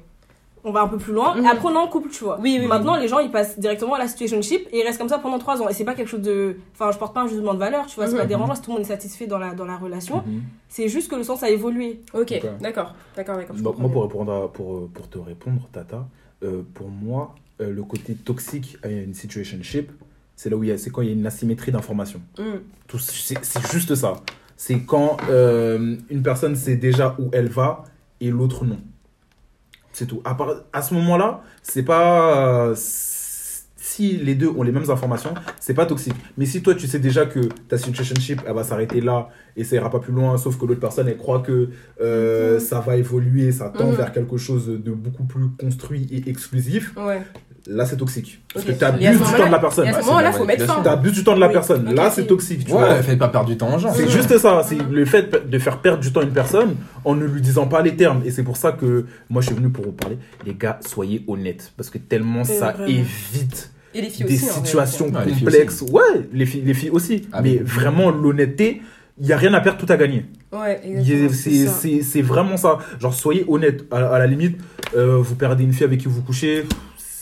On 0.63 0.71
va 0.71 0.81
un 0.81 0.87
peu 0.87 0.97
plus 0.97 1.13
loin, 1.13 1.35
Mhm. 1.35 1.45
et 1.45 1.47
après 1.47 1.67
on 1.69 1.73
est 1.73 1.77
en 1.77 1.87
couple, 1.87 2.09
tu 2.09 2.23
vois. 2.23 2.39
Oui, 2.39 2.57
oui, 2.59 2.67
Maintenant, 2.67 2.95
les 2.95 3.07
gens, 3.07 3.19
ils 3.19 3.31
passent 3.31 3.57
directement 3.59 3.95
à 3.95 3.99
la 3.99 4.07
situationship 4.07 4.67
et 4.71 4.79
ils 4.79 4.83
restent 4.83 4.99
comme 4.99 5.09
ça 5.09 5.17
pendant 5.19 5.39
trois 5.39 5.61
ans. 5.61 5.67
Et 5.69 5.73
c'est 5.73 5.83
pas 5.85 5.93
quelque 5.95 6.07
chose 6.09 6.21
de. 6.21 6.57
Enfin, 6.73 6.91
je 6.91 6.97
porte 6.97 7.13
pas 7.13 7.21
un 7.21 7.27
jugement 7.27 7.53
de 7.53 7.59
valeur, 7.59 7.85
tu 7.87 7.95
vois, 7.95 8.05
c'est 8.07 8.13
Mhm. 8.13 8.19
pas 8.19 8.25
dérangeant 8.27 8.55
si 8.55 8.61
tout 8.61 8.69
le 8.71 8.77
monde 8.77 8.85
est 8.85 8.87
satisfait 8.89 9.27
dans 9.27 9.37
la, 9.39 9.53
dans 9.53 9.65
la 9.65 9.77
relation. 9.77 10.17
Mhm. 10.25 10.43
C'est 10.69 10.87
juste 10.87 11.09
que 11.09 11.15
le 11.15 11.23
sens 11.23 11.41
a 11.43 11.49
évolué. 11.49 12.01
Ok, 12.13 12.33
Ok. 12.43 12.49
d'accord, 12.61 12.93
d'accord, 13.15 13.37
d'accord. 13.37 13.55
Bah, 13.55 13.61
comprends 13.63 13.81
moi, 13.81 13.91
pour, 13.91 14.03
répondre 14.03 14.31
à- 14.33 14.51
pour, 14.53 14.75
euh, 14.75 14.89
pour 14.93 15.09
te 15.09 15.17
répondre, 15.17 15.67
Tata, 15.73 16.05
euh, 16.43 16.61
pour 16.73 16.89
moi, 16.89 17.35
euh, 17.59 17.71
le 17.73 17.83
côté 17.83 18.13
toxique 18.15 18.77
à 18.83 18.87
une 18.89 19.13
situationship, 19.13 19.91
c'est 20.35 20.49
là 20.49 20.55
où 20.57 20.63
il 20.63 20.69
y 20.69 20.71
a, 20.71 20.77
c'est 20.77 20.89
quand 20.89 21.01
il 21.01 21.07
y 21.07 21.11
a 21.11 21.13
une 21.13 21.25
asymétrie 21.25 21.71
d'information. 21.71 22.21
Mm. 22.39 22.43
C'est 22.99 23.37
c'est 23.43 23.71
juste 23.71 23.95
ça. 23.95 24.13
C'est 24.57 24.79
quand 24.81 25.17
euh, 25.29 25.95
une 26.09 26.21
personne 26.23 26.55
sait 26.55 26.75
déjà 26.75 27.15
où 27.19 27.29
elle 27.31 27.47
va 27.49 27.83
et 28.19 28.29
l'autre 28.29 28.65
non. 28.65 28.77
C'est 29.93 30.05
tout. 30.07 30.21
À, 30.25 30.35
part- 30.35 30.63
à 30.73 30.81
ce 30.81 30.93
moment-là, 30.93 31.41
c'est 31.63 31.83
pas. 31.83 32.67
euh, 32.69 32.75
Si 33.83 34.13
les 34.17 34.35
deux 34.35 34.47
ont 34.47 34.61
les 34.63 34.71
mêmes 34.71 34.89
informations, 34.89 35.33
c'est 35.59 35.73
pas 35.73 35.85
toxique. 35.87 36.13
Mais 36.37 36.45
si 36.45 36.61
toi, 36.61 36.75
tu 36.75 36.87
sais 36.87 36.99
déjà 36.99 37.25
que 37.25 37.39
ta 37.67 37.77
situationship, 37.77 38.39
elle 38.47 38.53
va 38.53 38.63
s'arrêter 38.63 39.01
là 39.01 39.29
et 39.57 39.63
ça 39.63 39.75
ira 39.75 39.89
pas 39.89 39.99
plus 39.99 40.13
loin, 40.13 40.37
sauf 40.37 40.57
que 40.57 40.65
l'autre 40.65 40.79
personne, 40.79 41.07
elle 41.07 41.17
croit 41.17 41.39
que 41.41 41.69
euh, 41.99 42.59
ça 42.59 42.79
va 42.79 42.95
évoluer, 42.95 43.51
ça 43.51 43.69
tend 43.69 43.87
Mhm. 43.89 43.95
vers 43.95 44.11
quelque 44.13 44.37
chose 44.37 44.67
de 44.67 44.91
beaucoup 44.91 45.23
plus 45.25 45.49
construit 45.59 46.07
et 46.11 46.29
exclusif, 46.29 46.93
Ouais. 46.95 47.21
Là, 47.67 47.85
c'est 47.85 47.97
toxique. 47.97 48.41
Parce 48.53 48.65
Ok. 48.65 48.71
que 48.73 48.77
tu 48.77 48.83
Et 48.83 48.85
à 48.85 48.87
abuses 49.11 49.19
ce 49.25 49.31
du 49.31 49.37
temps 49.39 49.47
de 49.47 49.51
la 49.51 49.59
personne. 49.59 49.87
à 49.87 49.93
ce 50.01 50.05
moment-là, 50.05 50.21
la 50.23 50.31
faut 50.31 50.45
mettre 50.45 50.65
fin. 50.65 50.73
manipulation. 50.73 50.83
Tu 50.83 50.89
abuses 50.89 51.13
du 51.13 51.23
temps 51.23 51.35
de 51.35 51.39
la 51.39 51.47
Oui. 51.47 51.53
personne. 51.53 51.93
Là, 51.95 52.09
c'est- 52.09 52.23
toxique. 52.27 52.65
Tu 52.65 52.71
Ouais, 52.71 52.79
vois. 52.79 53.01
faites 53.03 53.19
pas 53.19 53.27
perdre 53.27 53.47
du 53.49 53.57
temps 53.57 53.75
aux 53.75 53.79
gens. 53.79 53.93
C'est 53.93 54.09
juste 54.09 54.37
ça, 54.37 54.63
c'est 54.67 54.77
le 54.89 55.05
fait 55.05 55.49
de 55.49 55.59
faire 55.59 55.77
perdre 55.79 55.99
du 56.01 56.11
temps 56.11 56.21
à 56.21 56.23
une 56.23 56.31
personne 56.31 56.75
en 57.05 57.15
ne 57.15 57.25
lui 57.25 57.41
disant 57.41 57.67
pas 57.67 57.81
les 57.81 57.95
termes. 57.95 58.21
Et 58.25 58.31
c'est 58.31 58.43
pour 58.43 58.57
ça 58.57 58.71
que 58.71 59.05
moi 59.29 59.41
je 59.41 59.47
suis 59.47 59.55
venu 59.55 59.69
pour 59.69 59.85
vous 59.85 59.91
parler. 59.91 60.17
Les 60.45 60.53
gars, 60.53 60.79
soyez 60.85 61.23
honnêtes. 61.27 61.71
Parce 61.77 61.89
que 61.89 61.97
tellement 61.97 62.43
ça 62.43 62.71
vraiment. 62.71 62.87
évite 62.87 63.71
Et 63.93 64.01
les 64.01 64.09
filles 64.09 64.25
des 64.25 64.35
aussi. 64.35 64.45
situations 64.45 65.05
Ouais, 65.09 65.25
les 65.25 65.33
filles 65.33 65.43
complexes. 65.45 65.81
Ouais, 65.91 66.01
les 66.33 66.45
filles, 66.45 66.63
les 66.65 66.73
filles 66.73 66.89
aussi. 66.91 67.27
Ah 67.33 67.41
Mais 67.41 67.51
oui. 67.51 67.59
vraiment, 67.63 68.09
l'honnêteté, 68.09 68.81
il 69.19 69.25
n'y 69.27 69.33
a 69.33 69.37
rien 69.37 69.53
à 69.53 69.61
perdre, 69.61 69.77
tout 69.85 69.91
à 69.91 69.97
gagner. 69.97 70.25
Ouais, 70.51 70.81
Il 70.85 70.91
y 71.07 71.13
a- 71.13 71.25
exactement. 71.25 71.29
C'est 71.33 71.65
ça. 71.65 71.71
c'est- 71.73 72.01
c'est 72.01 72.21
vraiment 72.21 72.57
ça. 72.57 72.79
Genre, 72.99 73.13
soyez 73.13 73.45
honnête. 73.47 73.85
À, 73.91 73.97
à 74.15 74.19
la 74.19 74.27
limite, 74.27 74.57
euh, 74.95 75.17
vous 75.17 75.35
perdez 75.35 75.63
une 75.63 75.73
fille 75.73 75.83
avec 75.85 75.99
qui 75.99 76.07
vous 76.07 76.21
couchez, 76.21 76.65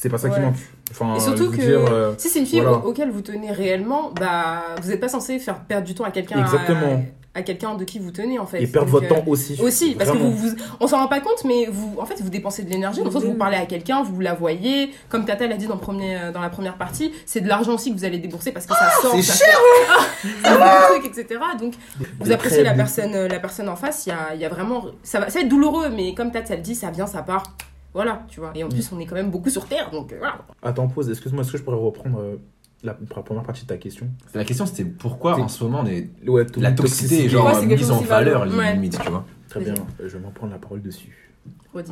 c'est 0.01 0.09
pas 0.09 0.17
ça 0.17 0.29
qui 0.29 0.39
manque. 0.39 0.55
Enfin, 0.91 1.15
Et 1.15 1.19
surtout 1.19 1.51
que 1.51 1.57
dire, 1.57 1.79
euh, 1.91 2.13
si 2.17 2.29
c'est 2.29 2.39
une 2.39 2.45
fille 2.45 2.61
voilà. 2.61 2.77
au- 2.77 2.89
auquel 2.89 3.11
vous 3.11 3.21
tenez 3.21 3.51
réellement, 3.51 4.11
bah 4.19 4.61
vous 4.81 4.89
n'êtes 4.89 4.99
pas 4.99 5.09
censé 5.09 5.37
faire 5.39 5.59
perdre 5.65 5.85
du 5.85 5.93
temps 5.93 6.03
à 6.05 6.11
quelqu'un 6.11 6.39
Exactement. 6.41 7.03
à, 7.35 7.39
à 7.39 7.41
quelqu'un 7.43 7.75
de 7.75 7.83
qui 7.83 7.99
vous 7.99 8.09
tenez 8.09 8.39
en 8.39 8.47
fait. 8.47 8.63
et 8.63 8.65
perdre 8.67 8.89
Donc, 8.91 9.01
votre 9.01 9.13
euh, 9.13 9.19
temps 9.21 9.27
aussi. 9.27 9.59
Aussi, 9.61 9.93
parce 9.95 10.09
que 10.09 10.15
Vraiment. 10.15 10.31
vous, 10.35 10.49
vous, 10.49 10.55
on 10.79 10.87
s'en 10.87 10.97
rend 10.97 11.07
pas 11.07 11.19
compte, 11.19 11.43
mais 11.45 11.67
vous, 11.71 11.95
en 11.99 12.05
fait, 12.07 12.19
vous 12.21 12.29
dépensez 12.29 12.63
de 12.63 12.69
l'énergie. 12.71 12.99
Dans 13.01 13.05
le 13.05 13.11
sens 13.11 13.23
où 13.23 13.27
vous 13.27 13.37
parlez 13.37 13.57
à 13.57 13.65
quelqu'un, 13.67 14.01
vous 14.01 14.19
la 14.19 14.33
voyez. 14.33 14.91
Comme 15.09 15.25
Tata 15.25 15.45
l'a 15.45 15.57
dit 15.57 15.67
dans, 15.67 15.75
le 15.75 15.79
premier, 15.79 16.15
euh, 16.17 16.31
dans 16.31 16.41
la 16.41 16.49
première 16.49 16.77
partie, 16.77 17.11
c'est 17.27 17.41
de 17.41 17.47
l'argent 17.47 17.73
aussi 17.75 17.91
que 17.93 17.97
vous 17.99 18.05
allez 18.05 18.17
débourser 18.17 18.51
parce 18.51 18.65
que 18.65 18.73
ça 18.73 18.89
sort, 19.01 19.11
c'est 19.15 19.21
ça 19.21 19.33
fait, 19.33 19.51
ça 20.43 20.49
fait 20.57 20.99
trucs, 21.01 21.17
etc. 21.17 21.39
Donc, 21.59 21.73
vous 22.19 22.31
appréciez 22.31 22.63
la 22.63 22.73
personne, 22.73 23.27
la 23.27 23.39
personne 23.39 23.69
en 23.69 23.75
face. 23.75 24.05
Il 24.07 24.09
y 24.09 24.11
a, 24.13 24.33
il 24.33 24.39
y 24.41 24.45
a 24.45 24.49
vraiment, 24.49 24.85
ça 25.03 25.19
va, 25.19 25.29
ça 25.29 25.39
va 25.39 25.43
être 25.43 25.49
douloureux, 25.49 25.89
mais 25.89 26.13
comme 26.15 26.31
Tata 26.31 26.55
le 26.55 26.61
dit, 26.61 26.73
ça 26.73 26.89
vient, 26.89 27.05
ça 27.05 27.21
part. 27.21 27.43
Voilà, 27.93 28.23
tu 28.27 28.39
vois. 28.39 28.51
Et 28.55 28.63
en 28.63 28.69
plus, 28.69 28.91
on 28.91 28.99
est 28.99 29.05
quand 29.05 29.15
même 29.15 29.31
beaucoup 29.31 29.49
sur 29.49 29.65
Terre, 29.67 29.89
donc 29.91 30.13
euh, 30.13 30.17
voilà. 30.19 30.39
Attends, 30.61 30.87
pause. 30.87 31.09
Excuse-moi, 31.09 31.41
est-ce 31.43 31.51
que 31.53 31.57
je 31.57 31.63
pourrais 31.63 31.77
reprendre 31.77 32.19
euh, 32.19 32.35
la, 32.83 32.95
la 33.15 33.23
première 33.23 33.43
partie 33.43 33.63
de 33.63 33.67
ta 33.67 33.77
question? 33.77 34.07
La 34.33 34.45
question 34.45 34.65
c'était 34.65 34.85
pourquoi 34.85 35.39
en 35.39 35.47
ce 35.47 35.63
moment 35.63 35.81
on 35.83 35.87
est... 35.87 36.09
Ouais, 36.27 36.45
la 36.57 36.71
toxicité 36.71 37.25
est 37.25 37.29
genre 37.29 37.61
mise 37.63 37.91
en 37.91 38.01
valeur. 38.01 38.41
Ouais. 38.55 38.73
limite, 38.73 38.99
tu 39.01 39.09
vois. 39.09 39.25
Très 39.49 39.61
bien, 39.61 39.73
euh, 39.73 40.07
je 40.07 40.17
vais 40.17 40.19
m'en 40.19 40.29
prendre 40.31 40.53
la 40.53 40.59
parole 40.59 40.81
dessus. 40.81 41.35
Redis. 41.73 41.91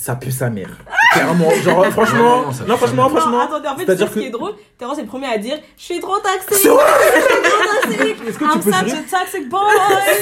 Ça 0.00 0.14
pue 0.14 0.30
sa 0.30 0.48
mère. 0.48 0.68
Clairement, 1.12 1.50
genre, 1.64 1.82
euh, 1.82 1.90
franchement, 1.90 2.18
Non, 2.42 2.52
non, 2.52 2.66
non, 2.68 2.76
franchement, 2.76 3.08
franchement. 3.08 3.40
attendez, 3.40 3.66
en 3.66 3.76
fait, 3.76 3.84
c'est-à-dire 3.84 4.06
c'est 4.06 4.14
ce 4.14 4.18
qui 4.20 4.24
que- 4.26 4.28
est 4.28 4.38
drôle. 4.38 4.52
Terence 4.78 4.96
est 4.98 5.02
le 5.02 5.08
premier 5.08 5.26
à 5.26 5.38
dire 5.38 5.58
Je 5.76 5.82
suis 5.82 5.98
trop 5.98 6.16
taxé. 6.18 6.54
C'est 6.62 6.68
vrai 6.68 6.84
toxique. 7.82 8.16
Est-ce 8.28 8.38
que 8.38 8.44
tu 8.44 8.50
I'm 8.50 8.60
peux 8.62 8.70
such 8.72 8.92
a 8.92 9.18
toxic 9.18 9.48
boy. 9.48 9.60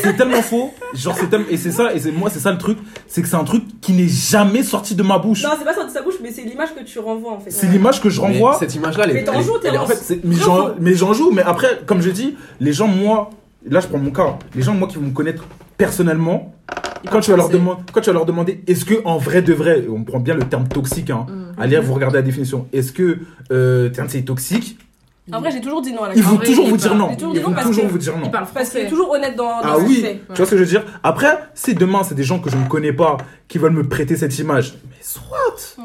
C'est 0.02 0.16
tellement 0.16 0.40
faux. 0.40 0.72
Genre, 0.94 1.14
c'est 1.18 1.28
tellement. 1.28 1.44
Et 1.50 1.58
c'est 1.58 1.72
ça, 1.72 1.92
et 1.92 2.00
c'est 2.00 2.10
moi, 2.10 2.30
c'est 2.30 2.38
ça 2.38 2.52
le 2.52 2.58
truc. 2.58 2.78
C'est 3.06 3.20
que 3.20 3.28
c'est 3.28 3.36
un 3.36 3.44
truc 3.44 3.64
qui 3.82 3.92
n'est 3.92 4.08
jamais 4.08 4.62
sorti 4.62 4.94
de 4.94 5.02
ma 5.02 5.18
bouche. 5.18 5.42
non, 5.42 5.50
c'est 5.58 5.64
pas 5.66 5.74
sorti 5.74 5.90
de 5.90 5.94
sa 5.94 6.02
bouche, 6.02 6.16
mais 6.22 6.30
c'est 6.32 6.42
l'image 6.42 6.74
que 6.74 6.82
tu 6.82 6.98
renvoies 6.98 7.32
en 7.32 7.40
fait. 7.40 7.50
C'est 7.50 7.66
l'image 7.66 8.00
que 8.00 8.08
je 8.08 8.18
Mais 8.22 8.28
renvoie. 8.28 8.58
cette 8.58 8.74
image-là, 8.74 9.04
elle 9.04 9.10
est. 9.10 9.14
Mais 9.14 9.24
t'en 9.24 9.42
joues, 9.42 9.56
en 9.56 9.58
Terence. 9.58 9.92
fait, 9.92 10.20
Mais 10.24 10.36
j'en, 10.36 10.70
mais 10.80 10.94
joue, 10.94 11.30
mais 11.32 11.42
après, 11.42 11.80
comme 11.84 12.00
je 12.00 12.08
dis, 12.08 12.34
les 12.60 12.72
gens, 12.72 12.88
moi, 12.88 13.28
là 13.68 13.80
je 13.80 13.88
prends 13.88 13.98
mon 13.98 14.10
cas, 14.10 14.38
les 14.54 14.62
gens, 14.62 14.72
moi 14.72 14.88
qui 14.88 14.96
vont 14.96 15.02
me 15.02 15.12
connaître 15.12 15.44
personnellement, 15.76 16.54
quand 17.10 17.20
tu 17.20 17.30
vas 17.30 17.36
leur, 17.36 17.48
demander, 17.48 17.80
quand 17.92 18.00
tu 18.00 18.06
vas 18.10 18.14
leur 18.14 18.26
demander, 18.26 18.62
est-ce 18.66 18.84
que 18.84 18.94
en 19.04 19.18
vrai 19.18 19.42
de 19.42 19.52
vrai, 19.52 19.84
on 19.90 20.02
prend 20.04 20.20
bien 20.20 20.34
le 20.34 20.42
terme 20.44 20.68
toxique, 20.68 21.10
hein, 21.10 21.26
Mhm. 21.28 21.54
allez 21.58 21.78
vous 21.78 21.94
regardez 21.94 22.16
la 22.16 22.22
définition, 22.22 22.66
est-ce 22.72 22.92
que 22.92 23.18
euh, 23.52 23.88
tiens, 23.90 24.04
c'est 24.08 24.22
toxique 24.22 24.78
En 25.32 25.40
vrai, 25.40 25.50
j'ai 25.50 25.60
toujours 25.60 25.82
dit 25.82 25.92
non 25.92 26.04
à 26.04 26.08
la 26.08 26.14
Ils 26.14 26.18
question. 26.18 26.36
vont 26.38 26.44
toujours 26.44 26.68
vous 26.68 26.76
dire 26.76 26.94
non. 26.94 27.08
Ils 27.34 27.40
vont 27.40 27.52
toujours 27.62 27.86
vous 27.88 27.98
dire 27.98 28.16
non. 28.16 28.30
Parce 28.30 28.50
qu'il 28.52 28.60
est 28.60 28.64
français. 28.64 28.86
toujours 28.88 29.10
honnête 29.10 29.34
dans, 29.36 29.60
dans 29.60 29.68
Ah 29.68 29.76
oui, 29.78 29.96
fait. 30.02 30.20
tu 30.28 30.36
vois 30.36 30.46
ce 30.46 30.50
que 30.52 30.56
je 30.56 30.62
veux 30.62 30.68
dire? 30.68 30.84
Après, 31.02 31.36
si 31.54 31.74
demain 31.74 32.02
c'est 32.04 32.14
des 32.14 32.22
gens 32.22 32.38
que 32.38 32.48
je 32.50 32.56
ne 32.56 32.66
connais 32.68 32.92
pas 32.92 33.16
qui 33.48 33.58
veulent 33.58 33.72
me 33.72 33.84
prêter 33.88 34.16
cette 34.16 34.38
image, 34.38 34.74
mais 34.88 34.96
soit 35.02 35.24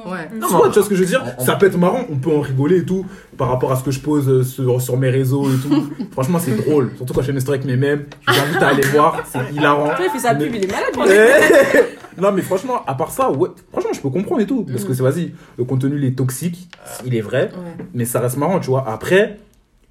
Ouais. 0.05 0.28
Non, 0.36 0.47
Soit, 0.47 0.68
tu 0.70 0.74
vois 0.76 0.84
ce 0.84 0.89
que 0.89 0.95
je 0.95 1.01
veux 1.01 1.07
dire 1.07 1.24
Ça 1.39 1.55
peut 1.55 1.68
être 1.68 1.78
marrant, 1.78 2.05
on 2.09 2.18
peut 2.18 2.32
en 2.32 2.41
rigoler 2.41 2.78
et 2.80 2.86
tout, 2.86 3.05
par 3.38 3.49
rapport 3.49 3.72
à 3.72 3.76
ce 3.76 3.84
que 3.84 3.91
je 3.91 3.99
pose 3.99 4.28
euh, 4.28 4.43
sur, 4.43 4.82
sur 4.82 4.97
mes 4.97 5.09
réseaux 5.09 5.47
et 5.49 5.57
tout. 5.57 5.89
Franchement, 6.12 6.39
c'est 6.39 6.55
drôle. 6.55 6.91
Surtout 6.97 7.14
quand 7.14 7.22
je 7.22 7.28
fais 7.28 7.34
mes 7.34 7.39
stories 7.39 7.59
avec 7.59 7.68
mes 7.68 7.78
mèmes. 7.78 8.05
Je 8.28 8.34
vous 8.34 8.39
invite 8.39 8.62
à 8.64 8.68
aller 8.70 8.82
voir, 8.93 9.24
c'est 9.32 9.53
hilarant. 9.53 9.89
Tu 9.91 9.95
vois, 9.97 10.05
il 10.05 10.12
fait 10.12 10.20
sa 10.28 10.34
pub, 10.36 10.53
il 10.53 10.64
est 10.64 10.72
malade. 10.72 11.86
non, 12.18 12.32
mais 12.32 12.41
franchement, 12.41 12.84
à 12.88 12.95
part 12.95 13.12
ça, 13.12 13.30
ouais, 13.32 13.49
franchement, 13.72 13.91
je 13.93 14.01
peux 14.01 14.09
comprendre 14.09 14.41
et 14.41 14.47
tout. 14.47 14.64
Parce 14.64 14.84
que 14.84 14.93
c'est, 14.93 15.03
vas-y, 15.03 15.34
le 15.57 15.64
contenu, 15.64 15.97
il 15.97 16.05
est 16.05 16.18
toxique, 16.18 16.70
il 17.05 17.16
est 17.16 17.22
vrai, 17.22 17.51
Ouais. 17.53 17.86
mais 17.93 18.05
ça 18.05 18.20
reste 18.20 18.38
marrant, 18.38 18.59
tu 18.59 18.70
vois. 18.72 18.89
Après, 18.89 19.38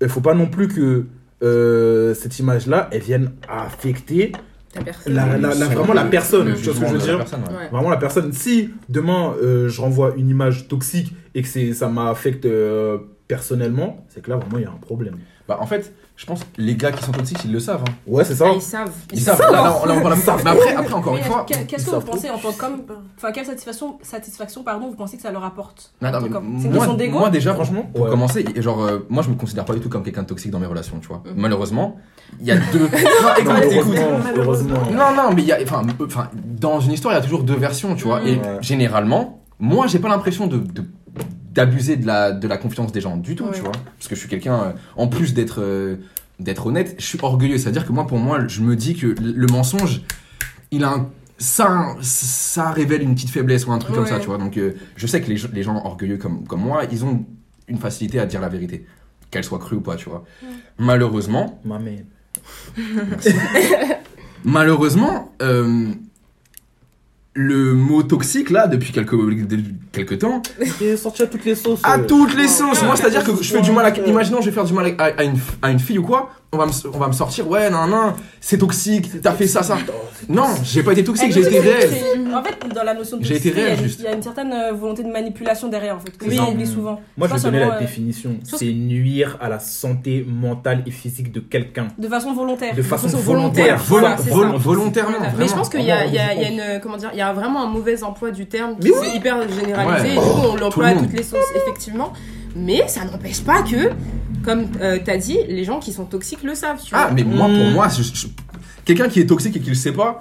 il 0.03 0.09
faut 0.09 0.21
pas 0.21 0.35
non 0.35 0.47
plus 0.47 0.67
que 0.69 1.07
euh, 1.43 2.15
cette 2.15 2.39
image-là, 2.39 2.89
elle 2.91 3.03
vienne 3.03 3.33
affecter 3.49 4.33
Personne. 4.85 5.13
la, 5.15 5.37
la- 5.37 5.55
la- 5.55 5.67
vraiment 5.67 5.95
la 5.95 6.05
personne. 6.05 6.55
Tu 6.55 6.63
vois 6.71 6.75
ce 6.75 6.81
que 6.81 6.87
je 6.87 6.93
veux 6.93 6.99
dire 6.99 7.19
personne, 7.19 7.41
ouais. 7.43 7.57
Ouais. 7.57 7.69
Vraiment 7.73 7.91
la 7.91 7.97
personne. 7.97 8.33
Si 8.33 8.71
demain 8.89 9.35
euh, 9.43 9.69
je 9.69 9.81
renvoie 9.81 10.15
une 10.17 10.29
image 10.29 10.69
toxique 10.69 11.13
et 11.35 11.43
que 11.43 11.49
c'est 11.49 11.73
ça 11.75 11.89
m'affecte 11.89 12.45
euh, 12.45 12.99
personnellement, 13.27 14.05
c'est 14.09 14.23
que 14.23 14.31
là 14.31 14.37
vraiment 14.37 14.59
il 14.59 14.63
y 14.63 14.67
a 14.67 14.71
un 14.71 14.79
problème. 14.81 15.17
Bah, 15.49 15.59
en 15.61 15.67
fait, 15.67 15.93
je 16.21 16.27
pense 16.27 16.41
que 16.41 16.47
les 16.59 16.77
gars 16.77 16.93
qui 16.93 17.03
sont 17.03 17.13
toxiques, 17.13 17.39
ils 17.47 17.53
le 17.53 17.61
savent. 17.61 17.83
hein. 17.89 17.93
Ouais, 18.07 18.25
c'est 18.25 18.35
ça. 18.35 18.45
Ah, 18.49 18.53
ils 18.55 18.61
savent. 18.61 18.93
Ils 19.11 19.21
savent. 19.23 19.41
Là, 19.41 19.51
là, 19.53 19.77
on- 19.83 19.87
là, 19.87 19.95
on 19.97 20.03
parle- 20.03 20.19
Mais 20.45 20.51
après, 20.51 20.75
après, 20.75 20.93
encore 20.93 21.17
une 21.17 21.25
fois. 21.25 21.47
qu'est- 21.49 21.65
Qu'est-ce 21.67 21.87
que 21.87 21.95
vous 21.95 22.01
pensez 22.03 22.29
en 22.29 22.37
tant 22.37 22.53
qu'homme 22.53 22.83
Enfin, 23.17 23.33
quelle 23.33 23.47
satisfaction, 23.47 23.99
satisfaction 24.03 24.63
pardon, 24.63 24.89
vous 24.91 24.97
pensez 24.97 25.17
que 25.17 25.23
ça 25.23 25.33
leur 25.33 25.43
apporte 25.45 25.93
Non, 26.03 26.11
non, 26.13 26.19
C'est 26.21 26.27
une 26.27 26.33
moi, 26.73 26.73
question 26.75 26.95
d'ego 26.95 27.19
moi, 27.21 27.31
déjà, 27.31 27.55
Franchement, 27.55 27.89
pour 27.95 28.05
ouais. 28.05 28.11
commencer, 28.11 28.45
genre, 28.57 28.83
euh, 28.85 28.99
moi, 29.09 29.23
je 29.23 29.31
me 29.31 29.35
considère 29.35 29.65
pas 29.65 29.73
du 29.73 29.81
tout 29.81 29.89
comme 29.89 30.03
quelqu'un 30.03 30.21
de 30.23 30.27
toxique 30.27 30.51
dans 30.51 30.59
mes 30.61 30.67
relations, 30.67 30.99
tu 31.01 31.09
vois. 31.09 31.23
Malheureusement, 31.35 31.97
il 32.39 32.47
y 32.49 32.51
a 32.51 32.57
deux. 32.71 32.81
non, 32.81 32.89
Non, 33.45 33.57
écoute, 33.57 33.83
écoute. 34.37 34.93
Non, 34.93 35.15
non, 35.17 35.33
mais 35.35 35.41
il 35.41 35.49
y 35.49 35.53
a, 35.53 35.59
enfin, 35.63 35.83
enfin, 36.05 36.29
dans 36.35 36.81
une 36.81 36.93
histoire, 36.93 37.15
il 37.15 37.17
y 37.17 37.21
a 37.21 37.23
toujours 37.23 37.45
deux 37.45 37.57
versions, 37.57 37.95
tu 37.95 38.05
vois. 38.05 38.21
Mhm. 38.21 38.27
Et 38.27 38.37
Ouais. 38.37 38.59
généralement, 38.61 39.43
moi, 39.59 39.87
j'ai 39.87 39.99
pas 39.99 40.09
l'impression 40.09 40.47
de, 40.47 40.59
de- 40.59 40.85
d'abuser 41.53 41.97
de 41.97 42.07
la, 42.07 42.33
de 42.33 42.47
la 42.49 42.57
confiance 42.57 42.93
des 42.93 43.01
gens 43.01 43.17
du 43.17 43.35
tout, 43.37 43.45
Ouais. 43.45 43.51
tu 43.55 43.61
vois. 43.61 43.73
Parce 43.73 44.09
que 44.09 44.15
je 44.15 44.21
suis 44.21 44.29
quelqu'un, 44.29 44.55
euh, 44.63 44.73
en 44.97 45.09
plus 45.09 45.35
d'être, 45.35 45.61
euh, 45.61 45.97
d'être 46.39 46.67
honnête, 46.67 46.95
je 46.99 47.05
suis 47.05 47.19
orgueilleux. 47.23 47.59
C'est-à-dire 47.59 47.87
que 47.87 47.93
moi, 47.93 48.07
pour 48.07 48.19
moi, 48.19 48.47
je 48.47 48.61
me 48.63 48.77
dis 48.77 48.95
que 48.95 49.07
le 49.09 49.47
mensonge, 49.49 50.03
il 50.71 50.85
a 50.85 50.91
un, 50.93 51.09
ça, 51.39 51.97
ça 52.03 52.71
révèle 52.71 53.03
une 53.03 53.15
petite 53.15 53.31
faiblesse 53.31 53.67
ou 53.67 53.73
un 53.73 53.79
truc 53.79 53.95
comme 53.97 54.07
ça, 54.07 54.15
Ouais. 54.15 54.21
tu 54.21 54.27
vois. 54.27 54.39
Donc, 54.39 54.57
euh, 54.59 54.73
je 54.97 55.07
sais 55.07 55.21
que 55.21 55.29
les, 55.29 55.37
gens- 55.37 55.49
les 55.53 55.63
gens 55.63 55.77
orgueilleux 55.85 56.19
comme, 56.19 56.47
comme 56.47 56.61
moi, 56.61 56.83
ils 56.93 57.05
ont 57.05 57.25
une 57.67 57.79
facilité 57.79 58.21
à 58.21 58.27
dire 58.27 58.41
la 58.41 58.49
vérité, 58.49 58.87
qu'elle 59.31 59.45
soit 59.45 59.59
crue 59.59 59.77
ou 59.77 59.81
pas, 59.81 59.97
tu 59.97 60.09
vois. 60.09 60.25
Malheureusement, 60.79 61.61
Ma 61.65 61.79
mère. 61.79 62.03
Malheureusement, 64.45 65.33
euh, 65.43 65.89
le 67.35 67.75
mot 67.75 68.03
toxique, 68.03 68.51
là, 68.51 68.67
depuis 68.67 68.93
quelques, 68.93 69.15
quelques 69.93 70.19
temps, 70.19 70.43
Il 70.81 70.87
est 70.89 70.97
sorti 70.97 71.23
à 71.23 71.27
toutes 71.27 71.45
les 71.45 71.55
sauces. 71.55 71.81
à 71.85 71.99
euh. 71.99 72.07
toutes 72.07 72.37
les 72.37 72.49
sauces. 72.49 72.83
Moi, 72.83 72.97
c'est-à-dire 72.97 73.25
que 73.25 73.41
je 73.41 73.53
fais 73.53 73.61
du 73.61 73.71
mal 73.71 73.87
à. 73.87 73.97
Imaginons, 74.07 74.41
je 74.41 74.47
vais 74.47 74.55
faire 74.55 74.65
du 74.65 74.73
mal 74.73 74.95
à, 74.99 75.05
à 75.05 75.23
une, 75.25 75.39
à 75.63 75.71
une 75.71 75.79
fille 75.79 75.99
ou 75.99 76.03
quoi. 76.03 76.31
On 76.53 76.57
va, 76.59 76.67
me, 76.67 76.73
on 76.93 76.99
va 76.99 77.07
me 77.07 77.13
sortir, 77.13 77.49
ouais, 77.49 77.71
non, 77.71 77.87
non, 77.87 78.13
c'est 78.41 78.59
toxique, 78.59 79.23
t'as 79.23 79.31
fait 79.35 79.47
ça, 79.47 79.63
ça. 79.63 79.79
Non, 80.29 80.47
j'ai 80.65 80.83
pas 80.83 80.91
été 80.91 81.05
toxique, 81.05 81.31
j'ai 81.33 81.43
Elle 81.43 81.47
été 81.47 81.61
réel. 81.61 81.89
c'est- 81.89 82.35
En 82.35 82.43
fait, 82.43 82.57
dans 82.75 82.83
la 82.83 82.93
notion 82.95 83.19
de 83.19 83.25
J'ai 83.25 83.37
été 83.37 83.51
réel, 83.51 83.75
il 83.75 83.77
y 83.77 83.79
a- 83.79 83.83
juste. 83.85 84.01
il 84.01 84.05
y 84.07 84.09
a 84.09 84.15
une 84.15 84.23
certaine 84.23 84.53
euh, 84.53 84.73
volonté 84.73 85.05
de 85.05 85.13
manipulation 85.13 85.69
derrière, 85.69 85.95
en 85.95 86.01
fait, 86.01 86.11
que 86.19 86.25
oublient 86.25 86.67
souvent. 86.67 87.01
Moi, 87.17 87.29
je 87.29 87.35
vais 87.35 87.41
donner 87.41 87.61
la 87.61 87.77
euh, 87.77 87.79
définition. 87.79 88.35
C'est 88.43 88.73
nuire 88.73 89.39
à 89.41 89.49
la 89.49 89.61
santé 89.61 90.27
mentale 90.29 90.83
et 90.89 90.91
physique 90.91 91.31
de 91.31 91.39
quelqu'un. 91.39 91.87
De 91.97 92.09
façon 92.09 92.33
volontaire. 92.35 92.75
De 92.75 92.83
façon 92.83 93.07
façon 93.09 93.19
volontaire. 93.19 93.79
volontaire. 93.79 94.35
Vol- 94.35 94.57
volontairement. 94.57 95.19
Mais 95.39 95.47
je 95.47 95.55
pense 95.55 95.69
qu'il 95.69 95.83
y 95.83 95.93
a, 95.93 95.99
Vraiment, 95.99 96.11
il 96.11 96.15
y 96.17 96.19
a- 96.19 96.33
on 96.35 96.37
il 96.37 96.43
y 96.59 96.61
a 96.61 96.75
une, 96.75 96.81
comment 96.81 96.97
dire, 96.97 97.11
il 97.13 97.19
y 97.19 97.23
a 97.23 97.33
vraiment 97.33 97.63
un 97.63 97.69
mauvais 97.69 98.03
emploi 98.03 98.33
du 98.33 98.47
terme 98.47 98.77
qui 98.81 98.91
oui. 98.91 99.07
est 99.07 99.17
hyper 99.19 99.37
généralisé. 99.49 100.09
Ouais. 100.09 100.15
Et 100.15 100.15
du 100.15 100.19
coup, 100.19 100.49
on 100.53 100.57
l'emploie 100.57 100.91
le 100.91 100.97
à 100.99 101.01
toutes 101.01 101.13
les 101.13 101.23
sauces, 101.23 101.39
effectivement. 101.55 102.13
Mais 102.57 102.89
ça 102.89 103.05
n'empêche 103.05 103.41
pas 103.43 103.63
que, 103.63 103.91
comme 104.51 104.67
euh, 104.81 104.99
t'as 105.05 105.17
dit, 105.17 105.39
les 105.49 105.65
gens 105.65 105.79
qui 105.81 105.93
sont 105.93 106.05
toxiques 106.05 106.43
le 106.43 106.55
savent. 106.55 106.81
Tu 106.85 106.91
vois. 106.95 107.07
Ah, 107.09 107.11
mais 107.15 107.25
moi, 107.25 107.47
pour 107.47 107.57
Mm. 107.67 107.73
moi, 107.73 107.89
je- 107.89 108.03
je- 108.03 108.27
quelqu'un 108.85 109.09
qui 109.09 109.21
est 109.21 109.27
toxique 109.27 109.57
et 109.57 109.61
qui 109.61 109.69
le 109.71 109.75
sait 109.75 109.93
pas, 109.93 110.19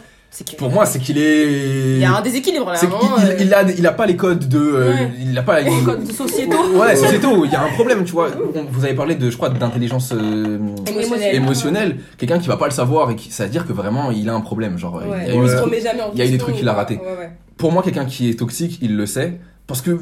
que- 0.48 0.56
pour 0.58 0.70
moi, 0.70 0.86
c'est 0.86 1.00
qu'il 1.00 1.18
est. 1.18 1.94
il 1.96 2.00
y 2.00 2.06
a 2.06 2.16
un 2.16 2.22
déséquilibre 2.22 2.70
là. 2.72 2.78
Vraiment, 2.78 3.00
qu'il 3.00 3.26
euh, 3.30 3.36
il, 3.40 3.46
il 3.48 3.54
a, 3.54 3.64
il 3.80 3.88
a 3.88 3.92
pas 3.92 4.06
les 4.06 4.16
codes 4.16 4.48
de. 4.48 4.60
euh, 4.60 4.90
Ouais. 4.94 5.12
Il 5.22 5.38
a 5.38 5.42
pas. 5.44 5.60
Les 5.62 5.72
codes 5.84 6.12
sociétaux. 6.12 6.78
Ouais, 6.80 6.96
sociétaux, 6.96 7.46
il 7.46 7.52
y 7.52 7.56
a 7.56 7.64
un 7.64 7.70
problème, 7.70 8.04
tu 8.06 8.12
vois. 8.12 8.30
Vous 8.72 8.86
avez 8.86 8.94
parlé 8.94 9.16
de, 9.16 9.30
je 9.30 9.36
crois, 9.38 9.50
d'intelligence 9.50 10.12
euh, 10.14 10.60
Émotionnelle. 10.88 11.36
émotionnelle. 11.36 11.98
Quelqu'un 12.18 12.38
qui 12.40 12.48
va 12.48 12.58
pas 12.58 12.66
le 12.68 12.72
savoir 12.72 13.10
et 13.12 13.16
qui, 13.16 13.32
ça 13.32 13.46
veut 13.46 13.50
dire 13.50 13.66
que 13.66 13.74
vraiment 13.74 14.12
il 14.12 14.30
a 14.30 14.34
un 14.36 14.42
problème. 14.42 14.78
Genre, 14.78 14.96
Ouais. 14.96 15.02
il 15.04 15.10
y 15.10 15.12
a 15.32 15.36
eu 15.36 15.38
Il 15.38 16.12
il 16.14 16.20
y 16.20 16.22
a 16.22 16.26
eu 16.26 16.30
des 16.32 16.38
trucs 16.38 16.56
qu'il 16.56 16.70
a 16.70 16.74
ou- 16.74 16.76
ratés. 16.76 16.98
ouais, 16.98 17.18
ouais. 17.20 17.32
Pour 17.58 17.72
moi, 17.72 17.82
quelqu'un 17.84 18.06
qui 18.06 18.30
est 18.30 18.36
toxique, 18.40 18.78
il 18.82 18.96
le 18.96 19.06
sait. 19.06 19.40
Parce 19.68 19.82
que. 19.82 20.00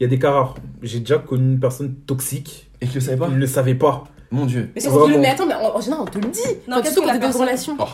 Il 0.00 0.02
y 0.02 0.06
a 0.06 0.08
des 0.08 0.18
cas 0.18 0.32
rares. 0.32 0.56
J'ai 0.82 0.98
déjà 1.00 1.18
connu 1.18 1.52
une 1.52 1.60
personne 1.60 1.94
toxique. 2.06 2.67
Et 2.80 2.86
qu'il 2.86 2.96
le 2.96 3.00
savait 3.00 3.16
pas 3.16 3.26
Il 3.28 3.34
ne 3.34 3.40
le 3.40 3.46
savait 3.46 3.74
pas. 3.74 4.04
Mon 4.30 4.44
dieu. 4.46 4.70
Mais, 4.74 4.80
c'est 4.80 4.88
surtout 4.90 5.06
le- 5.08 5.14
Vraiment. 5.14 5.22
mais 5.22 5.28
attends, 5.30 5.46
mais 5.46 5.54
en, 5.54 5.76
en 5.76 5.80
général, 5.80 6.04
on 6.06 6.10
te 6.10 6.18
le 6.18 6.28
dit. 6.28 6.40
Non, 6.68 6.76
Quand 6.76 6.82
qu'est-ce 6.82 6.94
tu 6.94 7.00
que 7.00 7.06
la 7.06 7.18
dans 7.18 7.32
une 7.32 7.40
relation. 7.40 7.76
Oh. 7.78 7.84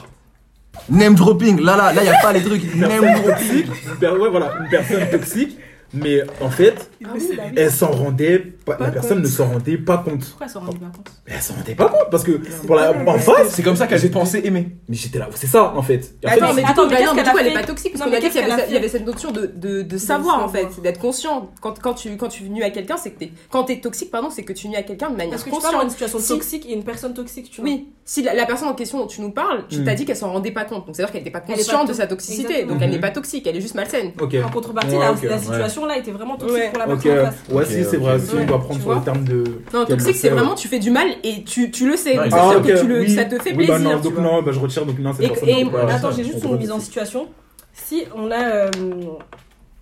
Name 0.90 1.14
dropping, 1.14 1.60
là, 1.60 1.76
là, 1.76 1.92
là, 1.92 2.02
y 2.02 2.08
a 2.08 2.18
pas 2.20 2.32
les 2.32 2.42
trucs. 2.42 2.74
Name 2.74 2.88
dropping. 3.00 3.24
toxique, 3.24 3.66
une 3.88 3.96
per- 3.98 4.08
ouais, 4.20 4.28
voilà, 4.30 4.52
une 4.60 4.68
personne 4.68 5.08
toxique, 5.10 5.56
mais 5.94 6.22
en 6.40 6.50
fait, 6.50 6.90
Ah 7.04 7.08
oui, 7.14 7.20
bah 7.36 7.42
oui. 7.46 7.52
elle 7.56 7.70
s'en 7.70 7.90
rendait 7.90 8.38
pas, 8.38 8.74
Pas 8.76 8.84
la 8.86 8.90
personne 8.92 9.18
compte. 9.18 9.26
ne 9.26 9.30
s'en 9.30 9.46
rendait 9.48 9.76
pas 9.78 9.98
compte. 9.98 10.24
Pourquoi 10.28 10.46
elle 10.46 10.52
s'en 10.52 10.60
rendait 10.60 10.78
pas 10.78 10.86
compte? 10.94 11.10
Mais 11.26 11.34
elle 11.36 11.42
s'en 11.42 11.54
rendait 11.54 11.74
pas 11.74 11.88
compte 11.88 12.10
parce 12.10 12.24
que 12.24 12.32
pour 12.66 12.76
la, 12.76 12.92
en 13.06 13.18
face, 13.18 13.48
C'est 13.50 13.62
comme 13.62 13.76
ça 13.76 13.86
qu'elle 13.86 14.10
pensait 14.10 14.46
aimer. 14.46 14.68
mais 14.88 14.96
j'étais 14.96 15.18
là, 15.18 15.28
c'est 15.34 15.46
ça 15.46 15.72
en 15.76 15.82
fait. 15.82 16.14
Et 16.22 16.26
en 16.26 16.30
fait, 16.30 16.42
Attends, 16.42 16.54
mais 16.54 16.64
attends, 16.64 16.82
mais 16.86 16.90
bah 16.90 16.96
qu'est-ce 16.96 17.08
non, 17.08 17.14
mais 17.34 17.40
elle 17.40 17.46
est 17.48 17.52
pas 17.54 17.62
toxique 17.64 17.92
parce 17.92 18.04
qu'on 18.10 18.16
a 18.16 18.20
dit 18.20 18.28
qu'il 18.30 18.40
y 18.40 18.44
avait, 18.44 18.62
a 18.62 18.66
il 18.66 18.72
y 18.72 18.76
avait 18.76 18.88
fait 18.88 18.98
cette 18.98 19.06
notion 19.06 19.30
de, 19.32 19.46
de, 19.54 19.82
de 19.82 19.98
savoir 19.98 20.42
en 20.44 20.48
fait, 20.48 20.66
d'être 20.82 21.00
conscient. 21.00 21.50
Quand, 21.60 21.78
quand, 21.80 21.94
tu, 21.94 22.16
quand 22.16 22.28
tu 22.28 22.44
nuis 22.50 22.62
à 22.62 22.70
quelqu'un, 22.70 22.96
c'est 22.96 23.10
que 23.10 23.18
t'es. 23.18 23.32
Quand 23.50 23.64
t'es 23.64 23.80
toxique, 23.80 24.10
pardon, 24.10 24.28
c'est 24.30 24.42
que 24.42 24.52
tu 24.52 24.68
nuis 24.68 24.76
à 24.76 24.82
quelqu'un 24.82 25.10
de 25.10 25.16
manière 25.16 25.30
Parce 25.32 25.44
que 25.44 25.50
tu 25.50 25.60
parles 25.60 25.62
d'une 25.64 25.72
consciente. 25.84 25.90
situation 25.92 26.18
Si- 26.18 26.28
toxique 26.28 26.66
et 26.68 26.72
une 26.74 26.84
personne 26.84 27.14
toxique, 27.14 27.50
tu 27.50 27.60
vois. 27.60 27.70
Oui, 27.70 27.88
si 28.04 28.22
la, 28.22 28.34
la 28.34 28.46
personne 28.46 28.68
en 28.68 28.74
question 28.74 28.98
dont 28.98 29.06
tu 29.06 29.20
nous 29.20 29.30
parles, 29.30 29.64
tu 29.68 29.78
Mm. 29.80 29.84
t'as 29.84 29.94
dit 29.94 30.04
qu'elle 30.04 30.16
s'en 30.16 30.32
rendait 30.32 30.50
pas 30.50 30.64
compte. 30.64 30.86
Donc 30.86 30.94
c'est-à-dire 30.96 31.12
qu'elle 31.12 31.20
n'était 31.22 31.30
pas 31.30 31.40
consciente 31.40 31.88
de 31.88 31.92
sa 31.94 32.06
toxicité. 32.06 32.44
Exactement. 32.44 32.72
Donc 32.74 32.82
elle 32.82 32.90
n'est 32.90 33.00
pas 33.00 33.10
toxique, 33.10 33.46
elle 33.46 33.56
est 33.56 33.60
juste 33.60 33.74
malsaine. 33.74 34.12
En 34.20 34.50
contrepartie, 34.50 34.94
Ouais, 34.94 35.28
la, 35.28 35.38
situation 35.38 35.83
là 35.86 35.96
était 35.98 36.10
vraiment 36.10 36.36
toxique 36.36 36.58
Ouais. 36.58 36.68
pour 36.70 36.78
la 36.78 36.88
Ok, 36.88 37.02
personne 37.02 37.20
en 37.20 37.24
face. 37.30 37.34
ouais, 37.50 37.64
si 37.64 37.84
c'est 37.84 37.96
vrai, 37.96 38.18
si 38.18 38.34
on 38.34 38.44
doit 38.44 38.60
prendre 38.60 38.80
sur 38.80 38.94
le 38.94 39.00
terme 39.02 39.24
de. 39.24 39.44
Non, 39.72 39.84
toxique, 39.84 40.16
c'est 40.16 40.28
vraiment 40.30 40.54
tu 40.54 40.68
fais 40.68 40.78
du 40.78 40.90
mal 40.90 41.08
et 41.22 41.44
tu, 41.44 41.70
tu 41.70 41.88
le 41.88 41.96
sais. 41.96 42.16
Ah, 42.18 42.24
c'est-à-dire 42.30 42.58
ok, 42.58 42.66
que 42.66 42.80
tu 42.80 42.86
le, 42.86 43.00
oui. 43.00 43.14
ça 43.14 43.24
te 43.24 43.38
fait 43.38 43.50
Oui, 43.50 43.56
plaisir. 43.66 43.74
bah 43.74 43.78
non, 43.80 43.98
donc 44.00 44.18
non, 44.18 44.42
bah 44.42 44.52
je 44.52 44.60
retire, 44.60 44.86
donc 44.86 44.98
non, 44.98 45.12
c'est 45.12 45.24
Et- 45.24 45.60
et- 45.60 45.66
Attends, 45.88 46.10
ça, 46.10 46.16
j'ai 46.16 46.24
juste 46.24 46.42
une 46.44 46.56
mise 46.56 46.70
en 46.72 46.80
situation. 46.80 47.28
Si 47.72 48.04
on 48.16 48.30
a 48.30 48.42
euh, 48.44 48.70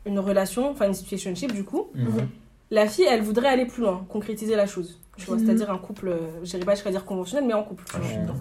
une 0.07 0.19
relation, 0.19 0.71
enfin 0.71 0.87
une 0.89 0.95
situationship 0.95 1.53
du 1.53 1.65
coup, 1.65 1.89
Mhm. 1.95 2.27
la 2.71 2.87
fille 2.87 3.07
elle 3.09 3.23
voudrait 3.23 3.49
aller 3.49 3.67
plus 3.67 3.83
loin, 3.83 4.05
concrétiser 4.09 4.57
la 4.57 4.67
chose. 4.67 4.99
Tu 5.19 5.27
vois, 5.27 5.37
Mhm. 5.37 5.45
c'est-à-dire 5.45 5.71
un 5.71 5.77
couple, 5.79 6.09
euh, 6.09 6.17
je 6.43 6.51
dirais 6.51 6.65
pas, 6.65 6.75
je 6.75 6.89
dire 6.89 7.05
conventionnel, 7.05 7.45
mais 7.47 7.53
en 7.55 7.63
couple. 7.63 7.85
tu 7.85 7.93
Ah, 7.95 7.99
vois. 7.99 8.07
je 8.09 8.13
suis 8.13 8.23
dedans. 8.23 8.35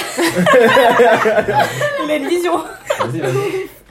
Il 3.12 3.20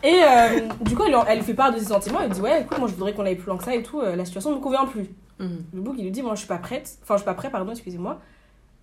Et 0.04 0.22
euh, 0.24 0.60
du 0.82 0.96
coup, 0.96 1.04
elle, 1.08 1.16
elle 1.28 1.42
fait 1.42 1.54
part 1.54 1.74
de 1.74 1.80
ses 1.80 1.86
sentiments. 1.86 2.20
Elle 2.24 2.30
dit 2.30 2.42
Ouais, 2.42 2.62
écoute, 2.62 2.78
moi 2.78 2.88
je 2.88 2.94
voudrais 2.94 3.14
qu'on 3.14 3.26
aille 3.26 3.36
plus 3.36 3.48
loin 3.48 3.58
que 3.58 3.64
ça 3.64 3.76
et 3.76 3.84
tout. 3.84 4.00
euh, 4.02 4.16
la 4.16 4.26
situation 4.26 4.52
ne 4.52 4.56
me 4.56 4.62
convient 4.62 4.86
plus. 4.86 5.08
Mhm. 5.40 5.64
Le 5.74 5.82
bouc, 5.82 5.96
il 5.98 6.04
lui 6.06 6.12
dit 6.12 6.22
Moi 6.22 6.34
je 6.36 6.40
suis 6.40 6.48
pas 6.48 6.58
prête. 6.58 6.90
Enfin, 7.04 7.16
je 7.16 7.20
suis 7.20 7.26
pas 7.26 7.34
prêt, 7.34 7.50
pardon, 7.50 7.72
excusez-moi. 7.72 8.20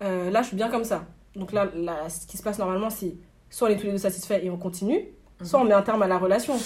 Euh, 0.03 0.29
là, 0.29 0.41
je 0.43 0.47
suis 0.47 0.55
bien 0.55 0.69
comme 0.69 0.83
ça. 0.83 1.05
Donc 1.35 1.51
là, 1.53 1.67
là, 1.75 2.09
ce 2.09 2.25
qui 2.27 2.37
se 2.37 2.43
passe 2.43 2.59
normalement, 2.59 2.89
c'est 2.89 3.15
soit 3.49 3.67
on 3.67 3.71
est 3.71 3.77
tous 3.77 3.85
les 3.87 3.91
deux 3.93 3.97
satisfaits 3.97 4.39
et 4.43 4.49
on 4.49 4.57
continue, 4.57 4.99
soit 5.43 5.59
on 5.59 5.63
met 5.65 5.73
un 5.73 5.81
terme 5.81 6.01
à 6.03 6.07
la 6.07 6.17
relation. 6.17 6.55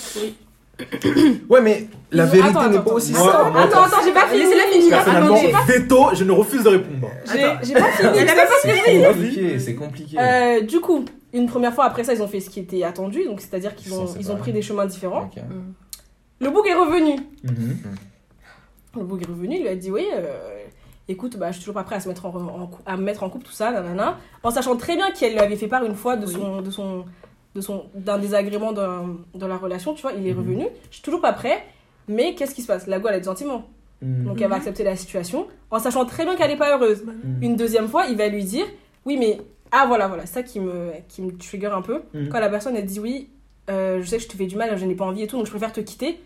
Ouais, 1.49 1.61
mais 1.61 1.87
la 2.11 2.25
vérité 2.25 2.49
attends, 2.57 2.67
n'est 2.69 2.77
attends, 2.77 2.89
pas 2.89 2.93
aussi 2.95 3.13
attends. 3.13 3.25
ça. 3.31 3.49
Moi, 3.51 3.61
Attends, 3.61 3.83
attends, 3.83 3.97
j'ai 4.03 4.13
pas 4.13 4.25
fini. 4.27 4.39
Laissez-la 4.43 4.63
finir. 4.71 4.89
Personnellement, 4.89 5.35
Attendez. 5.35 5.73
veto, 5.79 6.05
je 6.13 6.23
ne 6.23 6.31
refuse 6.31 6.63
de 6.63 6.69
répondre. 6.69 7.07
J'ai 7.25 7.73
pas 7.73 7.91
fini. 7.91 8.25
Pas 8.25 8.43
C'est 8.63 9.03
compliqué, 9.03 9.59
c'est 9.59 9.75
compliqué. 9.75 10.17
Euh, 10.19 10.61
du 10.61 10.79
coup, 10.79 11.05
une 11.33 11.47
première 11.47 11.73
fois 11.73 11.85
après 11.85 12.03
ça, 12.03 12.13
ils 12.13 12.21
ont 12.21 12.27
fait 12.27 12.39
ce 12.39 12.49
qui 12.49 12.59
était 12.59 12.83
attendu, 12.83 13.25
donc 13.25 13.41
c'est-à-dire 13.41 13.75
qu'ils 13.75 13.93
ont, 13.93 14.05
ils 14.19 14.31
ont 14.31 14.35
pris 14.37 14.51
des 14.53 14.61
chemins 14.61 14.85
différents. 14.85 15.23
Ok. 15.25 15.41
Le 16.39 16.49
bouc 16.49 16.67
est 16.67 16.73
revenu. 16.73 17.15
Mhm. 17.43 17.77
Le 18.97 19.03
bouc 19.03 19.21
est 19.21 19.27
revenu, 19.27 19.55
il 19.55 19.61
lui 19.61 19.67
a 19.69 19.75
dit 19.75 19.91
oui, 19.91 20.05
euh, 20.13 20.65
écoute, 21.07 21.37
bah, 21.37 21.47
je 21.47 21.53
suis 21.53 21.61
toujours 21.61 21.75
pas 21.75 21.83
prêt 21.83 21.95
à, 21.95 21.99
se 21.99 22.07
mettre 22.09 22.25
en, 22.25 22.69
à 22.85 22.97
me 22.97 23.03
mettre 23.03 23.23
en 23.23 23.29
couple, 23.29 23.45
tout 23.45 23.51
ça, 23.51 23.71
nanana. 23.71 24.17
En 24.43 24.51
sachant 24.51 24.75
très 24.75 24.95
bien 24.95 25.11
qu'elle 25.11 25.33
lui 25.33 25.39
avait 25.39 25.55
fait 25.55 25.67
part 25.67 25.85
une 25.85 25.95
fois 25.95 26.17
de 26.17 26.25
Oui. 26.25 26.33
son, 26.33 26.61
de 26.61 26.71
son, 26.71 27.05
de 27.55 27.61
son, 27.61 27.85
d'un 27.95 28.17
désagrément 28.17 28.73
dans, 28.73 29.17
dans 29.33 29.47
la 29.47 29.57
relation, 29.57 29.93
tu 29.93 30.01
vois, 30.01 30.11
il 30.13 30.27
est 30.27 30.33
Mhm. 30.33 30.39
revenu. 30.39 30.67
Je 30.89 30.95
suis 30.95 31.03
toujours 31.03 31.21
pas 31.21 31.31
prêt, 31.33 31.63
mais 32.07 32.35
qu'est-ce 32.35 32.53
qui 32.55 32.61
se 32.63 32.67
passe? 32.67 32.87
La 32.87 32.99
go, 32.99 33.07
elle 33.07 33.15
a 33.15 33.19
des 33.19 33.25
sentiments. 33.25 33.69
Mhm. 34.01 34.25
Donc 34.25 34.41
elle 34.41 34.49
va 34.49 34.55
accepter 34.55 34.83
la 34.83 34.95
situation, 34.95 35.47
en 35.69 35.79
sachant 35.79 36.05
très 36.05 36.25
bien 36.25 36.35
qu'elle 36.35 36.51
est 36.51 36.57
pas 36.57 36.75
heureuse. 36.75 37.03
Mhm. 37.05 37.37
Une 37.43 37.55
deuxième 37.55 37.87
fois, 37.87 38.07
il 38.07 38.17
va 38.17 38.27
lui 38.27 38.43
dire 38.43 38.65
oui, 39.05 39.15
mais 39.17 39.39
ah 39.71 39.85
voilà, 39.87 40.07
voilà, 40.07 40.25
ça 40.25 40.43
qui 40.43 40.59
me, 40.59 40.91
qui 41.07 41.21
me 41.21 41.31
trigger 41.37 41.67
un 41.67 41.81
peu. 41.81 42.01
Mhm. 42.13 42.29
Quand 42.29 42.39
la 42.39 42.49
personne 42.49 42.75
elle 42.75 42.85
dit 42.85 42.99
oui, 42.99 43.29
euh, 43.69 44.01
je 44.01 44.05
sais 44.07 44.17
que 44.17 44.23
je 44.23 44.27
te 44.27 44.35
fais 44.35 44.47
du 44.47 44.55
mal, 44.55 44.77
je 44.77 44.85
n'ai 44.85 44.95
pas 44.95 45.05
envie 45.05 45.23
et 45.23 45.27
tout, 45.27 45.37
donc 45.37 45.45
je 45.45 45.51
préfère 45.51 45.71
te 45.71 45.79
quitter. 45.81 46.19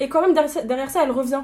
Et 0.00 0.08
quand 0.08 0.20
même 0.20 0.34
derrière 0.34 0.50
ça, 0.50 0.62
derrière 0.62 0.90
ça, 0.90 1.02
elle 1.04 1.10
revient. 1.10 1.42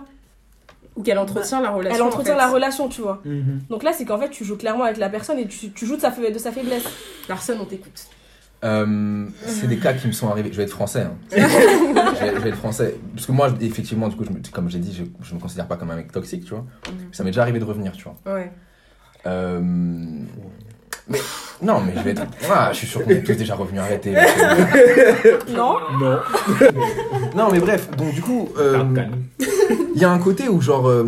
Ou 0.97 1.03
qu'elle 1.03 1.19
entretient 1.19 1.61
la 1.61 1.71
relation. 1.71 1.97
Elle 1.97 2.03
entretient 2.03 2.35
en 2.35 2.39
fait. 2.39 2.43
la 2.45 2.51
relation, 2.51 2.89
tu 2.89 3.03
vois. 3.03 3.21
Mhm. 3.25 3.61
Donc 3.71 3.83
là, 3.85 3.93
c'est 3.93 4.05
qu'en 4.05 4.19
fait, 4.19 4.31
tu 4.31 4.45
joues 4.45 4.57
clairement 4.57 4.83
avec 4.85 4.97
la 4.97 5.09
personne 5.09 5.39
et 5.39 5.47
tu, 5.47 5.71
tu 5.71 5.87
joues 5.87 5.95
de 5.97 6.01
sa, 6.01 6.11
de 6.11 6.39
sa 6.39 6.51
faiblesse. 6.51 6.85
Larson, 7.29 7.57
on 7.61 7.65
t'écoute. 7.65 8.07
Euh, 8.65 9.27
c'est 9.47 9.69
des 9.69 9.77
cas 9.79 9.93
qui 9.95 10.09
me 10.09 10.13
sont 10.13 10.29
arrivés. 10.29 10.51
Je 10.51 10.57
vais 10.57 10.65
être 10.65 10.71
français. 10.73 11.03
hein. 11.03 11.15
je, 11.31 11.37
vais, 12.25 12.35
je 12.35 12.41
vais 12.41 12.49
être 12.49 12.57
français. 12.57 12.97
Parce 13.15 13.27
que 13.27 13.31
moi, 13.33 13.51
effectivement, 13.61 14.09
du 14.09 14.17
coup, 14.17 14.25
je 14.25 14.31
me- 14.31 14.41
comme 14.53 14.69
j'ai 14.69 14.81
dit, 14.81 14.93
je, 14.93 15.05
je 15.25 15.35
me 15.37 15.39
considère 15.41 15.69
pas 15.69 15.77
comme 15.77 15.91
un 15.93 15.97
mec 15.97 16.11
toxique, 16.11 16.45
tu 16.45 16.51
vois. 16.51 16.65
Ça 17.13 17.23
m'est 17.23 17.31
déjà 17.31 17.43
arrivé 17.43 17.61
de 17.61 17.65
revenir, 17.65 17.93
tu 17.93 18.03
vois. 18.05 18.17
Ouais. 18.35 18.51
Euh, 19.27 19.61
mais 21.07 21.19
non, 21.63 21.81
mais 21.81 21.93
je 21.97 22.03
vais 22.03 22.11
être. 22.13 22.23
Ah, 22.51 22.71
je 22.73 22.79
suis 22.79 22.87
sûr 22.87 23.03
qu'on 23.05 23.11
est 23.11 23.23
tous 23.23 23.35
déjà 23.35 23.55
revenus. 23.55 23.81
Arrêtez. 23.81 24.15
Non 25.51 25.77
Non. 26.01 26.19
non, 27.37 27.49
mais 27.53 27.59
bref. 27.59 27.91
Donc 27.97 28.15
du 28.15 28.21
coup, 28.23 28.49
euh, 28.59 28.85
il 29.95 30.01
y 30.01 30.05
a 30.05 30.11
un 30.11 30.19
côté 30.19 30.49
où 30.49 30.61
genre. 30.61 30.89
euh, 30.89 31.05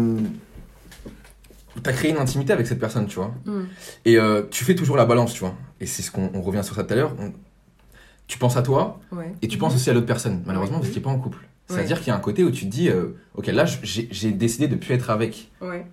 T'as 1.83 1.93
créé 1.93 2.11
une 2.11 2.19
intimité 2.19 2.53
avec 2.53 2.67
cette 2.67 2.81
personne, 2.81 3.07
tu 3.07 3.17
vois. 3.17 3.33
Mm. 3.47 3.61
Et 4.05 4.19
euh, 4.19 4.43
tu 4.51 4.65
fais 4.65 4.75
toujours 4.75 4.97
la 4.97 5.07
balance, 5.07 5.33
tu 5.33 5.41
vois. 5.41 5.55
Et 5.81 5.87
c'est 5.87 6.03
ce 6.03 6.11
qu'on 6.11 6.31
on 6.35 6.43
revient 6.43 6.63
sur 6.65 6.75
ça 6.75 6.85
tout 6.85 6.93
à 6.93 6.97
l'heure. 6.97 7.15
on- 7.19 7.33
Tu 8.27 8.39
penses 8.39 8.57
à 8.57 8.63
toi, 8.63 9.01
Ouais. 9.13 9.33
Et 9.41 9.49
tu 9.49 9.57
penses 9.57 9.75
aussi 9.75 9.89
à 9.89 9.93
l'autre 9.95 10.07
personne, 10.07 10.43
malheureusement, 10.47 10.79
parce 10.79 10.89
qu'il 10.91 10.99
n'est 10.99 11.05
pas 11.05 11.11
en 11.11 11.19
couple. 11.19 11.39
C'est-à-dire 11.69 11.99
qu'il 11.99 12.09
y 12.09 12.11
a 12.11 12.17
un 12.17 12.21
côté 12.21 12.43
où 12.45 12.51
tu 12.51 12.65
te 12.67 12.71
dis, 12.71 12.89
euh, 12.91 13.17
ok, 13.37 13.47
là, 13.47 13.65
j'ai 13.85 14.33
décidé 14.33 14.67
de 14.69 14.75
plus 14.75 14.93
être 14.95 15.09
avec 15.11 15.51
Ouais. 15.63 15.87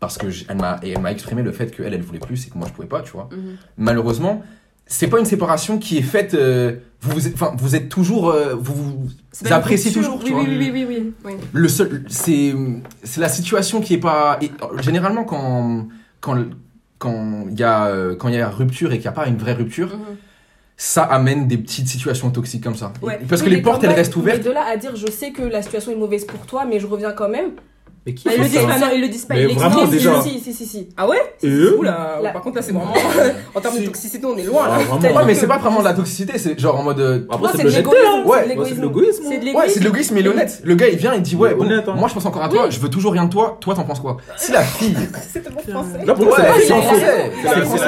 Parce 0.00 0.16
que 0.18 0.26
elle 0.48 0.56
m'a 0.56 0.78
et 0.82 0.92
elle 0.92 1.00
m'a 1.00 1.10
exprimé 1.12 1.42
le 1.42 1.52
fait 1.52 1.70
qu'elle, 1.74 1.92
elle 1.94 2.02
voulait 2.02 2.18
plus 2.20 2.46
et 2.46 2.50
que 2.50 2.58
moi 2.58 2.66
je 2.68 2.72
pouvais 2.72 2.88
pas, 2.88 3.02
tu 3.02 3.12
vois. 3.12 3.28
Mhm. 3.32 3.56
Malheureusement, 3.78 4.42
c'est 4.86 5.08
pas 5.08 5.18
une 5.18 5.24
séparation 5.26 5.78
qui 5.78 5.98
est 5.98 6.02
faite. 6.02 6.34
euh, 6.34 6.76
vous, 7.00 7.26
enfin, 7.34 7.52
vous 7.56 7.76
êtes 7.76 7.88
toujours, 7.88 8.30
euh, 8.30 8.54
vous, 8.58 8.74
vous 8.74 9.52
appréciez 9.52 9.92
toujours, 9.92 10.18
tu 10.18 10.26
oui, 10.26 10.30
vois. 10.32 10.42
Oui, 10.42 10.70
oui, 10.72 10.84
oui, 10.88 11.12
oui. 11.24 11.32
Le 11.52 11.68
seul, 11.68 12.04
c'est 12.08 12.54
c'est 13.02 13.20
la 13.20 13.28
situation 13.28 13.80
qui 13.80 13.94
est 13.94 13.98
pas. 13.98 14.38
et, 14.40 14.50
euh, 14.62 14.80
généralement, 14.82 15.24
quand 15.24 15.86
quand 16.20 16.44
quand 16.98 17.44
il 17.50 17.58
y 17.58 17.62
a 17.64 18.14
quand 18.18 18.28
il 18.28 18.34
y 18.34 18.40
a 18.40 18.48
rupture 18.48 18.92
et 18.92 18.96
qu'il 18.96 19.02
n'y 19.04 19.08
a 19.08 19.12
pas 19.12 19.26
une 19.28 19.36
vraie 19.36 19.52
rupture, 19.54 19.88
Mhm. 19.96 20.16
ça 20.76 21.02
amène 21.02 21.46
des 21.48 21.58
petites 21.58 21.88
situations 21.88 22.30
toxiques 22.30 22.62
comme 22.64 22.74
ça. 22.76 22.92
Ouais. 23.02 23.18
Parce 23.28 23.42
que 23.42 23.48
les 23.50 23.62
portes, 23.62 23.82
elles 23.84 23.90
restent 23.90 24.16
ouvertes. 24.16 24.38
Mais 24.38 24.44
de 24.44 24.50
là 24.50 24.64
à 24.68 24.76
dire, 24.76 24.94
je 24.96 25.10
sais 25.10 25.32
que 25.32 25.42
la 25.42 25.62
situation 25.62 25.92
est 25.92 25.96
mauvaise 25.96 26.24
pour 26.24 26.46
toi, 26.46 26.64
mais 26.64 26.78
je 26.80 26.86
reviens 26.86 27.12
quand 27.12 27.28
même. 27.28 27.50
Mais 28.08 28.14
qui 28.14 28.24
Bah, 28.24 28.30
ils 28.34 28.36
fait 28.38 28.42
le 28.44 28.48
disent 28.48 28.60
ça 28.60 28.66
pas, 28.66 28.78
non, 28.78 28.86
ils 28.94 29.00
le 29.02 29.08
disent 29.08 29.24
pas. 29.26 29.34
Mais 29.34 29.40
ils 29.42 29.46
l'expliquent. 29.48 29.72
vraiment, 29.72 29.86
Si, 29.86 29.92
déjà. 29.98 30.22
Si, 30.22 30.40
si, 30.40 30.52
si, 30.54 30.66
si. 30.66 30.88
Ah 30.96 31.06
ouais 31.06 31.18
Et 31.42 31.48
eux 31.48 31.76
Oula, 31.78 32.18
La- 32.22 32.30
par 32.30 32.40
contre 32.42 32.56
là 32.56 32.62
c'est 32.62 32.72
vraiment 32.72 32.94
en 33.54 33.60
termes 33.60 33.78
de 33.78 33.84
toxicité 33.84 34.24
on 34.26 34.36
est 34.38 34.44
loin 34.44 34.62
Ah, 34.64 34.68
là. 34.68 34.74
vraiment. 34.78 35.00
C'est-à-dire 35.00 35.16
Ouais, 35.18 35.24
mais 35.26 35.34
c'est 35.34 35.46
pas 35.46 35.58
vraiment 35.58 35.80
de 35.80 35.84
la 35.84 35.92
toxicité, 35.94 36.38
c'est 36.38 36.58
genre 36.58 36.78
en 36.80 36.82
mode. 36.84 37.26
Après, 37.30 37.52
c'est 37.56 37.64
de 37.64 37.68
l'égoïsme. 37.68 38.26
Ouais, 38.26 38.38
c'est 38.66 38.74
de 38.76 38.80
l'égoïsme. 38.80 39.22
C'est 39.22 39.28
de 39.28 39.38
Ouais, 39.38 39.44
l'égoïsme. 39.44 39.70
c'est 39.74 39.80
de 39.80 39.84
l'égoïsme, 39.84 40.14
mais 40.14 40.20
il 40.20 40.26
est 40.26 40.30
honnête. 40.30 40.60
Le 40.64 40.74
gars, 40.74 40.88
il 40.88 40.96
vient, 40.96 41.14
il 41.14 41.22
dit 41.22 41.36
Ouais, 41.36 41.50
hein. 41.60 41.94
moi 41.96 42.08
je 42.08 42.14
pense 42.14 42.24
encore 42.24 42.42
à 42.42 42.48
toi, 42.48 42.70
je 42.70 42.80
veux 42.80 42.88
toujours 42.88 43.12
rien 43.12 43.24
de 43.26 43.30
toi, 43.30 43.58
toi 43.60 43.74
t'en 43.74 43.84
penses 43.84 44.00
quoi 44.00 44.16
Si 44.38 44.52
la 44.52 44.62
fille. 44.62 44.96
C'est 45.32 45.42
tellement 45.42 45.60
français. 45.60 46.04
Là, 46.06 46.14
pour 46.14 46.34
c'est 46.34 46.42
la 46.42 46.52
fille 46.54 46.72
en 46.72 46.82
français. 46.82 47.30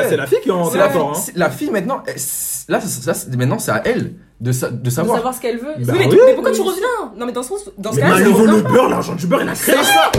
C'est 0.09 0.17
la- 0.17 0.27
qui 0.27 0.49
est 0.49 0.53
en 0.53 0.65
C'est 0.71 0.79
la, 0.79 0.87
d'accord. 0.89 1.11
hein. 1.11 1.15
c'est- 1.15 1.37
la 1.37 1.51
fille 1.51 1.71
maintenant, 1.71 2.03
là, 2.69 2.81
maintenant 3.39 3.59
c'est 3.59 3.71
à 3.71 3.83
elle 3.87 4.13
de, 4.41 4.53
sa- 4.53 4.71
de 4.71 4.77
De 4.83 4.91
savoir. 4.91 5.17
savoir 5.19 5.35
ce 5.35 5.41
qu'elle 5.41 5.59
veut. 5.59 5.75
Bah 5.79 5.93
oui, 5.93 5.99
mais, 5.99 6.07
oui. 6.09 6.19
mais 6.27 6.35
pourquoi 6.35 6.53
tu 6.53 6.61
reviens 6.63 7.13
Non, 7.17 7.27
mais 7.27 7.33
dans 7.33 7.43
ce 7.43 7.51
sens, 7.51 7.71
dans 7.77 7.91
ce 7.93 7.97
Mais 7.97 8.03
cas-là, 8.03 8.17
je 8.19 8.25
veut 8.31 8.47
le 8.47 8.61
beurre, 8.63 8.89
l'argent 8.89 9.15
du 9.15 9.27
beurre, 9.27 9.43
il 9.43 9.49
a 9.49 9.55
créé. 9.55 9.75
Ça 9.77 10.11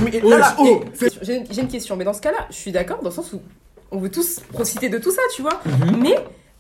j'ai 1.52 1.62
une 1.62 1.68
question, 1.68 1.96
mais 1.96 2.04
dans 2.06 2.14
ce 2.14 2.22
cas-là, 2.22 2.46
je 2.50 2.56
suis 2.56 2.72
d'accord 2.72 3.00
dans 3.02 3.10
le 3.10 3.16
sens 3.16 3.34
où 3.34 3.42
on 3.92 3.98
veut 4.00 4.10
tous 4.12 4.40
profiter 4.54 4.90
de 4.90 4.98
tout 4.98 5.12
ça, 5.12 5.22
tu 5.36 5.42
vois. 5.42 5.60
Mhm. 5.66 5.98
Mais 6.02 6.16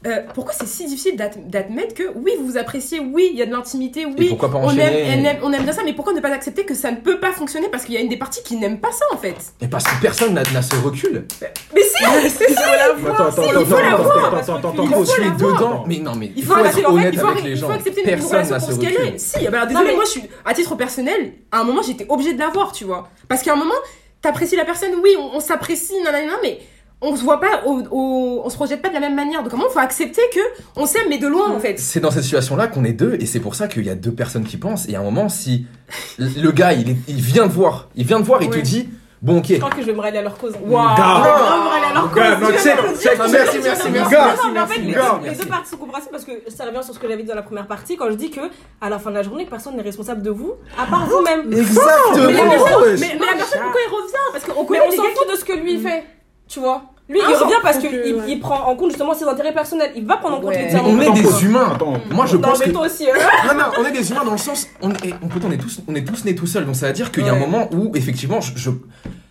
euh, 0.08 0.22
pourquoi 0.34 0.54
c'est 0.54 0.66
si 0.68 0.86
difficile 0.86 1.16
d'ad- 1.16 1.48
d'admettre 1.50 1.94
que 1.94 2.04
oui, 2.16 2.32
vous 2.40 2.46
vous 2.48 2.58
appréciez, 2.58 3.00
oui, 3.00 3.30
il 3.32 3.38
y 3.38 3.42
a 3.42 3.46
de 3.46 3.52
l'intimité, 3.52 4.06
oui, 4.06 4.30
pourquoi 4.30 4.50
pas 4.52 4.58
on 4.58 4.70
aime, 4.72 4.78
on, 4.80 5.26
aime, 5.26 5.38
on 5.44 5.54
aime 5.54 5.64
bien 5.64 5.74
ça, 5.74 5.84
mais 5.86 5.94
pourquoi 5.94 6.14
ne 6.14 6.20
pas 6.22 6.30
accepter 6.34 6.66
que 6.66 6.74
ça 6.74 6.90
ne 6.92 6.98
peut 6.98 7.20
pas 7.20 7.32
fonctionner 7.32 7.70
parce 7.70 7.86
qu'il 7.86 7.94
y 7.94 7.98
a 7.98 8.02
une 8.02 8.10
des 8.10 8.18
parties 8.18 8.42
qui 8.44 8.56
n'aime 8.56 8.80
pas 8.80 8.92
ça 8.92 9.06
en 9.12 9.18
fait? 9.18 9.36
Et 9.62 9.68
parce 9.68 9.84
que 9.84 10.02
personne 10.02 10.34
n'a 10.34 10.42
n'a 10.54 10.62
ce 10.64 10.76
recul. 10.78 11.26
Mais 11.76 11.82
si, 11.84 12.04
c'est 12.30 12.52
ça 12.54 12.62
Attends, 12.62 13.14
attends, 13.14 13.26
attends, 13.28 13.44
il 13.44 13.66
faut 13.66 13.76
attends, 13.76 13.82
la 13.82 13.88
attends, 13.94 14.04
voir, 14.04 14.18
attends, 14.18 14.32
parce 14.32 14.50
attends, 14.50 14.62
que 14.62 14.68
attends, 14.68 14.84
Il 14.84 14.90
il 14.90 14.94
faut 14.96 15.06
faut 15.06 15.14
tuer 15.14 15.24
la 15.26 15.30
voir. 15.32 15.54
dedans. 15.56 15.84
Mais 15.88 15.98
non, 16.00 16.16
mais 16.16 16.26
Il 16.28 16.34
il 16.38 16.44
faut, 16.46 16.58
être 16.58 16.90
honnête 16.90 17.10
il 17.14 17.20
faut, 17.20 17.28
avec 17.28 17.44
les 17.44 17.50
il 17.52 17.58
faut 17.58 17.68
gens. 17.68 17.74
accepter 17.74 18.02
une 18.02 18.08
Personne 18.08 18.30
relation 18.30 18.54
n'a 18.56 18.60
ce 18.60 18.66
pour 18.66 18.76
ce 18.76 18.80
qu'elle 18.80 19.08
est. 19.14 19.18
Si, 19.20 19.40
bah 19.46 19.50
alors 19.58 19.68
désolé, 19.68 19.88
mais- 19.90 19.96
moi 19.96 20.04
je 20.06 20.10
suis 20.10 20.24
à 20.46 20.54
titre 20.54 20.76
personnel, 20.76 21.34
à 21.52 21.60
un 21.60 21.64
moment 21.64 21.82
j'étais 21.84 22.06
obligée 22.10 22.34
de 22.34 22.40
l'avoir, 22.40 22.72
tu 22.72 22.86
vois. 22.86 23.10
Parce 23.28 23.44
qu'à 23.44 23.54
un 23.54 23.56
moment, 23.56 23.76
t'apprécies 24.22 24.56
la 24.56 24.66
personne, 24.66 24.92
oui, 25.04 25.12
on, 25.20 25.36
on 25.36 25.40
s'apprécie, 25.40 25.94
nanana, 26.04 26.34
mais 26.42 26.60
on 27.02 27.16
se 27.16 27.24
voit 27.24 27.40
pas, 27.40 27.64
au, 27.66 27.82
au- 27.92 28.42
on 28.46 28.50
se 28.50 28.56
projette 28.56 28.82
pas 28.82 28.90
de 28.90 28.94
la 28.94 29.00
même 29.00 29.16
manière. 29.16 29.44
Donc 29.44 29.54
un 29.54 29.58
moment, 29.58 29.70
faut 29.70 29.80
accepter 29.80 30.22
que 30.34 30.40
on 30.76 30.86
s'aime, 30.86 31.08
mais 31.10 31.18
de 31.18 31.28
loin 31.28 31.50
en 31.52 31.60
fait? 31.60 31.80
C'est 31.80 32.00
dans 32.00 32.12
cette 32.12 32.24
situation-là 32.24 32.68
qu'on 32.68 32.84
est 32.84 32.94
deux, 32.94 33.18
et 33.20 33.26
c'est 33.26 33.40
pour 33.40 33.56
ça 33.56 33.68
qu'il 33.68 33.86
y 33.86 33.90
a 33.90 33.96
deux 33.96 34.12
personnes 34.14 34.44
qui 34.46 34.58
pensent. 34.58 34.88
Et 34.90 34.96
à 34.96 35.00
un 35.00 35.04
moment, 35.04 35.28
si 35.30 35.66
le 36.18 36.52
gars, 36.52 36.74
il, 36.74 36.90
est- 36.92 36.98
il 37.08 37.22
vient 37.22 37.48
de 37.48 37.52
voir, 37.52 37.90
il 37.96 38.06
vient 38.06 38.20
de 38.20 38.26
voir 38.26 38.42
et 38.42 38.46
Ouais. 38.48 38.58
te 38.60 38.60
dit, 38.64 38.90
bon, 39.22 39.38
ok. 39.40 39.46
Je 39.50 39.56
crois 39.58 39.70
que 39.72 39.82
je 39.82 39.88
vais 39.88 39.94
me 39.94 40.00
rallier 40.02 40.20
à 40.20 40.22
leur 40.22 40.38
cause. 40.38 40.54
Waouh 40.64 40.96
vais 40.96 41.02
me 41.02 41.70
rallier 41.70 41.86
à 41.90 41.94
leur 41.94 42.12
cause. 42.12 42.24
Non, 42.42 42.48
check, 42.58 42.78
check, 43.02 43.18
merci, 43.18 43.58
merci, 43.64 43.90
merci. 43.92 44.14
Non, 44.16 44.52
mais 44.54 44.60
en 44.60 44.68
fait, 44.68 44.80
les, 44.82 44.88
les 45.30 45.36
deux 45.36 45.46
parties 45.46 45.70
sont 45.72 45.78
compréhensibles 45.78 46.12
parce 46.12 46.26
que 46.26 46.32
ça 46.50 46.66
revient 46.66 46.84
sur 46.84 46.94
ce 46.94 47.00
que 47.00 47.08
j'avais 47.08 47.24
dit 47.24 47.30
dans 47.30 47.36
la 47.36 47.42
première 47.44 47.68
partie 47.68 47.98
quand 47.98 48.10
je 48.10 48.16
dis 48.16 48.30
que 48.32 48.42
à 48.80 48.90
la 48.90 49.00
fin 49.00 49.10
de 49.10 49.16
la 49.16 49.24
journée, 49.24 49.46
personne 49.50 49.76
n'est 49.76 49.82
responsable 49.84 50.22
de 50.22 50.30
vous 50.32 50.54
à 50.78 50.86
part 50.86 51.06
vous-même. 51.08 51.52
Exactement. 51.52 52.28
Mais, 52.28 52.34
la 52.34 52.44
personne, 52.50 52.82
wesh. 52.84 53.00
mais, 53.00 53.18
mais 53.20 53.26
la 53.26 53.34
personne, 53.38 53.62
pourquoi 53.64 53.82
elle 53.88 53.94
revient? 53.94 54.14
Parce 54.34 54.44
qu'on 54.46 54.62
on 54.62 54.66
connaît 54.66 54.90
les 54.90 54.96
s'en 54.98 55.04
fout 55.04 55.32
de 55.32 55.36
ce 55.38 55.46
que 55.46 55.54
lui 55.54 55.80
fait, 55.80 56.04
tu 56.52 56.60
vois. 56.60 56.84
Lui, 57.10 57.20
il 57.20 57.26
Ah, 57.36 57.44
revient 57.44 57.56
parce 57.62 57.78
qu'il 57.80 57.90
ouais. 57.90 58.24
il 58.30 58.40
prend 58.40 58.68
en 58.70 58.76
compte 58.76 58.90
justement 58.92 59.14
ses 59.14 59.26
intérêts 59.26 59.54
personnels. 59.54 59.92
Il 59.96 60.06
va 60.06 60.18
prendre 60.18 60.38
en 60.38 60.40
compte 60.40 60.50
Ouais. 60.52 60.64
les 60.64 60.70
tiens. 60.70 60.82
on 60.86 61.00
est 61.02 61.12
des 61.12 61.24
quoi. 61.24 61.40
humains. 61.42 61.72
Attends. 61.76 61.94
Moi, 62.12 62.26
je 62.26 62.38
Non, 62.38 62.42
pense 62.50 62.60
mais 62.60 62.66
que. 62.68 62.72
toi 62.72 62.86
aussi. 62.86 63.10
hein. 63.10 63.14
Non, 63.48 63.54
non, 63.60 63.66
on 63.80 63.86
est 63.86 63.92
des 63.92 64.12
humains 64.12 64.24
dans 64.24 64.32
le 64.32 64.38
sens. 64.38 64.68
On 64.82 64.92
est, 64.92 65.14
on, 65.22 65.28
peut- 65.28 65.40
on 65.46 65.52
est 65.52 65.58
tous, 65.58 65.82
on 65.88 65.96
est 65.96 66.04
tous 66.08 66.24
nés 66.24 66.36
tout 66.36 66.48
seuls. 66.48 66.66
Donc 66.66 66.76
ça 66.76 66.88
veut 66.88 66.94
dire 66.94 67.12
qu'il 67.12 67.26
y 67.26 67.30
a 67.30 67.34
un 67.34 67.40
moment 67.40 67.68
où, 67.74 67.92
effectivement, 67.96 68.40
je. 68.40 68.52
je- 68.56 68.70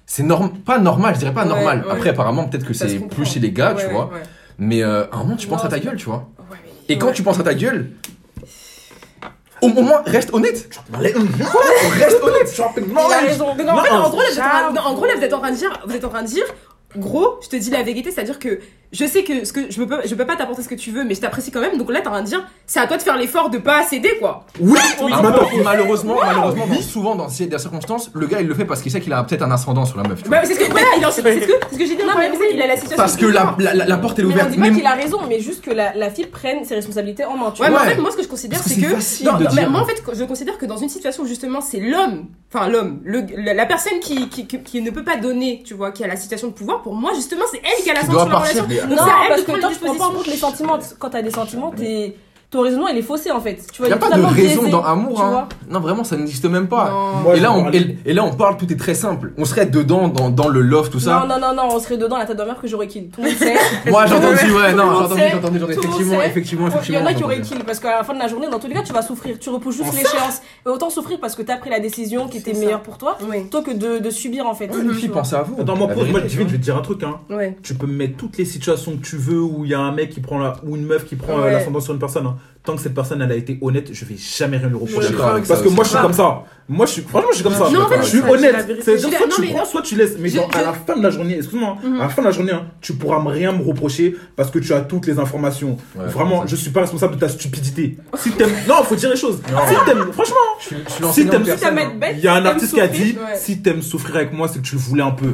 c'est 0.04 0.22
norm, 0.24 0.50
pas 0.58 0.78
normal, 0.78 1.14
je 1.14 1.20
dirais 1.20 1.32
pas 1.32 1.44
normal. 1.46 1.84
ouais. 1.86 1.92
Après, 1.92 2.10
apparemment, 2.10 2.44
peut-être 2.48 2.66
que 2.66 2.74
c'est 2.74 2.98
plus 2.98 3.24
chez 3.24 3.40
les 3.40 3.52
gars, 3.52 3.74
Ouais, 3.74 3.84
tu 3.86 3.90
vois. 3.92 4.06
ouais. 4.06 4.22
Mais 4.58 4.82
euh, 4.82 5.04
à 5.10 5.16
un 5.16 5.18
moment, 5.20 5.36
tu 5.36 5.46
penses 5.46 5.64
à 5.64 5.68
ta 5.68 5.78
gueule, 5.78 5.96
tu 5.96 6.04
vois. 6.06 6.28
Ouais, 6.50 6.58
mais- 6.62 6.94
Et 6.94 6.98
quand 6.98 7.06
ouais. 7.08 7.12
tu 7.14 7.22
penses 7.22 7.38
à 7.40 7.44
ta 7.44 7.54
gueule, 7.54 7.92
au, 9.62 9.68
au 9.68 9.82
moins, 9.82 10.02
reste 10.06 10.32
honnête. 10.34 10.68
Reste 10.92 11.16
honnête. 11.16 12.54
Il 12.56 12.96
a 12.96 13.18
raison. 13.20 13.46
Mais 13.56 13.64
non, 13.64 13.72
en 13.72 13.82
fait, 13.82 13.90
Non, 13.90 13.96
en 14.04 14.10
gros, 14.10 14.18
là, 14.20 14.24
vous 14.30 14.38
êtes 14.38 14.42
en 14.42 14.48
train- 14.48 14.60
j'avoue. 14.62 14.74
non, 14.74 14.80
en 14.82 14.94
gros, 14.94 15.04
là, 15.06 15.12
vous 15.16 15.22
êtes 15.22 15.32
en 15.34 15.38
train 15.38 15.50
de 15.50 15.56
dire, 15.56 15.80
vous 15.86 15.94
êtes 15.94 16.04
en 16.04 16.08
train 16.08 16.22
de 16.22 16.26
dire, 16.28 16.44
gros, 16.96 17.38
je 17.42 17.48
te 17.48 17.56
dis 17.56 17.70
la 17.70 17.82
vérité, 17.82 18.10
c'est-à-dire 18.10 18.38
que 18.38 18.60
je 18.92 19.04
sais 19.06 19.22
que 19.24 19.44
ce 19.44 19.52
que 19.52 19.70
je 19.70 19.82
peux, 19.82 19.98
je 20.04 20.14
peux 20.14 20.26
pas 20.26 20.36
t'apporter 20.36 20.62
ce 20.62 20.68
que 20.68 20.74
tu 20.74 20.90
veux, 20.90 21.04
mais 21.04 21.14
je 21.14 21.20
t'apprécie 21.20 21.50
quand 21.52 21.60
même. 21.60 21.78
Donc 21.78 21.90
là, 21.92 22.00
t'es 22.00 22.08
en 22.08 22.12
train 22.12 22.22
de 22.22 22.26
dire, 22.26 22.44
c'est 22.66 22.80
à 22.80 22.86
toi 22.86 22.96
de 22.96 23.02
faire 23.02 23.16
l'effort 23.16 23.48
de 23.50 23.58
pas 23.58 23.82
céder, 23.84 24.16
quoi. 24.20 24.44
Oui, 24.60 24.78
Ah, 24.82 25.04
oui, 25.04 25.12
malheureusement, 25.64 26.16
malheureusement, 26.24 26.66
souvent 26.82 27.14
dans 27.14 27.28
ces 27.28 27.48
circonstances, 27.58 28.10
le 28.14 28.26
gars 28.26 28.40
il 28.40 28.46
le 28.48 28.54
fait 28.54 28.64
parce 28.64 28.82
qu'il 28.82 28.90
sait 28.90 29.00
qu'il 29.00 29.12
a 29.12 29.22
peut-être 29.22 29.42
un 29.42 29.50
ascendant 29.50 29.84
sur 29.84 29.96
la 29.98 30.08
meuf. 30.08 30.22
Bah, 30.28 30.40
c'est 30.44 30.54
ce 30.54 30.60
que, 30.60 30.70
voilà, 30.70 30.86
il 30.98 31.06
en- 31.06 31.10
c'est 31.10 31.22
ce 31.22 31.26
que, 31.46 31.52
c'est 31.68 31.74
ce 31.74 31.78
que 31.78 31.86
j'ai 31.86 31.96
dit, 31.96 32.02
Non, 32.02 32.08
non, 32.14 32.18
mais 32.18 32.30
il 32.52 32.60
a 32.62 32.66
la 32.66 32.74
situation. 32.74 32.96
Parce 32.96 33.16
que 33.16 33.26
la, 33.26 33.54
la, 33.58 33.74
la- 33.74 33.86
la 33.86 33.96
porte 33.96 34.18
est 34.18 34.22
Mais 34.22 34.28
on 34.28 34.32
ouverte. 34.32 34.50
dit 34.50 34.56
pas 34.56 34.62
Mais- 34.70 34.76
qu'il 34.76 34.86
a 34.86 34.94
raison, 34.94 35.18
mais 35.28 35.40
juste 35.40 35.62
que 35.64 35.70
la, 35.70 35.94
la 35.94 36.10
fille 36.10 36.26
prenne 36.26 36.64
ses 36.64 36.74
responsabilités 36.74 37.24
en 37.24 37.36
main. 37.36 37.52
Tu 37.52 37.62
Ouais, 37.62 37.70
vois. 37.70 37.80
mais 37.84 37.92
en 37.92 37.94
fait, 37.94 38.00
moi, 38.00 38.10
ce 38.10 38.16
que 38.16 38.22
je 38.24 38.28
considère, 38.28 38.58
c'est 38.62 38.74
que. 38.80 39.54
mais 39.54 39.66
moi, 39.68 39.80
en 39.82 39.86
fait, 39.86 40.02
je 40.14 40.24
considère 40.24 40.58
que 40.58 40.66
dans 40.66 40.76
une 40.78 40.88
situation 40.88 41.22
où 41.22 41.26
justement 41.26 41.60
c'est 41.60 41.80
l'homme, 41.80 42.26
enfin 42.52 42.68
l'homme, 42.68 43.00
le, 43.04 43.22
la, 43.36 43.66
personne 43.66 44.00
qui, 44.00 44.28
qui, 44.28 44.46
qui, 44.46 44.82
ne 44.82 44.90
peut 44.90 45.04
pas 45.04 45.16
donner, 45.16 45.62
tu 45.64 45.74
vois, 45.74 45.92
qui 45.92 46.02
a 46.04 46.06
la 46.08 46.16
situation 46.16 46.48
de 46.48 46.52
pouvoir, 46.52 46.82
pour 46.82 46.94
moi, 46.94 47.12
justement, 47.14 47.44
c'est 47.50 47.58
elle 47.64 47.82
qui 47.84 47.90
a 47.90 47.94
la 47.94 48.00
Qui 48.00 48.06
ceinture 48.06 48.24
doit 48.26 48.32
dans 48.32 48.40
la 48.40 48.44
relation. 48.46 48.66
Non, 48.88 48.96
parce 49.28 49.42
que 49.42 49.60
toi, 49.60 49.70
tu 49.72 49.78
prends 49.78 49.94
pas 49.94 50.06
en 50.06 50.12
compte 50.12 50.26
les 50.26 50.36
sentiments. 50.36 50.78
Quand 50.98 51.10
t'as 51.10 51.22
des 51.22 51.30
sentiments, 51.30 51.70
t'es- 51.70 52.16
ton 52.50 52.62
raisonnement 52.62 52.88
il 52.88 52.98
est 52.98 53.02
faussé 53.02 53.30
en 53.30 53.40
fait. 53.40 53.64
Tu 53.72 53.78
vois, 53.78 53.86
Il 53.86 53.90
n'y 53.90 53.94
a 53.94 53.96
pas 53.96 54.10
de 54.10 54.22
raison 54.22 54.62
biaisé, 54.62 54.70
dans 54.70 54.82
amour. 54.82 55.16
tu 55.16 55.22
hein. 55.22 55.48
Non, 55.70 55.78
vraiment, 55.78 56.02
ça 56.02 56.16
n'existe 56.16 56.44
même 56.46 56.66
pas. 56.66 56.90
Moi, 57.22 57.36
et, 57.36 57.40
là, 57.40 57.52
on, 57.52 57.62
parle- 57.62 57.76
et, 57.76 57.98
et 58.06 58.12
là, 58.12 58.24
on 58.24 58.32
parle, 58.32 58.56
tout 58.56 58.70
est 58.72 58.76
très 58.76 58.94
simple. 58.94 59.32
On 59.38 59.44
serait 59.44 59.66
dedans, 59.66 60.08
dans, 60.08 60.30
dans 60.30 60.48
le 60.48 60.60
love, 60.60 60.90
tout 60.90 60.98
ça. 60.98 61.20
Non, 61.20 61.28
non, 61.28 61.40
non, 61.40 61.54
non, 61.54 61.74
on 61.74 61.78
serait 61.78 61.96
dedans 61.96 62.18
la 62.18 62.26
tête 62.26 62.36
de 62.36 62.42
mère 62.42 62.60
que 62.60 62.66
j'aurais 62.66 62.88
kill. 62.88 63.08
Tout 63.10 63.22
le 63.22 63.28
monde 63.28 63.36
sait. 63.36 63.54
Moi, 63.90 64.06
j'ai 64.06 64.14
entendu, 64.14 64.52
ouais, 64.52 64.72
non, 64.74 64.98
j'ai 64.98 65.04
entendu, 65.04 65.22
j'ai 65.30 65.36
entendu, 65.36 65.58
j'ai 65.60 65.64
Effectivement, 65.70 66.22
effectivement, 66.22 66.66
Il 66.66 66.72
y 66.72 66.74
effectivement. 66.74 67.00
en 67.02 67.06
a 67.06 67.14
qui 67.14 67.22
auraient 67.22 67.40
kill 67.40 67.58
parce 67.64 67.78
qu'à 67.78 67.98
la 67.98 68.02
fin 68.02 68.14
de 68.14 68.18
la 68.18 68.26
journée, 68.26 68.48
dans 68.50 68.58
tous 68.58 68.66
les 68.66 68.74
cas, 68.74 68.82
tu 68.82 68.92
vas 68.92 69.02
souffrir. 69.02 69.38
Tu 69.38 69.48
repousses 69.50 69.76
juste 69.76 69.94
l'échéance. 69.94 70.42
Autant 70.64 70.90
souffrir 70.90 71.20
parce 71.20 71.36
que 71.36 71.42
t'as 71.42 71.56
pris 71.56 71.70
la 71.70 71.78
décision 71.78 72.26
qui 72.26 72.38
était 72.38 72.52
meilleure 72.52 72.82
pour 72.82 72.98
toi 72.98 73.16
plutôt 73.16 73.62
que 73.62 73.70
de, 73.70 74.10
subir 74.10 74.46
en 74.46 74.54
fait. 74.54 74.66
Les 74.66 74.88
Tu 74.88 74.94
filles, 74.94 75.08
pensez 75.08 75.36
à 75.36 75.42
vous. 75.42 75.60
Attends, 75.60 75.76
moi, 75.76 75.86
moi, 75.86 76.20
je 76.26 76.36
vais 76.38 76.44
te 76.44 76.56
dire 76.56 76.76
un 76.76 76.82
truc, 76.82 77.04
hein. 77.04 77.20
Tu 77.62 77.74
peux 77.74 77.86
me 77.86 77.94
mettre 77.96 78.16
toutes 78.16 78.38
les 78.38 78.44
situations 78.44 78.96
que 78.96 79.06
tu 79.06 79.16
veux 79.16 79.40
où 79.40 79.64
il 79.64 79.70
y 79.70 79.74
a 79.74 79.78
un 79.78 79.92
mec 79.92 80.10
qui 80.10 80.20
prend 80.20 80.38
la, 80.38 80.56
ou 80.64 80.74
une 80.74 80.84
meuf 80.84 81.04
qui 81.04 81.14
prend 81.14 81.38
l'ascendant 81.38 81.80
sur 81.80 81.92
une 81.92 82.00
personne. 82.00 82.26
Tant 82.62 82.76
que 82.76 82.82
cette 82.82 82.92
personne 82.94 83.22
elle 83.22 83.32
a 83.32 83.36
été 83.36 83.58
honnête, 83.62 83.88
je 83.90 84.04
vais 84.04 84.16
jamais 84.18 84.58
rien 84.58 84.68
lui 84.68 84.76
Je 84.84 84.86
suis 84.86 84.96
reprocher. 85.14 85.14
Parce 85.48 85.60
ça 85.60 85.64
que 85.64 85.68
moi 85.70 85.82
je 85.82 85.88
suis 85.90 85.98
comme 85.98 86.12
ça. 86.12 86.44
Moi 86.68 86.84
je 86.84 86.90
suis 86.92 87.02
franchement 87.02 87.28
je 87.30 87.36
suis 87.36 87.42
comme 87.44 87.54
ça. 87.54 87.70
Non, 87.70 87.80
en 87.84 87.88
fait, 87.88 88.02
je 88.02 88.06
suis 88.08 88.20
honnête. 88.20 88.54
C'est 88.82 88.98
Je 88.98 89.06
suis 89.06 89.10
soit 89.16 89.26
non, 89.26 89.34
tu 89.34 89.40
mais 89.40 89.46
prends, 89.48 89.58
non. 89.60 89.64
soit 89.64 89.80
tu 89.82 89.96
laisses. 89.96 90.16
Mais 90.18 90.28
Je- 90.28 90.36
genre, 90.36 90.50
à 90.54 90.58
je- 90.58 90.64
la 90.64 90.72
fin 90.74 90.94
de 90.96 91.02
la 91.02 91.08
journée, 91.10 91.36
excuse-moi, 91.38 91.78
hein, 91.82 91.88
Mhm. 91.88 92.00
à 92.00 92.02
la 92.04 92.08
fin 92.10 92.20
de 92.20 92.26
la 92.26 92.32
journée, 92.32 92.52
hein, 92.52 92.66
tu 92.82 92.92
pourras 92.92 93.18
me 93.22 93.28
rien 93.28 93.52
me 93.52 93.62
reprocher 93.64 94.14
parce 94.36 94.50
que 94.50 94.58
tu 94.58 94.74
as 94.74 94.82
toutes 94.82 95.06
les 95.06 95.18
informations. 95.18 95.78
Ouais, 95.96 96.04
Vraiment, 96.08 96.46
je 96.46 96.54
suis 96.54 96.70
pas 96.70 96.82
responsable 96.82 97.14
de 97.14 97.20
ta 97.20 97.30
stupidité. 97.30 97.96
Si 98.18 98.30
t'aimes, 98.32 98.50
non, 98.68 98.82
faut 98.84 98.94
dire 98.94 99.08
les 99.10 99.16
choses. 99.16 99.38
Si 99.38 99.74
t'aimes, 99.86 100.12
franchement, 100.12 100.36
Je 100.60 100.66
suis, 100.66 100.76
je 100.86 100.92
suis 100.92 101.04
Si 101.14 101.26
t'aimes- 101.26 101.40
de 101.40 101.44
si 101.46 101.50
personne, 101.52 101.68
t'aimes 101.76 101.78
hein. 101.78 101.90
être 101.92 101.98
bête, 101.98 102.14
il 102.18 102.24
y 102.24 102.28
a 102.28 102.34
un 102.34 102.44
artiste 102.44 102.74
qui 102.74 102.80
a 102.82 102.86
souffrir, 102.88 103.04
dit, 103.06 103.18
si 103.38 103.62
t'aimes 103.62 103.80
souffrir 103.82 104.16
avec 104.16 104.32
moi, 104.34 104.48
c'est 104.48 104.58
que 104.60 104.66
tu 104.66 104.74
le 104.74 104.80
voulais 104.82 105.02
un 105.02 105.12
peu. 105.12 105.32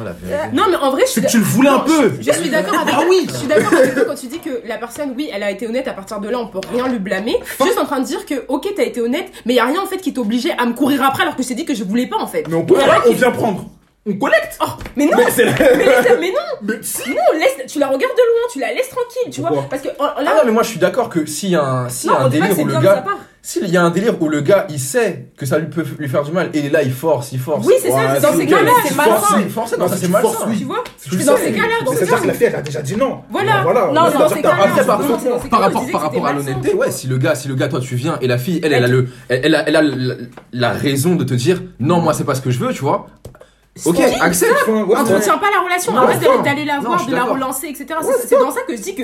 Oh, 0.00 0.04
la 0.04 0.12
vérité. 0.12 0.48
Non, 0.56 0.64
mais 0.70 0.76
en 0.76 0.90
vrai, 0.90 1.02
je 1.06 1.10
suis 1.12 1.20
C'est 1.20 1.26
que 1.26 1.30
tu 1.32 1.38
le 1.38 1.44
voulais 1.44 1.68
un 1.68 1.78
Non, 1.78 1.84
peu. 1.84 2.12
Je 2.20 2.30
suis 2.32 2.50
d'accord 2.50 2.78
avec 2.78 2.94
Ah 2.96 3.02
oui. 3.08 3.26
Je 3.28 3.34
suis 3.36 3.46
d'accord 3.48 3.72
avec 3.74 3.94
toi 3.94 4.04
quand 4.06 4.14
tu 4.14 4.26
dis 4.28 4.38
que 4.38 4.62
la 4.66 4.78
personne, 4.78 5.14
oui, 5.16 5.28
elle 5.32 5.42
a 5.42 5.50
été 5.50 5.66
honnête. 5.66 5.88
À 5.88 5.92
partir 5.92 6.20
de 6.20 6.28
là, 6.28 6.38
on 6.38 6.46
peut 6.48 6.60
rien 6.72 6.88
lui 6.88 6.98
blâmer. 6.98 7.36
Je 7.44 7.54
suis 7.54 7.64
juste 7.64 7.78
en 7.78 7.84
train 7.86 8.00
de 8.00 8.04
dire 8.06 8.24
que, 8.26 8.44
ok, 8.48 8.68
t'as 8.76 8.84
été 8.84 9.00
honnête, 9.00 9.30
mais 9.46 9.54
y 9.54 9.58
a 9.60 9.64
rien 9.64 9.80
en 9.82 9.86
fait 9.86 9.98
qui 9.98 10.12
t'obligeait 10.12 10.54
à 10.58 10.66
me 10.66 10.72
courir 10.74 11.02
après 11.02 11.22
alors 11.24 11.36
que 11.36 11.42
je 11.42 11.48
t'ai 11.48 11.54
dit 11.54 11.64
que 11.64 11.74
je 11.74 11.84
voulais 11.84 12.06
pas 12.06 12.18
en 12.18 12.26
fait. 12.26 12.44
Mais 12.48 12.54
on 12.54 12.64
peut, 12.64 12.74
Voilà, 12.74 13.02
on 13.08 13.12
vient 13.12 13.30
prendre. 13.32 13.64
On 14.10 14.14
collecte. 14.14 14.56
Oh, 14.62 14.68
mais 14.96 15.04
non, 15.04 15.12
Mais 15.18 15.24
mais, 15.36 15.84
laisse- 15.84 16.08
mais 16.18 16.30
non, 16.30 16.36
Mais 16.62 16.74
si. 16.80 17.10
non, 17.10 17.16
laisse, 17.38 17.66
tu 17.70 17.78
la 17.78 17.88
regardes 17.88 18.14
de 18.14 18.22
loin, 18.22 18.48
tu 18.50 18.58
la 18.60 18.72
laisses 18.72 18.88
tranquille, 18.88 19.30
tu 19.30 19.40
vois. 19.42 19.66
Parce 19.68 19.82
que 19.82 19.88
Ah 20.00 20.14
là, 20.22 20.34
non, 20.36 20.40
mais 20.46 20.52
moi 20.52 20.62
je 20.62 20.68
suis 20.70 20.78
d'accord 20.78 21.10
que 21.10 21.18
y 21.20 21.54
a 21.56 21.62
un, 21.62 21.88
s'il 21.90 22.10
y 22.10 22.14
a 22.14 22.18
Non, 22.20 22.24
un 22.26 22.28
délire 22.30 22.48
c'est 22.54 22.62
où 22.62 22.66
le 22.66 22.70
bien 22.70 22.80
de 22.80 22.86
sa 22.86 22.94
gars. 22.94 23.04
S'il 23.40 23.68
y 23.68 23.76
a 23.76 23.82
un 23.84 23.90
délire 23.90 24.20
où 24.20 24.28
le 24.28 24.40
gars 24.40 24.66
il 24.68 24.80
sait 24.80 25.28
que 25.36 25.46
ça 25.46 25.58
lui 25.58 25.68
peut 25.68 25.84
lui 25.98 26.08
faire 26.08 26.22
du 26.22 26.32
mal 26.32 26.50
et 26.52 26.68
là 26.68 26.82
il 26.82 26.92
force, 26.92 27.32
il 27.32 27.38
force. 27.38 27.66
oui, 27.66 27.74
c'est 27.80 27.90
ça. 27.90 27.96
Ouais, 27.96 28.20
Dans 28.20 28.32
c'est 28.32 28.36
ces 28.38 28.46
cas-là, 28.46 28.70
c'est 28.86 28.94
malsain. 28.96 29.48
forcer, 29.48 29.76
non, 29.78 29.88
ça 29.88 29.96
c'est 29.96 30.08
malsain. 30.08 30.50
Tu 30.58 30.64
vois? 30.64 30.84
Le 31.10 31.24
dans 31.24 31.36
ces 31.36 31.52
cas-là, 31.52 31.84
dans 31.84 31.92
ces 31.92 32.06
cas-là. 32.06 32.20
que 32.20 32.26
la 32.26 32.34
fille, 32.34 32.46
elle 32.48 32.56
a 32.56 32.62
déjà 32.62 32.82
dit 32.82 32.96
non. 32.96 33.20
Voilà. 33.30 33.62
Voilà. 33.62 33.86
Non, 33.86 34.10
dans 34.18 34.28
ces 34.28 34.42
cas-là, 34.42 34.56
par 34.56 34.74
c'est 34.74 34.82
rapport, 34.82 35.86
par 35.90 36.00
rapport 36.02 36.26
à 36.26 36.32
l'honnêteté, 36.32 36.74
ouais, 36.74 36.90
si 36.90 37.06
le 37.06 37.16
gars, 37.16 37.34
si 37.34 37.48
le 37.48 37.54
gars, 37.54 37.68
toi 37.68 37.80
tu 37.80 37.94
viens 37.94 38.18
et 38.20 38.26
la 38.26 38.38
fille, 38.38 38.60
elle, 38.62 38.72
elle 38.72 38.84
a 38.84 38.88
le, 38.88 39.08
elle, 39.28 39.54
a, 39.54 39.66
elle 39.68 39.76
a 39.76 39.82
la, 39.82 40.14
la 40.52 40.70
raison 40.72 41.14
de 41.14 41.24
te 41.24 41.34
dire, 41.34 41.62
non, 41.80 42.00
moi 42.00 42.12
c'est 42.14 42.24
pas 42.24 42.34
ce 42.34 42.42
que 42.42 42.50
je 42.50 42.58
veux, 42.58 42.72
tu 42.72 42.82
vois. 42.82 43.06
Ok, 43.84 44.00
accepte. 44.20 44.52
Enfin, 44.62 44.82
ouais, 44.84 44.96
Entretiens 44.96 45.38
pas 45.38 45.50
la 45.50 45.60
relation, 45.64 45.92
Non, 45.92 46.02
arrête 46.02 46.18
enfin. 46.26 46.42
d'aller 46.42 46.64
la 46.64 46.80
voir, 46.80 47.04
de 47.06 47.14
la 47.14 47.24
relancer, 47.24 47.68
etc. 47.68 47.86
Ouais, 48.02 48.12
C'est- 48.26 48.38
dans 48.38 48.50
ça 48.50 48.60
que 48.66 48.76
je 48.76 48.82
dis 48.82 48.94
que 48.94 49.02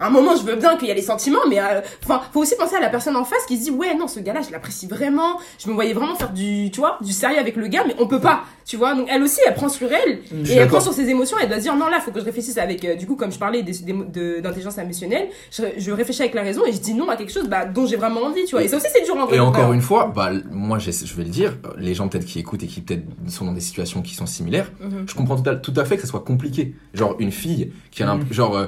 à 0.00 0.06
un 0.06 0.10
moment, 0.10 0.36
je 0.36 0.42
veux 0.42 0.56
bien 0.56 0.76
qu'il 0.76 0.88
y 0.88 0.90
a 0.90 0.94
les 0.94 1.02
sentiments, 1.02 1.40
mais 1.48 1.58
euh, 1.60 1.80
enfin, 2.04 2.20
faut 2.32 2.40
aussi 2.40 2.56
penser 2.56 2.76
à 2.76 2.80
la 2.80 2.88
personne 2.88 3.16
en 3.16 3.24
face 3.24 3.44
qui 3.46 3.56
se 3.58 3.64
dit 3.64 3.70
ouais 3.70 3.94
non, 3.94 4.06
ce 4.08 4.20
gars-là, 4.20 4.40
je 4.46 4.50
l'apprécie 4.52 4.86
vraiment. 4.86 5.38
Je 5.58 5.68
me 5.68 5.74
voyais 5.74 5.92
vraiment 5.94 6.14
faire 6.14 6.30
du, 6.30 6.70
tu 6.70 6.80
vois, 6.80 6.98
du 7.00 7.12
sérieux 7.12 7.38
avec 7.38 7.56
le 7.56 7.66
gars, 7.66 7.84
mais 7.86 7.94
on 7.98 8.06
peut 8.06 8.20
pas, 8.20 8.40
tu 8.64 8.76
vois. 8.76 8.94
Donc 8.94 9.06
elle 9.10 9.22
aussi, 9.22 9.40
elle 9.46 9.54
prend 9.54 9.68
sur 9.68 9.88
elle 9.92 10.20
Je 10.42 10.52
et 10.52 10.56
elle 10.56 10.68
prend 10.68 10.80
sur 10.80 10.92
ses 10.92 11.08
émotions. 11.08 11.36
Elle 11.40 11.48
doit 11.48 11.58
se 11.58 11.62
dire 11.62 11.76
non 11.76 11.88
là, 11.88 12.00
faut 12.00 12.10
que 12.10 12.20
je 12.20 12.24
réfléchisse 12.24 12.58
avec. 12.58 12.84
euh, 12.84 12.94
du 12.96 13.06
coup, 13.06 13.16
comme 13.16 13.32
je 13.32 13.38
parlais 13.38 13.62
d'intelligence 13.62 14.78
émotionnelle, 14.78 15.28
je, 15.50 15.62
je 15.78 15.90
réfléchis 15.92 16.22
avec 16.22 16.34
la 16.34 16.42
raison 16.42 16.64
et 16.64 16.72
je 16.72 16.78
dis 16.80 16.94
non 16.94 17.08
à 17.08 17.16
quelque 17.16 17.32
chose 17.32 17.48
bah, 17.48 17.64
dont 17.64 17.86
j'ai 17.86 17.96
vraiment 17.96 18.22
envie, 18.22 18.44
tu 18.44 18.52
vois. 18.52 18.62
Et 18.62 18.68
ça 18.68 18.76
aussi, 18.76 18.86
c'est 18.92 19.04
dur 19.04 19.16
en 19.16 19.26
vrai. 19.26 19.36
Et 19.36 19.40
encore 19.40 19.72
une 19.72 19.80
fois, 19.80 20.12
bah, 20.14 20.30
moi, 20.50 20.78
je 20.78 20.90
vais 20.90 21.24
le 21.24 21.30
dire, 21.30 21.56
les 21.78 21.94
gens 21.94 22.08
peut-être 22.08 22.24
qui 22.26 22.38
écoutent 22.38 22.62
et 22.62 22.66
qui 22.66 22.80
peut-être 22.80 23.04
sont 23.28 23.44
dans 23.44 23.52
des 23.52 23.60
situations 23.60 24.02
qui 24.02 24.14
sont 24.14 24.26
similaires, 24.26 24.70
Mhm. 24.80 25.04
je 25.08 25.14
comprends 25.14 25.40
tout 25.40 25.48
à, 25.48 25.54
tout 25.56 25.74
à 25.76 25.84
fait 25.84 25.96
que 25.96 26.02
ça 26.02 26.08
soit 26.08 26.20
compliqué. 26.24 26.74
Genre, 26.94 27.16
une 27.18 27.32
fille 27.32 27.72
qui 27.90 28.02
a 28.02 28.10
un, 28.10 28.20
genre, 28.30 28.56
euh, 28.56 28.66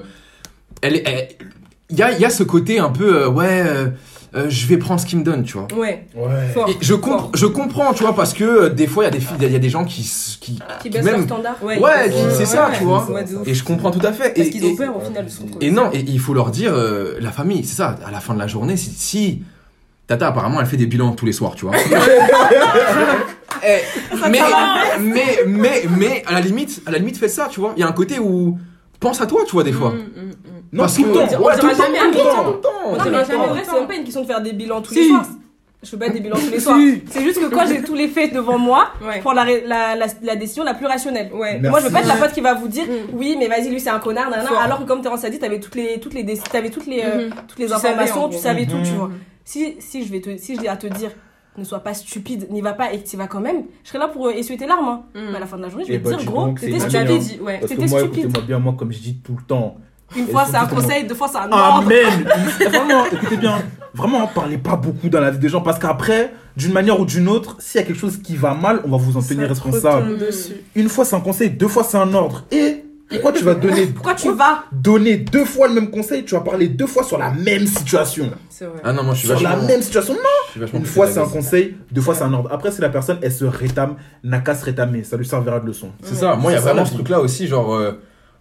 elle, 0.83 1.03
il 1.91 1.97
y 1.99 2.03
a, 2.03 2.19
y 2.19 2.25
a 2.25 2.31
ce 2.31 2.43
côté 2.43 2.79
un 2.79 2.91
peu, 2.91 3.23
euh, 3.23 3.29
ouais, 3.29 3.63
euh, 4.35 4.47
je 4.51 4.67
vais 4.67 4.77
prendre 4.77 5.01
ce 5.01 5.07
qu'il 5.07 5.19
me 5.19 5.25
donne, 5.25 5.45
tu 5.45 5.55
vois. 5.55 5.69
Ouais. 5.75 6.07
Ouais. 6.15 6.49
Fort. 6.53 6.69
Et 6.69 6.77
je, 6.81 6.95
comp- 6.95 7.35
je 7.35 7.47
comprends, 7.47 7.95
tu 7.95 8.03
vois, 8.03 8.15
parce 8.15 8.35
que 8.35 8.45
euh, 8.45 8.69
des 8.69 8.87
fois, 8.87 9.05
il 9.05 9.07
y 9.07 9.09
a 9.09 9.13
des 9.13 9.21
filles, 9.21 9.37
il 9.41 9.53
y 9.53 9.57
a 9.57 9.59
des 9.59 9.69
gens 9.71 9.85
qui, 9.85 10.03
qui, 10.03 10.39
Qui 10.41 10.59
qui 10.83 10.91
baisse 10.91 11.05
même- 11.05 11.15
leur 11.17 11.25
standard. 11.25 11.57
Ouais, 11.63 11.79
Ouais, 11.79 12.11
c'est 12.31 12.39
ouais, 12.41 12.45
ça, 12.47 12.69
ouais, 12.69 12.77
tu 12.79 12.85
vois. 12.85 13.07
Et 13.47 13.55
je 13.55 13.65
comprends 13.65 13.91
tout 13.91 14.05
à 14.05 14.13
fait. 14.13 14.35
Parce 14.35 14.49
et, 14.49 14.51
qu'ils 14.51 14.65
ont 14.67 14.77
peur 14.77 14.97
au 14.97 15.01
final 15.01 15.27
et 15.61 15.71
non, 15.71 15.91
et 15.93 16.01
il 16.01 16.19
faut 16.21 16.35
leur 16.35 16.51
dire, 16.51 16.73
euh, 16.75 17.17
la 17.21 17.31
famille, 17.31 17.65
c'est 17.65 17.77
ça, 17.77 17.97
à 18.05 18.11
la 18.11 18.21
fin 18.21 18.35
de 18.35 18.39
la 18.39 18.47
journée, 18.47 18.77
si, 18.77 18.91
si 18.91 19.43
Tata, 20.07 20.29
apparemment, 20.29 20.61
elle 20.61 20.67
fait 20.67 20.77
des 20.77 20.87
bilans 20.87 21.13
tous 21.13 21.27
les 21.27 21.33
soirs, 21.33 21.55
tu 21.55 21.67
vois. 21.67 21.75
Eh, 23.65 23.81
mais, 24.31 24.41
mais, 25.01 25.39
mais, 25.47 25.83
mais, 25.97 26.23
à 26.27 26.35
la 26.35 26.41
limite, 26.41 26.83
à 26.87 26.91
la 26.91 26.99
limite, 26.99 27.17
fais 27.17 27.29
ça, 27.29 27.49
tu 27.51 27.59
vois. 27.59 27.73
Il 27.77 27.81
y 27.81 27.83
a 27.83 27.89
un 27.89 27.93
côté 27.93 28.19
où, 28.19 28.59
pense 29.01 29.21
à 29.21 29.27
toi, 29.27 29.43
tu 29.47 29.53
vois, 29.53 29.65
des 29.65 29.73
fois. 29.73 29.91
Mm, 29.91 29.97
mm, 29.97 30.29
mm. 30.29 30.56
Non, 30.73 30.83
Parce 30.85 30.97
tout 30.97 31.03
que- 31.05 31.09
le 31.09 31.15
temps. 31.15 31.21
On 31.21 31.45
Ouais, 31.45 31.55
dira 31.55 31.57
tout 31.61 31.67
le 31.67 31.75
jamais 31.75 31.99
tout 31.99 32.05
le 32.05 32.21
à 32.21 32.25
temps. 32.35 32.45
Tout 32.45 32.51
le 32.53 32.61
temps. 32.61 32.69
On 32.85 32.91
Non, 32.91 33.03
dira 33.05 33.11
mais 33.11 33.25
jamais 33.25 33.47
vrai, 33.47 33.63
c'est 33.65 33.73
même 33.79 33.87
pas 33.89 33.95
une 33.95 34.05
question 34.05 34.23
de 34.23 34.27
faire 34.27 34.41
des 34.43 34.53
bilans 34.53 34.83
tous 34.83 34.95
Si. 34.95 35.01
les 35.01 35.09
soirs. 35.09 35.27
Je 35.83 35.91
fais 35.91 35.97
pas 35.99 36.09
des 36.09 36.21
bilans 36.21 36.37
tous 36.37 36.51
les 36.51 36.59
Si. 36.59 36.65
soirs. 36.65 36.79
C'est 37.11 37.23
juste 37.23 37.39
que 37.41 37.47
quand 37.55 37.67
j'ai 37.67 37.83
tous 37.83 37.95
les 37.95 38.09
faits 38.09 38.35
devant 38.35 38.59
moi, 38.59 38.89
Ouais. 39.07 39.17
je 39.17 39.21
prends 39.21 39.33
la, 39.33 39.45
la, 39.45 39.95
la, 39.95 40.07
la 40.23 40.37
décision 40.37 40.65
la 40.65 40.75
plus 40.75 40.87
rationnelle. 40.87 41.31
Ouais. 41.33 41.61
Moi, 41.61 41.79
je 41.81 41.87
veux 41.87 41.93
pas 41.93 42.01
être 42.01 42.09
la 42.09 42.17
pote 42.17 42.33
qui 42.33 42.41
va 42.41 42.55
vous 42.55 42.67
dire, 42.69 42.85
Mm. 42.87 43.15
oui, 43.17 43.37
mais 43.39 43.47
vas-y, 43.47 43.69
lui, 43.69 43.79
c'est 43.79 43.91
un 43.91 44.01
connard, 44.01 44.29
nanana, 44.31 44.49
Fort. 44.49 44.59
alors 44.61 44.79
que 44.81 44.85
comme 44.85 45.01
Terence 45.03 45.25
a 45.25 45.31
dit, 45.31 45.39
t'avais 45.39 45.61
toutes 45.61 45.77
les, 45.77 46.01
toutes 46.01 46.15
les, 46.15 46.25
t'avais 46.51 46.71
toutes 46.71 46.87
les, 46.87 47.03
euh, 47.05 47.29
Mhm. 47.29 47.35
toutes 47.47 47.59
les 47.61 47.67
Tu 47.67 47.73
savais, 47.73 47.89
informations, 47.89 48.29
tu 48.29 48.39
savais 48.39 48.65
tout, 48.67 48.79
tu 48.83 48.91
Mhm. 48.93 48.97
vois. 48.97 49.11
Si, 49.45 49.77
si 49.79 50.05
je 50.05 50.11
vais 50.11 50.21
te, 50.21 50.37
si 50.39 50.57
je 50.57 50.61
dis 50.61 50.69
à 50.69 50.77
te 50.77 50.89
dire, 50.89 51.11
ne 51.57 51.63
sois 51.65 51.79
pas 51.81 51.95
stupide, 51.95 52.49
n'y 52.51 52.61
va 52.63 52.73
pas 52.73 52.93
et 52.93 52.99
que 53.01 53.07
tu 53.09 53.17
vas 53.17 53.29
quand 53.29 53.41
même, 53.41 53.63
je 53.85 53.89
serai 53.91 53.99
là 53.99 54.09
pour 54.09 54.27
euh, 54.27 54.31
essuyer 54.33 54.59
tes 54.59 54.67
larmes, 54.67 54.89
hein. 54.89 55.03
Mm. 55.15 55.21
Mais 55.31 55.37
à 55.37 55.41
la 55.41 55.47
fin 55.47 55.57
de 55.57 55.63
la 55.63 55.69
journée, 55.69 55.85
je 55.87 55.93
Eh 55.93 55.99
vais 55.99 56.03
te 56.03 56.05
bah, 56.05 56.11
dire, 56.11 56.19
dis 56.19 56.27
gros, 56.27 56.49
t'étais 56.49 56.81
stupide. 56.81 56.97
hein. 57.41 57.45
ouais. 57.45 57.61
T'étais 57.61 57.77
moi, 57.77 57.87
stupide. 58.01 58.19
écoutez-moi 58.25 58.43
bien, 58.47 58.59
moi, 58.59 58.75
comme 58.77 58.93
je 58.93 58.99
dis 58.99 59.17
tout 59.25 59.37
le 59.39 59.43
temps. 59.47 59.77
Une 60.15 60.29
fois 60.29 60.47
c'est 60.51 60.57
un 60.57 60.67
conseil, 60.67 61.07
deux 61.07 61.15
fois 61.15 61.29
c'est 61.29 61.39
un 61.39 61.51
ordre. 61.51 61.87
Amen. 61.87 62.29
Vraiment, 62.69 63.07
écoutez 63.07 63.37
bien. 63.37 63.59
Vraiment, 63.95 64.27
parlez 64.27 64.59
pas 64.59 64.77
beaucoup 64.77 65.09
dans 65.09 65.21
la 65.21 65.31
vie 65.31 65.39
des 65.39 65.49
gens 65.49 65.63
parce 65.63 65.79
qu'après, 65.79 66.35
d'une 66.55 66.73
manière 66.73 67.01
ou 67.01 67.07
d'une 67.07 67.29
autre, 67.29 67.57
s'il 67.59 67.81
y 67.81 67.85
a 67.85 67.87
quelque 67.87 67.99
chose 67.99 68.19
qui 68.23 68.37
va 68.37 68.53
mal, 68.53 68.81
on 68.85 68.91
va 68.91 68.99
vous 68.99 69.17
en 69.17 69.23
tenir 69.23 69.49
responsable. 69.49 70.19
Une 70.75 70.91
fois, 70.91 71.07
c'est 71.07 71.17
un 71.17 71.21
conseil, 71.21 71.51
deux 71.51 71.69
fois, 71.69 71.83
c'est 71.83 71.97
un 71.97 72.13
ordre. 72.13 72.45
Et 72.53 72.85
pourquoi 73.09 73.33
tu 73.33 73.45
vas 73.45 73.55
donner, 73.55 73.87
Pourquoi 73.95 74.15
tu 74.15 74.33
vas 74.33 74.65
donner 74.73 75.17
deux 75.17 75.45
fois 75.45 75.69
le 75.69 75.75
même 75.75 75.91
conseil 75.91 76.25
Tu 76.25 76.35
vas 76.35 76.41
parler 76.41 76.69
deux 76.69 76.87
fois 76.87 77.05
sur 77.05 77.19
la 77.19 77.31
même 77.31 77.67
situation. 77.67 78.31
C'est 78.51 78.67
vrai. 78.67 78.81
Ah 78.85 78.93
non, 78.93 79.03
moi, 79.05 79.15
je 79.15 79.21
suis 79.21 79.29
Sur 79.29 79.41
la 79.41 79.57
même 79.57 79.81
situation. 79.81 80.15
Non. 80.15 80.21
je 80.47 80.51
suis 80.51 80.61
vachement 80.61 80.79
Une 80.81 80.87
fois, 80.87 81.07
c'est 81.07 81.21
un 81.21 81.29
conseil, 81.29 81.77
deux 81.91 82.01
fois, 82.01 82.15
c'est 82.15 82.25
un 82.25 82.33
ordre. 82.33 82.51
Après, 82.53 82.73
si 82.73 82.81
la 82.81 82.89
personne, 82.89 83.19
elle 83.23 83.33
se 83.33 83.45
rétame, 83.45 83.97
n'a 84.25 84.41
qu'à 84.41 84.55
se 84.55 84.65
rétamer. 84.65 85.05
Ça 85.05 85.17
lui 85.17 85.25
servira 85.25 85.61
de 85.61 85.67
leçon. 85.67 85.91
C'est 86.03 86.17
ça. 86.17 86.35
Moi, 86.35 86.53
il 86.53 86.55
y 86.57 86.59
a 86.59 86.61
vraiment 86.61 86.85
ce 86.85 86.91
vie. 86.91 86.97
truc-là 86.97 87.21
aussi, 87.21 87.47
genre, 87.47 87.75
euh, 87.75 87.93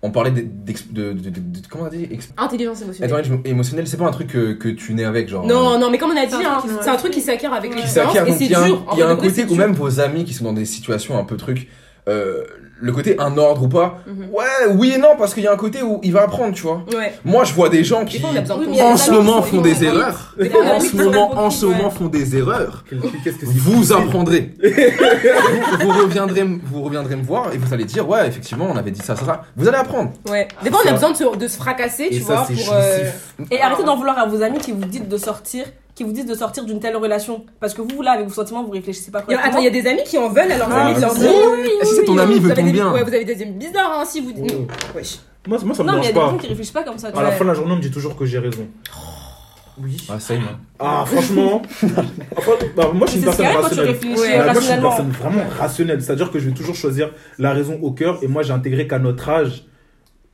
on 0.06 0.12
parlait 0.12 0.32
de, 0.32 0.42
de, 0.42 1.14
de, 1.14 1.30
de- 1.30 1.68
comment 1.70 1.84
on 1.84 1.88
a 1.88 1.90
dit 1.90 2.08
Ex- 2.12 2.30
Intelligence 2.38 2.82
émotionnelle. 2.82 3.14
Intelligence 3.14 3.40
émotionnelle, 3.46 3.88
c'est 3.88 3.98
pas 3.98 4.06
un 4.08 4.12
truc 4.12 4.28
que, 4.28 4.54
que 4.54 4.70
tu 4.70 4.94
nais 4.94 5.04
avec, 5.06 5.28
genre. 5.30 5.46
Non, 5.46 5.78
non, 5.80 5.90
mais 5.90 5.98
comme 5.98 6.12
on 6.12 6.18
a 6.18 6.26
dit, 6.26 6.32
C'est 6.32 6.46
un 6.46 6.54
hein, 6.54 6.58
truc 6.60 6.72
qui 6.72 6.84
c'est 6.84 6.90
un 6.90 6.96
truc 6.98 7.12
qui 7.14 7.22
s'acquiert 7.22 7.54
avec 7.54 7.72
Ouais. 7.72 7.78
l'expérience 7.78 8.16
et 8.16 8.32
c'est 8.32 8.46
il 8.46 8.52
y 8.52 8.56
a 8.56 8.62
un, 8.62 8.66
dur. 8.68 8.84
En 8.88 8.94
il 8.96 9.00
y 9.00 9.02
a 9.02 9.06
vrai, 9.06 9.14
un 9.14 9.16
de 9.16 9.20
vrai, 9.22 9.30
côté 9.44 9.54
où 9.54 9.56
même 9.56 9.74
vos 9.74 10.00
amis 10.00 10.24
qui 10.26 10.34
sont 10.34 10.46
dans 10.46 10.54
des 10.54 10.66
situations 10.66 11.18
un 11.18 11.24
peu 11.24 11.38
trucs, 11.38 11.68
euh, 12.08 12.44
le 12.82 12.92
côté 12.92 13.16
un 13.20 13.38
ordre 13.38 13.64
ou 13.64 13.68
pas. 13.70 14.00
Mhm. 14.06 14.28
Ouais, 14.34 14.74
oui 14.76 14.94
et 14.96 14.98
non, 14.98 15.16
parce 15.18 15.34
qu'il 15.34 15.44
y 15.44 15.48
a 15.48 15.52
un 15.54 15.58
côté 15.58 15.82
où 15.82 16.00
il 16.04 16.12
va 16.12 16.24
apprendre, 16.24 16.54
tu 16.54 16.64
vois. 16.64 16.84
Ouais. 16.96 17.14
Moi, 17.24 17.44
je 17.46 17.54
vois 17.54 17.70
des 17.70 17.84
gens 17.84 18.04
qui, 18.06 18.22
Oui, 18.68 18.82
en 18.82 18.98
ce 18.98 19.12
moment, 19.12 19.42
font 19.42 19.62
des 19.62 19.84
erreurs. 19.84 20.36
En 20.40 20.80
ce 20.80 20.96
moment, 20.96 21.32
en 21.38 21.50
ce 21.50 21.66
moment, 21.66 21.90
font 21.90 22.08
des 22.08 22.36
erreurs. 22.38 22.84
Qu'est-ce 23.24 23.38
que 23.38 23.46
c'est 23.46 23.52
Vous 23.58 23.94
apprendrez. 23.94 24.54
vous, 24.62 24.70
vous 25.92 26.00
reviendrez, 26.02 26.44
vous 26.44 26.82
reviendrez 26.84 27.16
me 27.16 27.24
voir 27.24 27.54
et 27.54 27.58
vous 27.58 27.74
allez 27.74 27.86
dire, 27.86 28.08
ouais, 28.08 28.28
effectivement, 28.28 28.68
on 28.72 28.76
avait 28.78 28.92
dit 28.92 29.02
ça, 29.02 29.16
ça, 29.16 29.26
ça. 29.26 29.42
Vous 29.56 29.68
allez 29.68 29.78
apprendre. 29.78 30.12
Ouais. 30.30 30.48
Des 30.64 30.70
fois, 30.70 30.82
on 30.86 30.90
a 30.90 30.94
besoin 30.94 31.12
de 31.12 31.16
se, 31.18 31.38
de 31.38 31.48
se 31.48 31.58
fracasser, 31.58 32.10
tu 32.12 32.20
vois, 32.20 32.44
pour. 32.46 32.74
euh. 32.74 33.10
Et 33.52 33.62
arrêtez 33.62 33.84
d'en 33.84 33.96
vouloir 33.96 34.18
à 34.20 34.26
vos 34.26 34.42
amis 34.42 34.60
qui 34.60 34.72
vous 34.72 34.84
disent 34.86 35.08
de 35.08 35.18
sortir, 35.18 35.66
qui 35.96 36.04
vous 36.04 36.12
disent 36.12 36.26
de 36.26 36.36
sortir 36.36 36.66
d'une 36.66 36.80
telle 36.80 36.96
relation. 36.98 37.46
Parce 37.60 37.74
que 37.74 37.82
vous, 37.82 38.02
là, 38.02 38.12
avec 38.12 38.28
vos 38.28 38.34
sentiments, 38.34 38.64
vous 38.64 38.72
réfléchissez 38.72 39.12
pas 39.12 39.20
a- 39.20 39.48
Attends, 39.48 39.60
il 39.60 39.64
y 39.64 39.68
a 39.68 39.72
des 39.72 39.88
amis 39.88 40.04
qui 40.06 40.18
en 40.18 40.30
veulent 40.30 40.52
à 40.52 40.58
leurs 40.58 40.70
Ah, 40.72 40.86
amis 40.88 40.96
de 40.96 41.02
leur 41.02 41.14
oui, 41.14 41.20
dire. 41.20 41.30
oui, 41.82 41.88
Si 41.88 42.04
ton 42.06 42.18
ami 42.18 42.36
vous 42.36 42.42
veut 42.42 42.52
avez 42.52 42.62
ton 42.62 42.68
des- 42.68 42.74
bien. 42.74 42.92
Ouais, 42.92 43.02
vous 43.04 43.14
avez 43.14 43.26
des 43.26 43.42
amis 43.42 43.54
bizarres, 43.54 44.00
hein, 44.00 44.04
si 44.06 44.20
vous. 44.22 44.32
Oh. 44.38 44.68
Wesh. 44.96 45.20
Moi, 45.48 45.58
moi, 45.64 45.74
ça 45.76 45.84
me 45.84 45.88
Non, 45.88 45.94
mais 45.96 46.02
il 46.02 46.06
y 46.06 46.10
a 46.10 46.12
dérange 46.12 46.14
des 46.14 46.14
pas. 46.14 46.30
gens 46.32 46.38
qui 46.38 46.48
réfléchissent 46.48 46.74
pas 46.74 46.84
comme 46.84 46.98
ça. 46.98 47.12
tu 47.12 47.18
À 47.18 47.24
la 47.24 47.32
fin 47.32 47.44
de 47.46 47.50
la 47.50 47.56
journée, 47.56 47.72
on 47.74 47.76
me 47.78 47.82
dit 47.82 47.92
toujours 47.92 48.16
que 48.18 48.26
j'ai 48.26 48.40
raison. 48.40 48.68
Oui. 49.82 49.98
Ah, 50.10 50.20
ça 50.20 50.34
y 50.34 50.38
est. 50.38 50.42
Ah, 50.80 51.04
franchement. 51.06 51.62
Enfin, 52.38 52.52
bah, 52.76 52.92
moi, 52.94 53.06
je 53.08 53.12
suis 53.12 53.20
une 53.20 53.26
personne 53.26 53.46
tu 53.52 53.58
rationnelle. 53.58 53.88
réfléchis 53.88 54.20
Ouais, 54.22 54.38
Ouais, 54.38 54.44
moi, 54.46 54.54
je 54.54 54.60
suis 54.62 54.74
une 54.74 54.82
personne 54.82 55.10
vraiment 55.12 55.44
rationnelle. 55.60 56.02
C'est-à-dire 56.02 56.32
que 56.32 56.40
je 56.40 56.46
vais 56.50 56.54
toujours 56.56 56.76
choisir 56.76 57.12
la 57.40 57.52
raison 57.54 57.78
au 57.82 57.92
cœur. 57.92 58.20
Et 58.22 58.28
moi, 58.28 58.42
j'ai 58.44 58.54
intégré 58.54 58.88
qu'à 58.88 59.00
notre 59.00 59.28
âge, 59.30 59.66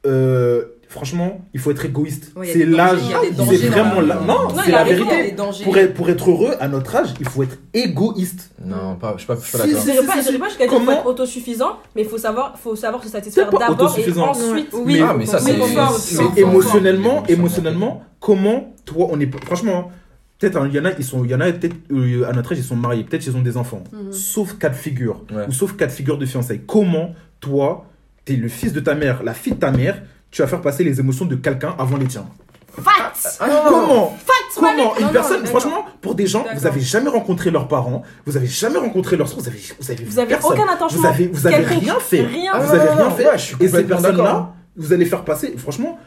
euh, 0.06 0.66
franchement, 0.92 1.42
il 1.54 1.60
faut 1.60 1.72
être 1.72 1.86
égoïste. 1.86 2.34
Ouais, 2.36 2.48
c'est 2.52 2.66
l'âge. 2.66 3.00
C'est 3.24 3.32
dans 3.36 3.46
vraiment 3.46 4.02
la- 4.02 4.16
là. 4.16 4.22
Non, 4.28 4.50
Non, 4.50 4.62
c'est 4.64 4.72
la 4.72 4.84
vérité. 4.84 5.36
Pour 5.64 5.78
être, 5.78 5.94
pour 5.94 6.10
être 6.10 6.30
heureux, 6.30 6.52
à 6.60 6.68
notre 6.68 6.96
âge, 6.96 7.10
il 7.20 7.28
faut 7.28 7.44
être 7.44 7.58
égoïste. 7.74 8.52
Non, 8.64 8.96
pas, 8.98 9.14
je 9.18 9.18
je 9.18 9.18
suis 9.20 9.28
pas 9.28 9.36
d'accord. 9.36 9.80
Je 9.82 9.92
dirais 9.92 10.06
pas, 10.06 10.18
je 10.22 10.28
dirais 10.28 10.38
pas 10.38 10.50
jusqu'à 10.50 10.68
dire 10.68 10.70
qu'il 10.70 10.70
faut 10.70 10.86
Comment 10.86 10.92
être 10.92 11.06
autosuffisant, 11.08 11.78
mais 11.96 12.02
il 12.04 12.08
faut 12.08 12.18
savoir, 12.18 12.58
faut 12.60 12.76
savoir 12.76 13.04
se 13.04 13.10
satisfaire 13.10 13.50
d'abord 13.50 13.98
et 13.98 14.12
ensuite. 14.20 14.70
Oui, 14.74 15.02
Ah, 15.04 15.16
mais 15.18 15.26
ça, 15.26 15.40
c'est- 15.40 15.54
Mais 15.58 16.42
émotionnellement, 16.42 17.24
émotionnellement, 17.28 18.04
comment 18.20 18.74
toi, 18.86 19.08
on 19.12 19.20
est. 19.20 19.30
Franchement, 19.46 19.90
hein, 19.90 19.96
peut-être 20.40 20.58
hein, 20.58 20.68
il 20.70 20.76
y 20.76 20.80
en 20.80 20.86
a, 20.86 20.92
ils 20.98 21.04
sont, 21.06 21.24
il 21.24 21.32
y 21.32 21.36
en 21.36 21.40
a 21.42 21.52
peut-être 21.52 21.76
euh, 21.92 22.28
à 22.30 22.34
notre 22.34 22.52
âge, 22.52 22.58
ils 22.60 22.64
sont 22.64 22.76
mariés, 22.76 23.04
peut-être 23.04 23.26
ils 23.26 23.36
ont 23.36 23.42
des 23.42 23.58
enfants. 23.58 23.84
Mhm. 23.94 24.12
Sauf 24.12 24.58
cas 24.58 24.70
de 24.70 24.76
figure, 24.76 25.24
Ouais. 25.34 25.46
ou 25.48 25.52
sauf 25.52 25.76
cas 25.78 25.88
de 25.88 25.92
figure 25.92 26.18
de 26.18 26.26
fiançailles. 26.26 26.62
Comment 26.68 27.14
toi, 27.40 27.86
t'es 28.26 28.36
le 28.36 28.48
fils 28.50 28.74
de 28.74 28.80
ta 28.80 28.94
mère, 28.96 29.24
la 29.24 29.34
fille 29.34 29.54
de 29.54 29.60
ta 29.60 29.72
mère, 29.72 30.02
tu 30.32 30.42
vas 30.42 30.48
faire 30.48 30.62
passer 30.62 30.84
les 30.84 31.00
émotions 31.00 31.26
de 31.26 31.36
quelqu'un 31.36 31.76
avant 31.78 31.98
les 31.98 32.08
tiens 32.08 32.26
Facts 32.82 33.38
Comment 33.40 34.18
Comment 34.56 34.78
Non, 34.78 34.94
Une 34.98 35.06
non, 35.08 35.12
personne, 35.12 35.46
franchement, 35.46 35.86
pour 36.02 36.16
des 36.16 36.26
gens, 36.28 36.46
vous 36.56 36.66
avez 36.66 36.80
jamais 36.82 37.10
rencontré 37.10 37.52
leurs 37.52 37.68
parents, 37.68 38.04
vous 38.26 38.38
avez 38.38 38.48
jamais 38.48 38.78
rencontré 38.78 39.18
leurs 39.18 39.28
soeurs, 39.28 39.40
vous 39.42 39.48
avez, 39.50 39.60
vous 39.80 39.92
avez, 39.92 40.04
Vous 40.06 40.20
avez 40.20 40.28
personne. 40.30 40.52
aucun 40.54 40.72
attachement. 40.72 41.00
Vous 41.02 41.06
avez, 41.06 41.28
vous 41.28 41.48
avez 41.48 41.56
rien 41.66 42.00
fait. 42.00 42.22
Rien. 42.22 42.54
vous 42.58 42.70
Ah, 42.70 42.76
avez 42.76 42.90
non, 42.90 42.96
rien 42.96 43.04
non, 43.10 43.12
fait. 43.12 43.26
ouais, 43.28 43.38
je 43.38 43.44
suis 43.44 43.56
Et 43.60 43.68
ces 43.68 43.84
personnes-là, 43.84 44.24
d'accord. 44.24 44.54
vous 44.78 44.94
allez 44.94 45.06
faire 45.06 45.24
passer. 45.26 45.54
Franchement, 45.58 46.00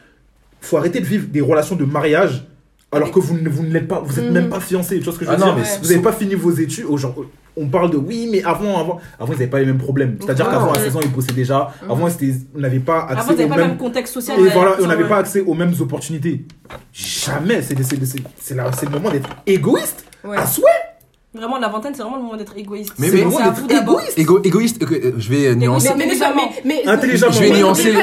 faut 0.61 0.77
arrêter 0.77 0.99
de 0.99 1.05
vivre 1.05 1.27
des 1.27 1.41
relations 1.41 1.75
de 1.75 1.85
mariage 1.85 2.47
alors 2.91 3.11
que 3.11 3.19
vous 3.19 3.37
ne, 3.37 3.47
vous 3.49 3.61
ne 3.63 3.69
l'êtes 3.71 3.87
pas. 3.87 3.99
Vous 4.03 4.17
êtes 4.19 4.25
Mhm. 4.25 4.31
même 4.33 4.49
pas 4.49 4.59
fiancés. 4.59 4.97
Tu 4.99 5.03
vois 5.03 5.13
ce 5.13 5.19
que 5.19 5.25
je 5.25 5.29
veux 5.29 5.35
Ah 5.35 5.39
non, 5.39 5.47
dire 5.47 5.55
mais 5.57 5.61
Ouais. 5.63 5.77
Vous 5.81 5.89
n'avez 5.89 6.01
pas 6.01 6.13
fini 6.13 6.33
vos 6.35 6.51
études. 6.51 6.85
au 6.85 6.97
genre, 6.97 7.13
on 7.57 7.67
parle 7.67 7.89
de 7.91 7.97
oui, 7.97 8.27
mais 8.31 8.43
avant, 8.43 8.79
avant, 8.79 8.99
avant 9.19 9.27
ils 9.33 9.37
n'avaient 9.39 9.47
pas 9.47 9.59
les 9.59 9.65
mêmes 9.65 9.77
problèmes. 9.77 10.17
C'est-à-dire 10.19 10.49
qu'avant. 10.49 10.73
16 10.73 10.95
ans, 10.95 10.99
ils 11.01 11.11
bossaient 11.11 11.33
déjà. 11.33 11.71
Avant, 11.89 12.09
c'était, 12.09 12.33
on 12.55 12.59
n'avait 12.59 12.79
pas 12.79 13.07
accès 13.09 13.43
Avant, 13.43 13.55
même 13.55 13.77
contexte 13.77 14.13
social. 14.13 14.39
Et 14.39 14.49
voilà, 14.49 14.71
ça, 14.71 14.77
on 14.83 14.87
n'avait 14.87 15.07
pas 15.07 15.17
accès 15.17 15.41
aux 15.41 15.53
mêmes 15.53 15.73
opportunités. 15.79 16.45
Jamais. 16.93 17.61
C'est 17.61 17.77
c'est- 17.83 18.05
c'est- 18.05 18.19
c'est 18.41 18.55
la- 18.55 18.71
c'est 18.71 18.85
le 18.85 18.91
moment 18.91 19.09
d'être 19.11 19.29
égoïste 19.45 20.05
Ouais. 20.23 20.37
à 20.37 20.45
souhait. 20.45 20.65
Vraiment, 21.33 21.57
la 21.59 21.67
vingtaine, 21.67 21.93
c'est 21.93 22.01
vraiment 22.01 22.15
le 22.15 22.23
moment 22.23 22.37
d'être 22.37 22.55
égoïste. 22.57 22.93
Mais- 22.97 23.07
C'est 23.07 23.13
mais- 23.15 23.19
le 23.19 23.25
moment 23.25 23.37
c'est 23.39 23.43
à 23.43 23.49
vous 23.51 23.67
d'être 23.67 23.79
d'abord. 23.79 23.99
égoïste. 23.99 24.17
Égo- 24.17 24.41
égoïste, 24.45 24.81
euh, 24.83 25.11
je 25.17 25.29
vais 25.29 25.47
euh, 25.47 25.55
nuancer. 25.55 25.89
Mais, 25.97 26.05
mais, 26.07 26.13
mais, 26.17 26.31
mais, 26.63 26.81
mais- 26.85 26.87
Intelligemment. 26.87 27.31
Je 27.33 27.39
vais 27.41 27.49
mais 27.49 27.57
nuancer. 27.59 27.93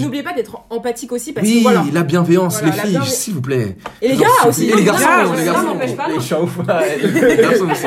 n'oubliez 0.00 0.22
pas- 0.24 0.32
d'être 0.32 0.58
empathique 0.68 1.12
aussi 1.12 1.32
parce 1.32 1.46
Oui, 1.46 1.58
que 1.58 1.62
voilà. 1.62 1.84
la 1.92 2.02
bienveillance, 2.02 2.58
Voilà, 2.60 2.70
les 2.74 2.76
la 2.94 3.00
filles, 3.04 3.12
s'il 3.12 3.34
vous 3.34 3.40
plaît. 3.40 3.76
Et 4.00 4.08
les 4.08 4.16
gars 4.16 4.26
aussi. 4.48 4.68
Et 4.68 4.74
les 4.74 4.82
garçons, 4.82 5.06
les 5.36 5.44
garçons. 5.44 5.62
non, 5.62 5.74
n'empêche 5.74 5.94
pas, 5.96 6.08
Les 6.08 6.14
ouais, 6.14 7.20
les 7.36 7.42
garçons 7.42 7.70
aussi. 7.70 7.86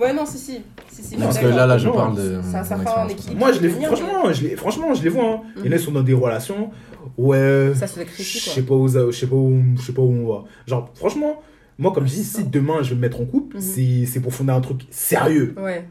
Ouais, 0.00 0.12
non, 0.12 0.26
si, 0.26 0.38
si. 0.38 0.60
si, 0.90 1.02
si, 1.02 1.16
Parce 1.16 1.36
je 1.36 1.42
que 1.42 1.46
là, 1.46 1.66
là, 1.66 1.78
je 1.78 1.86
Non, 1.86 1.94
parle 1.94 2.16
de. 2.16 2.40
ça- 2.42 2.62
ça 2.64 2.76
équilibre. 3.08 3.38
Moi, 3.38 3.52
je 3.52 3.60
les, 3.60 3.68
Venir, 3.68 3.88
franchement, 3.88 4.32
je 4.32 4.42
les, 4.42 4.56
franchement, 4.56 4.94
je 4.94 5.02
les 5.02 5.08
vois. 5.08 5.24
Hein. 5.24 5.40
Il 5.58 5.66
y 5.66 5.68
en 5.68 5.72
a, 5.72 5.76
ils 5.76 5.80
sont 5.80 5.92
dans 5.92 6.02
des 6.02 6.12
relations. 6.14 6.70
Ouais. 7.16 7.72
Ça 7.74 7.86
se 7.86 8.00
Je 8.18 8.22
sais 8.22 8.62
pas 8.62 8.74
où, 8.74 8.88
ça- 8.88 9.06
je 9.10 9.16
sais 9.16 9.26
pas 9.26 9.36
où, 9.36 9.62
je 9.76 9.82
sais 9.82 9.92
pas 9.92 10.02
où 10.02 10.10
on 10.12 10.28
va. 10.32 10.44
Genre, 10.66 10.90
franchement, 10.94 11.40
moi, 11.78 11.92
comme 11.92 12.06
je 12.06 12.12
dis, 12.14 12.24
si 12.24 12.44
demain 12.44 12.82
je 12.82 12.90
vais 12.90 12.96
me 12.96 13.00
mettre 13.00 13.20
en 13.20 13.24
couple, 13.24 13.56
Mhm. 13.56 13.62
c'est, 13.62 14.06
c'est 14.06 14.20
pour 14.20 14.34
fonder 14.34 14.52
un 14.52 14.60
truc 14.60 14.82
sérieux. 14.90 15.54
Ouais. 15.58 15.86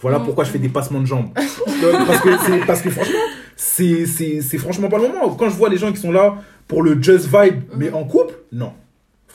Voilà 0.00 0.18
Mhm. 0.18 0.24
pourquoi 0.26 0.44
je 0.44 0.50
fais 0.50 0.58
des 0.58 0.68
passements 0.68 1.00
de 1.00 1.06
jambes. 1.06 1.30
parce, 1.34 2.20
que 2.20 2.66
parce 2.66 2.80
que 2.82 2.90
franchement, 2.90 3.14
c'est, 3.56 4.06
c'est, 4.06 4.40
c'est 4.42 4.58
franchement 4.58 4.88
pas 4.88 4.98
le 4.98 5.08
moment. 5.08 5.34
Quand 5.34 5.48
je 5.48 5.56
vois 5.56 5.68
les 5.68 5.78
gens 5.78 5.90
qui 5.92 6.00
sont 6.00 6.12
là 6.12 6.36
pour 6.68 6.82
le 6.82 7.00
just 7.02 7.26
vibe, 7.26 7.62
mais 7.76 7.90
en 7.92 8.04
couple, 8.04 8.34
non. 8.52 8.72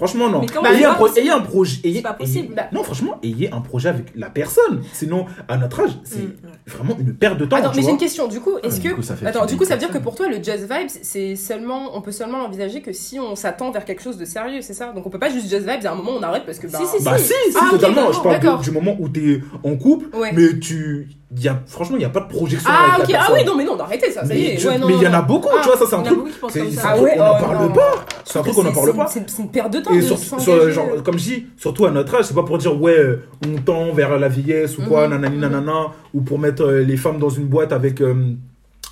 Franchement, 0.02 0.30
non. 0.30 0.42
Ayez, 0.42 0.86
un 0.86 0.90
pas 0.90 0.96
pro- 0.96 1.06
possible 1.06 1.20
ayez 1.22 1.30
un 1.30 1.40
projet. 1.42 1.78
ayez- 1.84 1.96
C'est 1.98 2.02
pas 2.02 2.14
possible. 2.14 2.54
ayez- 2.58 2.68
non, 2.74 2.82
franchement, 2.84 3.20
ayez 3.22 3.52
un 3.54 3.62
projet 3.62 3.90
avec 3.90 4.06
la 4.16 4.32
personne. 4.32 4.82
Sinon, 4.94 5.28
à 5.48 5.58
notre 5.58 5.82
âge, 5.82 5.92
c'est 6.04 6.22
Mhm. 6.24 6.34
vraiment 6.66 6.98
une 7.00 7.14
perte 7.14 7.38
de 7.38 7.46
temps. 7.46 7.58
Attends, 7.58 7.72
mais 7.76 7.84
j'ai 7.84 7.92
une 7.92 7.98
question. 7.98 8.28
Du 8.28 8.40
coup, 8.40 8.58
est-ce 8.64 8.78
Ah, 8.78 8.80
du 8.80 8.90
que 8.90 8.96
coup, 8.96 9.02
ça 9.04 9.16
fait 9.16 9.28
Attends, 9.28 9.46
du 9.46 9.58
coup, 9.58 9.64
ça 9.66 9.76
veut 9.76 9.80
dire 9.80 9.92
que 9.92 10.00
pour 10.00 10.16
toi, 10.16 10.28
le 10.28 10.42
jazz 10.42 10.62
vibe, 10.62 10.88
c'est 10.90 11.36
seulement, 11.36 11.96
on 11.96 12.02
peut 12.02 12.12
seulement 12.12 12.40
l'envisager 12.40 12.82
que 12.82 12.92
si 12.94 13.20
on 13.20 13.36
s'attend 13.36 13.70
vers 13.70 13.86
quelque 13.86 14.02
chose 14.02 14.18
de 14.18 14.26
sérieux, 14.26 14.62
c'est 14.62 14.74
ça? 14.74 14.92
Donc 14.92 15.06
on 15.06 15.10
peut 15.12 15.20
pas 15.20 15.30
juste 15.30 15.48
jazz 15.50 15.62
vibe, 15.68 15.86
à 15.86 15.92
un 15.92 15.96
moment 15.96 16.14
on 16.18 16.24
arrête 16.24 16.46
parce 16.48 16.58
que 16.58 16.66
bah. 16.68 16.80
Si, 16.82 16.98
si, 16.98 17.04
Bah 17.04 17.18
si, 17.20 17.28
si, 17.28 17.58
Ah, 17.62 17.68
totalement. 17.70 18.12
je 18.12 18.20
parle 18.22 18.62
du 18.62 18.72
moment 18.72 18.96
où 19.00 19.08
t'es 19.08 19.42
en 19.64 19.76
couple, 19.76 20.16
Ouais. 20.18 20.32
mais 20.34 20.58
tu, 20.60 21.10
y 21.38 21.48
a, 21.48 21.62
franchement, 21.66 21.96
il 21.96 22.00
n'y 22.00 22.06
a 22.06 22.10
pas 22.10 22.20
de 22.20 22.28
projection 22.28 22.70
Ah, 22.72 22.96
avec 22.96 23.06
ok, 23.06 23.12
la 23.14 23.22
ah 23.22 23.32
oui, 23.34 23.44
non, 23.46 23.56
mais 23.56 23.64
non, 23.64 23.76
d'arrêtez 23.78 24.12
ça, 24.12 24.26
ça 24.26 24.34
y 24.36 24.38
mais 24.38 24.54
est. 24.54 24.58
tu- 24.58 24.68
Ouais, 24.68 24.78
mais 24.78 24.94
il 24.96 25.02
y 25.04 25.08
en 25.08 25.14
a 25.14 25.22
beaucoup, 25.22 25.48
Ah, 25.54 25.60
tu 25.62 25.70
vois, 25.70 25.78
ça 25.78 25.86
c'est 25.90 25.96
un 25.96 26.00
en 26.00 26.04
truc. 26.04 26.18
Ah 26.44 26.48
truc, 26.48 26.56
ouais, 27.04 27.14
on 27.16 27.20
n'en 27.20 27.32
oh, 27.38 27.42
parle 27.42 27.74
pas. 27.74 28.06
C'est 28.26 28.40
un 28.40 28.42
truc 28.42 28.56
qu'on 28.56 28.64
n'en 28.64 28.72
parle 28.74 28.94
pas. 28.94 29.08
C'est 29.08 29.40
une 29.40 29.50
perte 29.50 29.72
de 29.74 29.80
temps 29.80 29.94
Et 29.94 29.98
de 29.98 30.02
sur, 30.02 30.18
sur- 30.18 30.72
genre, 30.72 30.88
comme 31.04 31.18
je 31.18 31.24
dis, 31.24 31.48
surtout 31.58 31.86
à 31.86 31.92
notre 31.92 32.14
âge, 32.16 32.26
c'est 32.26 32.34
pas 32.34 32.44
pour 32.44 32.58
dire 32.58 32.80
ouais, 32.82 32.98
euh, 32.98 33.24
on 33.48 33.62
tend 33.62 33.94
vers 33.94 34.18
la 34.20 34.28
vieillesse 34.28 34.78
ou 34.78 34.82
quoi, 34.84 35.06
Mhm, 35.08 35.12
nanani 35.22 35.36
mhm. 35.36 35.42
nanana, 35.42 35.88
ou 36.14 36.22
pour 36.22 36.38
mettre 36.40 36.64
euh, 36.64 36.82
les 36.84 36.98
femmes 36.98 37.20
dans 37.20 37.30
une 37.30 37.46
boîte 37.46 37.72
avec 37.72 38.02
euh, 38.02 38.14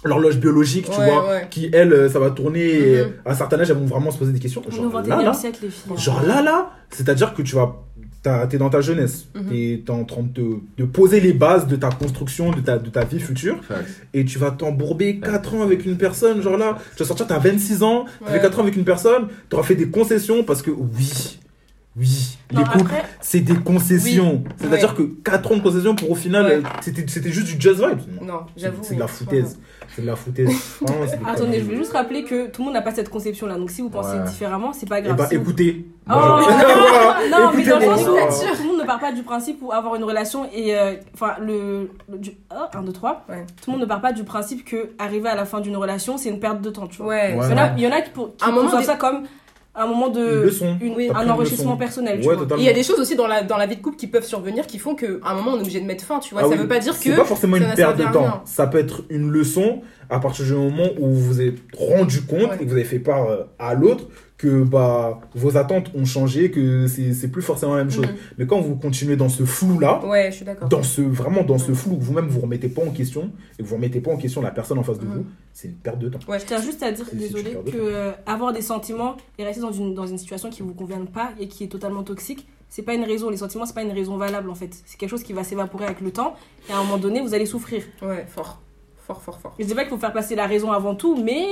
l'horloge 0.05 0.37
biologique, 0.37 0.89
tu 0.89 0.97
Ouais, 0.97 1.11
vois, 1.11 1.29
ouais. 1.29 1.47
qui 1.49 1.69
elles, 1.73 1.91
euh, 1.91 2.09
ça 2.09 2.19
va 2.19 2.29
tourner 2.29 2.61
et 2.63 3.03
Mhm. 3.03 3.11
à 3.25 3.31
un 3.31 3.35
certain 3.35 3.59
âge, 3.59 3.69
elles 3.69 3.75
vont 3.77 3.85
vraiment 3.85 4.11
se 4.11 4.17
poser 4.17 4.31
des 4.31 4.39
questions. 4.39 4.61
On 4.65 4.71
est 4.71 4.75
Genre 4.75 4.85
là, 4.93 5.01
21 5.01 5.21
là, 5.23 5.33
siècle, 5.33 5.59
les 5.63 5.69
filles. 5.69 5.97
genre 5.97 6.21
là, 6.25 6.41
là, 6.41 6.69
c'est-à-dire 6.89 7.33
que 7.33 7.41
tu 7.41 7.55
vas, 7.55 7.75
t'es 8.21 8.57
dans 8.57 8.69
ta 8.69 8.81
jeunesse, 8.81 9.27
Mhm. 9.33 9.45
t'es 9.49 9.81
t'es 9.85 9.91
en 9.91 10.03
train 10.03 10.23
de, 10.23 10.29
te- 10.33 10.59
de 10.81 10.85
poser 10.85 11.19
les 11.21 11.33
bases 11.33 11.67
de 11.67 11.75
ta 11.75 11.89
construction, 11.89 12.51
de 12.51 12.59
ta, 12.59 12.77
de 12.77 12.89
ta 12.89 13.03
vie 13.05 13.19
future, 13.19 13.57
Facts. 13.63 13.87
et 14.13 14.25
tu 14.25 14.37
vas 14.39 14.51
t'embourber 14.51 15.19
4 15.19 15.55
ans 15.55 15.61
avec 15.63 15.85
une 15.85 15.97
personne, 15.97 16.41
genre 16.41 16.57
là, 16.57 16.77
tu 16.95 17.03
vas 17.03 17.07
sortir, 17.07 17.27
t'as 17.27 17.39
26 17.39 17.81
ans, 17.83 18.05
t'as 18.19 18.25
fait 18.27 18.33
Ouais. 18.33 18.41
4 18.41 18.59
ans 18.59 18.63
avec 18.63 18.75
une 18.75 18.83
personne, 18.83 19.27
t'auras 19.49 19.63
fait 19.63 19.75
des 19.75 19.87
concessions 19.89 20.43
parce 20.43 20.61
que 20.61 20.71
oui, 20.71 21.39
oui, 21.99 22.37
Non, 22.53 22.59
les 22.61 22.65
couples, 22.65 22.85
après- 22.95 23.05
c'est 23.21 23.41
des 23.41 23.55
concessions. 23.55 24.43
C'est-à-dire 24.57 24.95
que 24.95 25.03
4 25.03 25.51
ans 25.51 25.57
de 25.57 25.61
concessions 25.61 25.95
pour 25.95 26.11
au 26.11 26.15
final, 26.15 26.45
Ouais. 26.45 26.51
euh, 26.55 26.61
c'était 26.81 27.05
c'était 27.07 27.31
juste 27.31 27.47
du 27.47 27.55
jazz 27.59 27.77
vibe. 27.81 27.99
Non, 28.25 28.41
j'avoue. 28.57 28.79
C'est 28.81 28.95
de 28.95 28.99
la 28.99 29.07
foutaise. 29.07 29.59
C'est 29.95 30.01
de 30.03 30.07
la 30.07 30.15
foutaise. 30.15 30.49
Attendez, 31.27 31.59
je 31.59 31.65
voulais 31.65 31.77
juste 31.77 31.93
rappeler 31.93 32.23
que 32.23 32.47
tout 32.47 32.61
le 32.61 32.65
monde 32.65 32.73
n'a 32.75 32.81
pas 32.81 32.93
cette 32.93 33.09
conception-là. 33.09 33.57
Donc 33.57 33.69
si 33.71 33.81
vous 33.81 33.89
pensez 33.89 34.17
Ouais. 34.17 34.23
différemment, 34.23 34.71
c'est 34.73 34.87
pas 34.87 34.99
Eh 34.99 35.03
grave. 35.03 35.17
bah 35.17 35.27
Si 35.29 35.35
vous- 35.35 35.41
écoutez. 35.41 35.85
Oh, 36.07 36.13
Voilà. 36.13 37.15
non, 37.31 37.51
mais 37.55 37.63
dans 37.63 37.77
le 37.79 37.85
sens 37.85 38.01
où 38.01 38.55
tout 38.55 38.63
le 38.63 38.67
monde 38.69 38.79
ne 38.81 38.85
part 38.85 38.99
pas 38.99 39.11
du 39.11 39.23
principe 39.23 39.59
où 39.61 39.71
avoir 39.71 39.95
une 39.95 40.03
relation 40.03 40.45
et. 40.53 40.75
euh, 40.75 40.93
Enfin, 41.13 41.33
le. 41.41 41.89
le- 42.09 42.17
du, 42.17 42.31
1, 42.73 42.81
2, 42.81 42.91
3. 42.91 43.25
Ouais. 43.29 43.45
Tout 43.61 43.71
le 43.71 43.73
monde 43.73 43.81
ne 43.81 43.85
part 43.87 44.01
pas 44.01 44.13
du 44.13 44.23
principe 44.23 44.63
que 44.65 44.91
arriver 44.99 45.29
à 45.29 45.35
la 45.35 45.45
fin 45.45 45.59
d'une 45.59 45.75
relation, 45.77 46.17
c'est 46.17 46.29
une 46.29 46.39
perte 46.39 46.61
de 46.61 46.69
temps, 46.69 46.87
tu 46.87 47.01
vois. 47.01 47.17
Il, 47.25 47.35
y 47.35 47.87
en 47.87 47.91
a, 47.91 48.01
qui, 48.01 48.09
pour, 48.11 48.35
qui 48.35 48.45
Un 48.45 48.51
moment 48.51 48.81
ça 48.81 48.95
comme 48.95 49.23
un 49.83 49.87
moment 49.87 50.09
de. 50.09 50.19
Une 50.21 50.43
leçon. 50.43 50.77
une- 50.81 51.11
un 51.15 51.29
enrichissement 51.29 51.77
personnel, 51.77 52.19
tu 52.21 52.27
Ouais, 52.27 52.33
vois. 52.35 52.43
totalement. 52.43 52.61
Et 52.61 52.65
il 52.65 52.67
y 52.67 52.71
a 52.71 52.73
des 52.73 52.83
choses 52.83 52.99
aussi 52.99 53.15
dans 53.15 53.27
la, 53.27 53.43
dans 53.43 53.57
la 53.57 53.65
vie 53.65 53.75
de 53.77 53.81
couple 53.81 53.97
qui 53.97 54.07
peuvent 54.07 54.25
survenir 54.25 54.67
qui 54.67 54.77
font 54.79 54.95
qu'à 54.95 55.07
un 55.25 55.33
moment 55.35 55.51
on 55.51 55.57
est 55.57 55.61
obligé 55.61 55.79
de 55.79 55.85
mettre 55.85 56.03
fin, 56.03 56.19
tu 56.19 56.33
vois. 56.33 56.41
Ah 56.43 56.45
ça 56.47 56.51
oui, 56.51 56.57
veut 56.57 56.67
pas 56.67 56.79
dire 56.79 56.93
que. 56.93 57.03
C'est 57.03 57.15
pas 57.15 57.25
forcément 57.25 57.57
ça 57.57 57.63
une 57.69 57.73
perte 57.75 57.97
de 57.97 58.03
temps. 58.03 58.21
rien. 58.21 58.41
Ça 58.45 58.67
peut 58.67 58.77
être 58.79 59.03
une 59.09 59.29
leçon 59.31 59.81
à 60.09 60.19
partir 60.19 60.45
du 60.45 60.53
moment 60.53 60.89
où 60.99 61.07
vous 61.09 61.21
vous 61.23 61.41
êtes 61.41 61.57
rendu 61.77 62.21
compte 62.23 62.41
Ouais. 62.49 62.55
et 62.59 62.65
que 62.65 62.69
vous 62.69 62.73
avez 62.75 62.83
fait 62.83 62.99
part 62.99 63.27
euh, 63.29 63.43
à 63.59 63.73
l'autre 63.73 64.05
que 64.39 64.63
bah, 64.63 65.19
vos 65.35 65.57
attentes 65.57 65.91
ont 65.93 66.05
changé, 66.05 66.49
que 66.49 66.87
c'est 66.87 67.13
c'est 67.13 67.27
plus 67.27 67.41
forcément 67.41 67.75
la 67.75 67.83
même 67.83 67.91
chose. 67.91 68.07
Mhm. 68.07 68.15
Mais 68.37 68.47
quand 68.47 68.61
vous 68.61 68.77
continuez 68.77 69.17
dans 69.17 69.27
ce 69.27 69.43
flou-là, 69.43 70.01
Ouais, 70.05 70.31
dans 70.69 70.81
ce, 70.81 71.01
vraiment 71.01 71.43
dans 71.43 71.57
ce 71.57 71.73
flou, 71.73 71.95
où 71.95 71.99
vous-même 71.99 72.27
vous 72.29 72.39
remettez 72.39 72.69
pas 72.69 72.81
en 72.81 72.91
question 72.91 73.31
et 73.59 73.63
que 73.63 73.67
vous 73.67 73.75
remettez 73.75 73.99
pas 73.99 74.11
en 74.11 74.17
question 74.17 74.41
la 74.41 74.51
personne 74.51 74.79
en 74.79 74.83
face 74.83 74.97
de 74.97 75.05
Mhm. 75.05 75.13
vous, 75.13 75.25
c'est 75.51 75.67
une 75.67 75.73
perte 75.75 75.99
de 75.99 76.07
temps. 76.07 76.19
Ouais. 76.29 76.39
Je 76.39 76.45
tiens 76.45 76.61
juste 76.61 76.81
à 76.81 76.91
dire, 76.93 77.05
désolé, 77.11 77.51
que 77.65 77.71
de 77.71 77.79
euh, 77.81 78.11
avoir 78.25 78.53
des 78.53 78.61
sentiments 78.61 79.17
et 79.37 79.43
rester 79.43 79.59
dans 79.61 79.73
une, 79.73 79.93
dans 79.93 80.07
une 80.07 80.17
situation 80.17 80.49
qui 80.49 80.61
vous 80.61 80.73
convient 80.73 81.03
pas 81.03 81.31
et 81.37 81.49
qui 81.49 81.65
est 81.65 81.67
totalement 81.67 82.03
toxique, 82.03 82.47
c'est 82.69 82.83
pas 82.83 82.93
une 82.93 83.03
raison. 83.03 83.29
Les 83.29 83.37
sentiments, 83.37 83.65
c'est 83.65 83.75
pas 83.75 83.83
une 83.83 83.91
raison 83.91 84.15
valable 84.15 84.49
en 84.49 84.55
fait. 84.55 84.69
C'est 84.85 84.97
quelque 84.97 85.09
chose 85.09 85.23
qui 85.23 85.33
va 85.33 85.43
s'évaporer 85.43 85.83
avec 85.83 85.99
le 85.99 86.11
temps 86.11 86.35
et 86.69 86.71
à 86.71 86.77
un 86.77 86.83
moment 86.83 86.97
donné, 86.97 87.19
vous 87.19 87.33
allez 87.33 87.45
souffrir. 87.45 87.83
Ouais, 88.01 88.25
fort. 88.29 88.61
Fort, 89.09 89.21
fort, 89.23 89.39
fort. 89.39 89.53
Je 89.57 89.65
dis 89.65 89.73
pas 89.73 89.81
qu'il 89.81 89.89
faut 89.89 89.97
faire 89.97 90.13
passer 90.13 90.35
la 90.35 90.45
raison 90.45 90.71
avant 90.71 90.93
tout, 90.93 91.15
mais. 91.15 91.47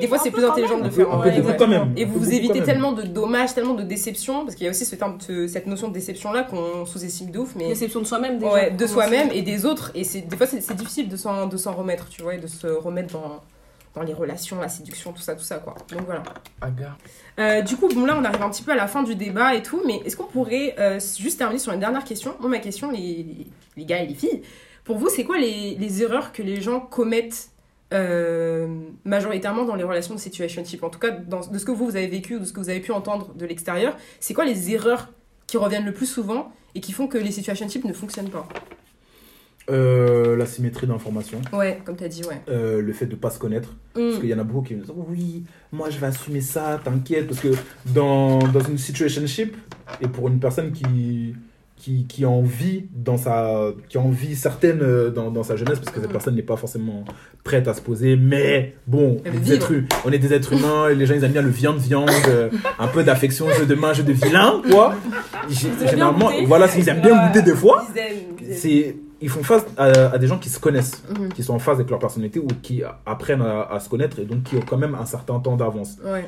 Des 0.00 0.06
fois, 0.06 0.18
c'est 0.18 0.30
plus 0.30 0.44
intelligent 0.44 0.78
de 0.78 0.88
faire. 0.90 1.06
beaucoup 1.08 1.58
quand 1.58 1.66
même. 1.66 1.92
Et 1.96 2.04
vous 2.04 2.20
vous 2.20 2.32
évitez 2.32 2.62
tellement 2.62 2.92
de 2.92 3.02
dommages, 3.02 3.52
tellement 3.52 3.74
de 3.74 3.82
déceptions, 3.82 4.44
parce 4.44 4.54
qu'il 4.54 4.64
y 4.64 4.68
a 4.68 4.70
aussi 4.70 4.84
ce 4.84 4.94
terme 4.94 5.18
de- 5.28 5.48
cette 5.48 5.66
notion 5.66 5.88
de 5.88 5.92
déception-là 5.94 6.44
qu'on 6.44 6.86
sous-estime 6.86 7.32
de 7.32 7.38
ouf, 7.40 7.54
mais 7.56 7.66
Déception 7.66 7.98
de 8.00 8.04
soi-même 8.06 8.38
déjà. 8.38 8.52
ouais, 8.52 8.70
de 8.70 8.86
soi-même 8.86 9.30
et 9.32 9.42
des 9.42 9.66
autres. 9.66 9.90
Et 9.96 10.04
c'est 10.04 10.20
des 10.20 10.36
fois, 10.36 10.46
c'est 10.46 10.74
difficile 10.76 11.08
de 11.08 11.16
s'en 11.16 11.46
de 11.48 11.56
s'en 11.56 11.72
remettre, 11.72 12.08
tu 12.08 12.22
vois, 12.22 12.34
et 12.36 12.38
de 12.38 12.46
se 12.46 12.68
remettre 12.68 13.12
dans, 13.12 13.40
dans 13.96 14.02
les 14.02 14.14
relations, 14.14 14.60
la 14.60 14.68
séduction, 14.68 15.12
tout 15.12 15.20
ça, 15.22 15.34
tout 15.34 15.42
ça, 15.42 15.56
quoi. 15.56 15.74
Donc 15.90 16.02
voilà. 16.06 16.22
Euh, 17.40 17.62
du 17.62 17.76
coup, 17.76 17.88
bon, 17.88 18.04
là, 18.04 18.16
on 18.20 18.24
arrive 18.24 18.42
un 18.42 18.50
petit 18.50 18.62
peu 18.62 18.70
à 18.70 18.76
la 18.76 18.86
fin 18.86 19.02
du 19.02 19.16
débat 19.16 19.54
et 19.56 19.62
tout, 19.64 19.80
mais 19.84 20.00
est-ce 20.04 20.16
qu'on 20.16 20.24
pourrait 20.26 20.76
euh, 20.78 21.00
juste 21.18 21.38
terminer 21.38 21.58
sur 21.58 21.72
une 21.72 21.80
dernière 21.80 22.04
question? 22.04 22.34
Moi, 22.38 22.48
ma 22.50 22.58
question, 22.60 22.90
les, 22.92 22.98
les- 22.98 23.46
les 23.76 23.84
gars 23.84 24.00
et 24.02 24.06
les 24.06 24.14
filles, 24.14 24.42
pour 24.88 24.96
vous, 24.98 25.10
c'est 25.10 25.24
quoi 25.24 25.38
les, 25.38 25.74
les 25.76 26.02
erreurs 26.02 26.32
que 26.32 26.42
les 26.42 26.62
gens 26.62 26.80
commettent 26.80 27.50
euh, 27.92 28.66
majoritairement 29.04 29.64
dans 29.66 29.74
les 29.76 29.84
relations 29.84 30.14
de 30.14 30.18
situationship 30.18 30.82
En 30.82 30.88
tout 30.88 30.98
cas, 30.98 31.10
dans, 31.10 31.40
de 31.46 31.58
ce 31.58 31.64
que 31.66 31.70
vous, 31.72 31.84
vous 31.84 31.96
avez 31.96 32.06
vécu 32.08 32.36
ou 32.36 32.40
de 32.40 32.44
ce 32.46 32.54
que 32.54 32.58
vous 32.60 32.70
avez 32.70 32.80
pu 32.80 32.90
entendre 32.92 33.34
de 33.34 33.44
l'extérieur, 33.44 33.96
c'est 34.18 34.32
quoi 34.32 34.46
les 34.46 34.72
erreurs 34.72 35.10
qui 35.46 35.58
reviennent 35.58 35.84
le 35.84 35.92
plus 35.92 36.06
souvent 36.06 36.50
et 36.74 36.80
qui 36.80 36.92
font 36.92 37.06
que 37.06 37.18
les 37.18 37.30
situationships 37.30 37.84
ne 37.84 37.92
fonctionnent 37.92 38.30
pas? 38.30 38.48
Euh, 39.70 40.34
la 40.36 40.46
symétrie 40.46 40.86
d'information, 40.86 41.42
Ouais, 41.52 41.82
comme 41.84 41.96
t'as 41.96 42.08
dit, 42.08 42.22
ouais. 42.24 42.40
euh, 42.48 42.80
le 42.80 42.92
fait 42.94 43.04
de 43.04 43.14
pas 43.14 43.28
se 43.28 43.38
connaître. 43.38 43.76
Mm. 43.94 44.00
Parce 44.08 44.18
qu'il 44.20 44.30
y 44.30 44.34
en 44.34 44.38
a 44.38 44.44
beaucoup 44.44 44.62
qui 44.66 44.74
me 44.74 44.80
disent 44.80 44.92
Oui, 44.96 45.44
moi 45.72 45.90
je 45.90 45.98
vais 45.98 46.06
assumer 46.06 46.40
ça, 46.40 46.80
t'inquiète. 46.82 47.26
Parce 47.26 47.40
que 47.40 47.48
dans, 47.84 48.38
dans 48.38 48.60
une 48.60 48.78
situationship, 48.78 49.54
et 50.00 50.08
pour 50.08 50.28
une 50.28 50.40
personne 50.40 50.72
qui, 50.72 51.34
qui, 51.78 52.06
qui 52.06 52.24
en 52.26 52.42
vit 52.42 52.86
dans 52.94 53.16
sa 53.16 53.72
qui 53.88 53.98
en 53.98 54.08
vit 54.10 54.34
certaines 54.36 54.82
euh, 54.82 55.10
dans, 55.10 55.30
dans 55.30 55.42
sa 55.42 55.56
jeunesse 55.56 55.78
parce 55.78 55.90
que 55.90 56.00
cette 56.00 56.08
Mhm. 56.08 56.12
personne 56.12 56.34
n'est 56.34 56.42
pas 56.42 56.56
forcément 56.56 57.04
prête 57.44 57.68
à 57.68 57.74
se 57.74 57.80
poser 57.80 58.16
mais 58.16 58.74
bon 58.86 59.18
on 59.24 59.28
est, 59.28 59.38
des 59.38 59.52
êtres, 59.54 59.72
on 60.04 60.10
est 60.12 60.18
des 60.18 60.32
êtres 60.34 60.52
humains 60.52 60.88
et 60.88 60.94
les 60.94 61.06
gens 61.06 61.14
ils 61.14 61.22
aiment 61.24 61.32
bien 61.32 61.42
le 61.42 61.48
viande 61.50 61.78
viande 61.78 62.10
euh, 62.28 62.50
un 62.78 62.88
peu 62.88 63.04
d'affection 63.04 63.48
jeu 63.50 63.64
de 63.66 63.74
main 63.74 63.92
jeu 63.92 64.02
de 64.02 64.12
vilain 64.12 64.60
quoi. 64.70 64.94
Généralement 65.88 66.30
voilà 66.46 66.66
ils 66.76 66.88
aiment 66.88 67.00
bien 67.00 67.26
goûter 67.28 67.42
des 67.42 67.54
fois. 67.54 67.86
C'est 68.52 68.96
ils 69.20 69.28
font 69.28 69.42
face 69.42 69.64
à, 69.76 69.84
à 70.12 70.18
des 70.18 70.26
gens 70.26 70.38
qui 70.38 70.48
se 70.48 70.60
connaissent 70.60 71.02
Mhm. 71.10 71.32
qui 71.32 71.42
sont 71.42 71.54
en 71.54 71.58
phase 71.58 71.76
avec 71.78 71.90
leur 71.90 71.98
personnalité 71.98 72.38
ou 72.38 72.46
qui 72.62 72.82
apprennent 73.06 73.42
à, 73.42 73.62
à 73.62 73.80
se 73.80 73.88
connaître 73.88 74.18
et 74.20 74.24
donc 74.24 74.44
qui 74.44 74.56
ont 74.56 74.60
quand 74.68 74.76
même 74.78 74.94
un 74.94 75.06
certain 75.06 75.38
temps 75.40 75.56
d'avance. 75.56 75.96
Ouais. 76.04 76.24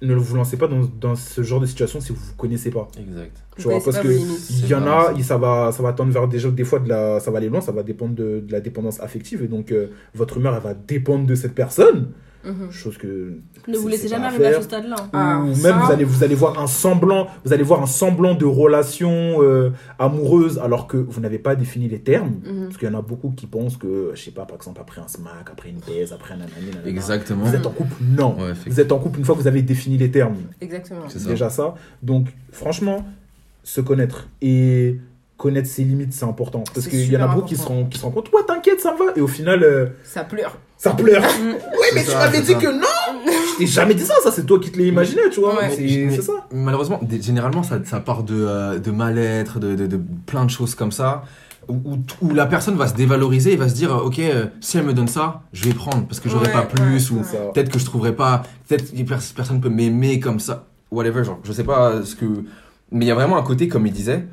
Ne 0.00 0.14
vous 0.14 0.36
lancez 0.36 0.56
pas 0.56 0.68
dans, 0.68 0.82
dans 1.00 1.16
ce 1.16 1.42
genre 1.42 1.60
de 1.60 1.66
situation 1.66 2.00
si 2.00 2.12
vous 2.12 2.18
vous 2.20 2.34
connaissez 2.36 2.70
pas. 2.70 2.86
Exact. 2.98 3.36
Tu 3.56 3.62
vois, 3.62 3.80
parce 3.82 3.98
que 3.98 4.08
il 4.08 4.66
y 4.68 4.74
en 4.74 4.86
a, 4.86 5.12
ça 5.22 5.36
va, 5.38 5.72
ça 5.72 5.82
va 5.82 5.92
tendre 5.92 6.12
vers 6.12 6.28
des 6.28 6.38
gens, 6.38 6.50
des 6.50 6.62
fois 6.64 6.78
de 6.78 6.88
la, 6.88 7.18
ça 7.18 7.30
va 7.32 7.38
aller 7.38 7.48
loin, 7.48 7.60
ça 7.60 7.72
va 7.72 7.82
dépendre 7.82 8.14
de, 8.14 8.40
de 8.46 8.52
la 8.52 8.60
dépendance 8.60 9.00
affective 9.00 9.42
et 9.42 9.48
donc 9.48 9.72
euh, 9.72 9.88
votre 10.14 10.36
humeur 10.36 10.54
elle 10.54 10.62
va 10.62 10.74
dépendre 10.74 11.26
de 11.26 11.34
cette 11.34 11.54
personne, 11.54 12.12
Mhm. 12.44 12.70
chose 12.70 12.96
que 12.96 13.32
Ne 13.66 13.76
vous 13.76 13.88
laissez 13.88 14.06
jamais 14.08 14.26
arriver 14.26 14.46
à 14.46 14.50
faire. 14.50 14.58
ce 14.60 14.64
stade-là. 14.64 14.96
Ah, 15.12 15.40
ou 15.42 15.46
même 15.48 15.56
ça- 15.56 15.72
vous 15.72 15.92
allez 15.92 16.04
vous 16.04 16.22
allez 16.22 16.34
voir 16.36 16.58
un 16.60 16.66
semblant 16.68 17.26
vous 17.44 17.52
allez 17.52 17.64
voir 17.64 17.82
un 17.82 17.86
semblant 17.86 18.34
de 18.34 18.44
relation 18.46 19.42
euh, 19.42 19.70
amoureuse 19.98 20.58
alors 20.58 20.86
que 20.86 20.96
vous 20.96 21.20
n'avez 21.20 21.38
pas 21.38 21.56
défini 21.56 21.88
les 21.88 22.00
termes 22.00 22.34
Mhm. 22.44 22.64
parce 22.66 22.76
qu'il 22.78 22.88
y 22.88 22.90
en 22.94 22.98
a 22.98 23.02
beaucoup 23.02 23.30
qui 23.36 23.46
pensent 23.46 23.76
que 23.76 24.12
je 24.14 24.22
sais 24.22 24.30
pas 24.30 24.44
par 24.46 24.56
exemple 24.56 24.80
après 24.80 25.00
un 25.00 25.08
smack 25.08 25.48
après 25.50 25.70
une 25.70 25.80
baise 25.80 26.12
après 26.12 26.34
un 26.34 26.38
nanani, 26.38 26.70
nanana, 26.70 26.88
Exactement. 26.88 27.44
vous 27.44 27.54
êtes 27.54 27.66
en 27.66 27.70
couple 27.70 27.94
non 28.08 28.36
Ouais, 28.38 28.52
vous 28.66 28.80
êtes 28.80 28.92
en 28.92 28.98
couple 28.98 29.18
une 29.18 29.24
fois 29.24 29.34
que 29.34 29.40
vous 29.40 29.48
avez 29.48 29.62
défini 29.62 29.98
les 29.98 30.10
termes 30.10 30.36
Exactement. 30.60 31.02
C'est 31.08 31.18
ça. 31.18 31.28
déjà 31.28 31.50
ça 31.50 31.74
donc 32.02 32.28
franchement 32.52 33.04
se 33.64 33.80
connaître 33.80 34.28
et 34.40 34.96
connaître 35.36 35.68
ses 35.68 35.84
limites 35.84 36.12
c'est 36.12 36.24
important 36.24 36.62
parce 36.72 36.86
qu'il 36.86 37.12
y 37.12 37.16
en 37.16 37.20
a 37.22 37.28
beaucoup 37.34 37.46
qui 37.48 37.56
se, 37.56 37.62
important. 37.62 37.74
rendent, 37.80 37.88
qui 37.90 37.98
se 37.98 38.04
rendent 38.04 38.14
compte 38.14 38.32
ouais 38.32 38.42
t'inquiète 38.46 38.80
ça 38.80 38.94
va 38.98 39.06
et 39.16 39.20
au 39.20 39.26
final 39.28 39.62
euh, 39.62 39.86
Ça 40.04 40.24
pleure. 40.24 40.56
Ça 40.78 40.90
pleure 40.92 41.22
Mm. 41.22 41.50
oui 41.54 41.86
mais 41.94 42.04
tu 42.04 42.12
m'avais 42.12 42.40
dit 42.40 42.52
ça. 42.52 42.58
que 42.58 42.66
non 42.68 42.86
je 43.52 43.58
t'ai 43.58 43.66
jamais 43.66 43.94
dit 43.94 44.04
ça 44.04 44.14
ça 44.22 44.30
c'est 44.32 44.46
toi 44.46 44.58
qui 44.60 44.70
te 44.70 44.78
l'as 44.78 44.84
imaginé 44.86 45.22
tu 45.32 45.40
vois 45.40 45.56
Ouais. 45.58 45.70
c'est 45.76 46.22
ça 46.22 46.32
Malheureusement, 46.52 47.00
généralement, 47.20 47.62
ça, 47.62 47.78
ça 47.84 48.00
part 48.00 48.22
de, 48.22 48.34
euh, 48.34 48.78
de 48.78 48.90
mal-être, 48.90 49.58
de, 49.58 49.74
de, 49.74 49.86
de 49.86 50.00
plein 50.26 50.44
de 50.46 50.50
choses 50.50 50.74
comme 50.74 50.92
ça, 50.92 51.24
où, 51.68 51.98
la 52.32 52.46
personne 52.46 52.76
va 52.76 52.86
se 52.88 52.94
dévaloriser 52.94 53.52
et 53.52 53.56
va 53.56 53.68
se 53.68 53.74
dire, 53.74 53.92
euh, 53.94 54.00
ok, 54.04 54.18
euh, 54.20 54.46
si 54.62 54.78
elle 54.78 54.84
me 54.84 54.94
donne 54.94 55.08
ça, 55.08 55.42
je 55.52 55.64
vais 55.64 55.74
prendre 55.74 56.06
parce 56.06 56.20
que 56.20 56.30
j'aurai 56.30 56.46
Ouais, 56.46 56.52
pas 56.52 56.62
plus, 56.62 57.10
ouais, 57.10 57.18
ou 57.18 57.20
ouais. 57.20 57.50
Peut-être 57.52 57.70
que 57.70 57.78
je 57.78 57.84
trouverai 57.84 58.14
pas, 58.16 58.42
peut-être 58.66 58.90
que 58.96 59.02
pers- 59.02 59.20
personne 59.36 59.60
peut 59.60 59.68
m'aimer 59.68 60.20
comme 60.20 60.40
ça, 60.40 60.64
whatever, 60.90 61.22
genre, 61.24 61.38
je 61.44 61.52
sais 61.52 61.64
pas 61.64 62.02
ce 62.04 62.14
que. 62.16 62.24
Mais 62.92 63.04
il 63.04 63.08
y 63.08 63.10
a 63.10 63.14
vraiment 63.14 63.36
un 63.36 63.42
côté, 63.42 63.68
comme 63.68 63.86
il 63.86 63.92
disait, 63.92 64.24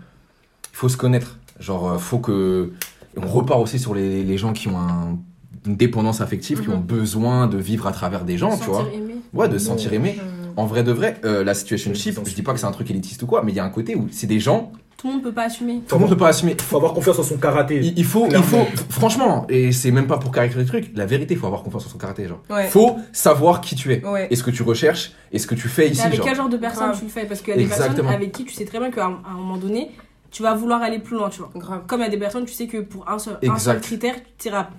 il 0.72 0.78
faut 0.78 0.88
se 0.88 0.96
connaître. 0.98 1.38
Genre, 1.60 2.00
faut 2.02 2.20
que. 2.20 2.72
On 3.18 3.28
repart 3.28 3.60
aussi 3.62 3.80
sur 3.80 3.94
les, 3.96 4.24
les 4.24 4.38
gens 4.38 4.54
qui 4.54 4.68
ont 4.70 4.78
un- 4.80 5.18
une 5.66 5.76
dépendance 5.76 6.22
affective, 6.22 6.62
qui 6.62 6.70
Mhm. 6.70 6.76
ont 6.76 6.80
besoin 6.80 7.48
de 7.48 7.58
vivre 7.58 7.88
à 7.88 7.92
travers 7.92 8.24
des 8.26 8.38
gens, 8.38 8.58
tu 8.58 8.66
vois. 8.70 8.86
Aimé. 8.94 9.16
Ouais, 9.34 9.50
de 9.50 9.58
se 9.58 9.66
sentir 9.66 9.94
aimé. 9.94 10.18
Mhm. 10.18 10.54
En 10.58 10.66
vrai 10.66 10.84
de 10.84 10.92
vrai, 10.92 11.20
euh, 11.26 11.44
la 11.44 11.54
situationship, 11.54 12.20
je 12.26 12.34
dis 12.34 12.42
pas 12.42 12.54
que 12.54 12.60
c'est 12.60 12.66
un 12.66 12.72
truc 12.72 12.90
élitiste 12.90 13.22
ou 13.24 13.26
quoi, 13.28 13.44
mais 13.44 13.52
il 13.52 13.56
y 13.56 13.60
a 13.60 13.66
un 13.66 13.70
côté 13.70 13.96
où 13.96 14.08
c'est 14.12 14.28
des 14.28 14.40
gens, 14.40 14.72
Tout 14.98 15.08
le 15.08 15.14
monde 15.16 15.24
peut 15.24 15.34
pas 15.34 15.44
assumer. 15.44 15.82
tout 15.86 15.96
le 15.96 16.00
monde 16.02 16.10
peut 16.10 16.16
pas 16.18 16.30
assumer. 16.30 16.56
faut 16.58 16.78
avoir 16.78 16.94
confiance 16.94 17.20
en 17.20 17.24
son 17.24 17.36
karaté 17.36 17.78
Il, 17.84 18.00
il 18.00 18.06
faut, 18.06 18.28
il 18.32 18.38
faut, 18.42 18.66
franchement, 18.90 19.46
et 19.50 19.74
c'est 19.74 19.92
même 19.92 20.08
pas 20.08 20.18
pour 20.18 20.32
caricaturer 20.32 20.64
le 20.64 20.70
truc, 20.70 20.92
la 20.96 21.06
vérité, 21.06 21.34
il 21.34 21.38
faut 21.40 21.48
avoir 21.48 21.62
confiance 21.64 21.86
en 21.86 21.90
son 21.90 21.98
karaté, 21.98 22.28
genre. 22.30 22.42
Ouais. 22.50 22.68
Faut 22.70 22.96
savoir 23.12 23.60
qui 23.60 23.76
tu 23.76 23.92
es, 23.94 24.06
Ouais. 24.06 24.28
et 24.32 24.36
ce 24.38 24.44
que 24.44 24.52
tu 24.52 24.64
recherches, 24.64 25.12
et 25.34 25.40
ce 25.40 25.48
que 25.48 25.56
tu 25.56 25.68
fais 25.68 25.88
Et 25.88 25.92
ici, 25.92 26.02
avec 26.02 26.16
genre? 26.16 26.26
quel 26.26 26.36
genre 26.38 26.50
de 26.50 26.58
personne 26.58 26.86
Grave. 26.88 27.00
tu 27.00 27.06
le 27.06 27.12
fais? 27.12 27.26
Parce 27.26 27.42
qu'il 27.42 27.50
y 27.50 27.54
a 27.54 27.58
des 27.58 27.64
Exactement. 27.64 27.96
personnes 27.96 28.14
avec 28.14 28.32
qui 28.32 28.46
tu 28.46 28.54
sais 28.54 28.64
très 28.66 28.80
bien 28.80 28.92
qu'à 28.92 29.06
un, 29.08 29.34
moment 29.34 29.58
donné, 29.58 29.92
tu 30.32 30.42
vas 30.44 30.54
vouloir 30.56 30.82
aller 30.82 31.00
plus 31.00 31.18
loin, 31.18 31.30
tu 31.30 31.40
vois. 31.40 31.50
Grave. 31.56 31.82
Comme 31.88 32.00
il 32.00 32.04
y 32.04 32.08
a 32.08 32.10
des 32.10 32.18
personnes, 32.18 32.46
tu 32.46 32.54
sais 32.54 32.68
que 32.68 32.78
pour 32.78 33.10
un 33.10 33.20
seul, 33.20 33.34
un 33.36 33.40
Exact. 33.42 33.60
seul 33.60 33.82
critère, 33.82 34.16
tu 34.38 34.48
iras, 34.48 34.70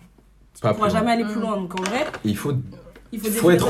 tu 0.56 0.62
Pas 0.62 0.74
pourras 0.74 0.88
jamais 0.88 1.12
aller 1.12 1.24
plus 1.24 1.36
Mm. 1.36 1.40
loin. 1.42 1.56
Donc 1.56 1.78
en 1.78 1.82
vrai, 1.84 2.04
Et 2.24 2.28
il 2.30 2.36
faut, 2.36 2.52
il 3.12 3.20
faut, 3.20 3.30
faut 3.30 3.50
être, 3.52 3.66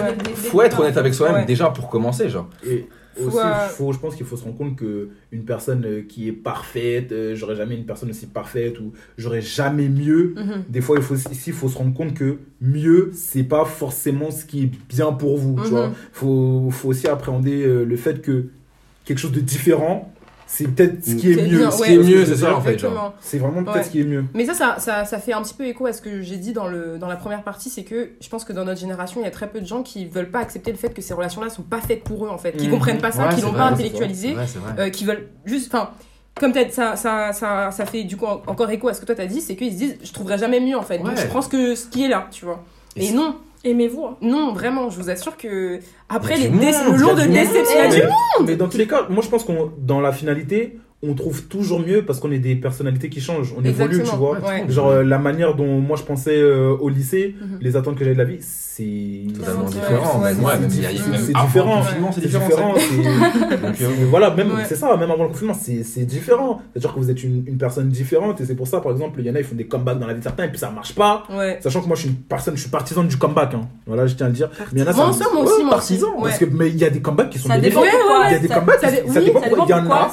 faut 0.74 0.82
honnête 0.82 0.97
avec 0.97 1.12
soi-même, 1.14 1.41
Ouais. 1.41 1.45
déjà 1.45 1.68
pour 1.70 1.89
commencer, 1.91 2.28
genre. 2.30 2.49
Et 2.66 2.87
Faut, 3.18 3.28
aussi, 3.28 3.39
euh, 3.39 3.68
faut, 3.68 3.93
je 3.95 3.99
pense 3.99 4.14
qu'il 4.14 4.26
faut 4.26 4.37
se 4.37 4.45
rendre 4.45 4.59
compte 4.59 4.76
que 4.76 5.09
une 5.32 5.45
personne 5.47 5.82
euh, 5.87 6.03
qui 6.07 6.28
est 6.28 6.32
parfaite, 6.32 7.12
euh, 7.12 7.34
j'aurais 7.34 7.57
jamais 7.57 7.74
une 7.74 7.87
personne 7.87 8.11
aussi 8.11 8.26
parfaite 8.26 8.78
ou 8.78 8.93
j'aurais 9.16 9.41
jamais 9.41 9.89
mieux. 9.89 10.34
Mhm. 10.37 10.64
Des 10.68 10.82
fois, 10.82 10.97
il 10.99 11.03
faut 11.03 11.14
ici, 11.14 11.45
il 11.49 11.53
faut 11.55 11.68
se 11.70 11.78
rendre 11.78 11.95
compte 11.95 12.12
que 12.12 12.37
mieux, 12.61 13.11
c'est 13.14 13.43
pas 13.45 13.64
forcément 13.64 14.30
ce 14.30 14.45
qui 14.45 14.64
est 14.64 14.70
bien 14.89 15.12
pour 15.12 15.39
vous. 15.39 15.59
Tu 15.64 15.70
vois, 15.70 15.93
faut, 16.12 16.68
faut 16.70 16.89
aussi 16.91 17.09
appréhender 17.09 17.62
euh, 17.64 17.84
le 17.84 17.97
fait 17.97 18.20
que 18.20 18.47
quelque 19.07 19.18
chose 19.18 19.32
de 19.32 19.41
différent, 19.41 20.12
c'est 20.47 20.68
peut-être 20.68 21.05
ce 21.05 21.14
qui 21.16 21.32
est 21.32 21.36
mieux. 21.42 21.59
bien, 21.59 21.70
Ce 21.70 21.80
ouais. 21.80 21.88
qui 21.88 21.94
est 21.94 21.99
mieux, 21.99 22.24
c'est 22.24 22.36
ça, 22.36 22.57
en 22.57 22.61
fait. 22.61 22.78
C'est 23.20 23.38
vraiment 23.38 23.62
peut-être 23.64 23.76
Ouais. 23.76 23.82
ce 23.82 23.90
qui 23.90 24.01
est 24.01 24.05
mieux. 24.05 24.24
Mais 24.34 24.47
ça, 24.47 24.55
ça, 24.55 24.76
ça, 24.78 25.05
ça 25.05 25.18
fait 25.18 25.32
un 25.32 25.42
petit 25.42 25.55
peu 25.55 25.64
écho 25.66 25.86
à 25.86 25.92
ce 25.92 26.01
que 26.01 26.22
j'ai 26.22 26.36
dit 26.36 26.53
dans, 26.53 26.68
le, 26.68 26.99
dans 26.99 27.09
la 27.09 27.16
première 27.16 27.42
partie, 27.42 27.68
c'est 27.68 27.82
que 27.84 28.11
je 28.20 28.28
pense 28.28 28.44
que 28.44 28.53
dans 28.53 28.64
notre 28.64 28.80
génération, 28.80 29.20
il 29.20 29.24
y 29.24 29.26
a 29.26 29.30
très 29.32 29.49
peu 29.49 29.61
de 29.61 29.66
gens 29.66 29.82
qui 29.82 30.07
veulent 30.07 30.30
pas 30.30 30.38
accepter 30.40 30.70
le 30.70 30.78
fait 30.78 30.90
que 30.94 31.03
ces 31.03 31.14
relations-là 31.14 31.51
sont 31.51 31.62
pas 31.62 31.80
faites 31.80 32.05
pour 32.05 32.24
eux, 32.26 32.28
en 32.28 32.38
fait, 32.38 32.53
qui 32.57 32.66
Mhm. 32.66 32.72
comprennent 32.74 33.01
pas 33.01 33.12
ça, 33.12 33.28
Ouais, 33.28 33.34
qui 33.34 33.40
l'ont 33.42 33.53
pas 33.53 33.64
intellectualisé, 33.66 34.36
euh, 34.78 34.88
qui 34.90 35.05
veulent 35.05 35.28
juste, 35.44 35.72
enfin, 35.74 35.90
comme 36.38 36.53
peut-être 36.53 36.72
ça, 36.74 36.97
ça, 36.97 37.32
ça, 37.32 37.70
ça 37.72 37.86
fait 37.86 38.05
du 38.05 38.16
coup 38.16 38.26
en- 38.26 38.42
encore 38.47 38.70
écho 38.70 38.88
à 38.88 38.94
ce 38.94 39.01
que 39.01 39.07
toi 39.07 39.14
t'as 39.14 39.26
dit, 39.26 39.40
c'est 39.40 39.57
qu'ils 39.57 39.72
se 39.72 39.78
disent, 39.78 39.97
je 40.05 40.12
trouverai 40.12 40.36
jamais 40.38 40.61
mieux 40.61 40.76
en 40.76 40.82
fait, 40.82 40.99
donc 40.99 41.16
je 41.16 41.26
prends 41.26 41.40
ce, 41.42 41.49
que, 41.49 41.74
ce 41.74 41.86
qui 41.86 42.05
est 42.05 42.09
là, 42.09 42.28
tu 42.30 42.44
vois. 42.44 42.62
Et 42.94 43.07
Et 43.09 43.12
non, 43.12 43.36
Aimez-vous. 43.66 44.04
hein. 44.06 44.16
non, 44.22 44.52
vraiment, 44.52 44.90
je 44.90 44.96
vous 45.00 45.10
assure 45.10 45.36
que 45.36 45.80
après 46.08 46.34
Il 46.36 46.40
y 46.40 46.42
les 46.44 46.50
monde, 46.50 46.62
le 46.92 46.98
lot 46.98 47.10
y 47.12 47.14
de 47.16 47.20
a 47.22 47.26
du 47.26 47.32
déception, 47.32 47.76
il 47.76 47.78
y 47.78 47.80
a 47.80 47.88
mais, 47.88 47.94
du 47.96 48.02
monde. 48.02 48.46
mais 48.46 48.56
dans 48.56 48.68
tous 48.68 48.78
les 48.78 48.86
cas, 48.86 49.06
moi 49.10 49.22
je 49.22 49.28
pense 49.28 49.44
qu'on 49.44 49.72
dans 49.78 50.00
la 50.00 50.12
finalité, 50.12 50.78
on 51.03 51.14
trouve 51.14 51.42
toujours 51.44 51.80
mieux 51.80 52.03
parce 52.05 52.20
qu'on 52.20 52.32
est 52.32 52.38
des 52.38 52.57
personnalités 52.57 53.09
qui 53.11 53.20
changent, 53.20 53.55
on 53.57 53.62
évolue, 53.64 54.03
tu 54.03 54.16
vois. 54.16 54.38
ouais. 54.40 54.64
Genre 54.68 54.88
euh, 54.88 55.03
la 55.05 55.18
manière 55.18 55.55
dont 55.55 55.78
moi 55.80 55.97
je 55.97 56.03
pensais 56.03 56.36
euh, 56.38 56.70
au 56.80 56.88
lycée, 56.88 57.34
Mhm. 57.40 57.59
les 57.61 57.76
attentes 57.76 57.97
que 57.97 58.05
j'avais 58.05 58.14
de 58.14 58.18
la 58.20 58.24
vie, 58.24 58.38
c'est 58.40 58.84
Totalement 59.38 59.64
différent, 59.64 60.22
ouais, 60.22 60.34
c'est- 60.34 60.40
ouais, 60.44 60.53
c'est 60.55 60.61
même 60.61 60.70
il 60.72 60.82
y 60.82 60.86
a- 60.86 60.90
différent. 60.92 61.82
C'est 62.12 62.20
différent. 62.26 62.74
euh, 62.76 63.84
voilà, 64.11 64.30
même 64.30 64.53
Ouais. 64.53 64.62
c'est 64.68 64.76
ça, 64.76 64.97
même 64.97 65.11
avant 65.11 65.24
le 65.24 65.28
confinement, 65.30 65.55
c'est 65.55 65.82
c'est 65.84 66.05
différent. 66.05 66.62
C'est-à-dire 66.72 66.94
que 66.94 66.99
vous 66.99 67.11
êtes 67.11 67.22
une, 67.22 67.44
une 67.47 67.59
personne 67.59 67.88
différente 67.88 68.40
et 68.40 68.44
c'est 68.47 68.55
pour 68.55 68.66
ça, 68.66 68.80
par 68.80 68.92
exemple, 68.92 69.20
il 69.20 69.26
y 69.26 69.30
en 69.30 69.34
a, 69.34 69.38
ils 69.38 69.44
font 69.44 69.55
des 69.55 69.66
comebacks 69.66 69.99
dans 69.99 70.07
la 70.07 70.14
vie 70.14 70.20
de 70.20 70.24
certains 70.24 70.44
et 70.44 70.49
puis 70.49 70.59
ça 70.59 70.70
marche 70.70 70.94
pas. 70.94 71.24
Ouais. 71.34 71.59
Sachant 71.62 71.80
que 71.82 71.86
moi, 71.86 71.97
je 71.97 72.03
suis 72.03 72.11
une 72.11 72.16
personne, 72.16 72.55
je 72.57 72.61
suis 72.62 72.70
partisan 72.70 73.05
du 73.05 73.16
comeback. 73.16 73.55
hein. 73.55 73.62
Voilà, 73.86 74.07
je 74.07 74.14
tiens 74.14 74.26
à 74.26 74.28
le 74.30 74.34
dire. 74.34 74.51
Mais 74.72 74.80
il 74.80 74.84
y 74.84 74.86
en 74.86 74.90
a, 74.90 74.92
ça- 74.94 75.07
aussi, 75.09 75.64
partisan. 75.68 76.09
Parce 76.22 76.38
que 76.38 76.44
mais 76.47 76.68
il 76.68 76.76
y 76.78 76.84
a 76.84 76.90
des 76.90 77.01
comebacks 77.01 77.30
qui 77.30 77.38
sont 77.38 77.49
Ça 77.49 77.59
dépend. 77.59 77.82
Il 77.84 78.32
y 78.32 78.34
a 78.34 78.38
des 78.38 78.49
ça- 78.49 78.55
comebacks, 78.61 78.80
ça 78.80 79.20
dépend. 79.20 79.40
Il 79.42 79.70
y 79.70 79.74
en 79.74 79.90
a. 79.90 80.11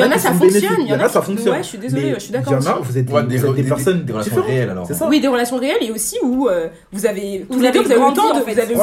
Il 0.00 0.06
y 0.06 0.08
en 0.08 0.12
a 0.12 0.18
ça 0.18 0.32
fonctionne, 0.32 0.76
il 0.80 0.86
y 0.88 0.94
en 0.94 1.00
a, 1.00 1.08
ça 1.08 1.22
fonctionne. 1.22 1.52
Ouais, 1.54 1.62
je 1.62 1.68
suis 1.68 1.78
désolée, 1.78 2.14
je 2.14 2.18
suis 2.20 2.28
Il 2.32 2.36
y 2.36 2.38
d'accord. 2.38 2.54
en 2.54 2.66
a, 2.66 2.80
vous 2.80 2.98
êtes 2.98 3.04
des, 3.04 3.12
Ouais, 3.12 3.22
des, 3.24 3.36
vous 3.38 3.46
êtes 3.46 3.54
des 3.54 3.62
des- 3.62 3.68
personnes 3.68 4.04
des 4.04 4.12
relations 4.12 4.42
réelles 4.42 4.70
alors. 4.70 4.88
Oui, 5.08 5.20
des 5.20 5.28
relations 5.28 5.56
réelles 5.58 5.82
et 5.82 5.90
aussi 5.90 6.16
où 6.22 6.48
euh, 6.48 6.68
vous 6.92 7.06
avez 7.06 7.46
Vous 7.48 7.58
avez 7.64 7.70
deux, 7.72 7.82
vous 7.82 7.92
avez 7.92 7.94
eu 7.94 8.04
le 8.04 8.12
grandi, 8.12 8.20
vous 8.20 8.50
avez 8.60 8.74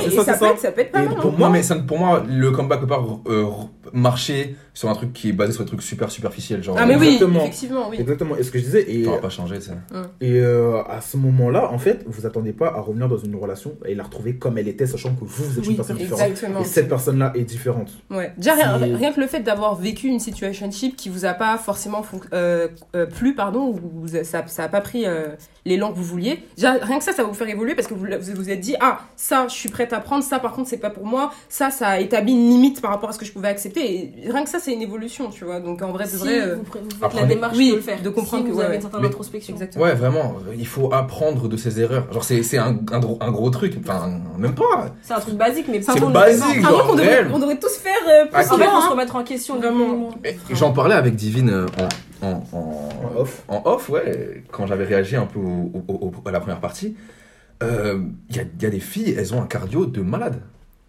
c'est 0.00 0.14
et 0.14 0.20
ça, 0.24 0.34
peut 0.34 0.46
être 0.46 0.58
ça 0.58 0.72
peut 0.72 0.80
être 0.82 0.92
pas 0.92 1.02
mal. 1.02 1.14
pour 1.16 1.30
hein. 1.30 1.34
Moi, 1.38 1.50
mais 1.50 1.62
ça, 1.62 1.74
pour 1.76 1.98
moi, 1.98 2.22
le 2.28 2.50
comeback 2.50 2.80
peut 2.80 2.86
pas 2.86 3.02
euh, 3.28 3.44
marcher 3.92 4.56
sur 4.72 4.88
un 4.88 4.94
truc 4.94 5.12
qui 5.12 5.28
est 5.28 5.32
basé 5.32 5.52
sur 5.52 5.62
des 5.62 5.68
trucs 5.68 5.82
super 5.82 6.10
superficiels. 6.10 6.62
Genre, 6.62 6.76
Ah, 6.78 6.86
mais 6.86 6.96
oui, 6.96 7.06
Exactement. 7.14 7.40
effectivement, 7.42 7.88
oui. 7.90 7.96
Exactement. 8.00 8.36
Et 8.36 8.42
ce 8.42 8.50
que 8.50 8.58
je 8.58 8.64
disais, 8.64 8.90
et, 8.90 9.04
Ça 9.04 9.10
va 9.10 9.18
pas 9.18 9.28
changer, 9.28 9.58
tu 9.58 9.66
sais. 9.66 9.72
et 10.20 10.40
euh, 10.40 10.82
à 10.88 11.00
ce 11.00 11.16
moment-là, 11.16 11.70
en 11.70 11.78
fait, 11.78 12.02
vous 12.06 12.26
attendez 12.26 12.52
pas 12.52 12.68
à 12.68 12.80
revenir 12.80 13.08
dans 13.08 13.18
une 13.18 13.36
relation 13.36 13.76
et 13.84 13.94
la 13.94 14.02
retrouver 14.04 14.36
comme 14.36 14.58
elle 14.58 14.68
était, 14.68 14.86
sachant 14.86 15.14
que 15.14 15.20
vous, 15.24 15.26
vous 15.44 15.58
êtes 15.58 15.64
Oui, 15.64 15.70
une 15.70 15.76
personne 15.76 15.96
différente. 15.96 16.20
Exactement. 16.28 16.60
Et 16.60 16.64
cette 16.64 16.88
personne-là 16.88 17.32
est 17.34 17.44
différente. 17.44 17.90
Ouais. 18.10 18.32
Déjà, 18.36 18.54
rien, 18.54 18.96
rien 18.96 19.12
que 19.12 19.20
le 19.20 19.26
fait 19.26 19.40
d'avoir 19.40 19.74
vécu 19.76 20.08
une 20.08 20.20
situationship 20.20 20.96
qui 20.96 21.08
vous 21.08 21.24
a 21.24 21.34
pas 21.34 21.56
forcément 21.58 22.02
fonc- 22.02 22.26
euh, 22.32 22.68
euh, 22.96 23.06
plu, 23.06 23.34
pardon, 23.34 23.68
ou 23.68 23.80
vous- 24.06 24.24
ça, 24.24 24.46
ça 24.46 24.64
a 24.64 24.68
pas 24.68 24.80
pris 24.80 25.06
euh, 25.06 25.28
l'élan 25.64 25.92
que 25.92 25.96
vous 25.96 26.04
vouliez. 26.04 26.42
Déjà, 26.56 26.72
rien 26.72 26.98
que 26.98 27.04
ça, 27.04 27.12
ça 27.12 27.22
va 27.22 27.28
vous 27.28 27.34
faire 27.34 27.48
évoluer 27.48 27.74
parce 27.74 27.86
que 27.88 27.94
vous 27.94 28.04
vous 28.06 28.34
vous 28.34 28.50
êtes 28.50 28.60
dit, 28.60 28.74
ah, 28.80 29.00
ça, 29.16 29.46
je 29.48 29.54
suis 29.54 29.68
prête 29.68 29.92
à 29.92 30.00
prendre, 30.00 30.22
ça, 30.24 30.38
par 30.38 30.52
contre, 30.52 30.68
c'est 30.68 30.78
pas 30.78 30.90
pour 30.90 31.06
moi, 31.06 31.32
ça, 31.48 31.70
ça 31.70 31.88
a 31.88 31.98
établi 32.00 32.32
une 32.32 32.48
limite 32.48 32.80
par 32.80 32.90
rapport 32.90 33.08
à 33.08 33.12
ce 33.12 33.18
que 33.18 33.24
je 33.24 33.32
pouvais 33.32 33.48
accepter. 33.48 33.73
Et 33.76 34.12
rien 34.30 34.44
que 34.44 34.50
ça, 34.50 34.58
c'est 34.58 34.72
une 34.72 34.82
évolution, 34.82 35.30
tu 35.30 35.44
vois. 35.44 35.60
Donc, 35.60 35.82
en 35.82 35.92
vrai, 35.92 36.04
de 36.04 36.10
Si 36.10 36.16
vrai. 36.16 36.40
euh, 36.40 36.56
vous, 36.56 36.62
pr- 36.62 36.82
vous 36.82 36.90
faites 36.90 37.02
Apprenez. 37.02 37.22
la 37.28 37.34
démarche 37.34 37.56
Oui, 37.56 37.70
de 37.70 37.76
le 37.76 37.80
faire. 37.80 38.02
de 38.02 38.08
comprendre 38.10 38.44
si 38.44 38.48
que, 38.48 38.52
vous 38.54 38.58
ouais, 38.58 38.64
avez 38.64 38.70
ouais. 38.72 38.76
une 38.76 38.82
certaine 38.82 39.00
Mais- 39.02 39.06
introspection. 39.08 39.52
Exactement. 39.54 39.84
Ouais, 39.84 39.94
vraiment, 39.94 40.36
euh, 40.48 40.54
il 40.56 40.66
faut 40.66 40.92
apprendre 40.92 41.48
de 41.48 41.56
ses 41.56 41.80
erreurs. 41.80 42.12
Genre, 42.12 42.24
c'est 42.24 42.42
c'est 42.42 42.58
un, 42.58 42.78
un, 42.92 43.00
gros, 43.00 43.18
un 43.20 43.30
gros 43.30 43.50
truc. 43.50 43.76
Enfin, 43.80 44.20
même 44.38 44.54
pas. 44.54 44.86
C'est 45.02 45.14
un 45.14 45.20
truc 45.20 45.34
basique, 45.36 45.66
mais 45.70 45.80
C'est 45.82 45.98
pas 46.00 46.06
basique, 46.06 46.44
Un 46.44 46.50
truc 46.52 46.62
genre, 46.62 46.86
qu'on 46.86 46.94
devrait, 46.94 47.26
on 47.32 47.38
devrait 47.38 47.58
tous 47.58 47.76
faire 47.76 47.92
euh, 48.08 48.26
plus 48.26 48.36
En 48.50 48.56
fait, 48.58 48.64
faut 48.64 48.80
se 48.82 48.90
remettre 48.90 49.16
en 49.16 49.24
question. 49.24 49.56
Vraiment. 49.58 50.10
J'en 50.50 50.72
parlais 50.72 50.94
avec 50.94 51.14
Divine 51.16 51.50
euh, 51.50 51.66
en, 52.22 52.26
en, 52.26 52.44
en, 52.52 52.88
En 53.16 53.20
off. 53.20 53.42
en 53.48 53.62
off, 53.64 53.88
ouais, 53.90 54.44
quand 54.50 54.66
j'avais 54.66 54.84
réagi 54.84 55.16
un 55.16 55.26
peu 55.26 55.38
au- 55.40 55.72
au- 55.88 55.92
au- 55.92 56.28
à 56.28 56.30
la 56.32 56.40
première 56.40 56.60
partie. 56.60 56.96
Euh, 57.62 58.00
y, 58.30 58.34
il 58.38 58.62
y 58.62 58.66
a 58.66 58.70
des 58.70 58.80
filles, 58.80 59.14
elles 59.16 59.32
ont 59.34 59.40
un 59.42 59.46
cardio 59.46 59.86
de 59.86 60.00
malade. 60.00 60.40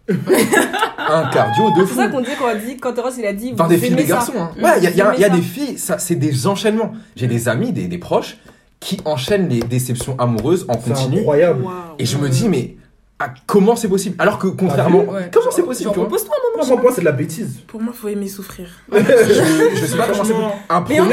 Un 0.08 1.26
cardio 1.32 1.70
de 1.70 1.80
C'est 1.80 1.86
fou. 1.86 1.96
ça 1.96 2.08
qu'on 2.08 2.20
dit 2.20 2.28
quand 2.38 2.46
on 2.52 2.58
dit, 2.66 2.76
quand 2.76 2.98
Ross 3.00 3.14
il 3.18 3.26
a 3.26 3.32
dit. 3.32 3.50
Enfin, 3.54 3.68
des 3.68 3.78
filles, 3.78 3.94
des 3.94 4.04
garçons. 4.04 4.32
Hein. 4.38 4.50
Ouais, 4.62 4.78
il 4.78 4.84
y 4.84 5.00
a, 5.00 5.14
y 5.16 5.20
y 5.22 5.30
des 5.30 5.42
filles, 5.42 5.78
ça, 5.78 5.98
c'est 5.98 6.14
des 6.16 6.46
enchaînements. 6.46 6.92
J'ai 7.16 7.26
des 7.26 7.48
amis, 7.48 7.72
des, 7.72 7.88
des 7.88 7.98
proches, 7.98 8.38
qui 8.80 9.00
enchaînent 9.04 9.48
les 9.48 9.60
déceptions 9.60 10.16
amoureuses 10.18 10.66
en 10.68 10.74
C'est 10.80 10.92
continu. 10.92 11.18
incroyable. 11.20 11.62
Waouh. 11.64 11.74
Et 11.98 12.06
je 12.06 12.18
me 12.18 12.28
dis, 12.28 12.48
mais 12.48 12.76
ah, 13.18 13.30
comment 13.46 13.76
c'est 13.76 13.88
possible 13.88 14.14
Alors 14.18 14.38
que 14.38 14.46
contrairement. 14.48 15.04
Ouais. 15.04 15.30
Comment 15.32 15.50
c'est 15.50 15.62
possible 15.62 15.84
Genre, 15.86 15.94
tu 15.94 16.00
vois 16.00 16.04
repose-toi 16.08 16.34
un 16.36 16.50
moment. 16.52 16.66
Moi, 16.66 16.76
pour 16.76 16.82
moi, 16.84 16.92
c'est 16.94 17.00
de 17.00 17.06
la 17.06 17.12
bêtise. 17.12 17.60
Pour 17.66 17.80
moi, 17.80 17.94
faut 17.94 18.08
aimer 18.08 18.28
souffrir. 18.28 18.68
je, 18.92 18.98
je 19.74 19.86
sais 19.86 19.96
pas 19.96 20.06
comment 20.08 20.22
c'est 20.22 20.34
possible. 20.34 21.06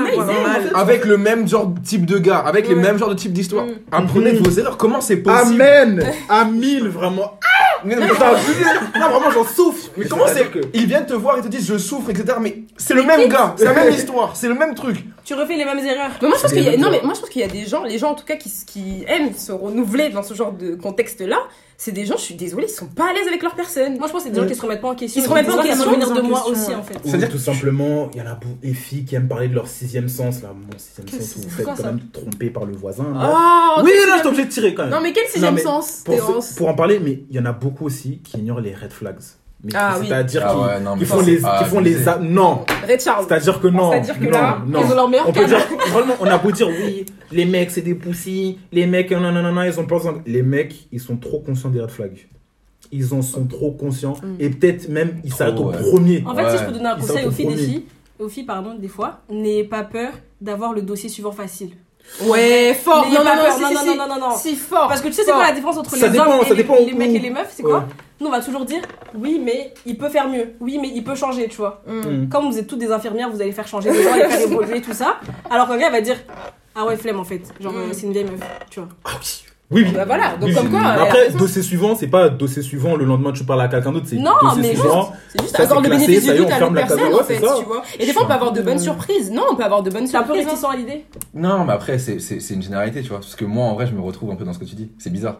Mais. 0.00 0.70
Avec 0.74 1.04
le 1.04 1.16
même 1.16 1.48
genre 1.48 1.66
de 1.66 1.80
type 1.80 2.06
de 2.06 2.18
gars, 2.18 2.38
avec 2.38 2.68
les 2.68 2.74
Ouais. 2.74 2.82
mêmes 2.82 2.98
genres 2.98 3.08
de 3.08 3.14
type 3.14 3.32
d'histoire. 3.32 3.66
Mm. 3.66 4.06
Vos 4.42 4.50
erreurs. 4.60 4.76
Comment 4.76 5.00
c'est 5.00 5.16
possible 5.16 5.60
Amen 5.60 6.06
À 6.28 6.44
mille, 6.44 6.88
vraiment. 6.88 7.38
Mais, 7.84 7.96
mais- 7.96 8.08
Putain, 8.08 8.26
je- 8.36 8.98
non, 9.00 9.08
vraiment, 9.10 9.30
j'en 9.30 9.44
souffre. 9.44 9.88
mais 9.96 10.06
comment 10.06 10.24
c'est 10.26 10.46
que. 10.50 10.58
Ils 10.74 10.86
viennent 10.86 11.06
te 11.06 11.14
voir 11.14 11.38
et 11.38 11.42
te 11.42 11.48
disent 11.48 11.66
je 11.66 11.78
souffre, 11.78 12.10
etc. 12.10 12.38
Mais 12.40 12.62
c'est 12.76 12.94
le 12.94 13.02
même 13.02 13.28
gars, 13.28 13.54
c'est 13.56 13.64
la 13.64 13.72
même 13.72 13.92
histoire, 13.92 14.34
c'est 14.36 14.48
le 14.48 14.54
même 14.54 14.74
truc. 14.74 15.04
Tu 15.24 15.34
refais 15.34 15.56
les 15.56 15.64
mêmes 15.64 15.78
erreurs. 15.78 16.10
Mais 16.22 16.28
moi 16.28 16.36
je 16.38 16.42
pense 16.42 16.52
qu'il 16.52 16.62
y 16.64 16.68
a, 16.68 16.70
des 16.72 16.76
non 16.78 16.84
gens. 16.86 16.90
mais 16.90 17.00
moi 17.04 17.12
je 17.14 17.20
pense 17.20 17.28
qu'il 17.28 17.42
y 17.42 17.44
a 17.44 17.48
des 17.48 17.66
gens, 17.66 17.84
les 17.84 17.98
gens 17.98 18.10
en 18.10 18.14
tout 18.14 18.24
cas 18.24 18.36
qui, 18.36 18.50
qui 18.66 19.04
aiment 19.06 19.34
se 19.34 19.52
renouveler 19.52 20.08
dans 20.08 20.22
ce 20.22 20.32
genre 20.34 20.52
de 20.52 20.74
contexte 20.74 21.07
là, 21.20 21.38
c'est 21.76 21.92
des 21.92 22.04
gens, 22.06 22.16
je 22.16 22.22
suis 22.22 22.34
désolée, 22.34 22.66
ils 22.68 22.72
sont 22.74 22.86
pas 22.86 23.10
à 23.10 23.12
l'aise 23.12 23.26
avec 23.28 23.42
leur 23.42 23.54
personne. 23.54 23.98
Moi, 23.98 24.08
je 24.08 24.12
pense 24.12 24.22
que 24.24 24.28
c'est 24.28 24.34
des 24.34 24.40
gens 24.40 24.46
qui 24.46 24.54
se 24.54 24.62
remettent 24.62 24.80
pas 24.80 24.88
en 24.90 24.94
question. 24.96 25.20
Ils 25.20 25.24
se 25.24 25.28
remettent 25.30 25.46
pas 25.46 25.52
en 25.58 25.62
question, 25.62 25.90
venir 25.92 26.10
de 26.12 26.20
moi 26.20 26.48
aussi, 26.48 26.74
en 26.74 26.82
fait. 26.82 26.94
C'est-à-dire- 27.04 27.30
tout 27.30 27.38
simplement, 27.38 28.10
il 28.14 28.18
y 28.18 28.22
en 28.22 28.26
a 28.26 28.34
beaucoup 28.34 28.58
des 28.60 28.74
filles 28.74 29.04
qui 29.04 29.14
aiment 29.14 29.28
parler 29.28 29.48
de 29.48 29.54
leur 29.54 29.68
sixième 29.68 30.08
sens, 30.08 30.42
là. 30.42 30.52
Mon 30.54 30.76
sixième 30.78 31.08
sens, 31.20 31.36
vous 31.36 31.50
faites 31.50 31.66
quand 31.66 31.82
même 31.84 32.00
tromper 32.12 32.50
par 32.50 32.64
le 32.64 32.72
voisin. 32.74 33.04
là. 33.14 33.32
Oh 33.78 33.80
oui, 33.84 33.90
là, 34.06 34.14
je 34.14 34.18
suis 34.18 34.26
obligé 34.28 34.44
de 34.46 34.50
tirer 34.50 34.74
quand 34.74 34.82
même. 34.84 34.92
Non 34.92 35.00
mais 35.00 35.12
quel 35.12 35.26
sixième 35.28 35.54
mais 35.54 35.60
sens 35.62 36.02
pour 36.56 36.68
en 36.68 36.74
parler, 36.74 36.98
mais 36.98 37.22
il 37.30 37.36
y 37.36 37.38
en 37.38 37.44
a 37.46 37.52
beaucoup 37.52 37.86
aussi 37.86 38.20
qui 38.24 38.38
ignorent 38.38 38.60
les 38.60 38.74
red 38.74 38.92
flags. 38.92 39.20
Mais 39.64 39.72
Ah 39.74 39.96
oui. 39.98 40.06
c'est-à-dire 40.06 40.42
Ah 40.46 40.52
qui, 40.54 40.60
ouais, 40.60 40.80
non, 40.80 40.94
mais 40.94 41.00
qui 41.00 41.04
font 41.06 41.20
les, 41.20 41.38
font 41.38 41.80
les, 41.80 42.08
a- 42.08 42.18
non. 42.18 42.64
Red 42.88 43.00
Charles. 43.00 43.24
C'est-à-dire 43.28 43.60
que 43.60 43.66
non. 43.68 43.90
C'est-à-dire 43.90 44.18
que 44.20 44.24
non, 44.24 44.30
là, 44.30 44.62
non. 44.66 44.80
Ils 44.84 44.92
ont 44.92 44.94
leur 44.94 45.08
meilleur 45.08 45.28
On 45.28 45.32
peut 45.32 45.40
cadre. 45.40 45.56
dire, 45.56 45.78
vraiment, 45.92 46.14
on 46.20 46.24
a 46.26 46.38
beau 46.38 46.52
dire 46.52 46.68
oui, 46.68 47.06
les 47.32 47.44
mecs 47.44 47.70
c'est 47.72 47.82
des 47.82 47.94
poussis, 47.96 48.58
les 48.70 48.86
mecs 48.86 49.10
non 49.10 49.20
non 49.32 49.42
non 49.42 49.52
non, 49.52 49.62
ils 49.64 49.78
ont 49.80 49.86
pas 49.86 49.96
besoin. 49.96 50.22
Les 50.26 50.42
mecs, 50.42 50.86
ils 50.92 51.00
sont 51.00 51.16
trop 51.16 51.40
conscients 51.40 51.70
des 51.70 51.80
red 51.80 51.90
flags. 51.90 52.28
Ils 52.92 53.12
en 53.12 53.20
sont 53.20 53.46
trop 53.46 53.72
conscients 53.72 54.14
Mm. 54.22 54.36
et 54.38 54.48
peut-être 54.50 54.88
même 54.88 55.20
ils 55.24 55.32
s'arrêtent 55.32 55.58
au 55.58 55.70
premier. 55.70 56.22
En 56.24 56.34
fait, 56.36 56.44
Ouais. 56.44 56.50
si 56.52 56.58
je 56.58 56.64
peux 56.64 56.72
donner 56.72 56.86
un 56.86 56.96
Ils 56.96 57.00
conseil 57.00 57.26
aux 57.26 57.30
filles 57.32 57.46
des 57.48 57.56
filles, 57.56 57.84
aux 58.20 58.28
filles, 58.28 58.44
pardon, 58.44 58.74
des 58.78 58.88
fois, 58.88 59.20
n'ayez 59.28 59.64
pas 59.64 59.82
peur 59.82 60.12
d'avoir 60.40 60.72
le 60.72 60.82
dossier 60.82 61.08
suivant 61.08 61.32
facile. 61.32 61.70
Ouais, 62.22 62.74
fort. 62.74 63.06
Non 63.08 63.16
pas 63.22 63.36
non 63.36 63.42
peur. 63.42 63.60
non, 63.60 63.84
non, 63.84 63.94
non, 63.96 64.08
non, 64.08 64.28
non. 64.30 64.36
Si 64.36 64.56
fort. 64.56 64.88
Parce 64.88 65.00
que 65.00 65.08
tu 65.08 65.14
sais, 65.14 65.24
c'est 65.24 65.30
quoi 65.32 65.44
la 65.44 65.52
différence 65.52 65.76
entre 65.78 65.94
Ça 65.96 66.06
les 66.06 66.12
dépend, 66.12 66.24
hommes 66.24 66.44
et 66.50 66.54
les, 66.86 66.92
mecs 66.94 67.14
et 67.14 67.18
les 67.18 67.30
meufs 67.30 67.52
C'est 67.54 67.62
quoi 67.62 67.78
Ouais. 67.78 67.84
Nous, 68.20 68.26
on 68.26 68.30
va 68.30 68.40
toujours 68.40 68.64
dire 68.64 68.82
oui, 69.14 69.40
mais 69.42 69.72
il 69.86 69.96
peut 69.96 70.08
faire 70.08 70.28
mieux. 70.28 70.54
Oui, 70.60 70.78
mais 70.82 70.88
il 70.92 71.04
peut 71.04 71.14
changer, 71.14 71.46
tu 71.48 71.56
vois. 71.58 71.82
Mm. 71.86 72.00
Mm. 72.24 72.28
Comme 72.28 72.50
vous 72.50 72.58
êtes 72.58 72.66
toutes 72.66 72.80
des 72.80 72.90
infirmières, 72.90 73.30
vous 73.30 73.40
allez 73.40 73.52
faire 73.52 73.68
changer 73.68 73.90
les 73.92 74.02
gens, 74.02 74.14
les 74.14 74.24
faire 74.28 74.40
évoluer, 74.40 74.80
tout 74.82 74.92
ça. 74.92 75.20
Alors 75.50 75.68
qu'un 75.68 75.76
gars 75.78 75.90
va 75.90 76.00
dire 76.00 76.16
ah 76.74 76.84
ouais, 76.84 76.96
flemme 76.96 77.20
en 77.20 77.24
fait. 77.24 77.42
Genre, 77.60 77.72
Mm. 77.72 77.76
euh, 77.76 77.88
c'est 77.92 78.02
une 78.06 78.12
vieille 78.12 78.24
meuf, 78.24 78.40
tu 78.70 78.80
vois. 78.80 78.88
Ah 79.04 79.10
oui. 79.20 79.44
Oui, 79.70 79.82
oui. 79.86 79.92
Bah 79.94 80.04
voilà, 80.06 80.36
donc 80.36 80.48
Oui, 80.48 80.54
comme 80.54 80.70
quoi. 80.70 80.80
Après, 80.80 81.30
dossier 81.30 81.60
suivant, 81.62 81.94
c'est 81.94 82.06
pas 82.06 82.30
dossier 82.30 82.62
suivant, 82.62 82.96
le 82.96 83.04
lendemain 83.04 83.32
tu 83.32 83.44
parles 83.44 83.60
à 83.60 83.68
quelqu'un 83.68 83.92
d'autre, 83.92 84.06
c'est 84.08 84.16
Non, 84.16 84.32
dossier 84.42 84.62
mais 84.62 84.68
suivant. 84.74 85.12
C'est 85.28 85.42
juste 85.42 85.54
c'est 85.56 85.74
le 85.74 85.88
bénéfice 85.90 86.24
ça 86.24 86.32
y 86.32 86.36
du 86.36 86.42
est, 86.42 86.44
doute 86.44 86.46
on 86.48 86.52
à 86.54 86.56
ferme 86.56 86.74
l'autre 86.74 86.74
la 86.74 86.80
case. 86.82 86.96
personne 86.96 87.14
en 87.14 87.24
fait, 87.24 87.60
tu 87.60 87.66
vois. 87.66 87.82
Et 87.98 88.06
des 88.06 88.12
fois 88.14 88.22
on 88.22 88.26
peut 88.26 88.32
avoir 88.32 88.52
de 88.52 88.62
bonnes 88.62 88.78
surprises. 88.78 89.30
Non, 89.30 89.42
on 89.52 89.56
peut 89.56 89.64
avoir 89.64 89.82
de 89.82 89.90
bonnes 89.90 90.06
C'est 90.06 90.16
un 90.16 90.22
peu 90.22 90.32
surprises. 90.34 90.46
réticent 90.48 90.64
à 90.72 90.76
l'idée. 90.76 91.04
Non, 91.34 91.64
mais 91.66 91.72
après, 91.74 91.98
c'est- 91.98 92.18
c'est 92.18 92.40
c'est 92.40 92.54
une 92.54 92.62
généralité, 92.62 93.02
tu 93.02 93.08
vois. 93.10 93.18
Parce 93.20 93.34
que 93.36 93.44
moi, 93.44 93.66
en 93.66 93.74
vrai, 93.74 93.86
je 93.86 93.92
me 93.92 94.00
retrouve 94.00 94.30
un 94.30 94.36
peu 94.36 94.44
dans 94.46 94.54
ce 94.54 94.58
que 94.58 94.64
tu 94.64 94.74
dis. 94.74 94.90
C'est 94.98 95.10
bizarre. 95.10 95.36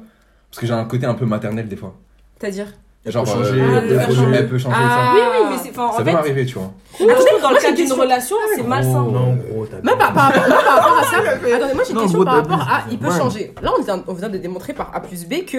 Parce 0.50 0.60
que 0.60 0.66
j'ai 0.66 0.74
un 0.74 0.84
côté 0.84 1.06
un 1.06 1.14
peu 1.14 1.24
maternel 1.24 1.66
des 1.66 1.76
fois. 1.76 1.94
C'est-à-dire? 2.38 2.66
Genre, 3.10 3.24
peut 3.24 3.30
changer, 3.30 3.60
euh, 3.60 3.80
elle 3.82 3.88
peut 4.06 4.14
changer. 4.14 4.34
elle 4.36 4.48
peut 4.48 4.58
changer 4.58 4.76
Ah. 4.78 5.12
Oui, 5.14 5.20
oui, 5.32 5.46
mais 5.50 5.56
c'est. 5.62 5.70
Enfin, 5.70 5.88
ça. 5.88 5.92
Ça 5.92 5.94
en 5.94 5.98
peut 5.98 6.04
fait, 6.04 6.12
m'arriver, 6.12 6.46
tu 6.46 6.54
vois. 6.54 6.72
trouve 6.96 7.42
dans 7.42 7.50
le 7.50 7.56
cadre 7.56 7.68
une 7.68 7.74
d'une 7.86 7.92
relation, 7.92 8.36
c'est 8.56 8.62
malsain. 8.66 8.90
Non, 9.02 9.36
gros, 9.50 9.66
t'as 9.66 9.76
Même 9.82 9.98
par, 9.98 10.12
par, 10.12 10.32
rapport- 10.32 10.44
par 10.46 10.74
rapport 10.76 10.98
à 10.98 11.02
ça, 11.04 11.16
attendez, 11.56 11.74
moi 11.74 11.82
j'ai 11.86 11.92
une 11.92 11.98
question 12.00 12.24
par 12.24 12.34
rapport 12.36 12.60
à 12.60 12.82
il 12.90 12.98
peut 12.98 13.10
changer. 13.10 13.54
Là, 13.62 13.70
on 13.78 13.82
vient, 13.82 14.02
on 14.06 14.12
vient 14.14 14.28
de 14.28 14.38
démontrer 14.38 14.72
par 14.72 14.90
A 14.94 15.00
plus 15.00 15.26
B 15.26 15.44
que 15.46 15.58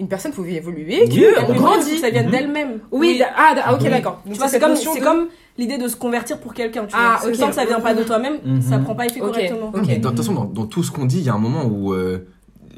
une 0.00 0.08
personne 0.08 0.32
pouvait 0.32 0.54
évoluer, 0.54 1.04
Oui, 1.08 1.24
grandit. 1.56 1.94
que 1.94 2.00
ça 2.00 2.10
vienne 2.10 2.26
Mhm. 2.26 2.30
d'elle-même. 2.32 2.78
Oui, 2.90 3.22
ah, 3.36 3.54
ah, 3.64 3.74
ok, 3.74 3.80
Oui. 3.84 3.90
d'accord. 3.90 4.20
Tu 4.24 4.30
Donc 4.30 4.38
vois, 4.38 4.48
c'est 4.48 4.58
comme, 4.58 4.70
notion 4.70 4.92
c'est 4.94 5.00
de- 5.00 5.04
comme 5.04 5.26
l'idée 5.58 5.78
de 5.78 5.86
se 5.86 5.94
convertir 5.96 6.38
pour 6.38 6.54
quelqu'un. 6.54 6.86
Tu 6.86 6.94
Ah, 6.98 7.18
vois. 7.20 7.30
ok. 7.30 7.38
Tant 7.38 7.48
que 7.48 7.54
ça 7.54 7.64
vient 7.64 7.78
pas 7.78 7.94
de 7.94 8.02
toi-même, 8.02 8.38
Mhm. 8.44 8.62
ça 8.62 8.78
prend 8.78 8.94
pas 8.96 9.06
effet 9.06 9.20
Ok, 9.20 9.28
correctement. 9.28 9.70
de 9.70 10.08
toute 10.08 10.16
façon, 10.16 10.32
dans, 10.32 10.44
dans 10.44 10.66
tout 10.66 10.82
ce 10.82 10.90
qu'on 10.90 11.04
dit, 11.04 11.18
il 11.18 11.24
y 11.24 11.28
a 11.28 11.34
un 11.34 11.38
moment 11.38 11.64
où 11.66 11.92
euh, 11.92 12.26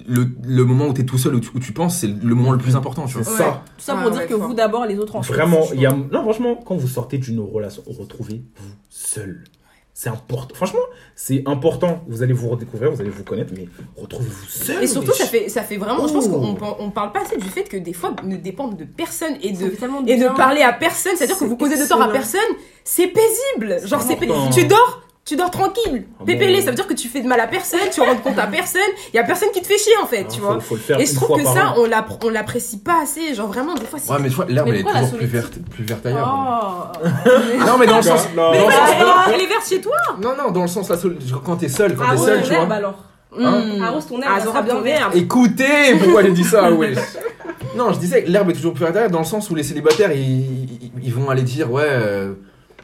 le, 0.06 0.26
le 0.44 0.64
moment 0.64 0.86
où 0.88 0.92
t'es 0.92 1.04
tout 1.04 1.18
seul, 1.18 1.34
où 1.34 1.40
tu, 1.40 1.50
où 1.54 1.58
tu 1.60 1.72
penses, 1.72 1.98
c'est 1.98 2.06
le 2.08 2.34
moment 2.34 2.52
le 2.52 2.58
plus 2.58 2.76
important, 2.76 3.06
tu 3.06 3.22
ça. 3.24 3.30
Ouais. 3.30 3.52
Tout 3.76 3.84
ça 3.84 3.94
pour 3.94 4.06
ouais, 4.06 4.18
dire 4.18 4.26
que 4.26 4.36
fort. 4.36 4.46
vous 4.48 4.54
d'abord, 4.54 4.86
les 4.86 4.98
autres 4.98 5.16
ensuite. 5.16 5.34
Vraiment, 5.34 5.62
je 5.64 5.74
il 5.74 5.80
y 5.80 5.86
a... 5.86 5.90
trouve. 5.90 6.08
Non, 6.12 6.22
franchement, 6.22 6.56
quand 6.56 6.76
vous 6.76 6.88
sortez 6.88 7.18
d'une 7.18 7.40
relation, 7.40 7.82
retrouvez-vous 7.86 8.70
seul. 8.90 9.44
C'est 9.96 10.08
important. 10.08 10.52
Franchement, 10.56 10.80
c'est 11.14 11.44
important. 11.46 12.02
Vous 12.08 12.24
allez 12.24 12.32
vous 12.32 12.48
redécouvrir, 12.48 12.90
vous 12.90 13.00
allez 13.00 13.10
vous 13.10 13.22
connaître, 13.22 13.52
mais 13.56 13.68
retrouvez-vous 13.96 14.46
seul. 14.48 14.82
Et 14.82 14.88
surtout, 14.88 15.12
mais- 15.12 15.24
ça 15.24 15.26
fait, 15.26 15.48
ça 15.48 15.62
fait 15.62 15.76
vraiment. 15.76 16.08
Je 16.08 16.12
pense 16.12 16.26
Oh. 16.28 16.40
qu'on 16.40 16.54
pen- 16.56 16.74
on 16.80 16.90
parle 16.90 17.12
pas 17.12 17.20
assez 17.22 17.36
du 17.36 17.48
fait 17.48 17.62
que 17.62 17.76
des 17.76 17.92
fois, 17.92 18.12
ne 18.24 18.36
dépendre 18.36 18.76
de 18.76 18.84
personne 18.84 19.34
et 19.40 19.52
de 19.52 19.66
et 20.08 20.16
de 20.18 20.36
parler 20.36 20.62
à 20.62 20.72
personne, 20.72 21.12
c'est-à-dire 21.16 21.38
que 21.38 21.44
vous 21.44 21.56
causez 21.56 21.80
de 21.80 21.88
tort 21.88 22.02
à 22.02 22.08
personne, 22.10 22.40
c'est 22.82 23.06
paisible. 23.06 23.86
Genre, 23.86 24.02
c'est 24.02 24.14
important. 24.14 24.50
tu 24.50 24.64
dors, 24.66 25.03
tu 25.24 25.36
dors 25.36 25.50
tranquille. 25.50 26.04
Ah 26.20 26.24
Pépélé, 26.26 26.58
bon. 26.58 26.64
ça 26.64 26.70
veut 26.70 26.76
dire 26.76 26.86
que 26.86 26.92
tu 26.94 27.08
fais 27.08 27.20
de 27.22 27.26
mal 27.28 27.40
à 27.40 27.46
personne, 27.46 27.80
tu 27.92 28.00
rends 28.00 28.16
compte 28.16 28.38
à 28.38 28.46
personne, 28.46 28.80
il 29.12 29.16
y 29.16 29.18
a 29.18 29.24
personne 29.24 29.48
qui 29.54 29.62
te 29.62 29.66
fait 29.66 29.78
chier 29.78 29.94
en 30.02 30.06
fait, 30.06 30.26
Ah, 30.28 30.32
tu 30.32 30.40
faut- 30.40 30.46
vois. 30.46 30.60
faut 30.60 30.74
le 30.74 30.80
faire 30.80 31.00
Et 31.00 31.06
je 31.06 31.14
trouve 31.14 31.38
que 31.38 31.44
ça, 31.44 31.68
an. 31.68 31.74
on 31.78 31.86
l'appr- 31.86 32.18
on 32.24 32.28
l'apprécie 32.28 32.78
pas 32.78 33.02
assez. 33.02 33.34
Genre 33.34 33.48
vraiment, 33.48 33.74
des 33.74 33.86
fois, 33.86 33.98
c'est. 34.02 34.10
Ouais, 34.12 34.18
mais 34.20 34.28
tu 34.28 34.34
vois, 34.34 34.44
l'herbe, 34.48 34.68
elle 34.68 34.76
est 34.76 34.82
toujours 34.84 35.16
plus 35.16 35.26
verte, 35.26 35.54
plus 35.70 35.84
verte 35.84 36.04
ailleurs. 36.06 36.92
Oh 37.02 37.06
Non, 37.66 37.78
mais 37.78 37.86
dans 37.86 37.96
le 37.96 38.02
sens. 38.02 38.28
Non, 38.36 38.50
Mais 38.52 38.58
bah, 38.66 39.24
elle 39.32 39.40
est 39.40 39.46
verte 39.46 39.66
chez 39.68 39.80
toi. 39.80 39.96
Non, 40.22 40.34
non, 40.36 40.50
dans 40.50 40.62
le 40.62 40.68
sens, 40.68 40.88
la 40.90 40.96
sol- 40.98 41.16
quand 41.44 41.56
t'es 41.56 41.68
seul, 41.68 41.94
quand 41.94 42.04
t'es 42.04 42.10
Arrose 42.10 42.26
seul, 42.26 42.40
ton 42.42 42.46
tu 42.48 42.52
herbe 42.54 42.66
vois. 42.66 42.76
alors. 42.76 43.04
Hmm. 43.36 43.82
Arrose 43.82 44.06
ton 44.06 44.20
herbe, 44.22 44.42
Ah, 44.54 44.62
bien 44.62 44.74
ton 44.74 44.80
vert. 44.82 45.10
Écoutez, 45.14 45.94
pourquoi 46.02 46.22
j'ai 46.22 46.30
dit 46.32 46.44
ça, 46.44 46.70
wesh? 46.72 46.98
Non, 47.76 47.92
je 47.92 47.98
disais 47.98 48.22
que 48.22 48.30
l'herbe 48.30 48.50
est 48.50 48.52
toujours 48.52 48.74
plus 48.74 48.84
verte 48.84 48.94
ailleurs, 48.96 49.10
dans 49.10 49.18
le 49.20 49.24
sens 49.24 49.50
où 49.50 49.54
les 49.56 49.64
célibataires, 49.64 50.12
ils 50.12 51.12
vont 51.12 51.28
aller 51.30 51.42
dire, 51.42 51.72
ouais, 51.72 51.82
euh, 51.84 52.34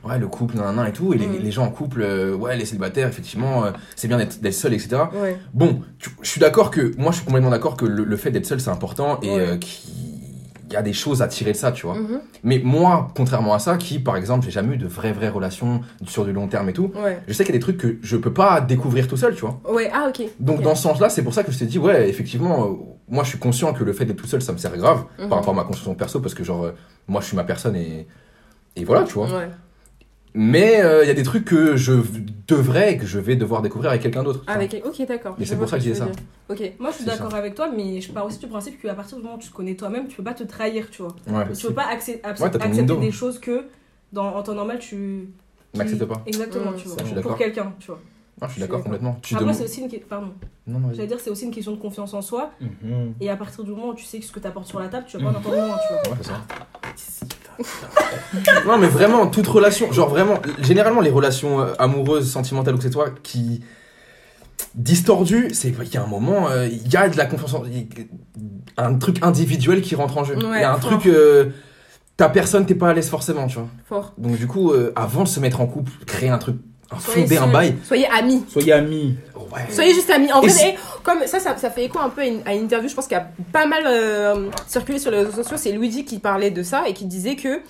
ouais, 0.08 0.18
le 0.18 0.28
couple, 0.28 0.56
nan, 0.56 0.84
et 0.88 0.92
tout, 0.92 1.12
et 1.14 1.18
les, 1.18 1.26
Mm. 1.26 1.38
les 1.42 1.50
gens 1.50 1.64
en 1.66 1.70
couple, 1.70 2.02
euh, 2.02 2.34
ouais, 2.34 2.56
les 2.56 2.64
célibataires, 2.64 3.08
effectivement, 3.08 3.64
euh, 3.64 3.70
c'est 3.96 4.08
bien 4.08 4.18
d'être 4.18 4.52
seul, 4.52 4.72
etc. 4.74 4.96
Ouais. 5.14 5.38
Bon, 5.54 5.82
tu- 5.98 6.10
je 6.22 6.28
suis 6.28 6.40
d'accord 6.40 6.70
que, 6.70 6.92
moi, 6.98 7.10
je 7.12 7.16
suis 7.16 7.24
complètement 7.26 7.50
d'accord 7.50 7.76
que 7.76 7.84
le, 7.86 8.04
le 8.04 8.16
fait 8.16 8.30
d'être 8.30 8.46
seul, 8.46 8.60
c'est 8.60 8.70
important, 8.70 9.20
et 9.22 9.30
Ouais. 9.30 9.40
euh, 9.40 9.56
qu'il 9.56 10.72
y 10.72 10.76
a 10.76 10.82
des 10.82 10.92
choses 10.92 11.20
à 11.22 11.28
tirer 11.28 11.52
de 11.52 11.56
ça, 11.56 11.72
tu 11.72 11.84
vois. 11.86 11.96
Mhm. 11.96 12.20
Mais 12.44 12.60
moi, 12.64 13.08
contrairement 13.16 13.54
à 13.54 13.58
ça, 13.58 13.76
qui, 13.76 13.98
par 13.98 14.16
exemple, 14.16 14.44
j'ai 14.44 14.50
jamais 14.52 14.74
eu 14.74 14.78
de 14.78 14.86
vraies, 14.86 15.12
vraies 15.12 15.28
relations 15.28 15.80
sur 16.06 16.24
du 16.24 16.32
long 16.32 16.46
terme 16.48 16.68
et 16.68 16.72
tout, 16.72 16.92
Ouais. 16.94 17.18
je 17.28 17.32
sais 17.32 17.44
qu'il 17.44 17.52
y 17.54 17.56
a 17.56 17.58
des 17.58 17.62
trucs 17.62 17.76
que 17.78 17.96
je 18.02 18.16
peux 18.16 18.32
pas 18.32 18.60
découvrir 18.60 19.06
tout 19.08 19.16
seul, 19.16 19.34
tu 19.34 19.40
vois. 19.42 19.60
Ouais. 19.70 19.90
Ah, 19.92 20.06
ok. 20.08 20.22
Donc 20.38 20.62
dans 20.62 20.74
ce 20.76 20.82
sens-là, 20.84 21.08
c'est 21.10 21.22
pour 21.22 21.34
ça 21.34 21.42
que 21.42 21.50
je 21.52 21.58
t'ai 21.58 21.66
dit, 21.66 21.78
ouais, 21.78 22.08
effectivement, 22.08 22.78
moi 23.08 23.24
je 23.24 23.30
suis 23.30 23.38
conscient 23.38 23.72
que 23.72 23.82
le 23.84 23.92
fait 23.92 24.04
d'être 24.04 24.16
tout 24.22 24.28
seul, 24.28 24.40
ça 24.40 24.52
me 24.52 24.58
sert 24.58 24.76
grave 24.76 25.04
par 25.28 25.38
rapport 25.38 25.52
à 25.52 25.56
ma 25.56 25.64
construction 25.64 25.94
perso, 25.94 26.20
parce 26.20 26.34
que 26.34 26.44
genre, 26.44 26.70
moi 27.08 27.20
je 27.20 27.26
suis 27.26 27.36
ma 27.36 27.44
personne 27.44 27.74
et, 27.76 28.06
et 28.76 28.84
voilà, 28.84 29.02
tu 29.02 29.14
vois. 29.14 29.26
Ouais. 29.26 29.48
Mais 30.34 30.80
euh, 30.82 31.02
il 31.04 31.08
y 31.08 31.10
a 31.10 31.14
des 31.14 31.22
trucs 31.22 31.44
que 31.44 31.76
je 31.76 31.92
devrais, 32.46 32.96
que 32.96 33.06
je 33.06 33.18
vais 33.18 33.36
devoir 33.36 33.62
découvrir 33.62 33.90
avec 33.90 34.02
quelqu'un 34.02 34.22
d'autre. 34.22 34.42
Avec... 34.46 34.80
Ok, 34.84 35.06
d'accord. 35.06 35.34
Mais 35.38 35.44
c'est 35.44 35.56
pour 35.56 35.68
ça 35.68 35.76
que 35.76 35.82
je 35.82 35.88
tu 35.88 35.92
disais 35.94 36.04
ça. 36.04 36.10
Ok. 36.48 36.72
Moi, 36.78 36.90
je 36.90 36.96
suis 36.96 37.04
d'accord 37.04 37.30
ça. 37.30 37.36
avec 37.36 37.54
toi, 37.54 37.68
mais 37.74 38.00
je 38.00 38.12
pars 38.12 38.24
aussi 38.26 38.38
du 38.38 38.46
principe 38.46 38.80
qu'à 38.80 38.94
partir 38.94 39.16
du 39.18 39.22
moment 39.24 39.36
où 39.36 39.40
tu 39.40 39.48
te 39.48 39.54
connais 39.54 39.74
toi-même, 39.74 40.06
tu 40.08 40.16
peux 40.16 40.22
pas 40.24 40.34
te 40.34 40.44
trahir, 40.44 40.88
tu 40.90 41.02
vois. 41.02 41.14
Ouais. 41.28 41.44
Tu 41.52 41.66
peux 41.66 41.74
pas 41.74 41.86
accé- 41.92 42.20
abs- 42.22 42.40
Ouais, 42.40 42.46
accepter 42.46 42.68
window. 42.78 42.96
des 43.00 43.10
choses 43.12 43.38
que 43.38 43.64
dans, 44.12 44.34
en 44.34 44.42
temps 44.42 44.54
normal 44.54 44.78
tu. 44.78 45.28
N'accepte 45.74 46.00
qui- 46.02 46.06
pas. 46.08 46.22
Exactement, 46.26 46.70
Mmh, 46.72 46.76
tu 46.76 46.88
ça, 46.88 46.94
vois. 46.94 47.04
je 47.04 47.12
suis 47.12 47.20
Pour 47.22 47.36
quelqu'un, 47.36 47.72
tu 47.78 47.86
vois. 47.88 48.00
Ah, 48.42 48.46
je 48.48 48.52
suis 48.52 48.60
d'accord 48.62 48.82
complètement. 48.82 49.18
Tu 49.22 49.34
Après, 49.36 49.52
c'est 49.52 49.64
aussi 49.64 49.82
une. 49.82 49.90
que- 49.90 49.96
Pardon. 49.98 50.32
Non, 50.66 50.78
non, 50.80 50.88
J'allais 50.94 51.06
dire, 51.08 51.20
c'est 51.20 51.30
aussi 51.30 51.44
une 51.44 51.50
question 51.50 51.72
de 51.72 51.76
confiance 51.80 52.14
en 52.14 52.22
soi. 52.22 52.50
Mhm. 52.60 53.14
Et 53.20 53.28
à 53.30 53.36
partir 53.36 53.64
du 53.64 53.70
moment 53.70 53.88
où 53.88 53.94
tu 53.94 54.04
sais 54.04 54.20
ce 54.20 54.32
que 54.32 54.40
t'apportes 54.40 54.66
sur 54.66 54.80
la 54.80 54.88
table, 54.88 55.06
tu 55.08 55.18
vas 55.18 55.24
pas 55.24 55.30
en 55.30 55.40
entendre 55.40 55.56
moins, 55.56 55.76
tu 55.86 55.92
vois. 56.08 56.12
Ouais, 56.14 56.18
c'est 56.22 56.28
ça. 56.28 57.26
Non, 58.66 58.78
mais 58.78 58.86
vraiment, 58.88 59.26
toute 59.26 59.46
relation, 59.46 59.92
genre 59.92 60.08
vraiment, 60.08 60.34
généralement, 60.60 61.00
les 61.00 61.10
relations 61.10 61.60
euh, 61.60 61.72
amoureuses, 61.78 62.30
sentimentales 62.30 62.74
ou 62.74 62.78
que 62.78 62.82
c'est 62.84 62.90
toi 62.90 63.10
qui 63.22 63.62
distordues, 64.74 65.50
c'est 65.52 65.72
qu'il 65.72 65.94
y 65.94 65.96
a 65.96 66.02
un 66.02 66.06
moment, 66.06 66.48
euh, 66.50 66.66
il 66.66 66.88
y 66.92 66.96
a 66.96 67.08
de 67.08 67.16
la 67.16 67.26
confiance 67.26 67.54
en. 67.54 67.62
Un 68.76 68.94
truc 68.94 69.18
individuel 69.22 69.82
qui 69.82 69.94
rentre 69.94 70.16
en 70.18 70.24
jeu. 70.24 70.36
Il 70.38 70.46
Ouais, 70.46 70.60
y 70.60 70.64
a 70.64 70.72
un 70.72 70.78
fort. 70.78 70.98
truc. 70.98 71.06
euh, 71.06 71.46
ta 72.16 72.28
personne, 72.28 72.66
t'es 72.66 72.74
pas 72.74 72.90
à 72.90 72.94
l'aise 72.94 73.08
forcément, 73.08 73.46
tu 73.46 73.56
vois. 73.56 73.68
Fort. 73.88 74.12
Donc, 74.18 74.36
du 74.36 74.46
coup, 74.46 74.72
euh, 74.72 74.92
avant 74.96 75.22
de 75.24 75.28
se 75.28 75.40
mettre 75.40 75.60
en 75.60 75.66
couple, 75.66 75.90
créer 76.06 76.28
un 76.28 76.38
truc, 76.38 76.56
fonder 76.98 77.38
un 77.38 77.46
bail. 77.48 77.76
Soyez 77.84 78.06
amis. 78.08 78.44
Soyez 78.48 78.72
amis. 78.72 79.16
Ouais. 79.52 79.62
Soyez 79.70 79.94
juste 79.94 80.10
amis. 80.10 80.32
En 80.32 80.42
Et 80.42 80.48
vrai, 80.48 80.74
eh, 80.76 80.78
comme 81.02 81.26
ça, 81.26 81.40
ça, 81.40 81.56
ça 81.56 81.70
fait 81.70 81.84
écho 81.84 81.98
un 81.98 82.08
peu 82.08 82.20
à 82.22 82.26
une, 82.26 82.42
à 82.46 82.54
une 82.54 82.64
interview, 82.64 82.88
je 82.88 82.94
pense 82.94 83.06
qu'il 83.06 83.16
y 83.16 83.20
a 83.20 83.28
pas 83.52 83.66
mal 83.66 83.82
euh, 83.86 84.50
circulé 84.66 84.98
sur 84.98 85.10
les 85.10 85.18
réseaux 85.18 85.32
sociaux. 85.42 85.56
C'est 85.56 85.72
Luigi 85.72 86.04
qui 86.04 86.18
parlait 86.18 86.50
de 86.50 86.62
ça 86.62 86.84
et 86.88 86.92
qui 86.94 87.04
disait 87.04 87.36
que 87.36 87.60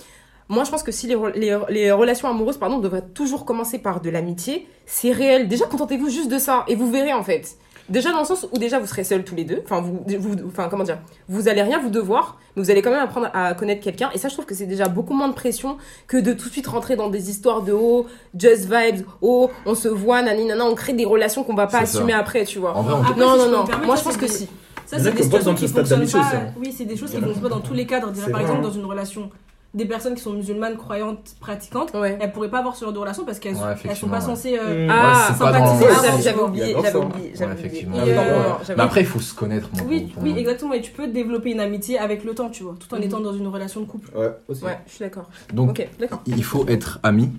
moi, 0.49 0.65
je 0.65 0.71
pense 0.71 0.83
que 0.83 0.91
si 0.93 1.07
les, 1.07 1.17
les, 1.37 1.57
les 1.69 1.93
relations 1.93 2.29
amoureuses, 2.29 2.59
pardon, 2.59 2.79
devraient 2.79 3.07
toujours 3.15 3.45
commencer 3.45 3.79
par 3.79 4.01
de 4.01 4.11
l'amitié, 4.11 4.67
c'est 4.85 5.13
réel. 5.13 5.47
Déjà, 5.47 5.67
contentez-vous 5.67 6.11
juste 6.11 6.29
de 6.29 6.39
ça 6.39 6.65
et 6.67 6.75
vous 6.75 6.91
verrez 6.91 7.13
en 7.13 7.23
fait. 7.23 7.57
Déjà 7.91 8.13
dans 8.13 8.21
le 8.21 8.25
sens 8.25 8.47
où 8.51 8.57
déjà 8.59 8.79
vous 8.79 8.87
serez 8.87 9.03
seuls 9.05 9.25
tous 9.25 9.35
les 9.35 9.45
deux. 9.45 9.61
Enfin, 9.65 9.81
vous, 9.81 10.05
vous, 10.19 10.37
enfin 10.47 10.69
comment 10.71 10.85
dire, 10.85 10.99
vous 11.29 11.49
allez 11.49 11.61
rien 11.63 11.81
vous 11.81 11.91
devoir, 11.91 12.39
mais 12.57 12.63
vous 12.63 12.71
allez 12.71 12.83
quand 12.83 12.91
même 12.91 13.03
apprendre 13.03 13.29
à 13.35 13.53
connaître 13.55 13.83
quelqu'un. 13.83 14.11
Et 14.15 14.19
ça, 14.19 14.29
je 14.29 14.35
trouve 14.35 14.47
que 14.47 14.55
c'est 14.55 14.67
déjà 14.67 14.87
beaucoup 14.89 15.13
moins 15.15 15.29
de 15.29 15.35
pression 15.35 15.77
que 16.07 16.17
de 16.17 16.33
tout 16.33 16.47
de 16.49 16.53
suite 16.53 16.69
rentrer 16.69 16.95
dans 16.97 17.11
des 17.11 17.29
histoires 17.31 17.63
de 17.63 17.73
oh, 17.73 18.07
just 18.39 18.67
vibes, 18.73 19.05
oh, 19.21 19.51
on 19.67 19.75
se 19.75 19.89
voit, 19.89 20.23
nani, 20.23 20.45
nana, 20.47 20.65
on 20.65 20.75
crée 20.75 20.93
des 20.93 21.05
relations 21.05 21.43
qu'on 21.45 21.55
va 21.55 21.67
pas 21.67 21.85
ça. 21.85 21.99
assumer 21.99 22.13
après, 22.13 22.45
tu 22.45 22.59
vois. 22.61 22.77
En 22.77 22.83
vrai, 22.83 22.95
on 22.95 23.01
Après, 23.03 23.21
non, 23.21 23.33
si 23.33 23.39
non, 23.39 23.51
non. 23.59 23.65
permettre, 23.67 23.87
Moi, 23.87 23.97
je 23.97 24.03
pense 24.05 24.17
que 24.17 24.27
des- 24.27 24.29
si. 24.33 24.49
Ça, 24.87 24.99
c'est 24.99 25.07
a 25.09 25.11
des 25.11 25.17
qui 25.21 25.27
ont 25.27 25.31
pas 25.31 25.37
besoin 25.39 25.57
situations 25.57 25.99
de 25.99 26.05
ce 26.05 26.11
qui 26.11 26.11
fonctionnent 26.13 26.31
pas. 26.31 26.53
Oui, 26.61 26.75
c'est 26.77 26.85
des 26.85 26.97
choses 26.97 27.11
qui 27.11 27.17
a- 27.17 27.21
fonctionnent 27.21 27.43
pas 27.43 27.49
dans 27.49 27.61
tous 27.61 27.75
les 27.75 27.87
cadres. 27.87 28.13
Par 28.31 28.41
exemple, 28.41 28.63
dans 28.63 28.71
une 28.73 28.85
relation, 28.85 29.31
des 29.73 29.85
personnes 29.85 30.17
qui 30.17 30.21
sont 30.23 30.33
musulmanes, 30.33 30.77
croyantes, 30.77 31.37
pratiquantes, 31.39 31.93
Ouais. 31.95 32.19
elles 32.21 32.33
pourraient 32.33 32.49
pas 32.51 32.59
avoir 32.59 32.75
ce 32.75 32.85
genre 32.85 32.93
de 32.93 32.99
relation 32.99 33.25
parce 33.25 33.39
qu'elles 33.39 33.55
Ouais, 33.55 33.75
elles 33.89 33.95
sont 33.97 34.09
pas 34.09 34.17
ouais. 34.19 34.21
censées. 34.25 34.59
euh. 34.61 34.89
Ah, 34.91 35.33
sympathiser 35.39 35.85
j'avais 36.23 36.41
oublié, 36.41 36.73
j'avais 36.75 36.91
ça. 36.91 36.99
oublié, 36.99 37.33
Ouais, 37.39 37.47
effectivement. 37.53 37.97
Et, 38.05 38.13
euh, 38.19 38.25
Mais 38.77 38.83
après, 38.83 39.03
il 39.03 39.07
faut 39.07 39.21
se 39.21 39.33
connaître. 39.33 39.69
moi, 39.73 39.83
Oui, 39.89 40.13
oui, 40.21 40.35
exactement. 40.37 40.73
Et 40.75 40.81
tu 40.81 40.91
peux 40.91 41.07
développer 41.07 41.53
une 41.53 41.61
amitié 41.61 41.99
avec 41.99 42.25
le 42.25 42.35
temps, 42.35 42.49
tu 42.51 42.65
vois, 42.65 42.75
tout 42.81 42.93
en 42.93 42.99
Mhm. 42.99 43.05
étant 43.05 43.21
dans 43.21 43.33
une 43.33 43.47
relation 43.47 43.81
de 43.81 43.87
couple. 43.87 44.11
Ouais, 44.17 44.31
aussi. 44.49 44.65
Ouais, 44.65 44.77
je 44.89 44.93
suis 44.95 45.05
d'accord. 45.05 45.29
Donc, 45.55 45.87
il 46.27 46.43
faut 46.45 46.67
être 46.69 46.99
ami. 47.05 47.31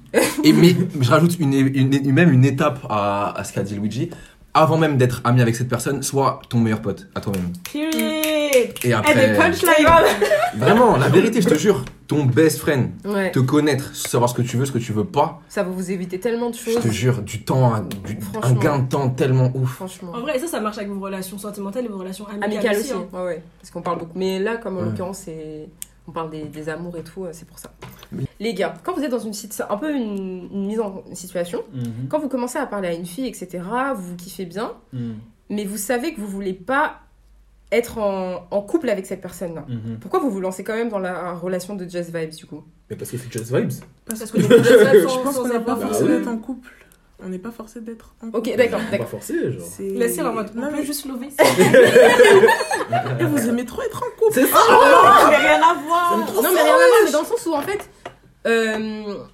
Et 0.45 0.53
mais 0.53 0.73
je 1.01 1.09
rajoute 1.09 1.37
une, 1.39 1.53
une- 1.53 1.93
une- 1.93 2.13
même 2.13 2.31
une 2.31 2.45
étape 2.45 2.79
à, 2.89 3.37
à 3.37 3.43
ce 3.43 3.51
qu'a 3.51 3.63
dit 3.63 3.75
Luigi. 3.75 4.09
Avant 4.53 4.77
même 4.77 4.97
d'être 4.97 5.21
ami 5.23 5.41
avec 5.41 5.55
cette 5.55 5.69
personne, 5.69 6.03
sois 6.03 6.41
ton 6.49 6.59
meilleur 6.59 6.81
pote 6.81 7.07
à 7.15 7.21
toi-même. 7.21 7.53
Period. 7.71 7.93
Et 7.95 8.73
Eh, 8.83 8.83
des 8.83 8.91
après, 8.93 9.33
punchlines 9.37 9.87
vraiment, 10.57 10.97
la 10.97 11.07
vérité, 11.07 11.41
je 11.41 11.47
te 11.47 11.53
jure, 11.55 11.85
ton 12.05 12.25
best 12.25 12.59
friend, 12.59 12.89
Ouais. 13.05 13.31
te 13.31 13.39
connaître, 13.39 13.95
savoir 13.95 14.29
ce 14.29 14.35
que 14.35 14.41
tu 14.41 14.57
veux, 14.57 14.65
ce 14.65 14.73
que 14.73 14.77
tu 14.77 14.91
veux 14.91 15.05
pas, 15.05 15.39
Ça 15.47 15.63
va 15.63 15.69
vous 15.69 15.89
éviter 15.89 16.19
tellement 16.19 16.49
de 16.49 16.55
je 16.55 16.59
choses. 16.71 16.81
te 16.83 16.89
jure, 16.89 17.21
du 17.21 17.43
temps, 17.45 17.73
un- 17.73 17.79
du- 17.81 18.19
un 18.41 18.51
gain 18.53 18.79
de 18.79 18.89
temps 18.89 19.09
tellement 19.09 19.51
ouf. 19.55 19.75
Franchement. 19.75 20.11
En 20.13 20.19
vrai, 20.19 20.37
ça, 20.37 20.47
ça 20.47 20.59
marche 20.59 20.77
avec 20.79 20.89
vos 20.89 20.99
relations 20.99 21.37
sentimentales 21.37 21.85
et 21.85 21.87
vos 21.87 21.99
relations 21.99 22.27
amicales, 22.27 22.51
Amical 22.53 22.71
aussi. 22.77 22.91
aussi. 22.91 22.93
hein. 22.93 23.17
Ouais, 23.17 23.23
ouais. 23.25 23.43
Parce 23.61 23.71
qu'on 23.71 23.81
parle 23.81 23.99
beaucoup. 23.99 24.19
Mais 24.19 24.39
là, 24.39 24.57
comme 24.57 24.75
en 24.75 24.79
Ouais. 24.81 24.85
l'occurrence, 24.87 25.19
c'est. 25.25 25.69
On 26.07 26.11
parle 26.11 26.29
des, 26.31 26.43
des 26.43 26.67
amours 26.67 26.97
et 26.97 27.03
tout, 27.03 27.23
euh, 27.23 27.29
c'est 27.31 27.47
pour 27.47 27.57
ça. 27.59 27.71
Oui. 28.11 28.25
Les 28.41 28.53
gars, 28.55 28.73
quand 28.83 28.93
vous 28.93 29.03
êtes 29.03 29.11
dans 29.11 29.19
une 29.19 29.33
situation, 29.33 29.71
un 29.73 29.77
peu 29.77 29.93
une, 29.95 30.49
une 30.51 30.65
mise 30.65 30.79
en 30.79 31.03
situation, 31.13 31.63
Mhm. 31.73 32.07
quand 32.09 32.17
vous 32.19 32.27
commencez 32.27 32.57
à 32.57 32.65
parler 32.65 32.87
à 32.89 32.93
une 32.93 33.05
fille, 33.05 33.27
etc., 33.27 33.63
vous 33.95 34.01
vous 34.09 34.15
kiffez 34.15 34.45
bien, 34.45 34.73
Mhm. 34.93 35.15
mais 35.49 35.63
vous 35.63 35.77
savez 35.77 36.13
que 36.13 36.19
vous 36.19 36.27
voulez 36.27 36.53
pas 36.53 37.01
être 37.71 37.99
en, 37.99 38.47
en 38.49 38.61
couple 38.61 38.89
avec 38.89 39.05
cette 39.05 39.21
personne-là. 39.21 39.63
Mhm. 39.69 39.99
Pourquoi 40.01 40.19
vous 40.19 40.29
vous 40.31 40.41
lancez 40.41 40.63
quand 40.63 40.73
même 40.73 40.89
dans 40.89 40.97
la 40.99 41.33
relation 41.33 41.75
de 41.75 41.87
Just 41.87 42.13
Vibes 42.13 42.31
du 42.35 42.45
coup? 42.47 42.63
Mais 42.89 42.95
parce 42.97 43.11
que 43.11 43.17
c'est 43.17 43.31
just 43.31 43.53
vibes. 43.55 43.71
Parce 44.05 44.29
que 44.31 44.39
Je 44.41 45.23
pense 45.23 45.37
qu'on 45.37 45.47
n'est 45.47 45.59
pas 45.59 45.75
forcé 45.77 46.03
oui. 46.03 46.09
d'être 46.09 46.27
en 46.27 46.37
couple. 46.37 46.73
On 47.23 47.29
n'est 47.29 47.37
pas 47.37 47.51
forcé 47.51 47.79
d'être 47.79 48.15
en 48.23 48.31
couple. 48.31 48.49
Ok, 48.49 48.57
d'accord, 48.57 48.79
Pas 48.79 48.91
d'accord. 48.91 49.07
forcé, 49.07 49.51
genre. 49.51 49.67
Laissez 49.79 50.21
en 50.23 50.33
mode, 50.33 50.49
on 50.55 50.59
Non, 50.61 50.67
peut 50.69 50.77
mais- 50.77 50.83
juste 50.85 51.05
lever. 51.05 51.29
Et 53.19 53.23
vous 53.23 53.47
aimez 53.49 53.65
trop 53.65 53.81
être 53.83 53.97
en 54.03 54.09
couple. 54.19 54.33
C'est 54.33 54.47
ça 54.47 54.57
Oh, 54.67 55.27
mais 55.29 55.37
rien 55.37 55.61
à 55.61 55.73
voir. 55.85 56.17
Non, 56.17 56.25
mais 56.53 56.61
rien 56.61 56.73
à 56.73 56.75
voir, 56.75 56.87
mais 57.05 57.11
dans 57.11 57.19
le 57.21 57.25
sens 57.27 57.45
où 57.45 57.53
en 57.53 57.61
fait. 57.61 57.87
Euh, 58.45 59.25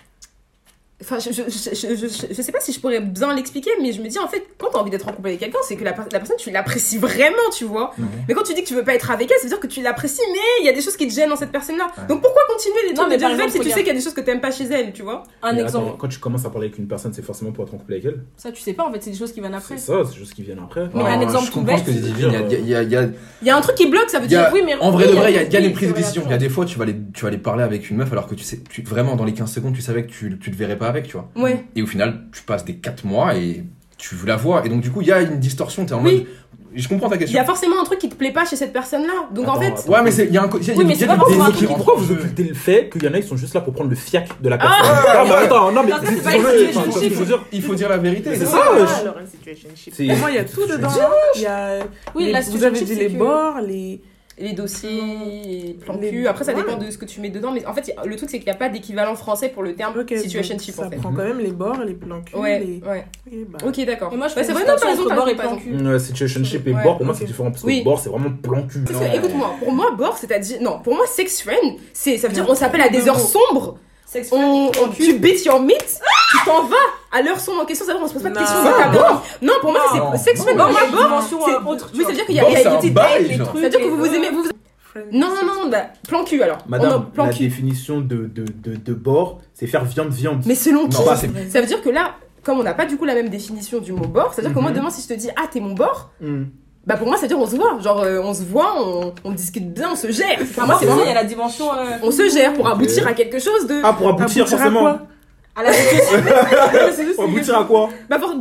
Enfin, 0.99 1.19
je, 1.19 1.31
je, 1.31 1.43
je, 1.47 1.69
je, 1.75 1.95
je- 2.07 2.33
je 2.33 2.41
sais 2.41 2.51
pas 2.51 2.59
si 2.59 2.73
je 2.73 2.79
pourrais 2.79 2.99
bien 2.99 3.31
l'expliquer, 3.35 3.69
mais 3.79 3.93
je 3.93 4.01
me 4.01 4.07
dis 4.07 4.17
en 4.17 4.27
fait, 4.27 4.43
quand 4.57 4.69
t'as 4.73 4.79
envie 4.79 4.89
d'être 4.89 5.07
en 5.07 5.11
couple 5.13 5.27
avec 5.27 5.39
quelqu'un, 5.39 5.59
c'est 5.67 5.75
que 5.75 5.83
la, 5.83 5.91
la 5.91 6.17
personne, 6.19 6.37
tu 6.39 6.49
l'apprécies 6.49 6.97
vraiment, 6.97 7.35
tu 7.55 7.65
vois. 7.65 7.93
Mais 8.27 8.33
quand 8.33 8.41
tu 8.41 8.55
dis 8.55 8.63
que 8.63 8.67
tu 8.67 8.73
veux 8.73 8.83
pas 8.83 8.95
être 8.95 9.11
avec 9.11 9.29
elle, 9.29 9.37
ça 9.37 9.43
veut 9.43 9.49
dire 9.49 9.59
que 9.59 9.67
tu 9.67 9.83
l'apprécies, 9.83 10.23
mais 10.31 10.39
il 10.61 10.65
y 10.65 10.69
a 10.69 10.73
des 10.73 10.81
choses 10.81 10.97
qui 10.97 11.07
te 11.07 11.13
gênent 11.13 11.29
dans 11.29 11.35
cette 11.35 11.51
personne-là. 11.51 11.85
Ouais. 11.97 12.07
Donc 12.07 12.23
pourquoi 12.23 12.41
continuer 12.49 12.77
les 12.87 12.93
Non, 12.93 13.03
trucs 13.03 13.09
mais 13.09 13.17
de 13.17 13.21
Vibes 13.21 13.31
exemple, 13.33 13.51
si 13.51 13.59
tu 13.59 13.69
sais 13.69 13.79
qu'il 13.79 13.87
y 13.89 13.91
a 13.91 13.93
des 13.93 14.01
choses 14.01 14.15
que 14.15 14.21
t'aimes 14.21 14.41
pas 14.41 14.49
chez 14.49 14.63
elle, 14.63 14.91
tu 14.91 15.03
vois? 15.03 15.21
Un 15.43 15.53
Mais 15.53 15.61
exemple. 15.61 15.85
attends, 15.89 15.97
quand 15.97 16.07
tu 16.07 16.17
commences 16.17 16.45
à 16.45 16.49
parler 16.49 16.69
avec 16.69 16.79
une 16.79 16.87
personne, 16.87 17.13
c'est 17.13 17.21
forcément 17.21 17.51
pour 17.51 17.65
être 17.65 17.75
en 17.75 17.77
couple 17.77 17.93
avec 17.93 18.05
elle? 18.05 18.23
Ça, 18.35 18.51
tu 18.51 18.61
sais 18.63 18.73
pas, 18.73 18.87
en 18.87 18.91
fait, 18.91 19.03
c'est 19.03 19.11
des 19.11 19.17
choses 19.17 19.31
qui 19.33 19.39
viennent 19.39 19.53
après. 19.53 19.77
C'est 19.77 19.91
ça, 19.91 20.01
c'est 20.09 20.17
juste 20.17 20.33
qui 20.33 20.41
viennent 20.41 20.57
après. 20.63 20.89
Mais 20.95 21.03
un 21.03 21.21
exemple 21.21 21.45
je 21.45 21.51
tout 21.51 21.61
bête. 21.61 21.83
Il 21.87 22.19
y 22.19 22.25
a- 22.25 22.41
il 22.59 22.67
y 22.69 22.75
a- 22.75 22.81
il 22.81 22.89
y 22.91 22.95
a- 22.95 23.03
Il 23.43 23.47
y 23.47 23.51
a 23.51 23.55
un 23.55 23.61
truc 23.61 23.75
qui 23.75 23.85
bloque, 23.87 24.09
ça 24.09 24.19
veut 24.19 24.25
dire. 24.25 24.49
Oui, 24.51 24.61
mais 24.65 24.73
En 24.79 24.89
vrai 24.89 25.05
oui, 25.05 25.11
de 25.11 25.15
vrai, 25.15 25.31
il 25.31 25.35
y 25.35 25.37
a, 25.37 25.43
il 25.43 25.53
y 25.53 25.57
a 25.57 25.59
oui, 25.59 25.67
des 25.67 25.73
prises 25.73 25.89
de 25.89 25.93
décision. 25.93 26.23
Il 26.25 26.31
y 26.31 26.33
a 26.33 26.37
des 26.39 26.49
fois, 26.49 26.65
tu 26.65 26.75
vas, 26.79 26.85
aller, 26.85 26.95
tu 27.13 27.21
vas 27.21 27.27
aller 27.27 27.37
parler 27.37 27.63
avec 27.63 27.87
une 27.91 27.97
meuf 27.97 28.11
alors 28.11 28.25
que 28.25 28.33
tu 28.33 28.43
sais, 28.43 28.59
vraiment 28.83 29.15
dans 29.15 29.25
les 29.25 29.33
15 29.33 29.51
secondes, 29.53 29.75
tu 29.75 29.81
savais 29.83 30.03
que 30.07 30.11
tu, 30.11 30.39
tu 30.39 30.49
te 30.49 30.55
verrais 30.55 30.75
pas 30.77 30.86
avec, 30.87 31.07
tu 31.07 31.13
vois. 31.17 31.29
Ouais. 31.35 31.65
Et 31.75 31.81
au 31.81 31.87
final, 31.87 32.21
tu 32.33 32.43
passes 32.43 32.65
des 32.65 32.75
4 32.75 33.05
mois 33.05 33.35
et 33.35 33.63
tu 33.97 34.15
la 34.25 34.35
vois. 34.35 34.65
Et 34.65 34.69
donc, 34.69 34.81
du 34.81 34.91
coup, 34.91 35.01
il 35.01 35.07
y 35.07 35.11
a 35.11 35.21
une 35.21 35.39
distorsion. 35.39 35.85
T'es 35.85 35.93
en 35.93 36.03
Oui. 36.03 36.17
mode. 36.19 36.25
Je 36.75 36.87
comprends 36.87 37.09
ta 37.09 37.15
Il 37.15 37.19
y 37.19 37.21
question. 37.21 37.41
a 37.41 37.45
forcément 37.45 37.81
un 37.81 37.85
truc 37.85 37.97
qui 37.97 38.07
te 38.09 38.13
plaît 38.13 38.31
pas 38.31 38.45
chez 38.45 38.55
cette 38.55 38.71
personne-là. 38.71 39.29
Donc 39.33 39.47
en 39.47 39.59
fait. 39.59 39.67
attends. 39.67 39.89
Ouais, 39.89 40.03
mais 40.03 40.11
c'est- 40.11 40.25
il 40.25 40.33
y 40.33 40.37
a 40.37 40.43
un 40.43 40.47
Oui, 40.47 40.59
mais 40.85 40.93
a 40.93 40.95
c'est 40.95 41.07
pas 41.07 41.13
un 41.15 41.51
qui. 41.51 41.65
Pourquoi 41.65 41.95
vous 41.97 42.11
occultez 42.11 42.43
le 42.43 42.53
fait 42.53 42.89
qu'il 42.91 43.03
y 43.03 43.07
en 43.07 43.13
a 43.15 43.19
qui 43.21 43.27
sont 43.27 43.37
juste 43.37 43.55
là 43.55 43.61
pour 43.61 43.73
prendre 43.73 43.89
le 43.89 43.95
fiac 43.95 44.29
de 44.39 44.47
la 44.49 44.59
personne 44.59 44.75
Ah, 44.83 45.25
bah 45.27 45.39
attends, 45.45 45.71
non 45.71 45.81
mais 45.83 45.91
Il 47.51 47.61
faut 47.63 47.73
dire 47.73 47.89
la 47.89 47.97
vérité. 47.97 48.35
C'est 48.35 48.45
ça, 48.45 48.59
Pour 48.59 50.17
moi, 50.17 50.29
il 50.29 50.35
y 50.35 50.39
a 50.39 50.43
tout 50.43 50.67
dedans. 50.67 50.89
Il 51.35 51.41
y 51.41 51.45
a 51.47 51.79
Oui, 52.13 52.31
la 52.31 52.41
vous 52.41 52.63
avez 52.63 52.79
dit 52.81 52.95
les 52.95 53.09
bords, 53.09 53.59
les. 53.65 54.01
Les 54.39 54.53
dossiers, 54.53 55.01
les 55.45 55.73
plans 55.83 55.97
Les- 55.99 56.09
cul. 56.11 56.27
Après, 56.27 56.43
ça 56.43 56.53
ouais. 56.53 56.57
dépend 56.63 56.77
de 56.77 56.89
ce 56.91 56.97
que 56.97 57.05
tu 57.05 57.21
mets 57.21 57.29
dedans. 57.29 57.51
Mais 57.51 57.65
en 57.65 57.73
fait, 57.73 57.93
le 58.05 58.15
truc, 58.15 58.29
c'est 58.29 58.37
qu'il 58.37 58.45
n'y 58.47 58.51
a 58.51 58.55
pas 58.55 58.69
d'équivalent 58.69 59.15
français 59.15 59.49
pour 59.49 59.63
le 59.63 59.73
terme 59.75 59.97
Ok, 59.99 60.13
situationship, 60.15 60.75
donc 60.75 60.85
en 60.85 60.89
fait. 60.89 60.95
Ça 60.97 61.01
prend 61.01 61.11
quand 61.11 61.23
même 61.23 61.39
les 61.39 61.51
bords, 61.51 61.79
les 61.85 61.93
plans 61.93 62.21
cul. 62.21 62.35
Ouais, 62.35 62.59
les- 62.59 62.81
ouais. 62.87 63.05
Ok, 63.25 63.33
bah. 63.49 63.57
Ok, 63.67 63.85
d'accord. 63.85 64.15
Moi, 64.15 64.27
je 64.27 64.33
fais 64.33 64.43
c'est 64.43 64.49
une 64.51 64.57
vrai, 64.57 64.61
non, 64.65 64.67
t'as 64.67 64.75
distinction 64.75 65.03
raison, 65.05 65.15
bord 65.15 65.29
et 65.29 65.35
plan 65.35 65.55
cul. 65.57 65.75
Ouais, 65.75 65.99
situationship 65.99 66.67
et 66.67 66.73
Ouais, 66.73 66.83
bord, 66.83 66.97
pour 66.97 67.05
moi, 67.05 67.15
c'est 67.17 67.25
différent 67.25 67.49
parce 67.51 67.61
que 67.63 67.67
Oui. 67.67 67.81
bord, 67.83 67.99
c'est 67.99 68.09
vraiment 68.09 68.31
plan 68.31 68.63
cul. 68.67 68.81
Parce 68.83 68.99
Non. 68.99 69.11
que, 69.11 69.17
écoute-moi, 69.17 69.55
pour 69.59 69.71
moi, 69.71 69.91
bord, 69.97 70.17
c'est-à-dire. 70.17 70.61
Non, 70.61 70.79
pour 70.83 70.95
moi, 70.95 71.05
sex 71.07 71.41
friend, 71.41 71.75
ça 71.93 72.27
veut 72.27 72.33
dire 72.33 72.45
on 72.47 72.55
s'appelle 72.55 72.81
à 72.81 72.89
des 72.89 73.07
heures 73.09 73.19
sombres, 73.19 73.77
Sex 74.05 74.29
on, 74.31 74.71
on, 74.81 74.87
tu 74.89 75.19
beats 75.19 75.43
your 75.45 75.59
meat, 75.61 75.99
tu 76.31 76.37
t'en 76.45 76.63
vas 76.63 76.75
à 77.17 77.21
l'heure 77.21 77.39
sombre 77.39 77.61
en 77.61 77.65
question, 77.65 77.85
ça 77.85 77.91
veut 77.93 77.97
dire 77.99 78.05
on 78.05 78.09
se 78.09 78.13
pose 78.13 78.23
pas 78.23 78.29
de 78.29 78.35
Non. 78.35 78.41
questions 78.41 78.63
de. 79.41 79.45
Non, 79.45 79.53
pour 79.61 79.71
moi, 79.71 79.81
c'est 80.13 80.17
sex 80.23 80.41
friend. 80.41 80.57
Non, 80.57 80.63
Pour 80.65 80.71
moi, 80.73 80.81
il 80.81 80.83
y 80.83 80.85
a 80.85 80.89
une 80.89 80.95
bord, 80.95 81.03
dimension, 81.07 81.39
c'est- 81.45 81.51
euh, 81.53 81.71
autre, 81.71 81.91
Oui, 81.93 82.01
ça 82.03 82.07
veut 82.09 82.13
dire 82.15 82.25
qu'il 82.25 82.35
y 82.35 82.39
a, 82.39 82.49
y 82.49 82.81
des 82.81 82.89
bail, 82.89 83.19
dates, 83.19 83.27
les 83.31 83.37
genre. 83.37 83.47
trucs. 83.49 83.59
C'est-à-dire 83.61 83.79
que 83.79 83.85
vous 83.85 83.97
vous 83.97 84.05
aimez. 84.13 84.29
Vous... 84.29 84.43
Friend. 84.79 85.05
Non, 85.11 85.27
non, 85.27 85.63
non, 85.63 85.69
bah, 85.69 85.83
plan 86.07 86.23
cul 86.23 86.41
alors. 86.41 86.59
Madame, 86.67 87.05
plan 87.11 87.25
la 87.25 87.33
cul. 87.33 87.43
définition 87.43 87.99
de, 87.99 88.15
de, 88.33 88.45
de, 88.63 88.75
de 88.75 88.93
bord, 88.93 89.39
c'est 89.53 89.67
faire 89.67 89.83
viande, 89.85 90.09
viande. 90.11 90.43
Mais 90.45 90.55
selon 90.55 90.87
qui 90.87 90.97
Ça 91.49 91.59
veut 91.61 91.67
dire 91.67 91.81
que 91.81 91.89
là, 91.89 92.11
comme 92.43 92.59
on 92.59 92.63
n'a 92.63 92.73
pas 92.73 92.85
du 92.85 92.97
coup 92.97 93.05
la 93.05 93.13
même 93.15 93.29
définition 93.29 93.79
du 93.79 93.91
mot 93.91 94.07
bord, 94.07 94.33
c'est-à-dire 94.33 94.53
que 94.55 94.59
moi 94.59 94.71
Mhm. 94.71 94.77
demain 94.77 94.89
si 94.89 95.01
je 95.01 95.07
te 95.07 95.13
dis 95.13 95.29
ah 95.35 95.43
t'es 95.51 95.59
mon 95.59 95.73
bord, 95.73 96.11
Hmm. 96.21 96.45
bah 96.85 96.95
pour 96.95 97.05
moi 97.07 97.17
ça 97.17 97.23
veut 97.23 97.27
dire 97.27 97.37
on 97.39 97.45
se 97.45 97.57
voit, 97.57 97.77
genre 97.81 98.01
euh, 98.03 98.21
on 98.23 98.33
se 98.33 98.43
voit, 98.43 98.75
on, 98.81 99.13
on 99.25 99.31
discute 99.31 99.73
bien, 99.73 99.89
on 99.91 99.95
se 99.97 100.09
gère. 100.11 100.37
Pour 100.55 100.65
moi 100.65 100.77
c'est 100.79 100.85
Après, 100.85 100.85
il 100.85 100.87
y 100.87 100.87
vraiment 100.87 101.11
a 101.11 101.13
la 101.13 101.23
dimension 101.25 101.65
euh, 101.73 101.97
on 102.01 102.09
se 102.11 102.29
gère 102.29 102.53
pour 102.53 102.67
aboutir 102.69 103.05
à 103.05 103.11
quelque 103.13 103.39
chose 103.39 103.67
de 103.67 103.81
Ah, 103.83 103.91
pour 103.91 104.07
aboutir, 104.07 104.43
Aboutir 104.43 104.43
à 104.45 104.47
forcément. 104.47 104.99
À 105.57 105.63
la 105.63 105.71
aboutir 107.23 107.57
à 107.57 107.63
quoi 107.65 107.89
bah 108.09 108.19
pour 108.19 108.33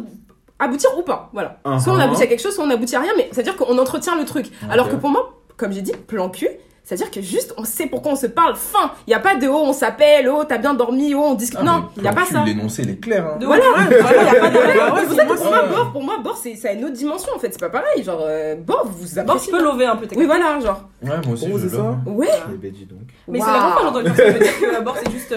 aboutir 0.58 0.90
ou 0.98 1.02
pas, 1.02 1.30
voilà. 1.32 1.58
Uh-huh. 1.64 1.80
Soit 1.82 1.92
on 1.92 1.98
aboutit 2.00 2.22
à 2.22 2.26
quelque 2.26 2.40
chose, 2.42 2.54
soit 2.54 2.64
on 2.64 2.70
aboutit 2.70 2.96
à 2.96 3.00
rien, 3.00 3.12
mais 3.16 3.28
ça 3.30 3.36
veut 3.38 3.42
dire 3.42 3.56
qu'on 3.56 3.76
entretient 3.78 4.16
le 4.16 4.24
truc. 4.24 4.46
Alors 4.70 4.88
que 4.88 4.96
pour 4.96 5.10
moi, 5.10 5.34
comme 5.56 5.72
j'ai 5.72 5.82
dit, 5.82 5.92
plan 5.92 6.28
cul. 6.30 6.48
C'est-à-dire 6.84 7.10
que 7.10 7.20
juste, 7.20 7.52
on 7.58 7.64
sait 7.64 7.86
pourquoi 7.88 8.12
on 8.12 8.16
se 8.16 8.28
parle. 8.28 8.54
Fin. 8.54 8.92
Il 9.08 9.10
n'y 9.10 9.14
a 9.14 9.18
pas 9.18 9.34
de 9.34 9.48
oh, 9.48 9.60
on 9.64 9.72
s'appelle, 9.72 10.28
oh, 10.32 10.44
t'as 10.48 10.58
bien 10.58 10.72
dormi, 10.72 11.16
oh, 11.16 11.20
on 11.26 11.34
discute. 11.34 11.58
Ah, 11.60 11.64
non, 11.64 11.86
il 11.96 12.02
n'y 12.02 12.08
a 12.08 12.12
pas 12.12 12.24
ça. 12.24 12.44
L'énoncé, 12.44 12.82
il 12.84 12.90
est 12.90 13.00
clair. 13.00 13.26
hein. 13.26 13.38
Voilà, 13.44 13.64
voilà, 13.74 13.88
il 13.90 14.22
n'y 14.22 14.30
a 14.30 14.40
pas 14.40 14.50
de 14.50 15.08
c'est 15.16 15.26
pour 15.26 15.36
ça 15.36 15.42
que 15.42 15.42
pour 15.42 15.50
moi, 15.50 15.62
bord, 15.64 15.92
pour 15.92 16.02
moi, 16.04 16.18
bord, 16.22 16.36
ça 16.36 16.68
a 16.68 16.72
une 16.72 16.84
autre 16.84 16.94
dimension 16.94 17.32
en 17.34 17.40
fait. 17.40 17.48
C'est 17.50 17.58
pas 17.58 17.70
pareil. 17.70 18.04
Genre, 18.04 18.20
euh, 18.22 18.54
bord, 18.54 18.86
vous 18.86 19.04
Bord, 19.16 19.34
appréciez. 19.34 19.52
tu 19.52 19.58
peux 19.58 19.64
lever 19.64 19.84
un 19.86 19.96
peu, 19.96 20.06
Oui, 20.16 20.26
voilà, 20.26 20.60
genre. 20.60 20.84
Ouais, 21.02 21.10
moi 21.24 21.34
aussi. 21.34 21.48
Oh, 21.52 21.58
je 21.58 21.66
c'est 21.66 21.76
le- 21.76 21.82
ça 21.82 21.96
Ouais. 22.06 22.28
Eh 22.54 22.56
ben, 22.56 22.72
donc. 22.88 22.98
Mais 23.26 23.40
c'est 23.40 23.46
la 23.46 23.52
première 23.52 23.72
fois 23.72 24.02
que 24.02 24.08
j'entends 24.08 24.38
dire 24.38 24.60
que 24.60 24.72
la 24.72 24.80
bord, 24.80 24.96
c'est 25.04 25.10
juste. 25.10 25.32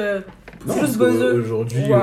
Non, 0.65 0.73
Juste. 0.81 0.99
Aujourd'hui, 1.01 1.83
euh, 1.91 1.97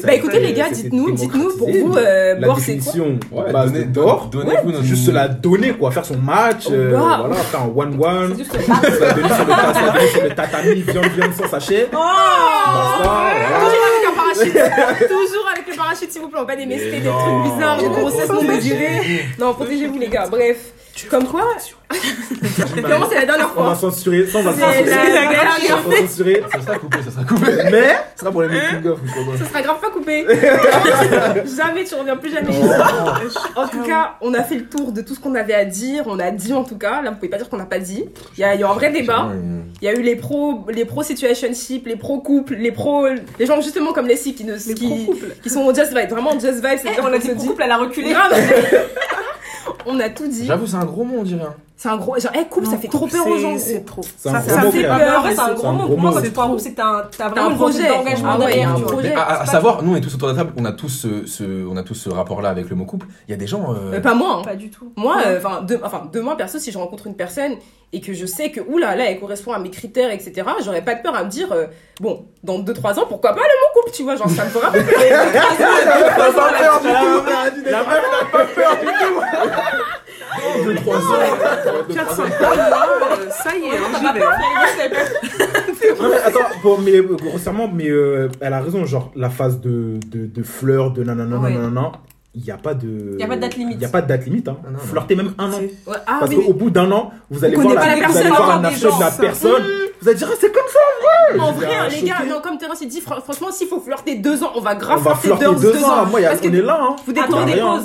ça 0.00 0.06
Bah 0.06 0.14
écoutez 0.14 0.40
les 0.40 0.54
gars, 0.54 0.70
dites-nous, 0.70 1.10
dites-nous 1.10 1.56
pour 1.58 1.68
vous, 1.70 1.94
euh, 1.96 2.34
La 2.38 2.54
définition 2.54 3.18
Ouais, 3.30 3.52
donnez- 3.52 3.84
de 3.84 3.92
d'or. 3.92 4.28
Donnez-vous 4.32 4.82
Juste 4.82 5.06
se 5.06 5.10
la 5.10 5.28
donner, 5.28 5.72
quoi. 5.72 5.90
Faire 5.90 6.04
son 6.06 6.16
match, 6.16 6.66
euh, 6.70 6.90
voilà, 6.96 7.34
faire 7.34 7.60
un 7.60 7.68
1-1. 7.68 8.28
C'est 8.30 8.38
juste 8.38 8.52
Se 8.52 9.00
la 9.00 9.12
donner 9.14 9.28
sur 9.28 9.46
le 9.46 10.08
sur 10.08 10.22
le 10.22 10.28
tatami, 10.30 10.74
viande, 10.82 11.06
viande 11.16 11.32
sans 11.34 11.48
sachet. 11.48 11.88
Basta, 11.92 13.02
voilà. 13.02 13.34
Toujours 13.60 13.84
avec 13.86 14.08
un 14.08 14.14
parachute. 14.16 15.08
Toujours 15.08 15.48
avec 15.52 15.68
le 15.68 15.76
parachute, 15.76 16.10
s'il 16.12 16.22
vous 16.22 16.28
plaît. 16.28 16.38
On 16.38 16.44
va 16.44 16.46
pas 16.46 16.56
des 16.56 16.66
MST, 16.66 16.90
des 16.90 17.02
trucs 17.02 17.54
bizarres, 17.54 17.78
des 17.78 17.88
grossesses 17.88 18.28
non 18.30 18.42
désirées. 18.42 19.26
Non, 19.38 19.52
protégez-vous, 19.54 19.98
les 19.98 20.08
gars. 20.08 20.26
Bref. 20.30 20.72
Comme 21.10 21.24
quoi 21.26 21.42
Comment 21.88 23.08
c'est 23.08 23.14
la 23.16 23.26
dernière 23.26 23.50
On 23.56 23.62
va 23.62 23.74
fois 23.74 23.90
censurer, 23.90 24.26
ça 24.26 24.38
on 24.38 24.42
va 24.42 24.52
C'est 24.54 24.60
censurer. 24.60 25.12
la 25.12 25.20
dernière 25.28 25.82
On 25.86 25.88
va 25.90 25.96
censurer. 25.98 26.42
Ça 26.52 26.60
sera 26.62 26.78
coupé, 26.78 26.98
ça 27.04 27.10
sera 27.10 27.24
coupé. 27.24 27.46
Mais, 27.70 27.96
ce 28.14 28.20
sera 28.20 28.32
pour 28.32 28.42
les 28.42 28.48
making 28.48 28.86
of. 28.90 28.98
ou 29.00 29.06
comment. 29.14 29.32
Ce 29.38 29.44
sera 29.44 29.62
grave 29.62 29.80
pas 29.80 29.90
coupé. 29.90 30.26
jamais, 31.56 31.84
tu 31.84 31.94
reviens 31.94 32.16
plus 32.16 32.32
jamais. 32.32 32.50
En 33.56 33.68
tout 33.68 33.82
cas, 33.82 34.16
on 34.20 34.34
a 34.34 34.42
fait 34.42 34.56
le 34.56 34.66
tour 34.66 34.92
de 34.92 35.00
tout 35.00 35.14
ce 35.14 35.20
qu'on 35.20 35.34
avait 35.34 35.54
à 35.54 35.64
dire. 35.64 36.04
On 36.06 36.18
a 36.18 36.30
dit 36.30 36.52
en 36.52 36.64
tout 36.64 36.78
cas. 36.78 37.02
Là, 37.02 37.10
vous 37.10 37.16
pouvez 37.16 37.28
pas 37.28 37.38
dire 37.38 37.48
qu'on 37.48 37.56
n'a 37.56 37.66
pas 37.66 37.78
dit. 37.78 38.04
Il 38.36 38.40
y 38.40 38.44
a, 38.44 38.54
il 38.54 38.60
y 38.60 38.64
a 38.64 38.68
un 38.70 38.74
vrai 38.74 38.90
débat. 38.90 39.28
Il 39.80 39.84
y 39.84 39.88
a 39.88 39.94
eu 39.94 40.02
les 40.02 40.16
pros, 40.16 40.66
les 40.72 40.84
pro 40.84 41.02
situationship, 41.02 41.86
les 41.86 41.96
pro 41.96 42.18
couple, 42.20 42.54
les 42.54 42.72
pros, 42.72 43.06
les 43.38 43.46
gens 43.46 43.60
justement 43.60 43.92
comme 43.92 44.06
les 44.06 44.16
qui 44.16 44.44
ne, 44.44 44.54
Les 44.54 44.74
qui, 44.74 44.86
pro-couples. 44.88 45.34
qui 45.42 45.50
sont 45.50 45.72
just 45.74 45.94
vibe, 45.96 46.08
vraiment 46.10 46.32
just 46.32 46.54
vibe. 46.64 46.78
c'est 46.82 46.88
Eh, 46.96 47.00
on 47.02 47.12
a 47.12 47.18
dit 47.18 47.28
se 47.28 47.32
couple, 47.34 47.62
elle 47.62 47.70
a 47.70 47.76
reculé. 47.76 48.10
Grave. 48.10 48.32
on 49.86 50.00
a 50.00 50.08
tout 50.08 50.26
dit. 50.26 50.46
J'avoue, 50.46 50.66
c'est 50.66 50.76
un 50.76 50.84
gros 50.84 51.04
mot, 51.04 51.18
on 51.20 51.22
dirait. 51.22 51.42
hein. 51.44 51.54
C'est 51.78 51.90
un 51.90 51.98
gros, 51.98 52.18
genre, 52.18 52.32
eh, 52.34 52.46
couple, 52.46 52.66
ça 52.68 52.78
fait 52.78 52.88
trop 52.88 53.06
peur 53.06 53.26
aux 53.26 53.36
gens. 53.36 53.58
C'est 53.58 53.84
trop. 53.84 54.00
Un 54.24 54.30
Ça, 54.32 54.40
fait. 54.40 54.78
Mais 54.78 54.82
peur. 54.84 55.20
vrai, 55.20 55.34
c'est 55.34 55.40
un 55.40 55.52
gros 55.52 55.66
un 55.68 55.72
mot. 55.72 55.86
Pour 55.88 55.98
moi, 55.98 56.10
mot. 56.10 56.16
quand 56.16 56.22
tu 56.22 56.30
prends 56.30 56.44
un 56.44 56.48
couple, 56.48 56.60
c'est 56.62 56.70
que 56.70 56.76
t'as 56.76 56.86
un- 56.86 57.28
vraiment 57.28 57.48
un 57.48 57.50
une 57.50 57.56
volonté 57.58 57.78
projet. 57.82 57.88
d'engagement 57.98 58.30
Ah 58.32 58.38
ouais, 58.38 58.46
derrière, 58.46 58.68
un. 58.70 58.78
Mais 59.02 59.12
à, 59.14 59.24
pas- 59.24 59.46
savoir, 59.46 59.82
nous, 59.82 59.92
on 59.92 59.96
est 59.96 60.00
tous 60.00 60.14
autour 60.14 60.28
de 60.28 60.32
la 60.32 60.38
table, 60.38 60.54
on 60.56 60.64
a 60.64 60.72
tous 60.72 60.88
ce, 60.88 61.26
ce- 61.26 61.66
on 61.70 61.76
a 61.76 61.82
tous 61.82 61.92
ce 61.94 62.08
rapport-là 62.08 62.48
avec 62.48 62.70
le 62.70 62.76
mot 62.76 62.86
couple. 62.86 63.06
Il 63.28 63.32
y 63.32 63.34
a 63.34 63.36
des 63.36 63.46
gens. 63.46 63.74
euh, 63.74 63.90
Mais 63.90 64.00
pas 64.00 64.14
moi. 64.14 64.36
hein. 64.38 64.42
Pas 64.42 64.56
du 64.56 64.70
tout. 64.70 64.90
Moi, 64.96 65.18
euh, 65.26 65.38
enfin, 65.38 65.60
de, 65.60 65.78
enfin, 65.84 66.08
demain, 66.10 66.34
perso, 66.34 66.58
si 66.58 66.72
je 66.72 66.78
rencontre 66.78 67.08
une 67.08 67.14
personne 67.14 67.56
et 67.92 68.00
que 68.00 68.14
je 68.14 68.24
sais 68.24 68.50
que, 68.50 68.60
oula, 68.62 68.96
là, 68.96 69.10
elle 69.10 69.20
correspond 69.20 69.52
à 69.52 69.58
mes 69.58 69.70
critères, 69.70 70.10
etc., 70.10 70.32
j'aurais 70.64 70.82
pas 70.82 70.94
de 70.94 71.02
peur 71.02 71.14
à 71.14 71.24
me 71.24 71.28
dire, 71.28 71.52
euh, 71.52 71.66
bon, 72.00 72.24
dans 72.42 72.58
2-3 72.58 72.98
ans, 72.98 73.04
pourquoi 73.06 73.32
pas 73.34 73.42
le 73.42 73.42
mot 73.42 73.80
couple, 73.82 73.90
tu 73.94 74.02
vois, 74.02 74.16
genre, 74.16 74.30
ça 74.30 74.44
me 74.46 74.48
fera 74.50 74.72
pas 74.72 74.78
peur. 74.78 75.26
La 77.66 77.78
meuf 77.82 78.02
n'a 78.10 78.26
pas 78.32 78.44
peur 78.46 78.76
du 78.80 78.86
tout. 78.86 79.20
De 80.66 80.72
3 80.74 80.96
ans. 80.96 81.00
4 81.92 82.14
5 82.16 82.24
euh, 82.24 83.30
ça 83.30 83.56
y 83.56 83.64
est, 83.64 83.76
hein, 83.76 83.90
j'y 83.98 84.12
vais. 84.12 84.24
Non, 86.02 86.08
mais 86.10 86.16
attends, 86.24 86.40
pour, 86.62 86.80
mais, 86.80 86.96
euh, 86.96 87.16
grossièrement, 87.20 87.70
mais 87.72 87.88
euh, 87.88 88.28
elle 88.40 88.52
a 88.52 88.60
raison, 88.60 88.84
genre 88.84 89.12
la 89.14 89.30
phase 89.30 89.60
de, 89.60 89.98
de, 90.08 90.26
de 90.26 90.42
fleur, 90.42 90.90
de 90.90 91.04
nanana, 91.04 91.38
Ouais. 91.38 91.52
nanana, 91.52 91.92
il 92.34 92.42
n'y 92.42 92.50
a 92.50 92.56
pas 92.56 92.74
de. 92.74 93.12
Il 93.14 93.20
y 93.20 93.22
a 93.22 93.26
pas 93.28 93.36
de 93.36 93.40
date 93.40 93.56
limite. 93.56 93.76
Il 93.76 93.78
n'y 93.78 93.84
a 93.84 93.88
pas 93.88 94.02
de 94.02 94.08
date 94.08 94.24
limite, 94.26 94.48
hein. 94.48 94.56
Non, 94.64 94.72
non. 94.72 94.78
Flirter 94.78 95.14
même 95.14 95.32
un 95.38 95.52
an. 95.52 95.58
Ouais, 95.86 95.96
ah, 96.06 96.16
Parce 96.20 96.30
oui, 96.34 96.44
qu'au 96.44 96.52
bout 96.52 96.70
d'un 96.70 96.90
an, 96.90 97.12
vous 97.30 97.44
allez 97.44 97.56
Vous 97.56 97.62
voir, 97.62 97.74
pas 97.76 97.80
la 97.86 97.86
vous 97.86 97.92
allez 97.92 98.00
personne, 98.12 98.28
voir 98.28 98.50
un 98.50 98.56
des 98.58 98.62
de 98.76 98.84
la 98.84 98.90
gens. 98.90 98.98
personne. 99.20 99.62
Vous 100.02 100.08
allez 100.08 100.18
dire, 100.18 100.28
ah, 100.30 100.36
c'est 100.40 100.52
comme 100.52 100.62
ça. 100.68 101.40
En 101.40 101.52
Je 101.54 101.60
vais 101.60 101.66
vrai, 101.66 101.88
les 101.90 102.02
gars, 102.02 102.14
non, 102.28 102.40
comme 102.42 102.58
Terence 102.58 102.80
il 102.82 102.88
dit, 102.88 103.00
fr- 103.00 103.22
franchement, 103.22 103.50
s'il 103.50 103.68
faut 103.68 103.80
flirter 103.80 104.16
deux 104.16 104.42
ans, 104.44 104.52
on 104.54 104.60
va 104.60 104.74
grave 104.74 104.98
On 104.98 105.08
va 105.08 105.14
flirter 105.14 105.44
deux, 105.46 105.54
deux 105.72 105.84
ans. 105.84 106.06
Moi, 106.06 106.20
il 106.20 106.22
y 106.24 106.26
a- 106.26 106.30
Parce 106.30 106.40
que 106.40 106.48
on 106.48 106.52
est 106.52 106.62
là, 106.62 106.78
hein. 106.82 106.96
vous 107.06 107.12
découvrez 107.12 107.44
des 107.46 107.52
rien. 107.54 107.82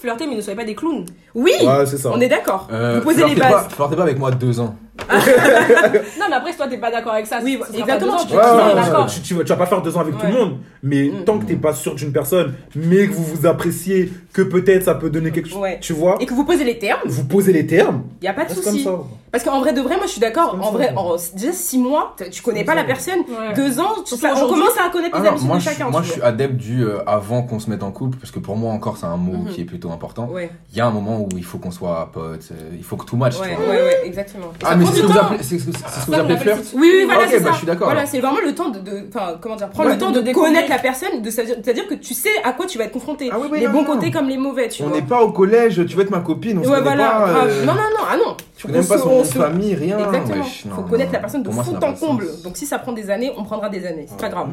Flirter, 0.00 0.26
mais 0.28 0.36
ne 0.36 0.40
soyez 0.40 0.56
pas 0.56 0.64
des 0.64 0.76
clowns. 0.76 1.04
Oui, 1.34 1.50
Ouais, 1.60 1.84
c'est 1.86 1.98
ça. 1.98 2.10
on 2.14 2.20
est 2.20 2.28
d'accord. 2.28 2.68
euh, 2.70 2.98
vous 2.98 3.04
posez 3.04 3.24
les 3.24 3.34
flirtez 3.34 3.40
bases. 3.52 3.64
Pas, 3.64 3.74
flirtez 3.74 3.96
pas 3.96 4.02
avec 4.04 4.18
moi 4.18 4.30
deux 4.30 4.60
ans. 4.60 4.76
Non, 6.18 6.26
mais 6.28 6.36
après, 6.36 6.50
si 6.52 6.56
toi, 6.58 6.66
t'es 6.68 6.78
pas 6.78 6.90
d'accord 6.90 7.12
avec 7.14 7.26
ça, 7.26 7.38
Oui, 7.42 7.58
ce 7.72 7.78
exactement, 7.78 8.16
pas 8.16 8.24
tu- 8.24 8.34
Ouais, 8.34 9.06
tu, 9.08 9.20
tu, 9.22 9.34
vas- 9.34 9.42
tu 9.44 9.48
vas 9.48 9.56
pas 9.56 9.66
faire 9.66 9.82
deux 9.82 9.96
ans 9.96 10.00
avec 10.00 10.18
tout 10.18 10.26
le 10.26 10.32
monde, 10.32 10.58
mais 10.82 11.08
Mm. 11.08 11.24
tant 11.24 11.38
que 11.38 11.44
t'es 11.46 11.56
pas 11.56 11.72
sûr 11.72 11.94
d'une 11.94 12.12
personne, 12.12 12.54
mais 12.74 13.06
que 13.06 13.12
vous 13.12 13.24
vous 13.24 13.46
appréciez, 13.46 14.12
que 14.32 14.42
peut-être 14.42 14.84
ça 14.84 14.94
peut 14.94 15.10
donner 15.10 15.30
quelque 15.30 15.48
chose, 15.48 15.58
Ouais. 15.60 15.78
tu 15.80 15.92
vois, 15.92 16.16
Et 16.20 16.26
que 16.26 16.34
vous 16.34 16.44
posez 16.44 16.64
les 16.64 16.78
termes, 16.78 17.00
vous 17.06 17.24
posez 17.24 17.52
les 17.52 17.66
termes, 17.66 18.02
il 18.20 18.24
y 18.24 18.28
a 18.28 18.32
pas 18.34 18.44
de 18.44 18.52
souci. 18.52 18.82
ça. 18.84 18.90
Parce 19.30 19.44
qu'en 19.44 19.60
vrai 19.60 19.74
de 19.74 19.80
vrai, 19.82 19.96
moi 19.96 20.06
je 20.06 20.12
suis 20.12 20.20
d'accord. 20.22 20.58
En 20.60 20.70
vrai, 20.72 20.90
en 20.96 21.16
déjà 21.36 21.52
six 21.52 21.76
mois, 21.78 22.16
tu 22.30 22.40
connais 22.40 22.64
pas 22.64 22.72
ça. 22.72 22.76
la 22.78 22.84
personne. 22.84 23.18
Ouais. 23.28 23.52
Deux 23.54 23.78
ans, 23.78 23.92
tu- 24.02 24.16
Surtout 24.16 24.22
ça- 24.22 24.32
on 24.42 24.48
commence 24.48 24.70
à 24.82 24.88
connaître 24.90 25.14
Ah 25.14 25.18
les 25.18 25.24
non, 25.24 25.30
habitudes 25.32 25.46
moi, 25.48 25.56
de 25.56 25.60
je, 25.62 25.68
suis- 25.68 25.76
chacun. 25.76 25.90
moi, 25.90 26.02
je 26.02 26.12
suis 26.12 26.22
adepte 26.22 26.54
du 26.56 26.82
euh, 26.82 27.00
avant 27.06 27.42
qu'on 27.42 27.58
se 27.60 27.68
mette 27.68 27.82
en 27.82 27.90
couple, 27.92 28.16
parce 28.16 28.30
que 28.30 28.38
pour 28.38 28.56
moi 28.56 28.72
encore 28.72 28.96
c'est 28.96 29.04
un 29.06 29.18
mot 29.18 29.36
Mhm. 29.36 29.48
qui 29.50 29.60
est 29.60 29.64
plutôt 29.64 29.90
important. 29.90 30.28
Ouais, 30.30 30.50
Il 30.72 30.78
y 30.78 30.80
a 30.80 30.86
un 30.86 30.90
moment 30.90 31.20
où 31.20 31.28
il 31.36 31.44
faut 31.44 31.58
qu'on 31.58 31.70
soit 31.70 32.08
potes, 32.12 32.48
euh, 32.52 32.70
il 32.74 32.82
faut 32.82 32.96
que 32.96 33.04
tout 33.04 33.16
match. 33.18 33.38
ouais, 33.38 33.48
tu 33.54 33.60
ouais, 33.60 33.66
vois. 33.66 33.74
ouais, 33.74 34.06
exactement. 34.06 34.46
Ah 34.88 34.92
c'est 34.92 34.96
ce 34.96 35.00
du 35.00 35.02
que 35.02 35.06
vous 35.12 35.18
temps. 35.18 35.24
appelez, 35.26 35.42
c'est 35.42 35.58
ce 35.58 35.64
que, 35.66 35.72
c'est 35.72 35.78
ce 35.78 35.82
que 35.84 35.90
Ça, 35.90 36.00
vous 36.06 36.12
on 36.12 36.14
appelez 36.18 36.34
appelle 36.34 36.54
flirt. 36.56 36.72
Oui, 36.74 36.90
oui, 36.94 37.04
voilà, 37.04 37.20
Ok, 37.22 37.26
c'est 37.30 37.40
bah, 37.40 37.44
ça. 37.46 37.52
je 37.52 37.56
suis 37.58 37.66
d'accord, 37.66 37.86
Voilà, 37.88 38.06
c'est 38.06 38.20
vraiment 38.20 38.40
le 38.44 38.54
temps 38.54 38.68
de, 38.70 38.78
de- 38.80 39.04
enfin, 39.08 39.38
comment 39.40 39.56
dire, 39.56 39.68
prendre 39.70 39.88
Ouais, 39.88 39.94
le 39.94 40.00
temps 40.00 40.10
de 40.10 40.32
connaître 40.32 40.68
la 40.70 40.78
personne, 40.78 41.22
de 41.22 41.30
c'est-à-dire 41.30 41.86
que 41.88 41.94
tu 41.94 42.14
sais 42.14 42.30
à 42.44 42.52
quoi 42.52 42.66
tu 42.66 42.78
vas 42.78 42.84
être 42.84 42.92
confronté. 42.92 43.30
Ah 43.32 43.36
les 43.52 43.66
non, 43.66 43.72
bons 43.72 43.82
non. 43.82 43.94
côtés 43.94 44.10
comme 44.10 44.28
les 44.28 44.36
mauvais, 44.38 44.68
tu 44.68 44.82
On 44.82 44.90
n'est 44.90 45.02
pas 45.02 45.22
au 45.22 45.32
collège, 45.32 45.84
tu 45.86 45.96
veux 45.96 46.02
être 46.02 46.10
ma 46.10 46.20
copine, 46.20 46.58
on 46.58 46.64
se 46.64 46.68
Ouais, 46.68 46.78
connaît 46.78 46.96
voilà. 46.96 47.10
pas. 47.10 47.28
grave. 47.32 47.48
euh, 47.50 47.64
Non, 47.64 47.74
non, 47.74 47.80
non, 47.80 48.04
ah 48.10 48.16
non. 48.16 48.36
Tu 48.56 48.66
connais 48.66 48.82
pas 48.84 48.98
son 48.98 49.22
famille, 49.24 49.74
rien. 49.74 49.98
Exactement. 49.98 50.44
Faut 50.76 50.82
connaître 50.82 51.12
la 51.12 51.18
personne 51.20 51.42
de 51.42 51.50
fond 51.50 51.76
en 51.80 51.92
comble. 51.94 52.26
Donc 52.42 52.56
si 52.56 52.66
ça 52.66 52.78
prend 52.78 52.92
des 52.92 53.10
années, 53.10 53.32
on 53.36 53.44
prendra 53.44 53.68
des 53.68 53.86
années. 53.86 54.06
C'est 54.08 54.18
pas 54.20 54.28
grave. 54.28 54.48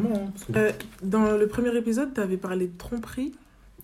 Euh, 0.56 0.72
Dans 1.02 1.32
le 1.32 1.48
premier 1.48 1.76
épisode, 1.76 2.14
t'avais 2.14 2.38
parlé 2.38 2.68
de 2.68 2.78
tromperie 2.78 3.34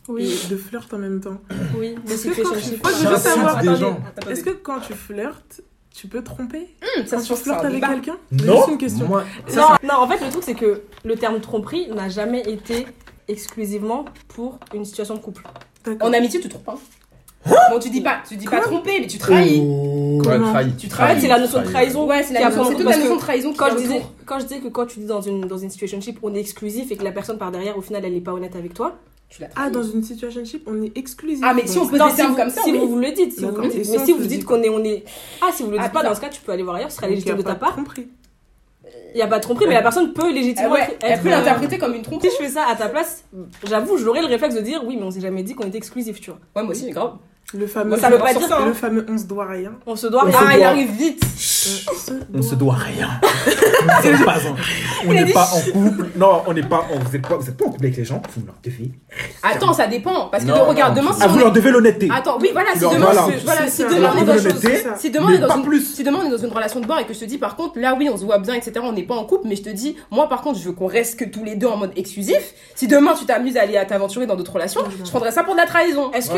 Oui, 0.10 0.24
et 0.46 0.48
de 0.50 0.58
flirt 0.58 0.94
en 0.94 0.98
même 0.98 1.20
temps. 1.22 1.38
oui. 1.80 1.96
Mais 2.08 2.14
Est-ce 2.14 2.28
que 2.28 2.34
c'est 2.36 2.42
quand 2.44 2.50
tu-. 2.52 4.32
Est-ce 4.32 4.44
que 4.44 4.50
quand 4.52 4.80
tu 4.80 4.94
flirtes, 4.94 5.62
tu 5.94 6.08
peux 6.08 6.24
tromper 6.24 6.68
Hum, 6.98 7.06
ça 7.06 7.18
Quand 7.18 7.24
se 7.24 7.50
avec 7.52 7.84
quelqu'un 7.84 8.18
Non. 8.32 8.56
Juste 8.56 8.68
une 8.70 8.78
question. 8.78 9.08
Moi, 9.08 9.24
Non, 9.56 9.68
non, 9.84 9.96
en 9.96 10.08
fait, 10.08 10.24
le 10.24 10.32
truc, 10.32 10.44
c'est 10.44 10.56
que 10.56 10.84
le 11.04 11.16
terme 11.16 11.40
tromperie 11.42 11.88
n'a 11.90 12.10
jamais 12.10 12.42
été 12.42 12.88
exclusivement 13.28 14.06
pour 14.30 14.60
une 14.74 14.86
situation 14.86 15.16
de 15.16 15.20
couple. 15.20 15.44
En 16.02 16.14
amitié, 16.14 16.40
tu 16.40 16.50
trompes 16.50 16.64
pas. 16.66 16.78
Bon, 17.72 17.80
tu 17.80 17.90
dis 17.90 18.02
pas, 18.02 18.20
tu 18.28 18.36
dis 18.36 18.46
pas 18.46 18.62
tromper, 18.62 19.00
mais 19.00 19.08
tu 19.08 19.18
trahis. 19.18 19.60
Oh. 19.64 20.18
ouais, 20.18 20.24
Comment 20.24 20.52
trahi. 20.52 20.76
Tu 20.78 20.86
En 20.86 20.90
fait, 20.90 20.96
trahis. 20.96 21.22
c'est 21.22 21.28
la 21.28 21.40
notion 21.40 21.60
de 21.60 21.64
Trahi, 21.64 21.74
trahison. 21.74 22.08
Ouais, 22.08 22.22
c'est 22.24 22.34
la 22.34 22.46
a 22.46 22.50
notion, 22.50 22.66
toute 22.76 22.86
la 22.86 22.92
que 22.94 23.00
notion 23.00 23.16
de 23.16 23.20
trahison 23.20 23.54
Quand 23.58 23.68
est 23.68 23.72
je, 23.72 23.78
disais, 23.78 24.02
quand 24.28 24.40
je 24.40 24.44
disais 24.46 24.60
que 24.60 24.68
quand 24.68 24.86
tu 24.86 25.00
dis 25.00 25.06
dans 25.06 25.22
une, 25.22 25.42
dans 25.42 25.58
une 25.58 25.72
situationship, 25.72 26.20
on 26.22 26.36
est 26.36 26.40
exclusif 26.40 26.92
et 26.92 26.96
que 26.98 27.04
la 27.04 27.12
personne 27.12 27.40
par 27.40 27.52
derrière, 27.52 27.76
au 27.78 27.82
final, 27.82 28.06
elle 28.06 28.14
n'est 28.14 28.22
pas 28.22 28.34
honnête 28.34 28.56
avec 28.56 28.76
toi. 28.76 28.96
Tu 29.32 29.42
l'as 29.42 29.48
Ah, 29.56 29.70
dans 29.70 29.82
une 29.82 30.04
situationship, 30.04 30.64
on 30.68 30.82
est 30.84 30.96
exclusif. 30.98 31.42
Ah, 31.44 31.54
mais 31.54 31.66
si 31.66 31.78
on 31.78 31.86
Non, 31.86 32.06
des 32.06 32.12
si 32.12 32.16
termes 32.18 32.32
vous, 32.32 32.36
comme 32.38 32.50
ça, 32.50 32.62
si 32.64 32.72
oui. 32.72 32.80
vous, 32.80 32.90
vous 32.90 33.00
le 33.00 33.12
dites, 33.12 33.32
si 33.34 33.40
vous 33.40 33.48
D'accord. 33.48 33.64
le 33.64 33.70
dites. 33.70 33.80
Et 33.80 33.84
si 33.86 33.92
Mais 33.92 33.98
on 34.00 34.06
si 34.06 34.12
vous 34.12 34.20
le 34.20 34.26
dites 34.26 34.40
dit 34.40 34.46
qu'on 34.46 34.62
est, 34.62 34.70
on 34.70 34.84
est. 34.84 35.04
Ah, 35.42 35.50
si 35.54 35.64
vous 35.64 35.72
le 35.72 35.78
Ah, 35.80 35.84
dites 35.84 35.94
pas, 35.94 36.04
dans 36.04 36.14
ce 36.14 36.20
cas, 36.22 36.28
tu 36.30 36.42
peux 36.42 36.52
aller 36.52 36.64
voir 36.64 36.76
ailleurs, 36.76 36.92
ce 36.92 36.98
sera 36.98 37.08
donc, 37.08 37.12
y 37.12 37.14
a 37.14 37.16
légitime 37.16 37.38
de 37.38 37.44
pas 37.44 37.50
ta 37.54 37.56
part. 37.56 37.72
tromperie. 37.72 38.08
Il 39.14 39.16
n'y 39.16 39.22
a 39.22 39.28
pas 39.28 39.38
de 39.38 39.42
tromperie, 39.44 39.68
mais 39.68 39.74
la 39.74 39.82
personne 39.82 40.14
peut 40.14 40.32
légitimement 40.34 40.72
ouais, 40.74 40.82
être. 40.84 40.98
elle 41.02 41.20
peut 41.22 41.28
euh, 41.30 41.32
l'interpréter 41.32 41.78
comme 41.78 41.94
une 41.96 42.02
tromperie. 42.02 42.30
Si 42.30 42.36
je 42.38 42.44
fais 42.44 42.50
ça 42.52 42.66
à 42.68 42.76
ta 42.76 42.88
place, 42.90 43.26
j'avoue, 43.66 43.98
j'aurais 43.98 44.22
le 44.22 44.28
réflexe 44.28 44.56
de 44.56 44.62
dire 44.62 44.84
oui, 44.86 44.96
mais 44.98 45.04
on 45.04 45.12
s'est 45.12 45.20
jamais 45.22 45.44
dit 45.44 45.54
qu'on 45.54 45.68
était 45.68 45.78
exclusif, 45.78 46.20
tu 46.22 46.32
vois. 46.32 46.40
Ouais, 46.56 46.64
moi 46.64 46.72
aussi, 46.72 46.86
mais 46.86 46.92
grave. 46.92 47.14
Le 47.54 47.68
fameux, 47.68 47.90
Moi, 47.90 47.98
ça 48.00 48.10
veut 48.10 48.18
pas 48.18 48.30
sur 48.30 48.40
dire 48.40 48.48
ça, 48.48 48.60
hein. 48.62 48.66
le 48.68 48.74
fameux 48.74 49.06
on 49.10 49.18
se 49.18 49.26
doit 49.26 49.46
rien. 49.46 49.74
On 49.86 49.98
se 49.98 50.08
doit 50.08 50.22
On 50.24 50.28
rien. 50.28 50.40
se 50.40 50.46
Ah, 50.48 50.58
il 50.58 50.64
arrive 50.64 50.92
vite. 50.92 51.22
On 52.34 52.42
se 52.42 52.56
doit 52.56 52.76
rien. 52.76 53.10
On 55.08 55.12
n'est 55.14 55.26
pas 55.34 55.50
en 55.54 55.60
couple. 55.72 56.06
Non, 56.16 56.44
on 56.48 56.54
n'est 56.54 56.62
pas. 56.64 56.86
on- 56.94 57.00
Vous 57.00 57.16
êtes 57.16 57.28
pas, 57.28 57.36
vous 57.36 57.50
êtes 57.50 57.58
pas 57.58 57.66
en 57.66 57.70
couple 57.72 57.86
avec 57.86 57.98
les 57.98 58.06
gens. 58.06 58.22
Vous 58.38 58.46
leur 58.46 58.56
devez. 58.64 58.92
Attends, 59.44 59.74
ça 59.74 59.88
dépend. 59.88 60.28
Parce 60.28 60.44
que 60.46 60.50
Non, 60.50 60.66
regarde, 60.66 60.96
non, 60.96 61.02
demain, 61.04 61.14
si 61.14 61.20
Ah, 61.22 61.26
on 61.28 61.30
vous 61.32 61.40
est- 61.40 61.44
leur 61.44 61.52
devez 61.52 61.72
l'honnêteté. 61.72 62.08
Attends, 62.14 62.38
oui, 62.40 62.50
voilà, 62.54 62.70
si 62.74 62.80
demain, 62.80 63.08
on 63.10 63.12
est 63.12 63.16
dans 64.26 64.38
une 64.38 64.48
si 64.98 65.10
demain, 65.10 65.26
on 65.28 65.34
est 65.34 65.38
dans 65.40 65.56
une, 65.58 65.64
plus. 65.64 65.82
si 65.94 66.04
demain 66.04 66.20
on 66.24 66.28
est 66.28 66.30
dans 66.32 66.38
une 66.38 66.52
relation 66.54 66.80
de 66.80 66.86
bord 66.86 67.00
et 67.00 67.06
que 67.06 67.14
je 67.14 67.20
te 67.20 67.26
dis 67.26 67.38
par 67.38 67.56
contre 67.56 67.80
là 67.80 67.96
oui 67.98 68.10
on 68.12 68.18
se 68.18 68.24
voit 68.26 68.38
bien 68.40 68.54
etc 68.54 68.74
on 68.84 68.92
n'est 68.94 69.04
pas 69.04 69.16
en 69.16 69.24
couple 69.26 69.48
mais 69.48 69.56
je 69.56 69.64
te 69.64 69.70
dis 69.70 69.96
moi 70.12 70.28
par 70.30 70.42
contre 70.42 70.60
je 70.60 70.66
veux 70.66 70.72
qu'on 70.74 70.88
reste 70.88 71.18
que 71.20 71.26
tous 71.26 71.44
les 71.44 71.56
deux 71.56 71.68
en 71.68 71.78
mode 71.78 71.92
exclusif 71.96 72.54
si 72.76 72.88
demain 72.88 73.14
tu 73.18 73.26
t'amuses 73.26 73.58
à 73.58 73.62
aller 73.62 73.78
à 73.78 73.86
t'aventurer 73.86 74.26
dans 74.28 74.36
d'autres 74.36 74.54
relations 74.54 74.82
je 75.04 75.10
prendrais 75.10 75.32
ça 75.32 75.44
pour 75.44 75.54
de 75.54 75.60
la 75.60 75.66
trahison 75.66 76.12
Est-ce 76.12 76.30
que, 76.30 76.38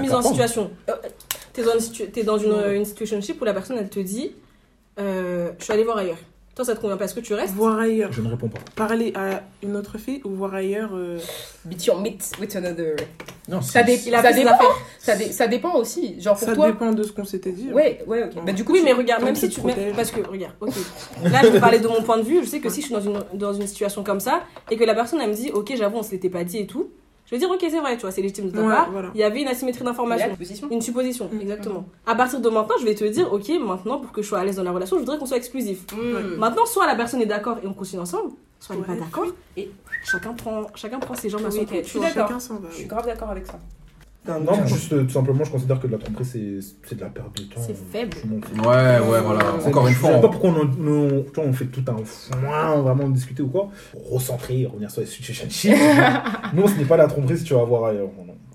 mise 0.00 0.12
en 0.12 0.16
comprendre. 0.16 0.36
Situation, 0.46 0.70
euh, 0.88 0.94
t'es 1.52 1.62
dans, 1.62 1.74
une, 1.74 1.80
situ- 1.80 2.10
t'es 2.10 2.22
dans 2.24 2.38
une, 2.38 2.54
une 2.74 2.84
situationship 2.84 3.40
où 3.40 3.44
la 3.44 3.52
personne 3.54 3.76
elle 3.78 3.88
te 3.90 4.00
dit 4.00 4.32
euh, 4.98 5.50
Je 5.58 5.64
suis 5.64 5.72
allée 5.72 5.84
voir 5.84 5.98
ailleurs. 5.98 6.18
Toi, 6.54 6.66
ça 6.66 6.74
te 6.76 6.80
convient 6.82 6.98
pas 6.98 7.06
Est-ce 7.06 7.14
que 7.14 7.20
tu 7.20 7.32
restes? 7.32 7.54
Voir 7.54 7.78
ailleurs. 7.78 8.12
Je 8.12 8.20
ne 8.20 8.28
réponds 8.28 8.48
pas. 8.48 8.58
Parler 8.76 9.14
à 9.16 9.42
une 9.62 9.74
autre 9.74 9.96
fille 9.96 10.20
ou 10.24 10.30
voir 10.34 10.52
ailleurs. 10.54 10.90
euh, 10.92 11.18
but 11.64 11.86
you 11.86 11.94
meet 11.98 12.30
with 12.38 12.54
another 12.56 12.94
Non, 13.48 13.62
ça, 13.62 13.80
c'est- 13.80 13.84
dé- 13.86 14.00
Il 14.06 14.14
a 14.14 14.18
ça 14.20 14.28
fait 14.28 14.34
ses 14.34 14.40
dépend 14.40 14.54
affaires. 14.56 14.76
ça, 14.98 15.16
dé- 15.16 15.32
ça 15.32 15.46
dépend 15.46 15.74
aussi 15.76 16.20
genre 16.20 16.36
pour 16.38 16.46
Ça 16.48 16.54
toi 16.54 16.66
dépend 16.70 16.92
de 16.92 17.02
ce 17.04 17.12
qu'on 17.12 17.24
s'était 17.24 17.52
dit. 17.52 17.68
hein. 17.70 17.74
ouais 17.74 18.04
ouais 18.06 18.24
ok 18.24 18.44
bah 18.44 18.52
du 18.52 18.64
coup 18.64 18.72
Oui, 18.72 18.80
tu- 18.80 18.84
mais 18.84 18.92
regarde, 18.92 19.24
même 19.24 19.34
si 19.34 19.48
tu. 19.48 19.62
parce 19.96 20.10
que, 20.10 20.20
regarde, 20.28 20.52
ok. 20.60 20.74
Là, 21.24 21.40
je 21.42 21.48
vais 21.48 21.58
parler 21.60 21.78
de 21.78 21.88
mon 21.88 22.02
point 22.02 22.18
de 22.18 22.22
vue. 22.22 22.40
Je 22.44 22.48
sais 22.48 22.60
que 22.60 22.68
si 22.68 22.82
je 22.82 22.86
suis 22.86 22.94
dans 22.94 23.00
une, 23.00 23.18
dans 23.32 23.54
une 23.54 23.66
situation 23.66 24.04
comme 24.04 24.20
ça 24.20 24.42
et 24.70 24.76
que 24.76 24.84
la 24.84 24.94
personne, 24.94 25.22
elle 25.22 25.30
me 25.30 25.34
dit 25.34 25.50
Ok, 25.54 25.72
j'avoue, 25.74 25.96
on 25.96 26.02
se 26.02 26.10
l'était 26.10 26.28
pas 26.28 26.44
dit 26.44 26.58
et 26.58 26.66
tout, 26.66 26.90
je 27.26 27.30
vais 27.30 27.38
dire 27.38 27.50
Ok, 27.50 27.58
c'est 27.60 27.78
vrai, 27.78 27.94
tu 27.96 28.02
vois, 28.02 28.10
c'est 28.10 28.20
légitime 28.22 28.46
de 28.50 28.50
ta 28.56 28.60
Ouais, 28.62 28.68
part. 28.68 28.90
voilà. 28.90 29.10
Il 29.14 29.20
y 29.20 29.24
avait 29.24 29.40
une 29.42 29.48
asymétrie 29.48 29.84
d'information. 29.84 30.28
une 30.30 30.36
position 30.36 30.68
Une 30.70 30.80
supposition, 30.82 31.30
Mm. 31.32 31.40
exactement. 31.40 31.84
À 32.06 32.14
partir 32.14 32.40
de 32.40 32.48
maintenant, 32.48 32.74
je 32.80 32.84
vais 32.84 32.94
te 32.94 33.04
dire, 33.04 33.32
ok, 33.32 33.48
maintenant, 33.60 33.98
pour 34.00 34.12
que 34.12 34.22
je 34.22 34.28
sois 34.28 34.38
à 34.40 34.44
l'aise 34.44 34.56
dans 34.56 34.62
la 34.64 34.72
relation, 34.72 34.96
je 34.96 35.00
voudrais 35.00 35.18
qu'on 35.18 35.26
soit 35.26 35.36
exclusif. 35.38 35.84
Hmm. 35.92 36.36
Maintenant, 36.38 36.66
soit 36.66 36.86
la 36.86 36.94
personne 36.94 37.22
est 37.22 37.26
d'accord 37.26 37.58
et 37.62 37.66
on 37.66 37.74
continue 37.74 38.02
ensemble, 38.02 38.32
soit 38.60 38.74
elle 38.74 38.82
n'est 38.82 38.88
Ouais. 38.88 38.96
pas 38.98 39.04
d'accord 39.04 39.26
et 39.56 39.70
chacun 40.04 40.32
prend, 40.34 40.66
chacun 40.74 40.98
prend 40.98 41.14
ses 41.14 41.28
jambes 41.30 41.46
à 41.46 41.50
son 41.50 41.64
je 41.70 41.82
suis 41.88 42.00
d'accord. 42.00 42.30
Je 42.70 42.74
suis 42.76 42.86
grave 42.86 43.06
d'accord 43.06 43.30
avec 43.30 43.46
ça 43.46 43.58
Non, 44.28 44.66
juste 44.66 44.92
euh, 44.92 45.02
tout 45.02 45.10
simplement, 45.10 45.42
je 45.42 45.50
considère 45.50 45.80
que 45.80 45.88
de 45.88 45.92
la 45.92 45.98
tromperie, 45.98 46.24
c'est 46.24 46.58
c'est 46.88 46.94
de 46.94 47.00
la 47.00 47.08
perte 47.08 47.36
de 47.36 47.42
temps. 47.42 47.60
C'est 47.66 47.76
faible. 47.76 48.16
Je. 48.22 48.60
Ouais, 48.60 48.66
ouais, 49.10 49.20
voilà. 49.20 49.40
Encore 49.66 49.88
une 49.88 49.94
je 49.94 49.98
fois, 49.98 50.10
sais 50.10 50.16
on- 50.16 50.20
pas 50.20 50.28
pourquoi 50.28 50.50
on, 50.50 50.60
on, 50.86 51.24
vois, 51.34 51.44
on 51.44 51.52
fait 51.52 51.64
tout 51.66 51.82
un 51.88 51.96
foin, 52.04 52.76
vraiment 52.82 53.08
discuter 53.08 53.42
ou 53.42 53.48
quoi. 53.48 53.68
Recentrer, 54.10 54.66
revenir 54.66 54.90
sur 54.92 55.00
les 55.00 55.08
situationship. 55.08 55.72
non, 56.54 56.68
ce 56.68 56.74
n'est 56.78 56.84
pas 56.84 56.96
la 56.96 57.08
tromperie 57.08 57.36
si 57.38 57.44
tu 57.44 57.54
vas 57.54 57.64
voir 57.64 57.86
ailleurs. 57.86 58.08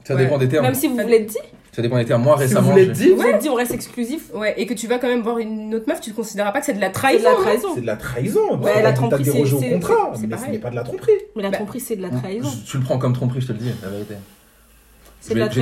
ça 0.06 0.16
Ouais. 0.16 0.24
dépend 0.24 0.38
des 0.38 0.48
termes. 0.48 0.64
Même 0.66 0.74
si 0.74 0.88
vous 0.88 0.96
vous 0.96 1.08
l'êtes 1.08 1.26
dit, 1.28 1.38
Ça 1.74 1.82
dépend 1.82 1.98
des 1.98 2.06
termes. 2.06 2.24
Moi, 2.24 2.38
Si 2.38 2.44
récemment. 2.44 2.70
vous 2.72 2.78
l'êtes 2.78 2.96
j'ai- 2.96 3.04
dit, 3.08 3.12
vous 3.12 3.38
dit 3.42 3.50
on 3.50 3.56
reste 3.56 3.74
exclusif. 3.74 4.32
Ouais, 4.34 4.54
et 4.56 4.66
que 4.66 4.74
tu 4.74 4.88
vas 4.88 5.00
quand 5.00 5.10
même 5.10 5.22
voir 5.22 5.38
une 5.38 5.76
autre 5.76 5.86
meuf, 5.90 6.00
tu 6.00 6.12
ne 6.12 6.16
considéras 6.16 6.54
pas 6.54 6.62
que 6.62 6.66
c'est 6.66 6.74
de 6.76 6.80
la 6.80 6.88
C'est 6.88 6.92
de 6.92 6.96
trahison. 6.98 7.30
la 7.30 7.36
trahison. 7.36 7.68
c'est 7.76 7.82
de 7.82 7.86
la 7.88 7.98
trahison. 7.98 8.58
Ouais, 8.62 8.82
la 8.82 8.94
tromperie, 8.94 9.24
dérogé 9.24 9.58
c'est- 9.60 9.68
au 9.68 9.74
contrat, 9.74 10.12
mais 10.14 10.38
ce 10.38 10.50
n'est 10.50 10.60
pas 10.60 10.70
de 10.70 10.76
la 10.76 10.84
tromperie. 10.84 11.12
Mais 11.36 11.44
la 11.44 11.50
Bah, 11.50 11.58
tromperie, 11.58 11.82
c'est 11.82 11.98
de 11.98 12.02
la 12.04 12.10
trahison. 12.10 12.50
Tu 12.66 12.78
le 12.78 12.84
prends 12.84 12.98
comme 12.98 13.12
tromperie, 13.12 13.42
je 13.42 13.48
te 13.48 13.52
le 13.52 13.58
dis, 13.60 13.72
la 13.84 13.90
vérité. 13.90 14.14
C'est 15.20 15.34
de 15.34 15.40
je 15.40 15.44
la 15.44 15.50
très 15.50 15.62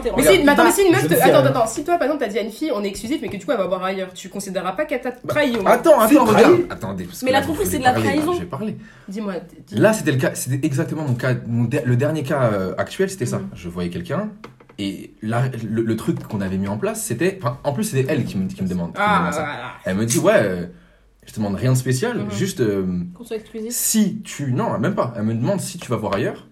t'es 0.00 0.10
Mais 0.16 0.22
si, 0.22 0.42
mais 0.44 0.52
attends, 0.52 0.64
mais 0.64 0.70
si 0.70 0.82
une 0.86 0.92
meuf 0.92 1.06
te... 1.08 1.14
Attends, 1.14 1.24
rien. 1.24 1.46
attends, 1.46 1.66
si 1.66 1.84
toi 1.84 1.94
par 1.98 2.04
exemple 2.06 2.24
t'as 2.24 2.30
dit 2.30 2.38
à 2.38 2.42
une 2.42 2.50
fille 2.50 2.70
on 2.74 2.82
est 2.82 2.88
exclusif 2.88 3.18
mais 3.20 3.28
que 3.28 3.36
du 3.36 3.44
coup 3.44 3.50
elle 3.52 3.58
va 3.58 3.66
voir 3.66 3.82
ailleurs, 3.84 4.12
tu 4.14 4.28
considéreras 4.28 4.72
pas 4.72 4.84
qu'elle 4.86 5.00
t'a 5.00 5.12
trahi 5.12 5.56
au 5.58 5.62
moins. 5.62 5.72
Attends, 5.72 6.00
attends, 6.00 6.24
regarde. 6.24 6.60
Attendez. 6.70 7.04
parce 7.04 7.22
Mais 7.22 7.32
la 7.32 7.42
tromperie, 7.42 7.66
c'est 7.66 7.78
de 7.78 7.84
la 7.84 7.92
trahison. 7.92 8.32
J'ai 8.38 8.44
parlé. 8.46 8.76
Dis-moi. 9.08 9.34
dis- 9.66 9.74
Là, 9.76 9.92
c'était 9.92 10.12
le 10.12 10.18
cas, 10.18 10.34
c'était 10.34 10.64
exactement 10.66 11.02
mon 11.02 11.14
cas, 11.14 11.34
le 11.34 11.96
dernier 11.96 12.22
cas 12.22 12.50
euh, 12.52 12.74
actuel, 12.78 13.10
c'était 13.10 13.26
ça. 13.26 13.38
Mhm. 13.38 13.48
Je 13.54 13.68
voyais 13.68 13.90
quelqu'un 13.90 14.30
et 14.78 15.14
là, 15.22 15.44
le, 15.68 15.82
le 15.82 15.96
truc 15.96 16.22
qu'on 16.26 16.40
avait 16.40 16.58
mis 16.58 16.68
en 16.68 16.76
place, 16.78 17.02
c'était, 17.02 17.38
enfin, 17.42 17.58
en 17.64 17.72
plus, 17.72 17.84
c'était 17.84 18.10
elle 18.12 18.24
qui 18.24 18.36
me, 18.38 18.46
qui 18.48 18.62
me 18.62 18.68
demande. 18.68 18.92
qui 18.94 19.00
me 19.00 19.04
Ah, 19.06 19.18
demande 19.18 19.32
ça. 19.32 19.40
voilà. 19.40 19.72
Elle 19.84 19.96
me 19.96 20.04
dit, 20.06 20.18
ouais, 20.18 20.32
euh, 20.36 20.66
je 21.26 21.32
te 21.32 21.36
demande 21.38 21.54
rien 21.56 21.72
de 21.72 21.76
spécial, 21.78 22.18
Mhm. 22.18 22.30
juste 22.30 22.60
euh, 22.60 22.84
Qu'on 23.14 23.24
soit 23.24 23.36
exclusif. 23.36 23.72
si 23.72 24.20
tu, 24.22 24.52
non, 24.52 24.78
même 24.78 24.94
pas. 24.94 25.12
Elle 25.16 25.22
me 25.24 25.34
demande 25.34 25.60
si 25.60 25.78
tu 25.78 25.90
vas 25.90 25.96
voir 25.96 26.14
ailleurs, 26.14 26.46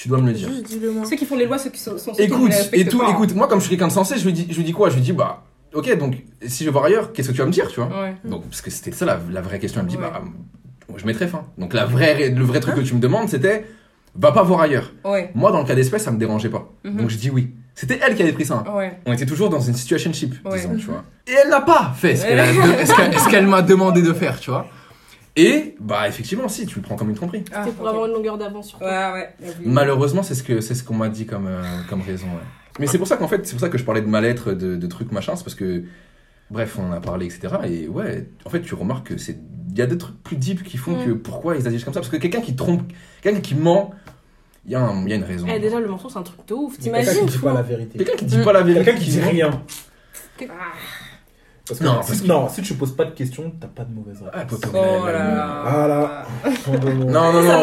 tu 0.00 0.08
dois 0.08 0.18
me 0.18 0.28
le 0.28 0.32
dire. 0.32 0.48
Juste 0.48 0.80
moi. 0.94 1.04
Ceux 1.04 1.16
qui 1.16 1.26
font 1.26 1.34
les 1.36 1.44
lois, 1.46 1.58
ceux 1.58 1.70
qui 1.70 1.80
sont, 1.80 1.98
sont 1.98 2.14
ceux 2.14 2.22
Écoute, 2.22 2.52
et 2.72 2.84
tout, 2.86 2.98
pas, 2.98 3.06
hein. 3.06 3.10
écoute, 3.12 3.34
moi, 3.34 3.48
comme 3.48 3.58
je 3.58 3.64
suis 3.66 3.70
quelqu'un 3.70 3.88
de 3.88 3.92
sensé, 3.92 4.16
je 4.16 4.24
lui 4.24 4.32
dis, 4.32 4.46
je 4.48 4.56
lui 4.56 4.62
dis 4.64 4.72
quoi? 4.72 4.90
Je 4.90 4.94
lui 4.94 5.02
dis, 5.02 5.12
bah, 5.12 5.42
ok, 5.74 5.98
donc 5.98 6.22
si 6.46 6.62
je 6.62 6.68
vais 6.68 6.72
voir 6.72 6.84
ailleurs, 6.84 7.12
qu'est-ce 7.12 7.28
que 7.28 7.32
tu 7.32 7.40
vas 7.40 7.46
me 7.46 7.50
dire, 7.52 7.66
tu 7.68 7.80
vois? 7.80 7.88
Ouais. 8.02 8.14
Donc, 8.24 8.44
parce 8.44 8.60
que 8.62 8.70
c'était 8.70 8.92
ça 8.92 9.04
la, 9.04 9.18
la 9.32 9.40
vraie 9.40 9.58
question. 9.58 9.80
Elle 9.80 9.86
me 9.86 9.90
dit, 9.90 9.96
Ouais. 9.96 10.02
bah, 10.08 10.22
je 10.96 11.04
mettrai 11.04 11.26
fin. 11.26 11.42
Donc, 11.58 11.74
la 11.74 11.84
vraie, 11.84 12.30
le 12.30 12.44
vrai 12.44 12.60
truc 12.60 12.76
que 12.76 12.80
tu 12.80 12.94
me 12.94 13.00
demandes, 13.00 13.28
c'était, 13.28 13.64
va 14.14 14.30
pas 14.30 14.44
voir 14.44 14.60
ailleurs. 14.60 14.92
Ouais. 15.04 15.32
Moi, 15.34 15.50
dans 15.50 15.58
le 15.58 15.66
cas 15.66 15.74
d'espèce, 15.74 16.04
ça 16.04 16.12
me 16.12 16.18
dérangeait 16.18 16.48
pas. 16.48 16.70
Mhm. 16.84 16.96
Donc, 16.96 17.10
je 17.10 17.16
dis 17.16 17.30
oui. 17.30 17.50
C'était 17.74 17.98
elle 18.04 18.14
qui 18.16 18.22
avait 18.22 18.32
pris 18.32 18.44
ça. 18.44 18.64
hein. 18.66 18.76
Ouais. 18.76 18.98
On 19.06 19.12
était 19.12 19.26
toujours 19.26 19.50
dans 19.50 19.60
une 19.60 19.74
situationship, 19.74 20.34
Ouais. 20.44 20.58
disons, 20.58 20.76
tu 20.76 20.86
vois. 20.86 21.04
Et 21.26 21.32
elle 21.42 21.48
n'a 21.50 21.60
pas 21.60 21.92
fait 21.96 22.14
qu'elle 22.14 23.18
ce 23.18 23.28
qu'elle 23.28 23.46
m'a 23.46 23.62
demandé 23.62 24.02
de 24.02 24.12
faire, 24.12 24.38
tu 24.40 24.50
vois. 24.50 24.66
Et, 25.36 25.76
bah, 25.78 26.08
effectivement, 26.08 26.48
si, 26.48 26.66
tu 26.66 26.76
le 26.76 26.82
prends 26.82 26.96
comme 26.96 27.10
une 27.10 27.14
tromperie. 27.16 27.44
Ah, 27.52 27.62
C'était 27.64 27.76
pour 27.76 27.88
avoir 27.88 28.06
une 28.06 28.12
longueur 28.12 28.38
d'avance 28.38 28.68
sur 28.68 28.78
toi. 28.78 28.88
Ouais, 29.12 29.12
ouais. 29.40 29.54
Malheureusement, 29.64 30.22
c'est 30.22 30.34
ce 30.34 30.42
que 30.42 30.60
c'est 30.60 30.74
ce 30.74 30.82
qu'on 30.82 30.96
m'a 30.96 31.08
dit 31.08 31.26
comme 31.26 31.46
euh, 31.46 31.62
comme 31.88 32.00
raison. 32.02 32.26
ouais. 32.26 32.42
Mais 32.80 32.86
c'est 32.86 32.98
pour 32.98 33.06
ça 33.06 33.16
qu'en 33.16 33.28
fait, 33.28 33.46
c'est 33.46 33.52
pour 33.52 33.60
ça 33.60 33.68
que 33.68 33.78
je 33.78 33.84
parlais 33.84 34.00
de 34.02 34.06
mal-être, 34.06 34.52
de, 34.52 34.76
de 34.76 34.86
trucs 34.86 35.10
machin, 35.12 35.34
c'est 35.36 35.44
parce 35.44 35.54
que 35.56 35.84
bref, 36.50 36.76
on 36.78 36.88
en 36.88 36.92
a 36.92 37.00
parlé, 37.00 37.26
etc. 37.26 37.54
Et 37.66 37.88
ouais, 37.88 38.28
en 38.44 38.50
fait, 38.50 38.62
tu 38.62 38.74
remarques 38.74 39.08
que 39.08 39.16
c'est 39.18 39.38
il 39.70 39.76
y 39.78 39.82
a 39.82 39.86
des 39.86 39.98
trucs 39.98 40.20
plus 40.22 40.36
deep 40.36 40.62
qui 40.64 40.76
font 40.76 40.96
Mm. 41.00 41.04
que 41.06 41.10
pourquoi 41.12 41.56
ils 41.56 41.66
agissent 41.68 41.84
comme 41.84 41.92
ça, 41.94 42.00
parce 42.00 42.10
que 42.10 42.16
quelqu'un 42.16 42.40
qui 42.40 42.56
trompe, 42.56 42.82
quelqu'un 43.22 43.40
qui 43.40 43.54
ment, 43.54 43.92
il 44.64 44.72
y, 44.72 44.74
a 44.74 44.80
un- 44.80 45.02
il 45.04 45.08
y 45.08 45.12
a 45.12 45.16
une 45.16 45.24
raison. 45.24 45.46
Eh, 45.48 45.60
déjà, 45.60 45.78
le 45.78 45.86
mensonge, 45.88 46.12
c'est 46.12 46.18
un 46.18 46.22
truc 46.22 46.40
de 46.48 46.54
ouf. 46.54 46.72
Mais 46.78 46.84
Quelqu'un 46.84 47.00
T'imagines 47.02 47.26
qui 47.26 47.32
dit 47.36 47.38
pas 47.38 47.52
la 47.54 47.62
vérité. 47.62 47.98
Quelqu'un 47.98 48.16
qui 48.16 48.24
dit 48.24 48.38
pas 48.42 48.52
la 48.52 48.62
vérité, 48.62 48.84
Quelqu'un 48.84 49.00
qui 49.00 49.10
dit 49.10 49.20
rien. 49.20 49.62
Ah. 50.42 50.44
Parce 51.68 51.80
que, 51.80 51.84
Non, 51.84 52.02
si, 52.02 52.08
parce 52.08 52.20
que- 52.22 52.26
non, 52.26 52.48
si 52.48 52.62
tu 52.62 52.74
poses 52.74 52.96
pas 52.96 53.04
de 53.04 53.10
questions, 53.10 53.52
t'as 53.60 53.66
pas 53.66 53.84
de 53.84 53.94
mauvaise 53.94 54.18
Ah, 54.32 54.38
réponse. 54.38 54.60
poto, 54.60 54.78
Oh 54.78 55.06
là 55.06 55.12
là. 55.12 55.62
Voilà. 55.68 56.26
Non, 57.06 57.32
non, 57.32 57.42
non. 57.42 57.60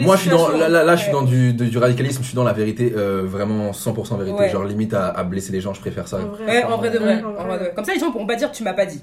Moi, 0.00 0.16
je 0.16 0.20
suis 0.20 0.30
dans, 0.30 0.48
là, 0.50 0.68
là, 0.68 0.84
là, 0.84 0.96
je 0.96 1.02
suis 1.04 1.12
dans 1.12 1.22
du, 1.22 1.78
radicalisme, 1.78 2.20
je 2.22 2.26
suis 2.28 2.36
dans 2.36 2.44
la 2.44 2.52
vérité, 2.52 2.92
euh, 2.96 3.22
vraiment 3.24 3.72
100% 3.72 4.16
vérité. 4.18 4.36
Ouais. 4.38 4.48
Genre, 4.50 4.64
limite 4.64 4.92
à, 4.94 5.08
à 5.08 5.24
blesser 5.24 5.52
les 5.52 5.60
gens, 5.60 5.72
je 5.72 5.80
préfère 5.80 6.06
ça. 6.06 6.18
En 6.18 6.26
vrai. 6.28 6.46
Ouais, 6.46 6.64
en 6.64 6.76
vrai 6.76 6.90
de 6.90 6.98
vrai. 6.98 7.16
Ouais, 7.16 7.22
en 7.24 7.28
en 7.28 7.32
vrai. 7.32 7.44
vrai 7.44 7.58
de 7.58 7.62
vrai. 7.64 7.72
Comme 7.74 7.84
ça, 7.84 7.94
les 7.94 8.00
gens 8.00 8.10
pourront 8.12 8.26
pas 8.26 8.36
dire 8.36 8.52
tu 8.52 8.62
m'as 8.62 8.74
pas 8.74 8.86
dit. 8.86 9.02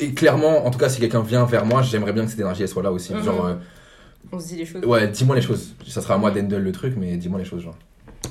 Et 0.00 0.14
clairement, 0.14 0.64
en 0.66 0.70
tout 0.70 0.78
cas, 0.78 0.88
si 0.88 1.00
quelqu'un 1.00 1.22
vient 1.22 1.44
vers 1.44 1.66
moi, 1.66 1.82
j'aimerais 1.82 2.12
bien 2.12 2.24
que 2.24 2.30
cette 2.30 2.40
énergie 2.40 2.62
elle 2.62 2.68
soit 2.68 2.82
là 2.82 2.92
aussi. 2.92 3.12
Mhm. 3.14 3.22
Genre, 3.24 3.46
euh, 3.46 3.54
On 4.32 4.38
se 4.38 4.48
dit 4.48 4.56
les 4.56 4.64
choses. 4.66 4.84
Ouais, 4.84 5.08
dis-moi 5.08 5.34
les 5.36 5.42
choses. 5.42 5.74
Ça 5.88 6.00
sera 6.02 6.14
à 6.14 6.18
moi 6.18 6.30
d'handle 6.30 6.56
le 6.58 6.72
truc, 6.72 6.94
mais 6.96 7.16
dis-moi 7.16 7.38
les 7.38 7.44
choses, 7.44 7.62
genre. 7.62 7.76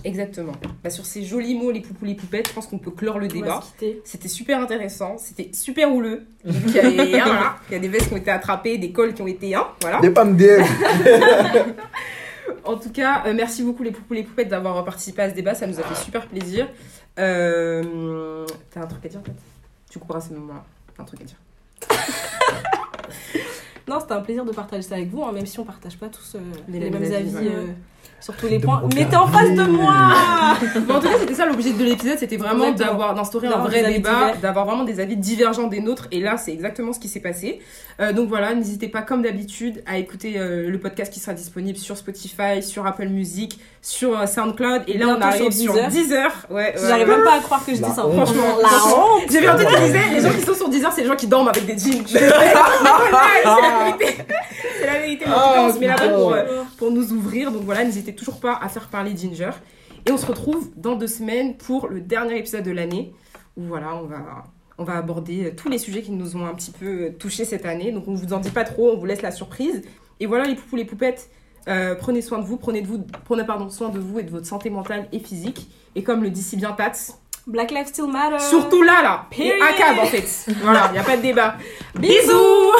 Exactement. 0.05 0.53
Bah, 0.83 0.89
sur 0.89 1.05
ces 1.05 1.23
jolis 1.23 1.55
mots, 1.55 1.71
les 1.71 1.81
poupous, 1.81 2.05
les 2.05 2.15
poupettes, 2.15 2.47
je 2.49 2.53
pense 2.53 2.67
qu'on 2.67 2.77
peut 2.77 2.91
clore 2.91 3.17
le 3.17 3.25
On 3.25 3.29
va 3.29 3.33
débat. 3.33 3.63
C'était 4.03 4.27
super 4.27 4.61
intéressant, 4.61 5.17
c'était 5.17 5.49
super 5.51 5.91
houleux. 5.93 6.27
Qu'il 6.43 6.75
y, 6.75 6.79
avait, 6.79 7.19
hein, 7.19 7.23
voilà, 7.25 7.55
il 7.69 7.73
y 7.73 7.75
a 7.75 7.79
des 7.79 7.87
vestes 7.87 8.07
qui 8.07 8.13
ont 8.13 8.17
été 8.17 8.29
attrapées, 8.29 8.77
des 8.77 8.91
cols 8.91 9.15
qui 9.15 9.21
ont 9.23 9.27
été. 9.27 9.55
Hein, 9.55 9.65
voilà. 9.81 9.99
Des 9.99 10.11
pas 10.11 10.23
me 10.23 10.35
DM 10.35 10.63
En 12.63 12.77
tout 12.77 12.91
cas, 12.91 13.23
euh, 13.25 13.33
merci 13.35 13.63
beaucoup 13.63 13.83
les 13.83 13.91
poupous, 13.91 14.13
les 14.13 14.23
poupettes 14.23 14.49
d'avoir 14.49 14.83
participé 14.85 15.23
à 15.23 15.29
ce 15.29 15.35
débat, 15.35 15.55
ça 15.55 15.65
nous 15.65 15.79
a 15.79 15.83
fait 15.83 16.03
super 16.03 16.27
plaisir. 16.27 16.67
Euh, 17.17 18.45
T'as 18.71 18.81
un 18.81 18.87
truc 18.87 19.05
à 19.05 19.09
dire 19.09 19.21
peut-être? 19.21 19.41
Tu 19.89 19.97
couperas 19.99 20.21
ce 20.21 20.33
moment-là. 20.33 20.63
T'as 20.95 21.03
un 21.03 21.05
truc 21.05 21.21
à 21.21 21.23
dire. 21.23 21.37
Non, 23.87 23.99
c'était 23.99 24.13
un 24.13 24.21
plaisir 24.21 24.45
de 24.45 24.51
partager 24.51 24.81
ça 24.81 24.95
avec 24.95 25.09
vous, 25.09 25.23
hein, 25.23 25.31
même 25.31 25.45
si 25.45 25.59
on 25.59 25.63
partage 25.63 25.97
pas 25.97 26.09
tous 26.09 26.33
euh, 26.33 26.39
Les 26.67 26.79
les, 26.79 26.89
mêmes 26.89 27.03
mêmes 27.03 27.13
avis, 27.13 27.37
avis 27.37 27.47
ouais. 27.49 27.75
Sur 28.19 28.35
tous 28.35 28.47
les 28.47 28.57
De 28.57 28.63
points. 28.63 28.81
Mais 28.95 29.07
t'es 29.07 29.15
en 29.15 29.27
face 29.27 29.51
de 29.51 29.63
moi 29.63 29.93
Mais 30.63 30.93
en 30.93 30.99
tout 30.99 31.07
cas, 31.07 31.19
c'était 31.19 31.33
ça 31.33 31.45
l'objet 31.45 31.73
de 31.73 31.83
l'épisode, 31.83 32.17
c'était 32.17 32.37
vraiment 32.37 32.71
d'avoir 32.71 33.13
d'instaurer 33.13 33.47
un 33.47 33.59
vrai 33.59 33.83
débat, 33.93 34.33
d'avoir 34.41 34.65
vraiment 34.65 34.83
des 34.83 34.99
avis 34.99 35.17
divergents 35.17 35.67
des 35.67 35.79
nôtres. 35.79 36.07
Et 36.11 36.19
là, 36.19 36.37
c'est 36.37 36.51
exactement 36.51 36.93
ce 36.93 36.99
qui 36.99 37.07
s'est 37.07 37.19
passé. 37.19 37.59
Euh, 37.99 38.13
donc 38.13 38.27
voilà, 38.27 38.53
n'hésitez 38.55 38.87
pas, 38.87 39.01
comme 39.01 39.21
d'habitude, 39.21 39.83
à 39.85 39.97
écouter 39.97 40.37
euh, 40.37 40.69
le 40.69 40.79
podcast 40.79 41.13
qui 41.13 41.19
sera 41.19 41.33
disponible 41.33 41.77
sur 41.77 41.97
Spotify, 41.97 42.61
sur 42.61 42.85
Apple 42.85 43.07
Music, 43.07 43.59
sur 43.85 44.19
euh, 44.19 44.25
SoundCloud. 44.25 44.83
Et 44.87 44.97
là, 44.97 45.09
on 45.09 45.21
arrive 45.21 45.51
sur 45.51 45.73
sur 45.73 45.73
Deezer. 45.73 45.89
Deezer. 45.89 46.47
Ouais, 46.49 46.55
ouais, 46.55 46.73
J'arrive 46.75 47.07
ouais. 47.07 47.15
même 47.17 47.23
pas 47.23 47.35
à 47.35 47.39
croire 47.39 47.63
que 47.63 47.71
je 47.71 47.81
dis 47.81 47.91
ça. 47.91 48.05
honte. 48.05 48.15
Franchement, 48.15 48.57
La 48.59 48.95
honte 48.97 49.23
J'ai 49.31 49.41
vu 49.41 49.47
un 49.47 49.55
truc 49.55 49.67
qui 49.69 49.81
disait 49.81 50.09
les 50.11 50.21
gens 50.21 50.31
qui 50.33 50.41
sont 50.41 50.55
sur 50.55 50.69
Deezer, 50.69 50.91
c'est 50.91 51.01
les 51.01 51.07
gens 51.07 51.15
qui 51.15 51.27
dorment 51.27 51.49
avec 51.49 51.65
des 51.67 51.77
jeans. 51.77 52.03
c'est 52.07 52.19
la 52.19 52.29
vérité. 53.85 54.17
C'est 54.79 54.85
la 54.87 54.99
vérité. 54.99 55.25
Mais 55.27 55.31
en 55.33 55.35
tout 55.35 55.53
cas, 55.53 55.61
on 55.69 55.73
se 55.73 55.79
met 55.79 55.87
là-bas 55.87 56.09
pour, 56.09 56.33
euh, 56.33 56.63
pour 56.77 56.91
nous 56.91 57.13
ouvrir. 57.13 57.51
Donc 57.51 57.61
voilà, 57.61 57.83
n'hésitez 57.83 58.15
toujours 58.15 58.39
pas 58.39 58.57
à 58.59 58.69
faire 58.69 58.87
parler 58.87 59.15
Ginger. 59.15 59.51
Et 60.07 60.11
on 60.11 60.17
se 60.17 60.25
retrouve 60.25 60.71
dans 60.75 60.95
deux 60.95 61.07
semaines 61.07 61.55
pour 61.55 61.87
le 61.87 62.01
dernier 62.01 62.39
épisode 62.39 62.63
de 62.63 62.71
l'année. 62.71 63.13
Où 63.55 63.65
voilà, 63.65 63.95
on 63.95 64.05
va, 64.05 64.45
on 64.79 64.83
va 64.83 64.97
aborder 64.97 65.45
euh, 65.45 65.51
tous 65.55 65.69
les 65.69 65.77
sujets 65.77 66.01
qui 66.01 66.11
nous 66.11 66.35
ont 66.35 66.47
un 66.47 66.55
petit 66.55 66.71
peu 66.71 67.11
touchés 67.19 67.45
cette 67.45 67.67
année. 67.67 67.91
Donc 67.91 68.07
on 68.07 68.15
vous 68.15 68.33
en 68.33 68.39
dit 68.39 68.49
pas 68.49 68.63
trop, 68.63 68.93
on 68.93 68.97
vous 68.97 69.05
laisse 69.05 69.21
la 69.21 69.31
surprise. 69.31 69.83
Et 70.19 70.25
voilà 70.25 70.45
les 70.45 70.55
poupous, 70.55 70.75
les 70.75 70.85
poupettes. 70.85 71.29
Euh, 71.67 71.95
prenez 71.95 72.21
soin 72.21 72.39
de 72.39 72.45
vous, 72.45 72.57
prenez, 72.57 72.81
de 72.81 72.87
vous, 72.87 73.05
prenez 73.23 73.43
pardon, 73.43 73.69
soin 73.69 73.89
de 73.89 73.99
vous 73.99 74.19
et 74.19 74.23
de 74.23 74.31
votre 74.31 74.45
santé 74.45 74.69
mentale 74.69 75.07
et 75.11 75.19
physique. 75.19 75.69
Et 75.95 76.03
comme 76.03 76.23
le 76.23 76.29
dit 76.29 76.43
si 76.43 76.57
bien 76.57 76.71
Tats, 76.73 77.13
Black 77.47 77.71
Lives 77.71 77.87
Still 77.87 78.07
Matter. 78.07 78.39
surtout 78.39 78.81
là, 78.81 79.01
là, 79.03 79.25
et 79.31 79.35
Period. 79.35 79.61
ACAB 79.61 79.99
en 79.99 80.05
fait. 80.05 80.45
Voilà, 80.61 80.87
il 80.89 80.93
n'y 80.93 80.97
a 80.99 81.03
pas 81.03 81.17
de 81.17 81.21
débat. 81.21 81.55
Bisous 81.95 82.71